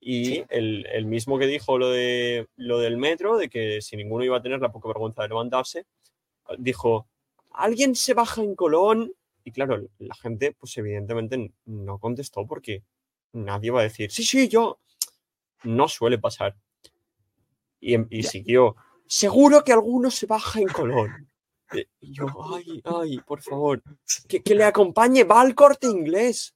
Y 0.00 0.24
Sí. 0.24 0.44
el, 0.48 0.86
el 0.86 1.04
mismo 1.06 1.38
que 1.38 1.46
dijo 1.46 1.78
lo, 1.78 1.90
de, 1.90 2.48
lo 2.56 2.78
del 2.78 2.96
metro, 2.96 3.36
de 3.36 3.48
que 3.48 3.80
si 3.82 3.96
ninguno 3.96 4.24
iba 4.24 4.38
a 4.38 4.42
tener 4.42 4.60
la 4.60 4.72
poca 4.72 4.88
vergüenza 4.88 5.22
de 5.22 5.28
levantarse, 5.28 5.86
dijo, 6.58 7.06
¿alguien 7.50 7.94
se 7.94 8.14
baja 8.14 8.42
en 8.42 8.54
Colón? 8.56 9.12
Y 9.44 9.50
claro, 9.52 9.82
la 9.98 10.14
gente, 10.14 10.52
pues 10.52 10.76
evidentemente 10.78 11.52
no 11.66 11.98
contestó 11.98 12.46
porque 12.46 12.82
nadie 13.32 13.70
va 13.70 13.80
a 13.80 13.84
decir, 13.84 14.10
sí, 14.10 14.22
sí, 14.24 14.48
yo. 14.48 14.78
No 15.64 15.88
suele 15.88 16.18
pasar. 16.18 16.56
Y, 17.80 17.94
em- 17.94 18.06
y 18.10 18.22
siguió, 18.24 18.76
seguro 19.06 19.62
que 19.64 19.72
alguno 19.72 20.10
se 20.10 20.26
baja 20.26 20.60
en 20.60 20.68
Colón. 20.68 21.28
Eh, 21.74 21.86
Y 22.00 22.12
yo, 22.12 22.26
ay, 22.54 22.82
ay, 22.84 23.18
por 23.26 23.40
favor, 23.40 23.82
que, 24.28 24.42
que 24.42 24.54
le 24.54 24.64
acompañe, 24.64 25.24
va 25.24 25.40
al 25.40 25.54
corte 25.54 25.86
inglés. 25.86 26.54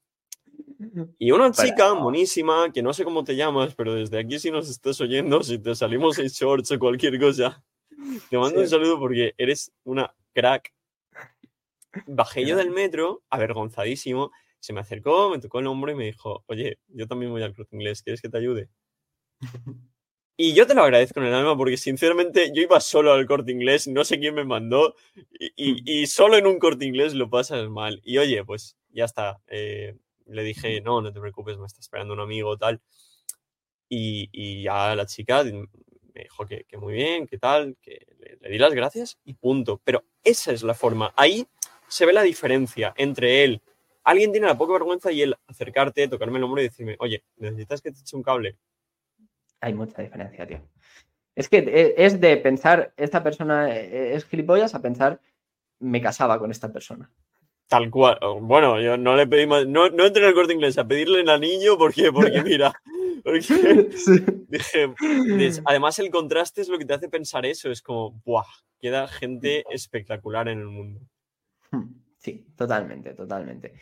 Y 1.19 1.31
una 1.31 1.51
chica 1.53 1.95
monísima, 1.95 2.71
que 2.73 2.83
no 2.83 2.93
sé 2.93 3.03
cómo 3.05 3.25
te 3.25 3.35
llamas, 3.35 3.75
pero 3.75 3.95
desde 3.95 4.19
aquí 4.19 4.39
si 4.39 4.51
nos 4.51 4.69
estás 4.69 5.01
oyendo, 5.01 5.43
si 5.43 5.59
te 5.59 5.75
salimos 5.75 6.19
en 6.19 6.27
shorts 6.29 6.71
o 6.73 6.79
cualquier 6.79 7.19
cosa, 7.19 7.65
te 8.29 8.37
mando 8.39 8.61
un 8.61 8.69
saludo 8.69 8.99
porque 8.99 9.35
eres 9.39 9.73
una 9.85 10.15
crack. 10.35 10.73
Bajé 12.07 12.47
yo 12.47 12.57
del 12.57 12.71
metro, 12.71 13.23
avergonzadísimo, 13.31 14.31
se 14.61 14.73
me 14.73 14.81
acercó, 14.81 15.31
me 15.31 15.39
tocó 15.39 15.61
el 15.61 15.67
hombro 15.69 15.93
y 15.93 15.95
me 15.95 16.05
dijo, 16.07 16.45
oye, 16.47 16.79
yo 16.89 17.07
también 17.07 17.31
voy 17.33 17.43
al 17.43 17.55
corte 17.55 17.77
inglés, 17.77 18.03
¿quieres 18.03 18.21
que 18.21 18.29
te 18.29 18.39
ayude? 18.39 18.69
Y 20.39 20.53
yo 20.55 20.67
te 20.67 20.75
lo 20.75 20.83
agradezco 20.83 21.21
en 21.21 21.27
el 21.27 21.35
alma 21.35 21.57
porque 21.57 21.79
sinceramente 21.79 22.53
yo 22.55 22.61
iba 22.61 22.79
solo 22.81 23.13
al 23.15 23.25
corte 23.27 23.53
inglés, 23.53 23.89
no 23.89 24.05
sé 24.05 24.19
quién 24.21 24.35
me 24.35 24.45
mandó 24.45 24.95
y, 25.41 25.47
y- 25.57 26.03
y 26.03 26.07
solo 26.09 26.37
en 26.37 26.47
un 26.47 26.59
corte 26.59 26.85
inglés 26.85 27.15
lo 27.15 27.31
pasas 27.31 27.71
mal. 27.71 28.03
Y 28.05 28.19
oye, 28.19 28.45
pues 28.45 28.77
ya 28.91 29.07
está. 29.07 29.41
eh, 29.47 29.97
le 30.27 30.43
dije, 30.43 30.83
no, 30.83 31.01
no 31.01 31.11
te 31.11 31.21
preocupes, 31.21 31.57
me 31.57 31.65
está 31.67 31.81
esperando 31.81 32.13
un 32.13 32.21
amigo 32.21 32.59
tal. 32.59 32.83
Y, 33.89 34.29
y 34.33 34.63
ya 34.65 34.95
la 34.97 35.07
chica 35.07 35.45
me 35.45 36.23
dijo 36.23 36.47
que, 36.47 36.65
que 36.65 36.77
muy 36.77 36.95
bien, 36.95 37.27
que 37.27 37.39
tal, 37.39 37.77
que 37.81 38.07
le, 38.19 38.37
le 38.41 38.51
di 38.51 38.59
las 38.59 38.75
gracias 38.75 39.19
y 39.25 39.35
punto. 39.35 39.81
Pero 39.85 40.05
esa 40.25 40.53
es 40.53 40.63
la 40.63 40.75
forma. 40.75 41.13
Ahí 41.17 41.47
se 41.89 42.07
ve 42.07 42.13
la 42.13 42.23
diferencia 42.23 42.93
entre 42.97 43.45
él. 43.45 43.61
Alguien 44.05 44.31
tiene 44.33 44.47
la 44.47 44.57
poca 44.57 44.75
vergüenza 44.75 45.11
y 45.11 45.23
él 45.23 45.35
acercarte, 45.47 46.07
tocarme 46.09 46.39
el 46.39 46.45
hombro 46.45 46.61
y 46.61 46.65
decirme, 46.65 46.97
oye, 47.01 47.25
¿necesitas 47.37 47.81
que 47.83 47.91
te 47.91 48.01
eche 48.01 48.17
un 48.17 48.23
cable? 48.23 48.57
Hay 49.61 49.75
mucha 49.75 50.01
diferencia, 50.03 50.47
tío. 50.47 50.61
Es 51.35 51.49
que 51.49 51.59
e- 51.59 51.95
es 51.99 52.21
de 52.21 52.37
pensar, 52.37 52.93
esta 52.97 53.23
persona 53.23 53.75
eh, 53.77 54.15
es 54.15 54.25
gilipollas, 54.25 54.75
a 54.75 54.81
pensar, 54.83 55.21
me 55.81 56.01
casaba 56.01 56.39
con 56.39 56.51
esta 56.51 56.73
persona. 56.73 57.11
Tal 57.69 57.91
cual. 57.91 58.19
Bueno, 58.43 58.81
yo 58.81 58.97
no 58.97 59.17
le 59.17 59.27
pedí 59.27 59.45
más. 59.47 59.67
No, 59.67 59.91
no 59.91 60.07
entré 60.07 60.23
en 60.23 60.29
el 60.29 60.35
corte 60.35 60.53
inglés 60.55 60.79
a 60.79 60.87
pedirle 60.87 61.21
el 61.21 61.29
anillo 61.29 61.77
porque, 61.77 62.13
porque 62.13 62.43
mira. 62.45 62.73
Porque 63.25 63.43
Sí. 63.43 64.25
dije, 64.49 64.95
des- 65.37 65.61
además 65.65 65.99
el 65.99 66.11
contraste 66.11 66.61
es 66.61 66.69
lo 66.69 66.79
que 66.79 66.85
te 66.85 66.95
hace 66.95 67.09
pensar 67.09 67.45
eso, 67.45 67.71
es 67.73 67.83
como, 67.83 68.13
¡buah! 68.25 68.45
Queda 68.79 69.09
gente 69.09 69.65
espectacular 69.71 70.47
en 70.49 70.61
el 70.61 70.67
mundo. 70.67 71.01
Sí, 72.19 72.45
totalmente, 72.57 73.15
totalmente. 73.15 73.75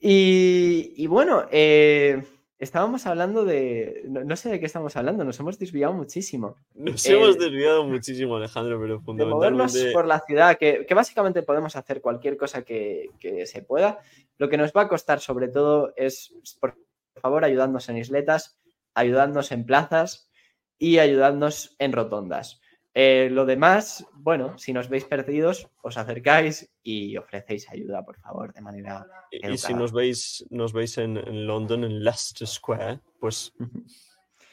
Y, 0.00 0.94
y 0.96 1.06
bueno, 1.06 1.46
eh, 1.52 2.20
estábamos 2.58 3.06
hablando 3.06 3.44
de. 3.44 4.02
No, 4.08 4.24
no 4.24 4.34
sé 4.36 4.48
de 4.48 4.58
qué 4.58 4.66
estamos 4.66 4.96
hablando, 4.96 5.24
nos 5.24 5.38
hemos 5.38 5.58
desviado 5.58 5.92
muchísimo. 5.92 6.56
Nos 6.74 7.06
Eh, 7.06 7.12
hemos 7.14 7.38
desviado 7.38 7.84
muchísimo, 7.84 8.36
Alejandro, 8.36 8.80
pero 8.80 8.98
De 8.98 9.24
movernos 9.26 9.72
fundamentalmente... 9.72 9.92
por 9.92 10.06
la 10.06 10.20
ciudad, 10.20 10.58
que, 10.58 10.86
que 10.86 10.94
básicamente 10.94 11.42
podemos 11.42 11.76
hacer 11.76 12.00
cualquier 12.00 12.36
cosa 12.36 12.62
que, 12.62 13.10
que 13.20 13.46
se 13.46 13.62
pueda. 13.62 14.00
Lo 14.38 14.48
que 14.48 14.56
nos 14.56 14.72
va 14.72 14.82
a 14.82 14.88
costar, 14.88 15.20
sobre 15.20 15.48
todo, 15.48 15.92
es, 15.96 16.34
por 16.60 16.76
favor, 17.14 17.44
ayudarnos 17.44 17.88
en 17.88 17.98
isletas, 17.98 18.58
ayudarnos 18.94 19.52
en 19.52 19.64
plazas 19.64 20.30
y 20.78 20.98
ayudarnos 20.98 21.76
en 21.78 21.92
rotondas. 21.92 22.60
Eh, 22.98 23.28
lo 23.30 23.44
demás, 23.44 24.06
bueno, 24.14 24.56
si 24.56 24.72
nos 24.72 24.88
veis 24.88 25.04
perdidos, 25.04 25.68
os 25.82 25.98
acercáis 25.98 26.70
y 26.82 27.18
ofrecéis 27.18 27.68
ayuda, 27.70 28.02
por 28.02 28.18
favor, 28.18 28.54
de 28.54 28.62
manera. 28.62 29.06
Y, 29.30 29.46
y 29.52 29.58
si 29.58 29.74
nos 29.74 29.92
veis, 29.92 30.46
nos 30.48 30.72
veis 30.72 30.96
en, 30.96 31.18
en 31.18 31.46
London, 31.46 31.84
en 31.84 32.02
Leicester 32.02 32.48
Square, 32.48 33.00
pues 33.20 33.52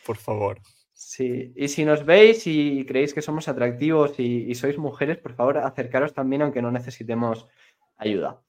por 0.05 0.17
favor. 0.17 0.59
Sí, 0.91 1.53
y 1.55 1.69
si 1.69 1.85
nos 1.85 2.03
veis 2.05 2.45
y 2.45 2.85
creéis 2.85 3.13
que 3.13 3.21
somos 3.21 3.47
atractivos 3.47 4.19
y, 4.19 4.43
y 4.51 4.55
sois 4.55 4.77
mujeres, 4.77 5.19
por 5.19 5.33
favor, 5.35 5.57
acercaros 5.59 6.13
también, 6.13 6.41
aunque 6.41 6.61
no 6.61 6.69
necesitemos 6.69 7.47
ayuda. 7.95 8.41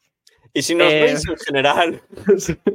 Y 0.52 0.62
si 0.62 0.74
nos 0.74 0.92
Eh, 0.92 1.02
veis 1.02 1.22
en 1.28 1.36
general, 1.36 2.02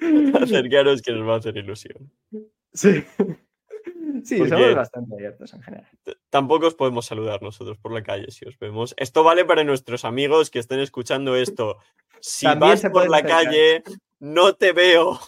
acercaros 0.42 1.00
que 1.00 1.12
nos 1.12 1.28
va 1.28 1.34
a 1.34 1.38
hacer 1.38 1.56
ilusión. 1.56 2.10
Sí. 2.72 3.04
Sí, 4.24 4.36
Porque- 4.38 4.50
somos 4.50 4.74
bastante 4.74 5.14
abiertos 5.14 5.52
en 5.54 5.62
general. 5.62 5.88
Tampoco 6.30 6.66
os 6.68 6.74
podemos 6.74 7.06
saludar 7.06 7.42
nosotros 7.42 7.78
por 7.78 7.92
la 7.92 8.02
calle 8.02 8.30
si 8.30 8.44
os 8.46 8.58
vemos. 8.58 8.94
Esto 8.98 9.24
vale 9.24 9.44
para 9.44 9.64
nuestros 9.64 10.04
amigos 10.04 10.50
que 10.50 10.58
estén 10.58 10.80
escuchando 10.80 11.36
esto. 11.36 11.78
Si 12.20 12.46
También 12.46 12.72
vas 12.72 12.80
se 12.80 12.90
por 12.90 13.08
la 13.08 13.18
acercar. 13.18 13.44
calle, 13.44 13.82
no 14.20 14.54
te 14.54 14.72
veo. 14.72 15.18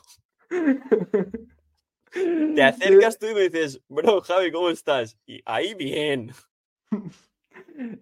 Te 2.10 2.62
acercas 2.62 3.18
tú 3.18 3.26
y 3.26 3.34
me 3.34 3.40
dices, 3.48 3.80
bro, 3.88 4.20
Javi, 4.20 4.50
¿cómo 4.50 4.70
estás? 4.70 5.18
Y 5.26 5.42
ahí 5.44 5.74
bien. 5.74 6.32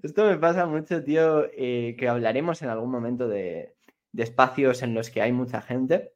Esto 0.02 0.24
me 0.26 0.36
pasa 0.38 0.66
mucho, 0.66 1.02
tío, 1.02 1.46
eh, 1.52 1.96
que 1.98 2.08
hablaremos 2.08 2.62
en 2.62 2.68
algún 2.68 2.90
momento 2.90 3.28
de, 3.28 3.74
de 4.12 4.22
espacios 4.22 4.82
en 4.82 4.94
los 4.94 5.10
que 5.10 5.22
hay 5.22 5.32
mucha 5.32 5.60
gente, 5.60 6.12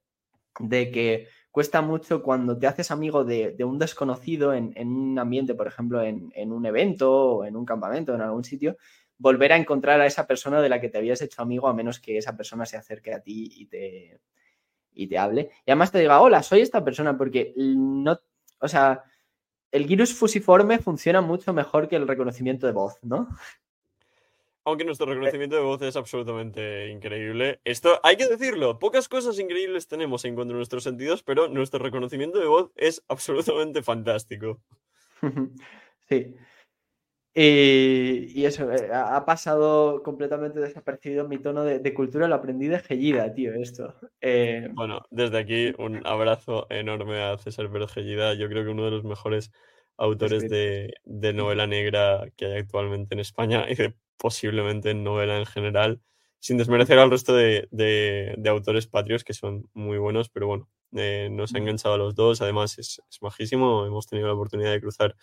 de 0.59 0.91
que 0.91 1.29
cuesta 1.51 1.82
mucho 1.82 2.22
cuando 2.22 2.59
te 2.59 2.66
haces 2.66 2.90
amigo 2.90 3.24
de, 3.24 3.57
un 3.64 3.78
desconocido 3.78 4.55
en, 4.55 4.74
un 4.76 5.18
ambiente, 5.18 5.55
por 5.55 5.66
ejemplo, 5.66 6.03
en, 6.03 6.53
un 6.53 6.66
evento 6.66 7.12
o 7.12 7.44
en 7.44 7.57
un 7.57 7.64
campamento, 7.64 8.14
en 8.14 8.20
algún 8.20 8.44
sitio, 8.44 8.76
volver 9.18 9.53
a 9.53 9.57
encontrar 9.57 10.01
a 10.01 10.07
esa 10.07 10.26
persona 10.26 10.62
de 10.62 10.68
la 10.68 10.80
que 10.80 10.88
te 10.88 10.98
habías 10.98 11.20
hecho 11.22 11.42
amigo 11.42 11.68
a 11.68 11.74
menos 11.74 12.01
que 12.01 12.16
esa 12.16 12.36
persona 12.36 12.64
se 12.66 12.76
acerque 12.76 13.12
a 13.12 13.20
ti 13.20 13.51
y 13.55 13.66
te, 13.66 14.20
y 14.92 15.07
te 15.09 15.18
hable. 15.18 15.51
Y 15.66 15.70
además 15.70 15.92
te 15.92 15.98
diga, 15.98 16.20
hola, 16.20 16.42
soy 16.42 16.61
esta 16.61 16.84
persona, 16.84 17.16
porque 17.16 17.53
no, 17.57 18.18
o 18.61 18.68
sea, 18.68 19.05
el 19.70 19.86
gyrus 19.86 20.14
fusiforme 20.14 20.78
funciona 20.78 21.20
mucho 21.20 21.53
mejor 21.53 21.88
que 21.88 21.96
el 21.96 22.09
reconocimiento 22.09 22.66
de 22.66 22.72
voz, 22.72 22.98
¿no? 23.03 23.28
Aunque 24.64 24.84
nuestro 24.84 25.06
reconocimiento 25.06 25.56
de 25.56 25.62
voz 25.62 25.80
es 25.82 25.96
absolutamente 25.96 26.88
increíble. 26.90 27.61
Esto 27.64 27.98
hay 28.02 28.16
que 28.16 28.28
decirlo. 28.28 28.78
Pocas 28.78 29.08
cosas 29.08 29.38
increíbles 29.38 29.88
tenemos 29.88 30.24
en 30.24 30.34
cuanto 30.34 30.52
a 30.54 30.56
nuestros 30.56 30.84
sentidos, 30.84 31.22
pero 31.22 31.48
nuestro 31.48 31.80
reconocimiento 31.80 32.38
de 32.38 32.46
voz 32.46 32.70
es 32.76 33.02
absolutamente 33.08 33.82
fantástico. 33.82 34.61
Sí. 36.08 36.34
Y, 37.32 38.40
y 38.40 38.44
eso, 38.44 38.72
eh, 38.72 38.90
ha 38.92 39.24
pasado 39.24 40.02
completamente 40.02 40.58
desapercibido 40.58 41.28
mi 41.28 41.38
tono 41.38 41.62
de, 41.62 41.78
de 41.78 41.94
cultura, 41.94 42.26
lo 42.26 42.34
aprendí 42.34 42.66
de 42.66 42.80
Gellida, 42.80 43.32
tío, 43.32 43.54
esto. 43.54 43.94
Eh, 44.20 44.68
Bueno, 44.72 45.02
desde 45.11 45.38
aquí 45.38 45.72
un 45.78 46.04
abrazo 46.04 46.66
enorme 46.70 47.22
a 47.22 47.38
César 47.38 47.70
Pérez 47.70 47.92
Gellida. 47.92 48.34
Yo 48.34 48.48
creo 48.48 48.64
que 48.64 48.70
uno 48.70 48.84
de 48.84 48.90
los 48.90 49.04
mejores 49.04 49.52
autores 49.96 50.48
de, 50.48 50.94
de 51.04 51.32
novela 51.32 51.68
negra 51.68 52.26
que 52.36 52.46
hay 52.46 52.58
actualmente 52.58 53.14
en 53.14 53.20
España 53.20 53.64
y 53.70 53.76
de 53.76 53.94
posiblemente 54.21 54.91
en 54.91 55.03
novela 55.03 55.39
en 55.39 55.47
general, 55.47 56.01
sin 56.39 56.59
desmerecer 56.59 56.99
al 56.99 57.11
resto 57.11 57.35
de, 57.35 57.66
de- 57.71 58.35
de 58.37 58.51
autores 58.51 58.87
patrios 58.87 59.25
que 59.25 59.33
son 59.35 59.68
muy 59.75 59.99
buenos, 59.99 60.29
pero 60.29 60.47
bueno, 60.47 60.68
eh, 60.95 61.29
nos 61.31 61.55
ha 61.55 61.59
Mm. 61.59 61.62
enganchado 61.62 61.95
a 61.95 61.99
los 61.99 62.14
dos. 62.14 62.41
Además, 62.43 62.79
es, 62.79 63.01
es 63.11 63.23
majísimo. 63.23 63.87
Hemos 63.87 64.07
tenido 64.07 64.29
la 64.29 64.35
oportunidad 64.35 64.73
de 64.73 64.81
cruzar 64.81 65.16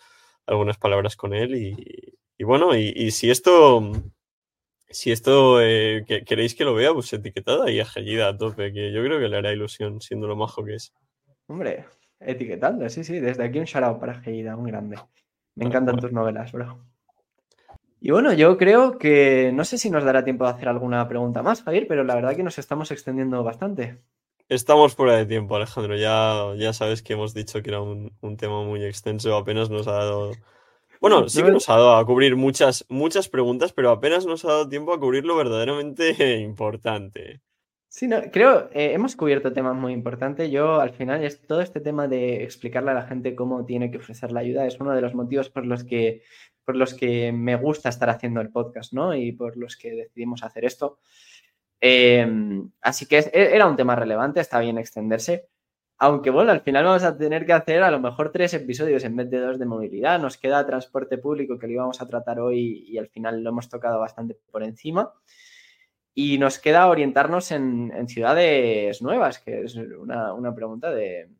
algunas 0.46 0.78
palabras 0.78 1.14
con 1.16 1.34
él 1.34 1.54
y, 1.56 2.14
y 2.36 2.44
bueno, 2.44 2.74
y, 2.76 2.92
y 2.96 3.10
si 3.12 3.30
esto... 3.30 3.90
Si 4.90 5.12
esto 5.12 5.60
eh, 5.60 6.02
que- 6.06 6.24
queréis 6.24 6.54
que 6.54 6.64
lo 6.64 6.72
vea, 6.72 6.94
pues 6.94 7.12
etiquetad 7.12 7.62
ahí 7.62 7.78
a 7.78 7.84
Gellida 7.84 8.28
a 8.28 8.36
tope, 8.38 8.72
que 8.72 8.90
yo 8.90 9.04
creo 9.04 9.18
que 9.18 9.28
le 9.28 9.36
hará 9.36 9.52
ilusión 9.52 10.00
siendo 10.00 10.26
lo 10.26 10.34
majo 10.34 10.64
que 10.64 10.76
es. 10.76 10.94
hombre, 11.46 11.84
etiquetando, 12.20 12.88
sí, 12.88 13.04
sí, 13.04 13.20
desde 13.20 13.44
aquí 13.44 13.58
un 13.58 13.66
shout 13.66 14.00
para 14.00 14.14
Gellida, 14.22 14.56
un 14.56 14.64
grande. 14.64 14.98
Me 15.56 15.66
encantan 15.66 15.98
tus 15.98 16.10
novelas, 16.12 16.52
bro. 16.52 16.78
Y 18.00 18.10
bueno, 18.12 18.32
yo 18.32 18.56
creo 18.56 18.98
que 18.98 19.50
no 19.52 19.64
sé 19.64 19.76
si 19.78 19.90
nos 19.90 20.04
dará 20.04 20.24
tiempo 20.24 20.44
de 20.44 20.50
hacer 20.50 20.68
alguna 20.68 21.08
pregunta 21.08 21.42
más, 21.42 21.62
Javier, 21.62 21.86
pero 21.88 22.04
la 22.04 22.14
verdad 22.14 22.36
que 22.36 22.44
nos 22.44 22.58
estamos 22.58 22.90
extendiendo 22.90 23.42
bastante. 23.42 23.98
Estamos 24.48 24.94
fuera 24.94 25.16
de 25.16 25.26
tiempo, 25.26 25.56
Alejandro. 25.56 25.96
Ya, 25.96 26.54
ya 26.56 26.72
sabes 26.72 27.02
que 27.02 27.12
hemos 27.12 27.34
dicho 27.34 27.62
que 27.62 27.70
era 27.70 27.82
un, 27.82 28.12
un 28.20 28.36
tema 28.36 28.62
muy 28.62 28.84
extenso. 28.84 29.36
Apenas 29.36 29.68
nos 29.68 29.86
ha 29.88 29.92
dado. 29.92 30.30
Bueno, 31.00 31.28
sí 31.28 31.42
que 31.42 31.48
No, 31.48 31.54
nos 31.54 31.68
ha 31.68 31.74
dado 31.74 31.96
a 31.96 32.06
cubrir 32.06 32.34
muchas, 32.36 32.86
muchas 32.88 33.28
preguntas, 33.28 33.72
pero 33.72 33.90
apenas 33.90 34.26
nos 34.26 34.44
ha 34.44 34.48
dado 34.48 34.68
tiempo 34.68 34.92
a 34.94 35.00
cubrir 35.00 35.24
lo 35.24 35.36
verdaderamente 35.36 36.36
importante. 36.40 37.42
Sí, 37.90 38.06
no, 38.06 38.20
creo, 38.30 38.68
eh, 38.72 38.92
hemos 38.92 39.16
cubierto 39.16 39.52
temas 39.52 39.74
muy 39.74 39.92
importantes. 39.92 40.50
Yo, 40.50 40.80
al 40.80 40.90
final, 40.90 41.24
es 41.24 41.46
todo 41.46 41.60
este 41.62 41.80
tema 41.80 42.06
de 42.06 42.42
explicarle 42.44 42.90
a 42.90 42.94
la 42.94 43.06
gente 43.06 43.34
cómo 43.34 43.64
tiene 43.64 43.90
que 43.90 43.96
ofrecer 43.96 44.30
la 44.30 44.40
ayuda 44.40 44.66
es 44.66 44.78
uno 44.78 44.92
de 44.94 45.00
los 45.00 45.14
motivos 45.14 45.48
por 45.50 45.66
los 45.66 45.84
que, 45.84 46.22
por 46.68 46.76
los 46.76 46.92
que 46.92 47.32
me 47.32 47.56
gusta 47.56 47.88
estar 47.88 48.10
haciendo 48.10 48.42
el 48.42 48.50
podcast, 48.50 48.92
¿no? 48.92 49.14
Y 49.14 49.32
por 49.32 49.56
los 49.56 49.74
que 49.74 49.90
decidimos 49.94 50.42
hacer 50.42 50.66
esto. 50.66 50.98
Eh, 51.80 52.30
así 52.82 53.06
que 53.06 53.20
e- 53.20 53.54
era 53.54 53.66
un 53.66 53.74
tema 53.74 53.96
relevante, 53.96 54.40
está 54.40 54.60
bien 54.60 54.76
extenderse. 54.76 55.48
Aunque 55.96 56.28
bueno, 56.28 56.52
al 56.52 56.60
final 56.60 56.84
vamos 56.84 57.04
a 57.04 57.16
tener 57.16 57.46
que 57.46 57.54
hacer 57.54 57.82
a 57.82 57.90
lo 57.90 58.00
mejor 58.00 58.32
tres 58.32 58.52
episodios 58.52 59.02
en 59.04 59.16
vez 59.16 59.30
de 59.30 59.38
dos 59.40 59.58
de 59.58 59.64
movilidad. 59.64 60.20
Nos 60.20 60.36
queda 60.36 60.66
transporte 60.66 61.16
público 61.16 61.58
que 61.58 61.68
lo 61.68 61.72
íbamos 61.72 62.02
a 62.02 62.06
tratar 62.06 62.38
hoy 62.38 62.84
y 62.86 62.98
al 62.98 63.08
final 63.08 63.42
lo 63.42 63.48
hemos 63.48 63.70
tocado 63.70 63.98
bastante 63.98 64.36
por 64.50 64.62
encima. 64.62 65.14
Y 66.14 66.36
nos 66.36 66.58
queda 66.58 66.86
orientarnos 66.88 67.50
en, 67.50 68.06
ciudades 68.08 69.00
nuevas, 69.00 69.38
que 69.38 69.62
es 69.62 69.74
una, 69.74 70.34
una 70.34 70.54
pregunta 70.54 70.90
de, 70.90 71.30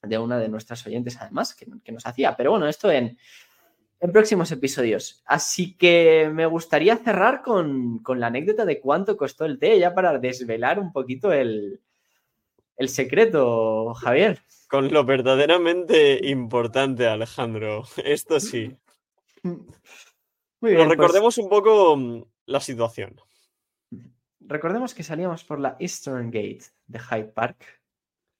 de 0.00 0.18
una 0.18 0.38
de 0.38 0.48
nuestras 0.48 0.86
oyentes, 0.86 1.20
además, 1.20 1.56
que 1.56 1.90
nos 1.90 2.06
hacía. 2.06 2.36
Pero 2.36 2.52
bueno, 2.52 2.68
esto 2.68 2.88
en, 2.88 3.18
en 4.00 4.12
próximos 4.12 4.50
episodios. 4.50 5.22
Así 5.26 5.76
que 5.76 6.30
me 6.32 6.46
gustaría 6.46 6.96
cerrar 6.96 7.42
con, 7.42 7.98
con 7.98 8.18
la 8.18 8.28
anécdota 8.28 8.64
de 8.64 8.80
cuánto 8.80 9.16
costó 9.16 9.44
el 9.44 9.58
té, 9.58 9.78
ya 9.78 9.94
para 9.94 10.18
desvelar 10.18 10.78
un 10.78 10.92
poquito 10.92 11.32
el, 11.32 11.80
el 12.76 12.88
secreto, 12.88 13.92
Javier. 13.94 14.42
Con 14.68 14.90
lo 14.90 15.04
verdaderamente 15.04 16.20
importante, 16.26 17.06
Alejandro. 17.06 17.84
Esto 18.04 18.40
sí. 18.40 18.74
Muy 19.42 20.72
Pero 20.72 20.76
bien, 20.76 20.86
pues, 20.86 20.98
recordemos 20.98 21.38
un 21.38 21.48
poco 21.48 21.96
mm, 21.96 22.24
la 22.46 22.60
situación. 22.60 23.20
recordemos 24.40 24.94
que 24.94 25.02
salíamos 25.02 25.44
por 25.44 25.60
la 25.60 25.76
Eastern 25.78 26.30
Gate 26.30 26.64
de 26.86 26.98
Hyde 26.98 27.32
Park. 27.32 27.82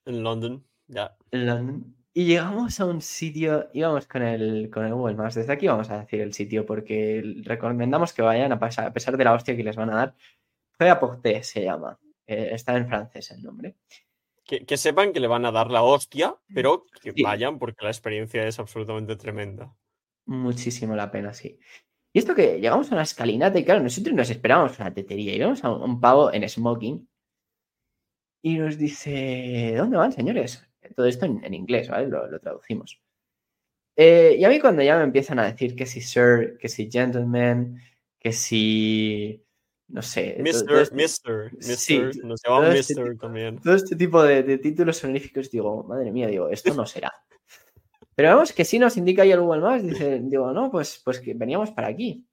En 0.07 0.23
London, 0.23 0.65
ya. 0.87 1.16
en 1.31 1.47
London, 1.47 1.97
y 2.12 2.27
llegamos 2.27 2.81
a 2.81 2.87
un 2.87 3.01
sitio, 3.01 3.69
íbamos 3.73 4.07
con 4.07 4.23
el, 4.23 4.69
con 4.70 4.85
el 4.85 4.95
Google 4.95 5.15
Maps, 5.15 5.37
desde 5.37 5.53
aquí 5.53 5.69
vamos 5.69 5.91
a 5.91 6.01
decir 6.01 6.20
el 6.20 6.32
sitio 6.32 6.66
porque 6.66 7.23
recomendamos 7.45 8.12
que 8.12 8.23
vayan 8.23 8.53
a, 8.53 8.59
pasar, 8.59 8.87
a 8.87 8.93
pesar 8.93 9.16
de 9.16 9.24
la 9.24 9.32
hostia 9.32 9.57
que 9.57 9.62
les 9.65 9.77
van 9.77 9.91
a 9.91 9.97
dar. 9.97 10.15
Fue 10.73 11.43
se 11.43 11.62
llama, 11.62 11.99
eh, 12.27 12.49
está 12.53 12.77
en 12.77 12.89
francés 12.89 13.31
el 13.31 13.43
nombre. 13.43 13.77
Que, 14.45 14.65
que 14.66 14.77
sepan 14.77 15.12
que 15.12 15.20
le 15.20 15.28
van 15.28 15.45
a 15.45 15.53
dar 15.53 15.70
la 15.70 15.82
hostia, 15.82 16.35
pero 16.53 16.85
que 17.03 17.12
Sí. 17.12 17.23
vayan 17.23 17.59
porque 17.59 17.85
la 17.85 17.91
experiencia 17.91 18.47
es 18.47 18.59
absolutamente 18.59 19.15
tremenda. 19.16 19.77
Muchísimo 20.27 20.97
la 20.97 21.11
pena, 21.11 21.32
sí. 21.32 21.59
Y 22.12 22.19
esto 22.19 22.35
que 22.35 22.61
llegamos 22.61 22.91
a 22.91 22.95
una 22.95 23.03
escalinata 23.03 23.59
y 23.59 23.65
claro, 23.65 23.82
nosotros 23.82 24.15
nos 24.15 24.31
esperábamos 24.31 24.78
una 24.81 24.93
tetería 24.93 25.35
y 25.35 25.39
vemos 25.39 25.62
a 25.65 25.70
un, 25.70 25.82
un 25.82 26.01
pavo 26.01 26.32
en 26.32 26.49
smoking 26.49 27.09
y 28.43 28.59
nos 28.59 28.78
dice, 28.78 29.74
¿dónde 29.77 29.97
van, 29.99 30.12
señores? 30.12 30.69
Todo 30.95 31.07
esto 31.07 31.27
en, 31.27 31.45
en 31.45 31.55
inglés, 31.55 31.89
¿vale? 31.89 32.09
Lo, 32.09 32.27
lo 32.27 32.39
traducimos. 32.41 33.01
Eh, 33.97 34.37
y 34.39 34.45
a 34.45 34.49
mí 34.49 34.61
cuando 34.61 34.83
ya 34.83 34.97
me 34.97 35.05
empiezan 35.05 35.39
a 35.39 35.45
decir 35.51 35.75
que 35.77 35.87
si 35.87 36.01
sir, 36.01 36.57
que 36.59 36.69
si 36.69 36.91
gentleman, 36.91 37.79
que 38.19 38.33
si 38.33 39.45
no 39.89 40.03
sé. 40.03 40.33
todo- 40.35 40.43
Mister, 40.45 40.67
todo 40.69 40.81
este- 40.81 40.95
Mister, 40.95 41.51
Sí, 41.61 41.99
Mister, 42.01 42.25
nos 42.25 42.41
llaman 42.43 42.62
todo 42.62 42.73
este 42.73 42.95
Mister 42.95 43.05
tipo- 43.12 43.21
también. 43.21 43.59
todo 43.59 43.75
este 43.75 43.97
tipo 43.97 44.23
de, 44.23 44.43
de 44.43 44.59
títulos 44.59 45.03
honoríficos, 45.05 45.51
digo, 45.51 45.85
madre 45.85 46.12
mía, 46.12 46.29
digo, 46.29 46.49
esto 46.49 46.73
no 46.75 46.87
será. 46.87 47.12
Pero 48.15 48.31
vemos 48.31 48.53
que 48.53 48.65
sí 48.65 48.79
nos 48.79 48.97
indica 48.97 49.23
ahí 49.23 49.33
el 49.33 49.41
Google 49.41 49.62
Maps, 49.62 49.83
dice, 49.83 50.21
digo, 50.23 50.53
no, 50.53 50.71
pues, 50.71 51.01
pues 51.05 51.21
que 51.21 51.35
veníamos 51.35 51.71
para 51.73 51.89
aquí. 51.89 52.27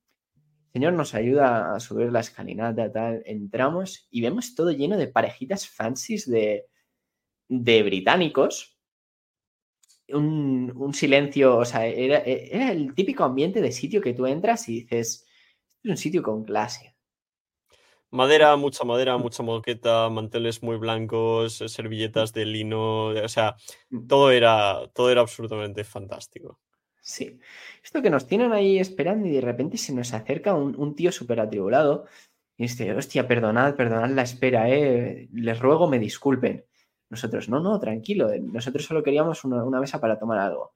El 0.68 0.72
señor 0.74 0.94
nos 0.94 1.16
ayuda 1.16 1.74
a 1.74 1.80
subir 1.80 2.12
la 2.12 2.20
escalinata, 2.20 2.92
tal, 2.92 3.24
entramos 3.26 4.08
y 4.12 4.22
vemos 4.22 4.54
todo 4.54 4.72
lleno 4.72 4.98
de 4.98 5.08
parejitas 5.08 5.68
fancies 5.68 6.30
de, 6.30 6.66
de 7.50 7.84
británicos. 7.84 8.78
Un, 10.10 10.72
un 10.76 10.94
silencio, 10.94 11.58
o 11.58 11.66
sea, 11.66 11.86
era, 11.86 12.20
era 12.20 12.72
el 12.72 12.94
típico 12.96 13.24
ambiente 13.26 13.62
de 13.62 13.72
sitio 13.74 14.02
que 14.02 14.14
tú 14.14 14.26
entras 14.26 14.68
y 14.70 14.82
dices, 14.82 15.26
"Este 15.70 15.80
es 15.84 15.92
un 15.92 15.98
sitio 15.98 16.24
con 16.24 16.46
clase. 16.46 16.96
Madera, 18.12 18.56
mucha 18.56 18.84
madera, 18.86 19.18
mucha 19.18 19.44
moqueta, 19.44 20.10
manteles 20.10 20.64
muy 20.64 20.78
blancos, 20.78 21.62
eh, 21.62 21.68
servilletas 21.70 22.32
de 22.34 22.46
lino, 22.46 23.08
o 23.08 23.28
sea, 23.28 23.56
Mm. 23.90 24.08
todo 24.08 24.32
era, 24.32 24.90
todo 24.94 25.12
era 25.12 25.22
absolutamente 25.22 25.84
fantástico. 25.84 26.60
Sí. 27.02 27.40
Esto 27.84 28.02
que 28.02 28.10
nos 28.10 28.28
tienen 28.28 28.52
ahí 28.54 28.80
esperando 28.80 29.28
y 29.28 29.32
de 29.32 29.42
repente 29.42 29.78
se 29.78 29.94
nos 29.94 30.14
acerca 30.14 30.54
un, 30.54 30.76
un 30.78 30.96
tío 30.96 31.12
súper 31.12 31.40
atribulado 31.40 32.06
y 32.58 32.64
dice, 32.64 32.94
hostia, 32.94 33.28
perdonad, 33.28 33.76
perdonad 33.76 34.10
la 34.12 34.24
espera, 34.24 34.70
eh. 34.70 35.30
Les 35.34 35.60
ruego 35.60 35.88
me 35.90 36.00
disculpen. 36.00 36.66
Nosotros, 37.10 37.48
no, 37.50 37.60
no, 37.62 37.80
tranquilo, 37.80 38.30
eh, 38.32 38.40
nosotros 38.42 38.86
solo 38.86 39.02
queríamos 39.04 39.44
una, 39.46 39.64
una 39.64 39.80
mesa 39.80 40.00
para 40.02 40.20
tomar 40.20 40.40
algo. 40.40 40.74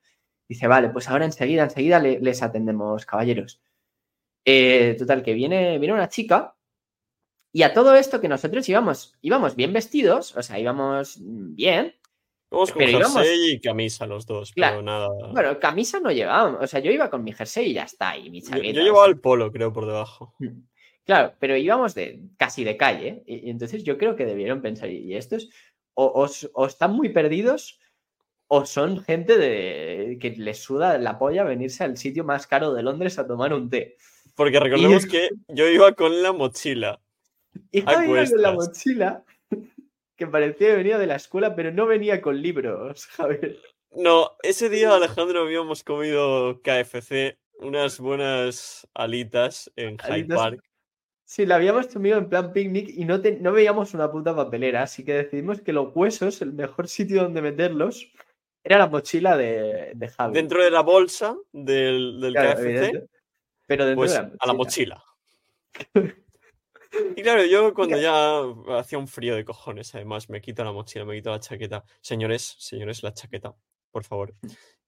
Dice, 0.47 0.67
vale, 0.67 0.89
pues 0.89 1.09
ahora 1.09 1.25
enseguida, 1.25 1.63
enseguida 1.63 1.99
le- 1.99 2.19
les 2.19 2.41
atendemos, 2.41 3.05
caballeros. 3.05 3.61
Eh, 4.45 4.95
total, 4.97 5.23
que 5.23 5.33
viene, 5.33 5.77
viene 5.77 5.93
una 5.93 6.09
chica 6.09 6.55
y 7.53 7.63
a 7.63 7.73
todo 7.73 7.95
esto 7.95 8.21
que 8.21 8.27
nosotros 8.29 8.67
íbamos, 8.69 9.17
íbamos 9.21 9.55
bien 9.55 9.73
vestidos, 9.73 10.35
o 10.37 10.41
sea, 10.43 10.57
íbamos 10.59 11.17
bien, 11.21 11.95
Vamos 12.53 12.71
con 12.73 12.79
Pero 12.79 12.97
íbamos- 12.99 13.13
jersey 13.23 13.51
y 13.53 13.59
camisa 13.61 14.05
los 14.05 14.25
dos, 14.25 14.51
Claro. 14.51 14.73
pero 14.79 14.81
nada. 14.83 15.07
Bueno, 15.31 15.57
camisa 15.57 16.01
no 16.01 16.11
llevábamos. 16.11 16.61
O 16.61 16.67
sea, 16.67 16.81
yo 16.81 16.91
iba 16.91 17.09
con 17.09 17.23
mi 17.23 17.31
jersey 17.31 17.69
y 17.71 17.73
ya 17.75 17.83
está. 17.83 18.17
Y 18.17 18.29
mi 18.29 18.41
chaqueta. 18.41 18.73
yo 18.73 18.81
llevaba 18.83 19.05
el 19.07 19.21
polo, 19.21 19.53
creo, 19.53 19.71
por 19.71 19.85
debajo. 19.85 20.33
Mm. 20.39 20.63
Claro, 21.05 21.33
pero 21.39 21.55
íbamos 21.55 21.95
de 21.95 22.23
casi 22.35 22.65
de 22.65 22.75
calle. 22.75 23.23
Y, 23.25 23.47
y 23.47 23.49
entonces 23.51 23.85
yo 23.85 23.97
creo 23.97 24.17
que 24.17 24.25
debieron 24.25 24.61
pensar, 24.61 24.89
y 24.89 25.15
estos 25.15 25.49
o, 25.93 26.25
están 26.65 26.93
muy 26.93 27.09
perdidos 27.09 27.79
o 28.47 28.65
son 28.65 29.01
gente 29.03 29.37
de 29.37 30.17
que 30.19 30.31
les 30.31 30.59
suda 30.59 30.97
la 30.97 31.17
polla 31.17 31.43
venirse 31.43 31.83
al 31.83 31.97
sitio 31.97 32.23
más 32.23 32.47
caro 32.47 32.73
de 32.73 32.83
Londres 32.83 33.17
a 33.17 33.27
tomar 33.27 33.53
un 33.53 33.69
té. 33.69 33.95
Porque 34.35 34.59
recordemos 34.59 35.05
que 35.05 35.29
yo 35.47 35.67
iba 35.67 35.93
con 35.93 36.21
la 36.21 36.33
mochila. 36.33 36.99
Iba 37.71 37.93
con 38.05 38.41
la 38.41 38.51
mochila 38.51 39.23
que 40.15 40.27
parecía 40.27 40.67
que 40.67 40.75
venía 40.75 40.97
de 40.97 41.07
la 41.07 41.15
escuela, 41.15 41.55
pero 41.55 41.71
no 41.71 41.85
venía 41.85 42.21
con 42.21 42.41
libros, 42.41 43.05
Javier. 43.11 43.57
No, 43.91 44.31
ese 44.43 44.69
día 44.69 44.95
Alejandro 44.95 45.41
habíamos 45.41 45.83
comido 45.83 46.61
KFC, 46.61 47.37
unas 47.59 47.99
buenas 47.99 48.87
alitas 48.93 49.71
en 49.75 49.97
Hyde. 49.97 50.33
Park. 50.33 50.70
Sí, 51.31 51.45
la 51.45 51.55
habíamos 51.55 51.87
comido 51.87 52.17
en 52.17 52.27
plan 52.27 52.51
picnic 52.51 52.89
y 52.89 53.05
no, 53.05 53.21
te- 53.21 53.39
no 53.39 53.53
veíamos 53.53 53.93
una 53.93 54.11
puta 54.11 54.35
papelera, 54.35 54.83
así 54.83 55.05
que 55.05 55.13
decidimos 55.13 55.61
que 55.61 55.71
los 55.71 55.95
huesos, 55.95 56.41
el 56.41 56.51
mejor 56.51 56.89
sitio 56.89 57.23
donde 57.23 57.41
meterlos, 57.41 58.11
era 58.61 58.77
la 58.77 58.87
mochila 58.87 59.37
de, 59.37 59.93
de 59.95 60.07
Javi. 60.09 60.33
Dentro 60.33 60.61
de 60.61 60.69
la 60.69 60.81
bolsa 60.81 61.37
del, 61.53 62.19
del 62.19 62.33
Claro, 62.33 62.49
KFC, 62.49 62.65
evidente. 62.65 63.07
Pero 63.65 63.85
dentro 63.85 64.01
pues 64.01 64.11
de 64.11 64.17
a 64.37 64.45
la 64.45 64.53
mochila. 64.53 65.01
Y 67.15 67.21
claro, 67.21 67.45
yo 67.45 67.73
cuando 67.73 67.97
ya 67.97 68.41
hacía 68.77 68.97
un 68.97 69.07
frío 69.07 69.33
de 69.33 69.45
cojones, 69.45 69.95
además, 69.95 70.29
me 70.29 70.41
quito 70.41 70.65
la 70.65 70.73
mochila, 70.73 71.05
me 71.05 71.15
quito 71.15 71.29
la 71.31 71.39
chaqueta. 71.39 71.85
Señores, 72.01 72.57
señores, 72.59 73.03
la 73.03 73.13
chaqueta, 73.13 73.55
por 73.89 74.03
favor. 74.03 74.35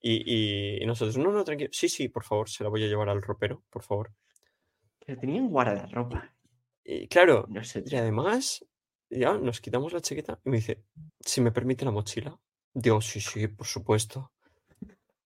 Y, 0.01 0.21
y- 0.25 0.83
y 0.83 0.85
nosotros, 0.85 1.17
no, 1.17 1.31
no, 1.31 1.45
tranquilo. 1.45 1.69
Sí, 1.71 1.87
sí, 1.87 2.09
por 2.09 2.25
favor, 2.25 2.49
se 2.49 2.65
la 2.65 2.69
voy 2.69 2.83
a 2.83 2.87
llevar 2.87 3.07
al 3.07 3.21
ropero, 3.21 3.63
por 3.69 3.83
favor. 3.83 4.11
Pero 5.05 5.19
tenían 5.19 5.49
guardarropa. 5.49 6.33
Y 6.83 7.07
claro, 7.07 7.45
No 7.49 7.63
sé. 7.63 7.83
y 7.85 7.95
además, 7.95 8.65
ya 9.09 9.37
nos 9.37 9.61
quitamos 9.61 9.93
la 9.93 10.01
chaqueta 10.01 10.39
y 10.43 10.49
me 10.49 10.57
dice, 10.57 10.83
si 11.21 11.41
me 11.41 11.51
permite 11.51 11.85
la 11.85 11.91
mochila. 11.91 12.37
Digo, 12.73 13.01
sí, 13.01 13.21
sí, 13.21 13.47
por 13.47 13.67
supuesto. 13.67 14.31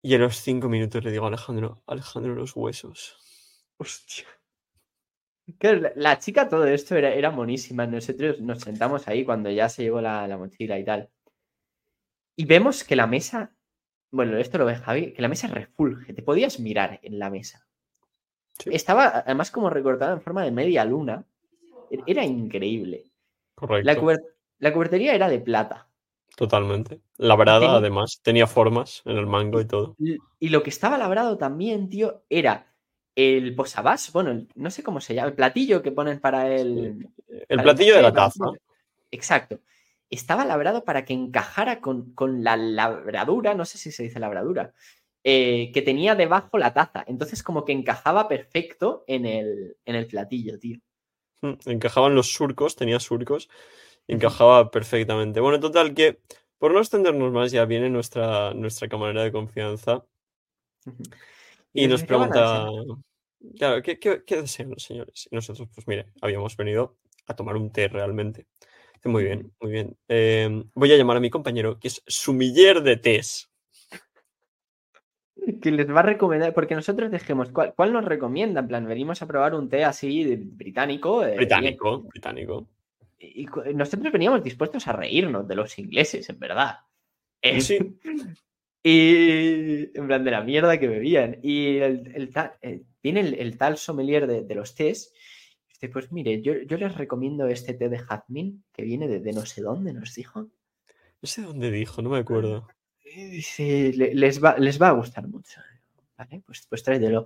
Y 0.01 0.13
a 0.15 0.17
los 0.19 0.37
cinco 0.37 0.69
minutos 0.69 1.03
le 1.03 1.11
digo 1.11 1.25
a 1.25 1.29
Alejandro, 1.29 1.83
Alejandro, 1.87 2.35
los 2.35 2.55
huesos. 2.55 3.17
Hostia. 3.77 4.25
Claro, 5.59 5.79
la, 5.79 5.91
la 5.95 6.19
chica, 6.19 6.49
todo 6.49 6.65
esto 6.65 6.95
era, 6.95 7.13
era 7.13 7.31
monísima. 7.31 7.87
Nosotros 7.87 8.41
nos 8.41 8.59
sentamos 8.61 9.07
ahí 9.07 9.23
cuando 9.25 9.49
ya 9.49 9.69
se 9.69 9.83
llevó 9.83 10.01
la, 10.01 10.27
la 10.27 10.37
mochila 10.37 10.77
y 10.77 10.83
tal. 10.85 11.09
Y 12.35 12.45
vemos 12.45 12.83
que 12.83 12.95
la 12.95 13.07
mesa. 13.07 13.55
Bueno, 14.11 14.37
esto 14.37 14.57
lo 14.57 14.65
ve 14.65 14.75
Javi, 14.75 15.13
que 15.13 15.21
la 15.21 15.27
mesa 15.27 15.47
refulge. 15.47 16.13
Te 16.13 16.21
podías 16.21 16.59
mirar 16.59 16.99
en 17.01 17.19
la 17.19 17.29
mesa. 17.29 17.66
Sí. 18.59 18.69
Estaba 18.73 19.19
además 19.25 19.51
como 19.51 19.69
recortada 19.69 20.13
en 20.13 20.21
forma 20.21 20.43
de 20.43 20.51
media 20.51 20.83
luna. 20.85 21.23
E- 21.91 21.99
Era 22.07 22.25
increíble. 22.25 23.05
Correcto. 23.55 23.85
La, 24.05 24.17
la 24.59 24.73
cubertería 24.73 25.13
era 25.15 25.29
de 25.29 25.39
plata. 25.39 25.87
Totalmente. 26.35 27.01
Labrada, 27.17 27.61
Tenía- 27.61 27.75
además. 27.77 28.19
Tenía 28.21 28.47
formas 28.47 29.01
en 29.05 29.17
el 29.17 29.25
mango 29.27 29.59
y 29.61 29.65
todo. 29.65 29.95
Y 30.39 30.49
lo 30.49 30.61
que 30.63 30.69
estaba 30.69 30.97
labrado 30.97 31.37
también, 31.37 31.89
tío, 31.89 32.23
era 32.29 32.67
el 33.15 33.55
posabás, 33.55 34.11
bueno, 34.13 34.29
el- 34.31 34.47
no 34.55 34.69
sé 34.69 34.83
cómo 34.83 35.01
se 35.01 35.15
llama, 35.15 35.29
el 35.29 35.33
platillo 35.33 35.81
que 35.81 35.91
ponen 35.91 36.19
para 36.19 36.53
el, 36.53 37.07
El 37.27 37.45
para 37.57 37.63
platillo 37.63 37.95
de 37.95 38.01
la 38.03 38.13
taza. 38.13 38.45
Exacto. 39.09 39.59
Estaba 40.09 40.45
labrado 40.45 40.83
para 40.85 41.03
que 41.03 41.13
encajara 41.13 41.81
con, 41.81 42.13
con 42.13 42.43
la 42.43 42.55
labradura, 42.55 43.55
no 43.55 43.65
sé 43.65 43.77
si 43.79 43.91
se 43.91 44.03
dice 44.03 44.19
labradura, 44.19 44.73
eh, 45.29 45.71
que 45.73 45.81
tenía 45.81 46.15
debajo 46.15 46.57
la 46.57 46.73
taza. 46.73 47.03
Entonces, 47.07 47.43
como 47.43 47.65
que 47.65 47.73
encajaba 47.73 48.27
perfecto 48.29 49.03
en 49.07 49.25
el, 49.25 49.77
en 49.85 49.95
el 49.95 50.07
platillo, 50.07 50.57
tío. 50.59 50.79
Mm, 51.41 51.53
Encajaban 51.65 52.15
los 52.15 52.31
surcos, 52.33 52.75
tenía 52.75 52.99
surcos. 52.99 53.49
Encajaba 54.07 54.71
perfectamente. 54.71 55.39
Bueno, 55.41 55.59
total 55.59 55.93
que, 55.95 56.21
por 56.59 56.73
no 56.73 56.79
extendernos 56.79 57.31
más, 57.33 57.51
ya 57.51 57.65
viene 57.65 57.89
nuestra, 57.89 58.53
nuestra 58.53 58.87
camarera 58.89 59.23
de 59.23 59.31
confianza 59.31 60.05
y 61.73 61.87
nos 61.87 62.01
dice, 62.01 62.07
"¿Qué 62.07 62.15
van 62.15 62.33
a 62.33 62.37
pregunta, 62.37 62.39
desear?". 62.39 62.67
claro, 63.57 63.81
¿qué, 63.83 63.99
qué, 63.99 64.23
qué 64.25 64.41
desean 64.41 64.71
los 64.71 64.83
señores? 64.83 65.27
Y 65.31 65.35
nosotros, 65.35 65.69
pues 65.73 65.87
mire, 65.87 66.07
habíamos 66.21 66.57
venido 66.57 66.97
a 67.27 67.35
tomar 67.35 67.55
un 67.57 67.71
té 67.71 67.87
realmente. 67.87 68.47
Muy 69.05 69.23
bien, 69.25 69.53
muy 69.61 69.71
bien. 69.71 69.97
Eh, 70.09 70.63
voy 70.75 70.93
a 70.93 70.97
llamar 70.97 71.17
a 71.17 71.21
mi 71.21 71.29
compañero, 71.31 71.79
que 71.79 71.89
es 71.89 72.03
sumiller 72.07 72.83
de 72.83 72.97
tés. 72.97 73.49
Que 75.61 75.71
les 75.71 75.89
va 75.89 75.99
a 76.01 76.03
recomendar, 76.03 76.53
porque 76.53 76.75
nosotros 76.75 77.11
dijimos, 77.11 77.49
¿cuál, 77.51 77.73
cuál 77.75 77.93
nos 77.93 78.05
recomienda? 78.05 78.59
En 78.61 78.67
plan, 78.67 78.85
venimos 78.87 79.21
a 79.21 79.27
probar 79.27 79.55
un 79.55 79.69
té 79.69 79.83
así 79.83 80.23
de- 80.23 80.37
británico. 80.37 81.23
eh, 81.23 81.27
bien. 81.27 81.37
Británico, 81.37 81.99
británico. 82.03 82.67
Y 83.19 83.47
nosotros 83.73 84.11
veníamos 84.13 84.43
dispuestos 84.43 84.87
a 84.87 84.93
reírnos 84.93 85.47
de 85.47 85.55
los 85.55 85.77
ingleses, 85.79 86.29
en 86.29 86.39
verdad. 86.39 86.77
Eh, 87.41 87.61
Sí. 87.61 87.77
Y 88.83 89.97
en 89.97 90.07
plan 90.07 90.23
de 90.23 90.31
la 90.31 90.41
mierda 90.41 90.79
que 90.79 90.87
bebían. 90.87 91.39
Y 91.41 91.77
el, 91.77 92.09
el 92.15 92.29
tal- 92.31 92.53
eh, 92.61 92.83
viene 93.03 93.19
el, 93.21 93.33
el 93.33 93.57
tal 93.57 93.77
sommelier 93.77 94.27
de, 94.27 94.43
de 94.43 94.55
los 94.55 94.75
tés. 94.75 95.13
Dice, 95.67 95.89
pues 95.89 96.11
mire, 96.13 96.41
yo, 96.41 96.53
yo 96.65 96.77
les 96.77 96.95
recomiendo 96.95 97.47
este 97.47 97.73
té 97.73 97.89
de 97.89 97.99
jazmín 97.99 98.63
que 98.71 98.83
viene 98.83 99.07
de, 99.09 99.19
de 99.19 99.33
no 99.33 99.45
sé 99.45 99.61
dónde, 99.61 99.91
nos 99.93 100.15
dijo. 100.15 100.41
No 100.41 101.23
sé 101.27 101.41
dónde 101.41 101.69
dijo, 101.71 102.01
no 102.01 102.09
me 102.11 102.19
acuerdo. 102.19 102.67
Y 103.17 103.25
dice, 103.25 103.91
"Le- 103.95 104.13
les 104.13 104.43
va, 104.43 104.55
les 104.59 104.79
va 104.79 104.89
a 104.89 104.91
gustar 104.91 105.27
mucho. 105.27 105.59
Vale, 106.17 106.41
pues, 106.45 106.65
pues 106.69 106.83
tráetelo. 106.83 107.25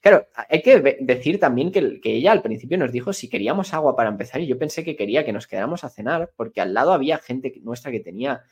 Claro, 0.00 0.28
hay 0.48 0.62
que 0.62 0.80
decir 1.00 1.38
también 1.40 1.70
que, 1.72 1.78
el- 1.80 2.00
que 2.00 2.12
ella 2.14 2.30
al 2.32 2.42
principio 2.42 2.78
nos 2.78 2.92
dijo 2.92 3.12
si 3.12 3.28
queríamos 3.28 3.72
agua 3.74 3.96
para 3.96 4.08
empezar 4.08 4.40
y 4.40 4.46
yo 4.46 4.58
pensé 4.58 4.84
que 4.84 4.94
quería 4.96 5.24
que 5.24 5.32
nos 5.32 5.46
quedáramos 5.48 5.82
a 5.84 5.88
cenar 5.90 6.32
porque 6.36 6.60
al 6.60 6.74
lado 6.74 6.92
había 6.92 7.18
gente 7.18 7.52
nuestra 7.62 7.90
que 7.90 8.00
tenía 8.00 8.42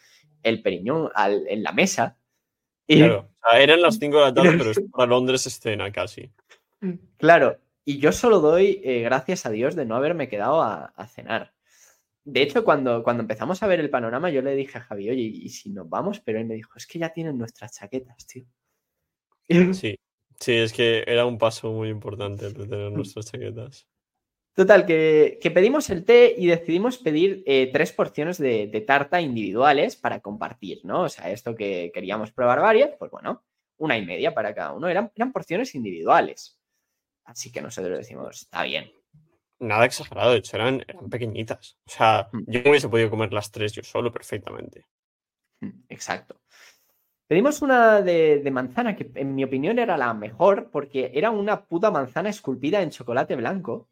el 0.43 0.63
periñón 0.63 1.11
al- 1.15 1.47
en 1.49 1.63
la 1.63 1.73
mesa. 1.73 2.17
Y, 2.87 2.99
Claro, 2.99 3.31
o 3.45 3.51
sea, 3.51 3.61
eran 3.61 3.83
las 3.83 3.99
5 3.99 4.19
de 4.19 4.23
la 4.25 4.35
tarde, 4.35 4.59
pero 4.59 4.71
es 4.73 4.81
para 4.93 5.07
Londres 5.07 5.47
escena 5.47 5.93
casi. 5.93 6.31
Claro, 7.19 7.59
y 7.85 7.99
yo 7.99 8.11
solo 8.13 8.41
doy 8.41 8.81
eh, 8.85 9.03
gracias 9.03 9.47
a 9.47 9.51
Dios 9.51 9.75
de 9.77 9.85
no 9.87 9.95
haberme 9.97 10.29
quedado 10.29 10.61
a, 10.63 10.87
a 10.97 11.07
cenar. 11.07 11.53
De 12.25 12.43
hecho, 12.43 12.65
cuando, 12.65 13.03
cuando 13.03 13.23
empezamos 13.23 13.63
a 13.63 13.67
ver 13.67 13.81
el 13.81 13.91
panorama, 13.91 14.31
yo 14.31 14.43
le 14.43 14.55
dije 14.55 14.79
a 14.79 14.83
Javi, 14.83 15.11
oye, 15.11 15.23
¿y 15.23 15.49
si 15.49 15.71
nos 15.71 15.89
vamos? 15.89 16.21
Pero 16.21 16.39
él 16.39 16.47
me 16.47 16.55
dijo, 16.55 16.73
es 16.77 16.87
que 16.87 16.99
ya 16.99 17.13
tienen 17.13 17.39
nuestras 17.39 17.73
chaquetas, 17.73 18.27
tío. 18.27 18.45
Sí, 19.75 19.99
sí, 20.39 20.53
es 20.53 20.73
que 20.73 21.03
era 21.07 21.27
un 21.27 21.37
paso 21.37 21.73
muy 21.73 21.89
importante 21.89 22.47
el 22.47 22.55
de 22.55 22.67
tener 22.69 22.93
nuestras 22.93 23.27
chaquetas. 23.27 23.89
Total, 24.55 24.85
que, 24.85 25.39
que 25.41 25.51
pedimos 25.51 25.91
el 25.91 26.05
té 26.05 26.35
y 26.37 26.47
decidimos 26.47 26.99
pedir 26.99 27.43
eh, 27.47 27.71
tres 27.73 27.93
porciones 27.93 28.37
de, 28.39 28.67
de 28.67 28.81
tarta 28.81 29.21
individuales 29.21 29.97
para 29.97 30.21
compartir, 30.21 30.81
¿no? 30.85 31.03
O 31.03 31.09
sea, 31.09 31.31
esto 31.31 31.55
que 31.55 31.91
queríamos 31.95 32.33
probar 32.33 32.61
varias, 32.61 32.91
pues 32.99 33.11
bueno, 33.11 33.45
una 33.79 33.97
y 33.97 34.05
media 34.05 34.35
para 34.35 34.55
cada 34.55 34.73
uno. 34.73 34.89
Eran, 34.89 35.11
eran 35.15 35.33
porciones 35.33 35.75
individuales. 35.75 36.61
Así 37.25 37.51
que 37.51 37.63
nosotros 37.63 37.97
decimos, 37.99 38.43
está 38.43 38.63
bien. 38.65 38.93
Nada 39.61 39.85
exagerado, 39.85 40.33
de 40.33 40.39
hecho 40.39 40.57
eran, 40.57 40.83
eran 40.89 41.09
pequeñitas. 41.09 41.79
O 41.87 41.91
sea, 41.91 42.29
Mm. 42.33 42.43
yo 42.47 42.61
me 42.63 42.71
hubiese 42.71 42.89
podido 42.89 43.11
comer 43.11 43.33
las 43.33 43.51
tres 43.51 43.73
yo 43.73 43.83
solo 43.83 44.11
perfectamente. 44.13 44.87
Mm, 45.61 45.85
Exacto. 45.89 46.41
Pedimos 47.29 47.63
una 47.63 48.01
de, 48.03 48.41
de 48.41 48.51
manzana 48.51 48.97
que 48.97 49.09
en 49.15 49.37
mi 49.37 49.45
opinión 49.45 49.79
era 49.79 49.97
la 49.97 50.13
mejor 50.15 50.69
porque 50.73 51.13
era 51.15 51.31
una 51.31 51.65
puta 51.65 51.91
manzana 51.93 52.29
esculpida 52.29 52.83
en 52.83 52.91
chocolate 52.91 53.37
blanco. 53.37 53.89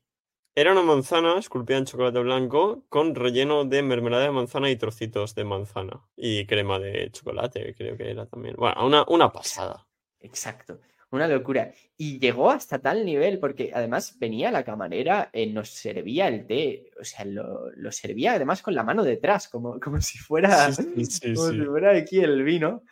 Era 0.57 0.73
una 0.73 0.83
manzana 0.83 1.39
esculpida 1.39 1.79
en 1.79 1.85
chocolate 1.85 2.19
blanco 2.19 2.83
con 2.89 3.15
relleno 3.15 3.65
de 3.65 3.81
mermelada 3.83 4.25
de 4.25 4.33
manzana 4.33 4.71
y 4.71 4.77
trocitos 4.77 5.37
de 5.37 5.45
manzana. 5.45 6.01
Y 6.17 6.47
crema 6.47 6.81
de 6.81 7.13
chocolate, 7.13 7.77
creo 7.77 7.97
que 7.97 8.11
era 8.11 8.27
también. 8.27 8.57
Bueno, 8.57 8.85
una, 8.85 9.05
una 9.07 9.31
pasada. 9.31 9.87
Exacto. 10.19 10.81
Una 11.11 11.27
locura. 11.27 11.73
Y 11.97 12.19
llegó 12.19 12.51
hasta 12.51 12.79
tal 12.81 13.05
nivel 13.07 13.39
porque 13.39 13.71
además 13.75 14.19
venía 14.19 14.51
la 14.51 14.63
camarera, 14.63 15.31
eh, 15.33 15.47
nos 15.47 15.71
servía 15.71 16.29
el 16.29 16.47
té, 16.47 16.91
o 17.01 17.05
sea, 17.05 17.25
lo, 17.25 17.71
lo 17.73 17.91
servía 17.93 18.35
además 18.35 18.61
con 18.61 18.75
la 18.75 18.83
mano 18.83 19.03
detrás, 19.03 19.49
como, 19.49 19.81
como 19.81 20.01
si 20.03 20.19
fuera, 20.19 20.71
Sí, 20.73 21.05
sí, 21.07 21.35
como 21.35 21.49
sí. 21.49 21.59
si 21.59 21.65
fuera 21.65 21.97
aquí 21.97 22.21
el 22.21 22.43
vino. 22.43 22.83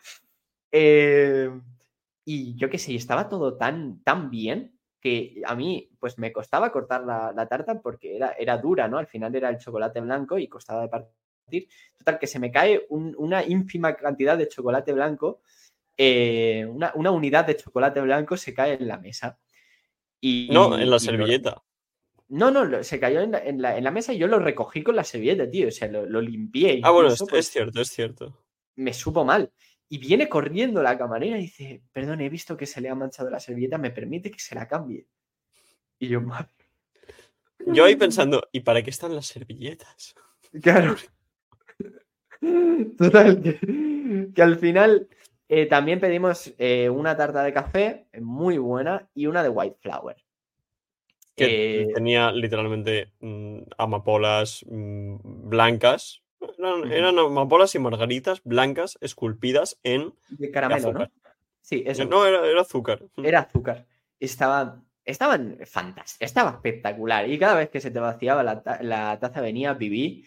Eh, 0.71 1.49
y 2.25 2.55
yo 2.57 2.69
qué 2.69 2.77
sé, 2.77 2.95
estaba 2.95 3.29
todo 3.29 3.55
tan, 3.57 4.03
tan 4.03 4.29
bien 4.29 4.77
que 4.99 5.41
a 5.45 5.55
mí 5.55 5.91
pues 5.99 6.17
me 6.17 6.33
costaba 6.33 6.71
cortar 6.71 7.03
la, 7.05 7.31
la 7.35 7.47
tarta 7.47 7.81
porque 7.81 8.15
era, 8.15 8.31
era 8.31 8.57
dura, 8.57 8.87
¿no? 8.87 8.97
Al 8.97 9.07
final 9.07 9.33
era 9.35 9.49
el 9.49 9.59
chocolate 9.59 10.01
blanco 10.01 10.37
y 10.39 10.47
costaba 10.47 10.81
de 10.81 10.89
partir. 10.89 11.67
Total, 11.97 12.19
que 12.19 12.27
se 12.27 12.39
me 12.39 12.51
cae 12.51 12.85
un- 12.89 13.15
una 13.17 13.45
ínfima 13.45 13.95
cantidad 13.95 14.37
de 14.37 14.47
chocolate 14.49 14.91
blanco, 14.91 15.41
eh, 15.97 16.65
una, 16.69 16.91
una 16.95 17.11
unidad 17.11 17.45
de 17.45 17.55
chocolate 17.57 18.01
blanco 18.01 18.37
se 18.37 18.53
cae 18.53 18.73
en 18.75 18.87
la 18.87 18.97
mesa. 18.99 19.39
Y, 20.21 20.49
No, 20.51 20.73
en 20.73 20.79
la 20.81 20.85
y 20.85 20.89
lo- 20.89 20.99
servilleta. 20.99 21.63
no, 22.29 22.51
no, 22.51 22.83
se 22.83 22.99
cayó 22.99 23.21
en 23.21 23.31
la, 23.31 23.39
en 23.39 23.61
la- 23.61 23.77
en 23.77 23.83
la 23.83 23.91
mesa 23.91 24.13
y 24.13 24.17
yo 24.17 24.27
lo 24.27 24.39
recogí 24.39 24.83
con 24.83 24.95
la 24.95 25.03
servilleta, 25.03 25.49
tío. 25.49 25.67
O 25.67 25.71
sea, 25.71 25.87
lo, 25.87 26.05
lo 26.05 26.21
limpié. 26.21 26.81
Ah, 26.83 26.91
bueno, 26.91 27.09
es, 27.09 27.17
cierto, 27.49 27.79
es 27.81 27.89
cierto. 27.89 28.43
me 28.75 28.93
supo 28.93 29.23
mal. 29.25 29.51
Y 29.89 29.99
viene 29.99 30.27
corriendo 30.27 30.81
la 30.83 30.97
camarera 30.97 31.37
y 31.37 31.43
dice, 31.43 31.81
perdón, 31.93 32.19
he 32.21 32.29
visto 32.29 32.57
que 32.57 32.65
se 32.65 32.81
le 32.81 32.89
ha 32.89 32.95
manchado 32.95 33.29
la 33.29 33.39
servilleta, 33.39 33.77
¿me 33.77 33.91
permite 33.91 34.29
que 34.29 34.39
se 34.39 34.53
la 34.53 34.67
cambie? 34.67 35.07
Y 35.99 36.09
yo, 36.09 36.19
madre, 36.21 36.49
Yo 37.65 37.85
ahí 37.85 37.95
pensando, 37.95 38.47
¿y 38.51 38.59
para 38.59 38.83
qué 38.83 38.89
están 38.89 39.15
las 39.15 39.27
servilletas? 39.27 40.13
claro. 40.61 40.95
Total, 42.97 43.41
que, 43.41 44.29
que 44.33 44.41
al 44.41 44.57
final 44.57 45.07
eh, 45.49 45.65
también 45.65 45.99
pedimos 45.99 46.53
eh, 46.57 46.89
una 46.89 47.15
tarta 47.17 47.43
de 47.43 47.53
café 47.53 48.07
eh, 48.11 48.21
muy 48.21 48.57
buena 48.57 49.07
y 49.13 49.27
una 49.27 49.43
de 49.43 49.49
white 49.49 49.77
flower. 49.81 50.17
Que 51.35 51.81
Eh, 51.81 51.87
tenía 51.93 52.31
literalmente 52.31 53.13
mm, 53.19 53.59
amapolas 53.77 54.65
mm, 54.69 55.49
blancas. 55.49 56.23
Eran, 56.91 57.17
amapolas 57.19 57.73
y 57.75 57.79
margaritas 57.79 58.41
blancas 58.43 58.97
esculpidas 59.01 59.79
en. 59.83 60.13
de 60.29 60.51
caramelo, 60.51 60.93
¿no? 60.93 61.11
Sí, 61.61 61.83
eso. 61.85 62.05
No, 62.05 62.25
era, 62.25 62.45
era 62.45 62.61
azúcar. 62.61 63.01
Era 63.17 63.39
azúcar. 63.41 63.85
Estaban, 64.19 64.85
estaban 65.03 65.57
fantásticos, 65.65 66.25
estaba 66.25 66.51
espectacular. 66.51 67.29
Y 67.29 67.37
cada 67.37 67.55
vez 67.55 67.69
que 67.69 67.81
se 67.81 67.91
te 67.91 67.99
vaciaba 67.99 68.43
la, 68.43 68.63
ta- 68.63 68.81
la 68.81 69.19
taza 69.19 69.41
venía 69.41 69.73
Vivi, 69.73 70.25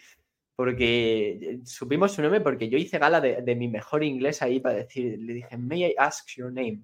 porque 0.61 1.39
eh, 1.41 1.59
supimos 1.65 2.11
su 2.11 2.21
nombre 2.21 2.39
porque 2.41 2.69
yo 2.69 2.77
hice 2.77 2.99
gala 2.99 3.19
de, 3.19 3.41
de 3.41 3.55
mi 3.55 3.67
mejor 3.67 4.03
inglés 4.03 4.43
ahí 4.43 4.59
para 4.59 4.75
decir, 4.75 5.17
le 5.19 5.33
dije, 5.33 5.57
may 5.57 5.85
I 5.85 5.95
ask 5.97 6.27
your 6.37 6.51
name? 6.53 6.83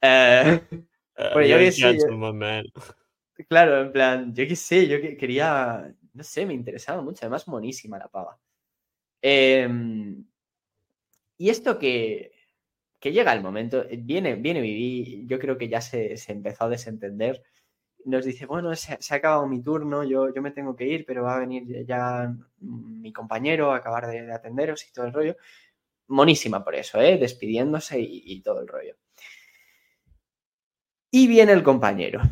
Eh, 0.00 0.60
Eh, 1.18 1.48
yo 1.48 1.58
que 1.58 1.98
yo- 1.98 2.32
man. 2.32 2.64
claro, 3.48 3.82
en 3.82 3.92
plan, 3.92 4.34
yo 4.34 4.46
qué 4.46 4.56
sé, 4.56 4.86
yo 4.88 5.00
que- 5.02 5.16
quería, 5.16 5.92
no 6.14 6.22
sé, 6.22 6.46
me 6.46 6.54
interesaba 6.54 7.02
mucho, 7.02 7.18
además 7.22 7.46
monísima 7.48 7.98
la 7.98 8.08
pava. 8.08 8.38
Em, 9.22 10.24
y 11.36 11.50
esto 11.50 11.78
que, 11.78 12.32
que 13.00 13.12
llega 13.12 13.32
el 13.32 13.42
momento, 13.42 13.84
eh, 13.84 13.98
viene, 14.00 14.34
viene 14.36 14.60
Vivi, 14.60 15.26
yo 15.26 15.38
creo 15.38 15.58
que 15.58 15.68
ya 15.68 15.80
se, 15.80 16.16
se 16.16 16.32
empezó 16.32 16.64
a 16.64 16.68
desentender. 16.70 17.42
Nos 18.04 18.24
dice, 18.24 18.46
bueno, 18.46 18.74
se, 18.74 18.96
se 19.00 19.14
ha 19.14 19.16
acabado 19.18 19.46
mi 19.46 19.62
turno, 19.62 20.04
yo, 20.04 20.32
yo 20.32 20.40
me 20.40 20.50
tengo 20.50 20.74
que 20.74 20.86
ir, 20.86 21.04
pero 21.04 21.24
va 21.24 21.36
a 21.36 21.40
venir 21.40 21.84
ya 21.84 22.32
mi 22.60 23.12
compañero 23.12 23.72
a 23.72 23.76
acabar 23.76 24.06
de, 24.06 24.22
de 24.22 24.32
atenderos 24.32 24.86
y 24.88 24.92
todo 24.92 25.06
el 25.06 25.12
rollo. 25.12 25.36
Monísima 26.06 26.64
por 26.64 26.74
eso, 26.74 27.00
¿eh? 27.00 27.18
despidiéndose 27.18 28.00
y, 28.00 28.22
y 28.24 28.40
todo 28.40 28.60
el 28.62 28.68
rollo. 28.68 28.96
Y 31.10 31.26
viene 31.26 31.52
el 31.52 31.62
compañero. 31.62 32.22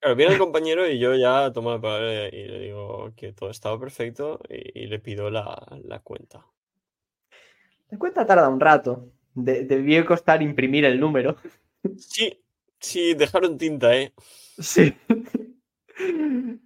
Claro, 0.00 0.16
viene 0.16 0.32
el 0.32 0.38
compañero 0.38 0.88
y 0.88 0.98
yo 0.98 1.14
ya 1.14 1.52
tomo 1.52 1.72
la 1.72 1.80
palabra 1.80 2.28
y 2.28 2.48
le 2.48 2.60
digo 2.60 3.12
que 3.14 3.32
todo 3.32 3.50
estaba 3.50 3.78
perfecto 3.78 4.40
y, 4.48 4.84
y 4.84 4.86
le 4.86 4.98
pido 4.98 5.30
la, 5.30 5.78
la 5.84 6.00
cuenta. 6.00 6.46
La 7.90 7.98
cuenta 7.98 8.24
tarda 8.24 8.48
un 8.48 8.60
rato. 8.60 9.10
De- 9.34 9.64
debió 9.64 10.04
costar 10.06 10.42
imprimir 10.42 10.84
el 10.84 10.98
número. 10.98 11.36
Sí, 11.98 12.42
sí, 12.78 13.14
dejaron 13.14 13.58
tinta, 13.58 13.94
¿eh? 13.94 14.12
Sí. 14.60 14.94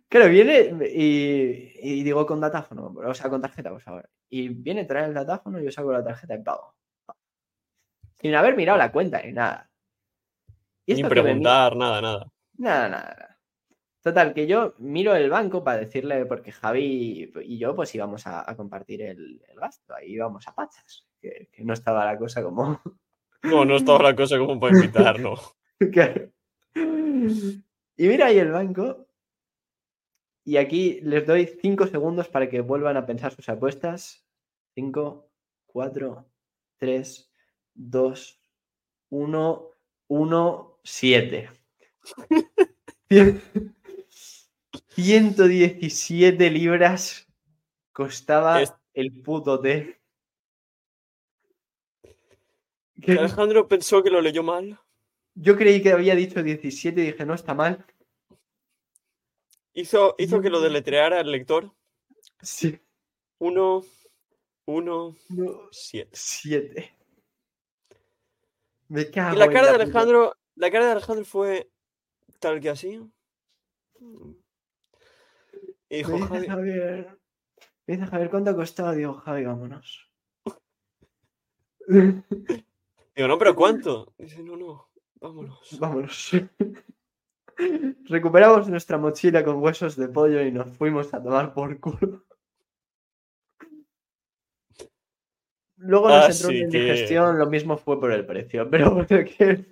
Claro, 0.08 0.28
viene 0.30 0.70
y, 0.94 1.72
y 1.82 2.04
digo 2.04 2.24
con 2.24 2.40
datáfono, 2.40 2.94
o 3.04 3.14
sea, 3.14 3.28
con 3.28 3.42
tarjeta, 3.42 3.70
por 3.70 3.80
favor. 3.80 4.08
Y 4.30 4.48
viene, 4.48 4.84
trae 4.84 5.06
el 5.06 5.14
datáfono, 5.14 5.58
yo 5.60 5.72
saco 5.72 5.90
la 5.90 6.04
tarjeta 6.04 6.36
y 6.36 6.42
pago. 6.42 6.76
Sin 8.20 8.32
haber 8.36 8.56
mirado 8.56 8.78
la 8.78 8.92
cuenta 8.92 9.20
ni 9.22 9.32
nada. 9.32 9.68
Y 10.86 10.94
mira- 10.94 11.08
preguntar, 11.08 11.74
nada, 11.76 12.00
nada. 12.00 12.30
Nada, 12.58 12.88
nada, 12.88 13.16
nada. 13.18 13.38
Total, 14.02 14.34
que 14.34 14.46
yo 14.46 14.74
miro 14.78 15.16
el 15.16 15.28
banco 15.30 15.64
para 15.64 15.78
decirle, 15.78 16.26
porque 16.26 16.52
Javi 16.52 17.32
y 17.42 17.58
yo 17.58 17.74
pues 17.74 17.92
íbamos 17.96 18.24
a, 18.28 18.48
a 18.48 18.54
compartir 18.54 19.02
el, 19.02 19.42
el 19.48 19.58
gasto, 19.58 19.94
ahí 19.96 20.12
íbamos 20.12 20.46
a 20.46 20.54
pachas, 20.54 21.08
que, 21.20 21.48
que 21.50 21.64
no 21.64 21.72
estaba 21.72 22.04
la 22.04 22.16
cosa 22.16 22.40
como... 22.40 22.80
No, 23.42 23.64
no 23.64 23.74
estaba 23.76 24.02
la 24.04 24.14
cosa 24.14 24.38
como 24.38 24.60
para 24.60 24.76
invitar, 24.76 25.18
no. 25.18 25.34
Claro. 25.92 26.30
Y 27.96 28.08
mira 28.08 28.26
ahí 28.26 28.38
el 28.38 28.50
banco. 28.50 29.06
Y 30.44 30.56
aquí 30.58 31.00
les 31.02 31.26
doy 31.26 31.46
cinco 31.62 31.86
segundos 31.86 32.28
para 32.28 32.48
que 32.50 32.60
vuelvan 32.60 32.96
a 32.96 33.06
pensar 33.06 33.32
sus 33.34 33.48
apuestas. 33.48 34.24
5, 34.74 35.30
4, 35.66 36.26
3, 36.78 37.30
2, 37.74 38.40
1, 39.10 39.70
1, 40.08 40.78
7. 40.82 41.50
117 44.96 46.50
libras 46.50 47.26
costaba 47.92 48.62
Es- 48.62 48.74
el 48.94 49.12
puto 49.22 49.60
té. 49.60 50.00
Alejandro 53.06 53.68
pensó 53.68 54.02
que 54.02 54.10
lo 54.10 54.20
leyó 54.20 54.42
mal. 54.42 54.78
Yo 55.34 55.56
creí 55.56 55.82
que 55.82 55.92
había 55.92 56.14
dicho 56.14 56.42
17 56.42 57.00
y 57.00 57.06
dije, 57.06 57.26
no 57.26 57.34
está 57.34 57.54
mal. 57.54 57.84
Hizo, 59.72 60.14
hizo 60.18 60.40
que 60.40 60.50
lo 60.50 60.60
deletreara 60.60 61.20
el 61.20 61.32
lector. 61.32 61.72
Sí. 62.40 62.78
1, 63.38 63.84
1, 64.66 65.16
No, 65.30 65.68
7. 65.72 66.10
7. 66.12 66.96
Me 68.88 69.10
cago 69.10 69.34
Y 69.34 69.38
la 69.38 69.46
en 69.46 69.52
cara 69.52 69.68
de 69.68 69.74
Alejandro, 69.74 70.36
la 70.54 70.70
cara 70.70 70.86
de 70.86 70.92
Alejandro 70.92 71.24
fue 71.24 71.70
tal 72.38 72.60
que 72.60 72.70
así. 72.70 73.00
Y 75.88 75.96
dijo, 75.96 76.12
Me 76.12 76.18
dice 76.18 76.28
Javi, 76.28 76.46
Javier. 76.46 77.18
Me 77.86 77.96
dice 77.96 78.06
Javier, 78.06 78.30
¿cuánto 78.30 78.50
ha 78.50 78.56
costado? 78.56 78.92
Digo, 78.92 79.14
Javi, 79.14 79.44
vámonos. 79.44 80.08
digo, 81.88 83.28
no, 83.28 83.38
pero 83.38 83.56
¿cuánto? 83.56 84.14
Dice, 84.18 84.42
no, 84.42 84.56
no, 84.56 84.88
vámonos. 85.24 85.58
vámonos. 85.80 86.30
Recuperamos 88.08 88.68
nuestra 88.68 88.98
mochila 88.98 89.44
con 89.44 89.56
huesos 89.62 89.96
de 89.96 90.08
pollo 90.08 90.42
y 90.42 90.50
nos 90.52 90.76
fuimos 90.76 91.12
a 91.14 91.22
tomar 91.22 91.54
por 91.54 91.78
culo. 91.80 92.24
Luego 95.76 96.08
nos 96.08 96.16
Ah, 96.16 96.26
entró 96.30 96.34
sí, 96.34 96.44
una 96.62 96.70
que- 96.70 96.78
indigestión, 96.78 97.38
lo 97.38 97.46
mismo 97.46 97.76
fue 97.76 97.98
por 98.00 98.12
el 98.12 98.24
precio, 98.26 98.68
pero 98.70 99.06
que 99.06 99.64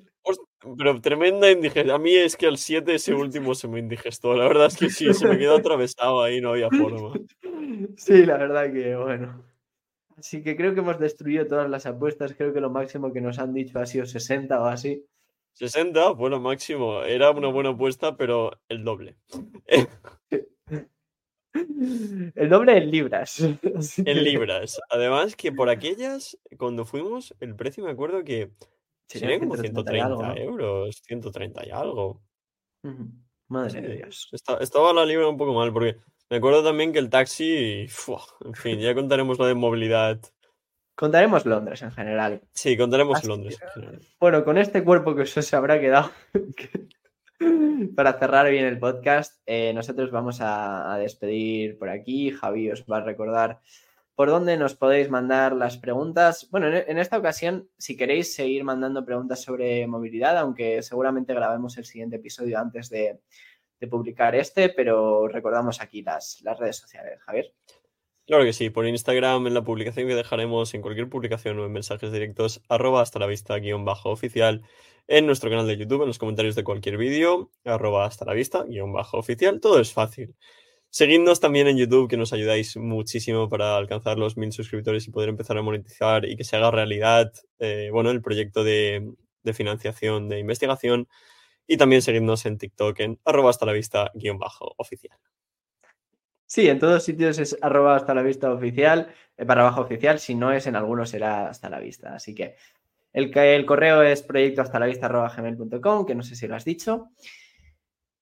Pero 0.78 1.00
tremenda 1.00 1.50
indigestión. 1.50 1.90
A 1.94 1.98
mí 1.98 2.14
es 2.14 2.36
que 2.36 2.46
al 2.46 2.56
7 2.58 2.94
ese 2.94 3.14
último 3.14 3.54
se 3.54 3.66
me 3.68 3.78
indigestó. 3.80 4.34
La 4.34 4.46
verdad 4.46 4.66
es 4.66 4.76
que 4.76 4.90
sí, 4.90 5.12
se 5.12 5.26
me 5.28 5.36
quedó 5.38 5.56
atravesado 5.56 6.22
ahí, 6.22 6.40
no 6.40 6.50
había 6.50 6.70
forma. 6.70 7.12
Sí, 7.96 8.24
la 8.24 8.36
verdad 8.38 8.72
que 8.72 8.94
bueno. 8.96 9.44
Así 10.16 10.42
que 10.42 10.56
creo 10.56 10.72
que 10.74 10.80
hemos 10.80 10.98
destruido 11.00 11.46
todas 11.46 11.68
las 11.68 11.84
apuestas. 11.86 12.34
Creo 12.34 12.52
que 12.52 12.60
lo 12.60 12.70
máximo 12.70 13.12
que 13.12 13.20
nos 13.20 13.38
han 13.40 13.52
dicho 13.52 13.78
ha 13.80 13.86
sido 13.86 14.06
60 14.06 14.60
o 14.60 14.66
así. 14.66 15.04
60 15.54 16.14
fue 16.16 16.30
lo 16.30 16.40
máximo. 16.40 17.02
Era 17.02 17.30
una 17.30 17.48
buena 17.48 17.70
apuesta, 17.70 18.16
pero 18.16 18.60
el 18.68 18.84
doble. 18.84 19.16
El 22.34 22.48
doble 22.48 22.78
en 22.78 22.90
libras. 22.90 23.40
En 24.06 24.24
libras. 24.24 24.80
Además 24.90 25.36
que 25.36 25.52
por 25.52 25.68
aquellas, 25.68 26.38
cuando 26.58 26.84
fuimos, 26.84 27.34
el 27.40 27.54
precio 27.54 27.84
me 27.84 27.90
acuerdo 27.90 28.24
que 28.24 28.50
serían 29.08 29.40
como 29.40 29.56
130 29.56 29.92
y 29.92 30.00
130 30.00 30.06
algo, 30.06 30.22
¿no? 30.22 30.36
euros, 30.36 31.02
130 31.04 31.66
y 31.66 31.70
algo. 31.70 32.22
Madre 33.48 33.82
de 33.82 33.96
Dios. 33.96 34.28
estaba 34.60 34.92
la 34.92 35.04
libra 35.04 35.28
un 35.28 35.36
poco 35.36 35.52
mal, 35.52 35.72
porque 35.72 35.98
me 36.30 36.38
acuerdo 36.38 36.64
también 36.64 36.92
que 36.92 36.98
el 36.98 37.10
taxi, 37.10 37.86
en 38.44 38.54
fin, 38.54 38.78
ya 38.80 38.94
contaremos 38.94 39.38
lo 39.38 39.46
de 39.46 39.54
movilidad. 39.54 40.18
Contaremos 41.02 41.44
Londres 41.46 41.82
en 41.82 41.90
general. 41.90 42.42
Sí, 42.52 42.76
contaremos 42.76 43.24
Londres 43.24 43.58
en 43.60 43.68
general. 43.70 44.00
Bueno, 44.20 44.44
con 44.44 44.56
este 44.56 44.84
cuerpo 44.84 45.16
que 45.16 45.26
se 45.26 45.56
habrá 45.56 45.80
quedado. 45.80 46.12
Para 47.96 48.12
cerrar 48.20 48.48
bien 48.48 48.66
el 48.66 48.78
podcast, 48.78 49.42
eh, 49.44 49.72
nosotros 49.74 50.12
vamos 50.12 50.38
a, 50.40 50.96
despedir 51.00 51.76
por 51.76 51.88
aquí. 51.88 52.30
Javi 52.30 52.70
os 52.70 52.84
va 52.84 52.98
a 52.98 53.00
recordar 53.00 53.58
por 54.14 54.28
dónde 54.28 54.56
nos 54.56 54.76
podéis 54.76 55.10
mandar 55.10 55.56
las 55.56 55.76
preguntas. 55.76 56.46
Bueno, 56.52 56.68
en, 56.68 56.98
esta 56.98 57.18
ocasión, 57.18 57.68
si 57.76 57.96
queréis 57.96 58.32
seguir 58.32 58.62
mandando 58.62 59.04
preguntas 59.04 59.42
sobre 59.42 59.84
movilidad, 59.88 60.38
aunque 60.38 60.84
seguramente 60.84 61.34
grabemos 61.34 61.76
el 61.78 61.84
siguiente 61.84 62.14
episodio 62.14 62.60
antes 62.60 62.88
de, 62.90 63.18
publicar 63.90 64.36
este, 64.36 64.68
pero 64.68 65.26
recordamos 65.26 65.80
aquí 65.80 66.02
las, 66.02 66.40
las 66.42 66.56
redes 66.60 66.76
sociales, 66.76 67.20
Javier. 67.22 67.52
Claro 68.32 68.46
que 68.46 68.54
sí, 68.54 68.70
por 68.70 68.86
Instagram, 68.86 69.46
en 69.46 69.52
la 69.52 69.62
publicación 69.62 70.08
que 70.08 70.14
dejaremos, 70.14 70.72
en 70.72 70.80
cualquier 70.80 71.06
publicación 71.10 71.58
o 71.58 71.66
en 71.66 71.72
mensajes 71.72 72.10
directos, 72.12 72.62
arroba 72.66 73.02
hasta 73.02 73.18
la 73.18 73.26
vista 73.26 73.58
guion 73.58 73.84
bajo 73.84 74.08
oficial, 74.08 74.62
en 75.06 75.26
nuestro 75.26 75.50
canal 75.50 75.66
de 75.66 75.76
YouTube, 75.76 76.00
en 76.00 76.08
los 76.08 76.16
comentarios 76.16 76.54
de 76.54 76.64
cualquier 76.64 76.96
vídeo, 76.96 77.50
arroba 77.66 78.06
hasta 78.06 78.24
la 78.24 78.32
vista 78.32 78.64
guion 78.64 78.90
bajo 78.90 79.18
oficial, 79.18 79.60
todo 79.60 79.78
es 79.80 79.92
fácil. 79.92 80.34
Seguidnos 80.88 81.40
también 81.40 81.68
en 81.68 81.76
YouTube, 81.76 82.08
que 82.08 82.16
nos 82.16 82.32
ayudáis 82.32 82.78
muchísimo 82.78 83.50
para 83.50 83.76
alcanzar 83.76 84.18
los 84.18 84.38
mil 84.38 84.50
suscriptores 84.50 85.06
y 85.06 85.10
poder 85.10 85.28
empezar 85.28 85.58
a 85.58 85.62
monetizar 85.62 86.24
y 86.24 86.34
que 86.34 86.44
se 86.44 86.56
haga 86.56 86.70
realidad, 86.70 87.30
eh, 87.58 87.90
bueno, 87.92 88.10
el 88.10 88.22
proyecto 88.22 88.64
de, 88.64 89.12
financiación 89.52 90.30
de 90.30 90.38
investigación. 90.38 91.06
Y 91.66 91.76
también 91.76 92.00
seguidnos 92.00 92.46
en 92.46 92.56
TikTok 92.56 92.98
en 93.00 93.20
arroba 93.26 93.50
hasta 93.50 93.66
la 93.66 93.72
vista 93.72 94.10
guion 94.14 94.38
bajo 94.38 94.72
oficial. 94.78 95.18
Sí, 96.52 96.68
en 96.68 96.78
todos 96.78 97.02
sitios 97.02 97.38
es 97.38 97.56
arroba 97.62 97.96
hasta 97.96 98.12
la 98.12 98.20
vista 98.20 98.52
oficial, 98.52 99.08
eh, 99.38 99.46
para 99.46 99.62
abajo 99.62 99.80
oficial, 99.80 100.18
si 100.18 100.34
no 100.34 100.52
es 100.52 100.66
en 100.66 100.76
algunos 100.76 101.08
será 101.08 101.48
hasta 101.48 101.70
la 101.70 101.80
vista. 101.80 102.14
Así 102.14 102.34
que 102.34 102.56
el, 103.14 103.34
el 103.38 103.64
correo 103.64 104.02
es 104.02 104.22
proyecto 104.22 104.60
hasta 104.60 104.78
la 104.78 104.84
vista 104.84 105.06
arroba 105.06 105.34
gmail.com, 105.34 106.04
que 106.04 106.14
no 106.14 106.22
sé 106.22 106.36
si 106.36 106.46
lo 106.46 106.54
has 106.54 106.66
dicho. 106.66 107.08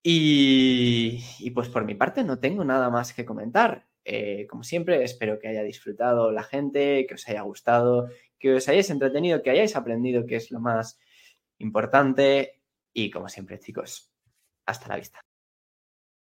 Y, 0.01 1.51
pues 1.53 1.71
por 1.71 1.85
mi 1.85 1.97
parte 1.97 2.23
no 2.23 2.39
tengo 2.39 2.63
nada 2.63 2.89
más 2.89 3.13
que 3.13 3.25
comentar. 3.25 3.89
Eh, 4.05 4.47
como 4.49 4.63
siempre, 4.63 5.03
espero 5.03 5.41
que 5.41 5.49
haya 5.49 5.65
disfrutado 5.65 6.31
la 6.31 6.45
gente, 6.45 7.07
que 7.09 7.15
os 7.15 7.29
haya 7.29 7.43
gustado, 7.43 8.11
que 8.39 8.55
os 8.55 8.69
hayáis 8.69 8.91
entretenido, 8.91 9.43
que 9.43 9.51
hayáis 9.51 9.75
aprendido, 9.75 10.25
que 10.25 10.37
es 10.37 10.53
lo 10.53 10.61
más 10.61 11.01
importante. 11.59 12.63
Y 12.93 13.11
como 13.11 13.29
siempre, 13.29 13.59
chicos, 13.59 14.13
hasta 14.67 14.87
la 14.87 14.99
vista. 14.99 15.21